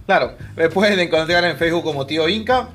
Claro, 0.06 0.34
me 0.56 0.68
pueden 0.70 1.00
encontrar 1.00 1.44
en 1.46 1.58
Facebook 1.58 1.84
como 1.84 2.06
Tío 2.06 2.28
Inca. 2.28 2.68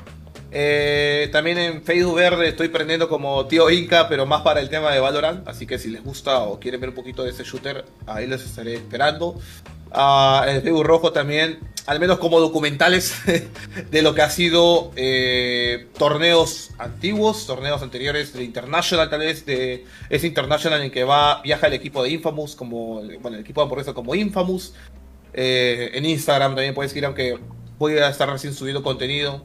Eh, 0.53 1.29
también 1.33 1.59
en 1.59 1.83
Facebook 1.83 2.17
Verde 2.17 2.49
estoy 2.49 2.69
prendiendo 2.69 3.09
como 3.09 3.45
Tío 3.47 3.69
Inca, 3.69 4.09
pero 4.09 4.25
más 4.25 4.41
para 4.43 4.61
el 4.61 4.71
tema 4.71 4.91
de 4.93 5.01
Valorant. 5.01 5.47
Así 5.47 5.67
que 5.67 5.79
si 5.79 5.91
les 5.91 6.03
gusta 6.03 6.39
o 6.39 6.59
quieren 6.59 6.81
ver 6.81 6.91
un 6.91 6.95
poquito 6.95 7.25
de 7.25 7.31
ese 7.31 7.45
shooter, 7.45 7.85
ahí 8.07 8.27
les 8.27 8.43
estaré 8.43 8.75
esperando. 8.75 9.35
Uh, 9.93 10.45
en 10.47 10.63
Facebook 10.63 10.85
Rojo 10.85 11.13
también 11.13 11.59
al 11.87 12.01
menos 12.01 12.19
como 12.19 12.41
documentales 12.41 13.15
de 13.91 14.03
lo 14.03 14.15
que 14.15 14.23
ha 14.23 14.31
sido 14.31 14.91
eh, 14.97 15.87
torneos 15.97 16.71
antiguos, 16.79 17.47
torneos 17.47 17.83
anteriores 17.83 18.33
de 18.33 18.45
International, 18.45 19.09
tal 19.09 19.21
vez 19.21 19.47
de 19.47 19.85
ese 20.11 20.27
International 20.27 20.83
en 20.83 20.91
que 20.91 21.05
va 21.05 21.41
viaja 21.43 21.69
el 21.69 21.75
equipo 21.75 22.03
de 22.03 22.11
Infamous, 22.11 22.57
como 22.57 23.03
bueno, 23.21 23.37
el 23.37 23.41
equipo 23.41 23.61
de 23.61 23.65
hamburguesa 23.65 23.95
como 23.95 24.15
Infamous. 24.15 24.75
Eh, 25.33 25.91
en 25.95 26.05
Instagram 26.07 26.55
también 26.55 26.75
puedes 26.75 26.95
ir, 26.97 27.05
aunque 27.05 27.39
voy 27.79 27.99
a 27.99 28.09
estar 28.09 28.29
recién 28.29 28.55
subiendo 28.55 28.83
contenido 28.83 29.45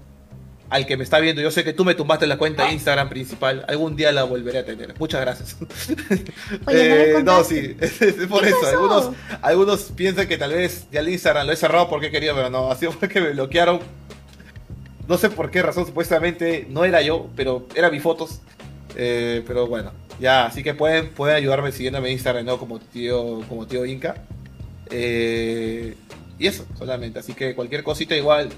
al 0.71 0.85
que 0.85 0.95
me 0.95 1.03
está 1.03 1.19
viendo. 1.19 1.41
Yo 1.41 1.51
sé 1.51 1.65
que 1.65 1.73
tú 1.73 1.83
me 1.83 1.95
tumbaste 1.95 2.25
la 2.25 2.37
cuenta 2.37 2.65
de 2.65 2.71
Instagram 2.71 3.09
principal. 3.09 3.65
Algún 3.67 3.97
día 3.97 4.13
la 4.13 4.23
volveré 4.23 4.59
a 4.59 4.65
tener. 4.65 4.97
Muchas 4.97 5.19
gracias. 5.19 5.57
Oye, 6.65 7.21
no, 7.23 7.41
eh, 7.41 7.43
sí, 7.43 7.75
es, 7.81 8.15
por 8.27 8.45
eso. 8.45 8.65
Algunos, 8.65 9.09
algunos 9.41 9.81
piensan 9.93 10.29
que 10.29 10.37
tal 10.37 10.53
vez 10.53 10.87
ya 10.89 11.01
el 11.01 11.09
Instagram 11.09 11.45
lo 11.45 11.51
he 11.51 11.57
cerrado 11.57 11.89
porque 11.89 12.07
he 12.07 12.11
querido, 12.11 12.33
pero 12.35 12.49
no, 12.49 12.71
ha 12.71 12.75
sido 12.77 12.93
porque 12.99 13.19
me 13.19 13.31
bloquearon. 13.31 13.81
No 15.09 15.17
sé 15.17 15.29
por 15.29 15.51
qué 15.51 15.61
razón, 15.61 15.85
supuestamente 15.85 16.65
no 16.69 16.85
era 16.85 17.01
yo, 17.01 17.29
pero 17.35 17.67
eran 17.75 17.91
mis 17.91 18.01
fotos. 18.01 18.39
Eh, 18.95 19.43
pero 19.45 19.67
bueno, 19.67 19.91
ya, 20.21 20.45
así 20.45 20.63
que 20.63 20.73
pueden, 20.73 21.09
pueden 21.09 21.35
ayudarme 21.35 21.73
siguiéndome 21.73 22.07
en 22.07 22.13
Instagram, 22.13 22.45
¿no? 22.45 22.57
Como 22.57 22.79
tío, 22.79 23.41
como 23.49 23.67
tío 23.67 23.85
Inca. 23.85 24.15
Eh, 24.89 25.97
y 26.39 26.47
eso, 26.47 26.65
solamente. 26.77 27.19
Así 27.19 27.33
que 27.33 27.55
cualquier 27.55 27.83
cosita 27.83 28.15
igual, 28.15 28.49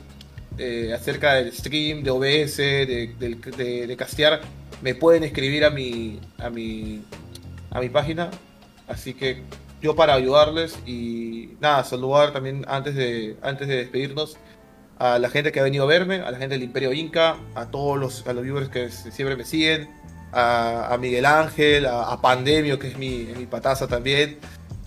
eh, 0.58 0.94
acerca 0.94 1.34
del 1.36 1.52
stream, 1.52 2.04
de 2.04 2.12
OBS, 2.12 2.58
de, 2.58 3.96
castear, 3.98 4.42
me 4.82 4.96
pueden 4.96 5.24
escribir 5.24 5.66
a 5.66 5.70
mi, 5.70 6.20
a 6.38 6.50
mi, 6.50 7.02
a 7.72 7.80
mi 7.80 7.90
página. 7.90 8.30
Así 8.88 9.14
que 9.14 9.42
yo 9.82 9.96
para 9.96 10.14
ayudarles 10.14 10.78
y 10.86 11.52
nada, 11.60 11.84
saludar 11.84 12.34
también 12.34 12.66
antes 12.68 12.96
de, 12.96 13.38
antes 13.42 13.68
de 13.68 13.78
despedirnos 13.78 14.38
a 15.00 15.20
la 15.20 15.30
gente 15.30 15.52
que 15.52 15.60
ha 15.60 15.64
venido 15.64 15.84
a 15.86 15.88
verme, 15.88 16.22
a 16.22 16.32
la 16.32 16.38
gente 16.38 16.56
del 16.56 16.64
Imperio 16.64 16.94
Inca, 16.94 17.38
a 17.56 17.66
todos 17.66 17.98
los, 17.98 18.28
a 18.28 18.34
los 18.34 18.44
viewers 18.44 18.70
que 18.70 18.90
siempre 18.90 19.36
me 19.36 19.44
siguen, 19.44 19.90
a, 20.32 20.98
Miguel 21.00 21.26
Ángel, 21.26 21.86
a, 21.86 22.20
Pandemio, 22.22 22.80
que 22.80 22.90
es 22.90 22.98
mi, 22.98 23.28
mi 23.38 23.46
pataza 23.46 23.88
también, 23.88 24.38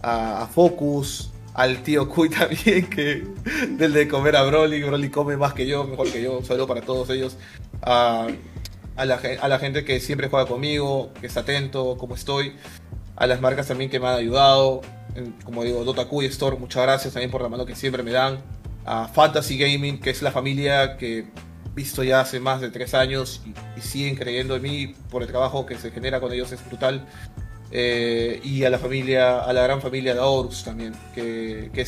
a 0.03 0.49
Focus, 0.53 1.31
al 1.57 1.83
tío 1.83 2.09
Cuy 2.09 2.29
también, 2.31 2.87
que 2.87 3.27
del 3.71 3.93
de 3.95 4.07
comer 4.07 4.37
a 4.37 4.43
Broly. 4.43 4.83
Broly 4.83 5.11
come 5.11 5.37
más 5.37 5.55
que 5.55 5.67
yo, 5.67 5.85
mejor 5.85 6.13
que 6.13 6.23
yo. 6.23 6.43
Saludo 6.45 6.67
para 6.67 6.83
todos 6.83 7.09
ellos. 7.11 7.37
A, 7.83 8.29
la, 8.97 9.59
gente 9.59 9.85
que 9.85 9.99
siempre 10.01 10.29
juega 10.29 10.47
conmigo, 10.47 11.13
que 11.21 11.27
está 11.27 11.41
atento, 11.41 11.97
como 11.97 12.15
estoy. 12.15 12.55
A 13.17 13.27
las 13.27 13.41
marcas 13.41 13.67
también 13.67 13.91
que 13.91 13.99
me 13.99 14.07
han 14.07 14.17
ayudado. 14.17 14.83
Como 15.45 15.65
digo, 15.65 15.83
Dota 15.85 16.05
Cuy 16.05 16.27
Store, 16.27 16.59
muchas 16.59 16.83
gracias 16.83 17.15
también 17.15 17.31
por 17.31 17.41
la 17.41 17.49
mano 17.49 17.65
que 17.65 17.75
siempre 17.75 18.03
me 18.03 18.13
dan. 18.13 18.39
A 18.85 19.09
Fantasy 19.09 19.57
Gaming, 19.57 19.99
que 19.99 20.11
es 20.11 20.21
la 20.21 20.31
familia 20.31 20.99
que 20.99 21.27
visto 21.75 22.05
ya 22.05 22.21
hace 22.21 22.39
más 22.39 22.61
de 22.61 22.71
tres 22.71 22.95
años 22.95 23.43
y, 23.77 23.81
siguen 23.81 24.17
creyendo 24.17 24.57
en 24.57 24.63
mí 24.63 24.95
por 25.11 25.23
el 25.23 25.29
trabajo 25.29 25.67
que 25.67 25.77
se 25.77 25.91
genera 25.91 26.21
con 26.21 26.33
ellos 26.33 26.53
es 26.53 26.65
brutal. 26.67 27.07
Eh, 27.71 28.41
y 28.45 28.65
a 28.65 28.71
la 28.71 28.79
familia, 28.79 29.41
a 29.41 29.53
la 29.53 29.63
gran 29.63 29.81
familia 29.81 30.15
de 30.15 30.21
Horus 30.21 30.65
también, 30.65 30.95
que, 31.15 31.71
que 31.73 31.87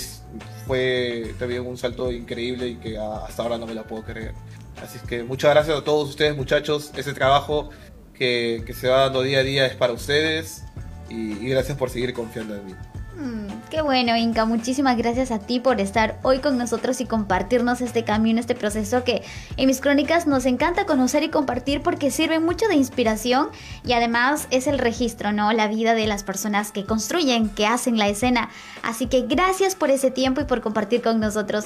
fue 0.66 1.34
también 1.38 1.64
un 1.66 1.76
salto 1.76 2.10
increíble 2.10 2.68
y 2.68 2.76
que 2.76 2.98
hasta 2.98 3.42
ahora 3.42 3.58
no 3.58 3.66
me 3.66 3.74
la 3.74 3.84
puedo 3.84 4.02
creer. 4.02 4.34
Así 4.82 4.98
que 5.06 5.22
muchas 5.22 5.52
gracias 5.52 5.78
a 5.78 5.84
todos 5.84 6.08
ustedes 6.08 6.36
muchachos, 6.36 6.92
ese 6.96 7.12
trabajo 7.12 7.70
que, 8.14 8.62
que 8.66 8.74
se 8.74 8.88
va 8.88 9.02
dando 9.02 9.22
día 9.22 9.40
a 9.40 9.42
día 9.42 9.66
es 9.66 9.74
para 9.74 9.92
ustedes 9.92 10.64
y, 11.08 11.32
y 11.32 11.48
gracias 11.48 11.76
por 11.78 11.90
seguir 11.90 12.12
confiando 12.12 12.56
en 12.56 12.66
mí. 12.66 12.74
Mm, 13.18 13.48
qué 13.68 13.82
bueno, 13.82 14.16
Inca. 14.16 14.44
Muchísimas 14.44 14.96
gracias 14.96 15.32
a 15.32 15.40
ti 15.40 15.58
por 15.58 15.80
estar 15.80 16.20
hoy 16.22 16.38
con 16.38 16.56
nosotros 16.56 17.00
y 17.00 17.04
compartirnos 17.04 17.80
este 17.80 18.04
camino, 18.04 18.38
este 18.38 18.54
proceso 18.54 19.02
que 19.02 19.24
en 19.56 19.66
mis 19.66 19.80
crónicas 19.80 20.28
nos 20.28 20.46
encanta 20.46 20.86
conocer 20.86 21.24
y 21.24 21.28
compartir 21.28 21.82
porque 21.82 22.12
sirve 22.12 22.38
mucho 22.38 22.68
de 22.68 22.76
inspiración 22.76 23.48
y 23.84 23.92
además 23.94 24.46
es 24.52 24.68
el 24.68 24.78
registro, 24.78 25.32
¿no? 25.32 25.52
La 25.52 25.66
vida 25.66 25.94
de 25.94 26.06
las 26.06 26.22
personas 26.22 26.70
que 26.70 26.84
construyen, 26.84 27.48
que 27.48 27.66
hacen 27.66 27.98
la 27.98 28.06
escena. 28.06 28.50
Así 28.84 29.06
que 29.06 29.22
gracias 29.22 29.74
por 29.74 29.90
ese 29.90 30.12
tiempo 30.12 30.40
y 30.40 30.44
por 30.44 30.60
compartir 30.60 31.02
con 31.02 31.18
nosotros. 31.18 31.64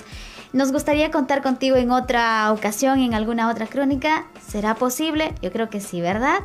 Nos 0.55 0.73
gustaría 0.73 1.11
contar 1.11 1.43
contigo 1.43 1.77
en 1.77 1.91
otra 1.91 2.51
ocasión, 2.51 2.99
en 3.01 3.13
alguna 3.13 3.51
otra 3.51 3.67
crónica. 3.67 4.25
¿Será 4.47 4.75
posible? 4.75 5.35
Yo 5.43 5.53
creo 5.53 5.69
que 5.69 5.83
sí, 5.83 6.01
¿verdad? 6.01 6.41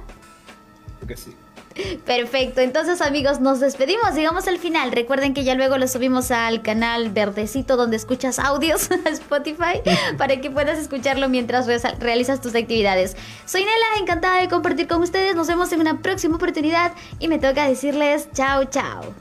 Creo 0.99 1.07
que 1.07 1.15
sí. 1.17 1.33
Perfecto, 2.05 2.61
entonces 2.61 3.01
amigos, 3.01 3.39
nos 3.39 3.59
despedimos, 3.59 4.15
llegamos 4.15 4.47
al 4.47 4.57
final. 4.57 4.91
Recuerden 4.91 5.33
que 5.33 5.43
ya 5.43 5.55
luego 5.55 5.77
lo 5.77 5.87
subimos 5.87 6.31
al 6.31 6.61
canal 6.61 7.09
verdecito 7.09 7.77
donde 7.77 7.97
escuchas 7.97 8.39
audios 8.39 8.89
a 9.05 9.09
Spotify 9.09 9.81
para 10.17 10.39
que 10.41 10.49
puedas 10.49 10.79
escucharlo 10.79 11.29
mientras 11.29 11.67
realizas 11.99 12.41
tus 12.41 12.55
actividades. 12.55 13.15
Soy 13.45 13.61
Nela, 13.61 13.99
encantada 13.99 14.41
de 14.41 14.47
compartir 14.47 14.87
con 14.87 15.01
ustedes. 15.01 15.35
Nos 15.35 15.47
vemos 15.47 15.71
en 15.71 15.81
una 15.81 16.01
próxima 16.01 16.35
oportunidad 16.35 16.93
y 17.19 17.27
me 17.27 17.39
toca 17.39 17.67
decirles 17.67 18.29
chao, 18.33 18.65
chao. 18.65 19.13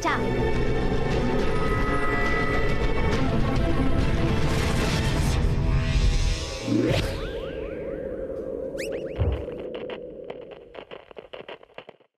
Chao. 0.00 0.20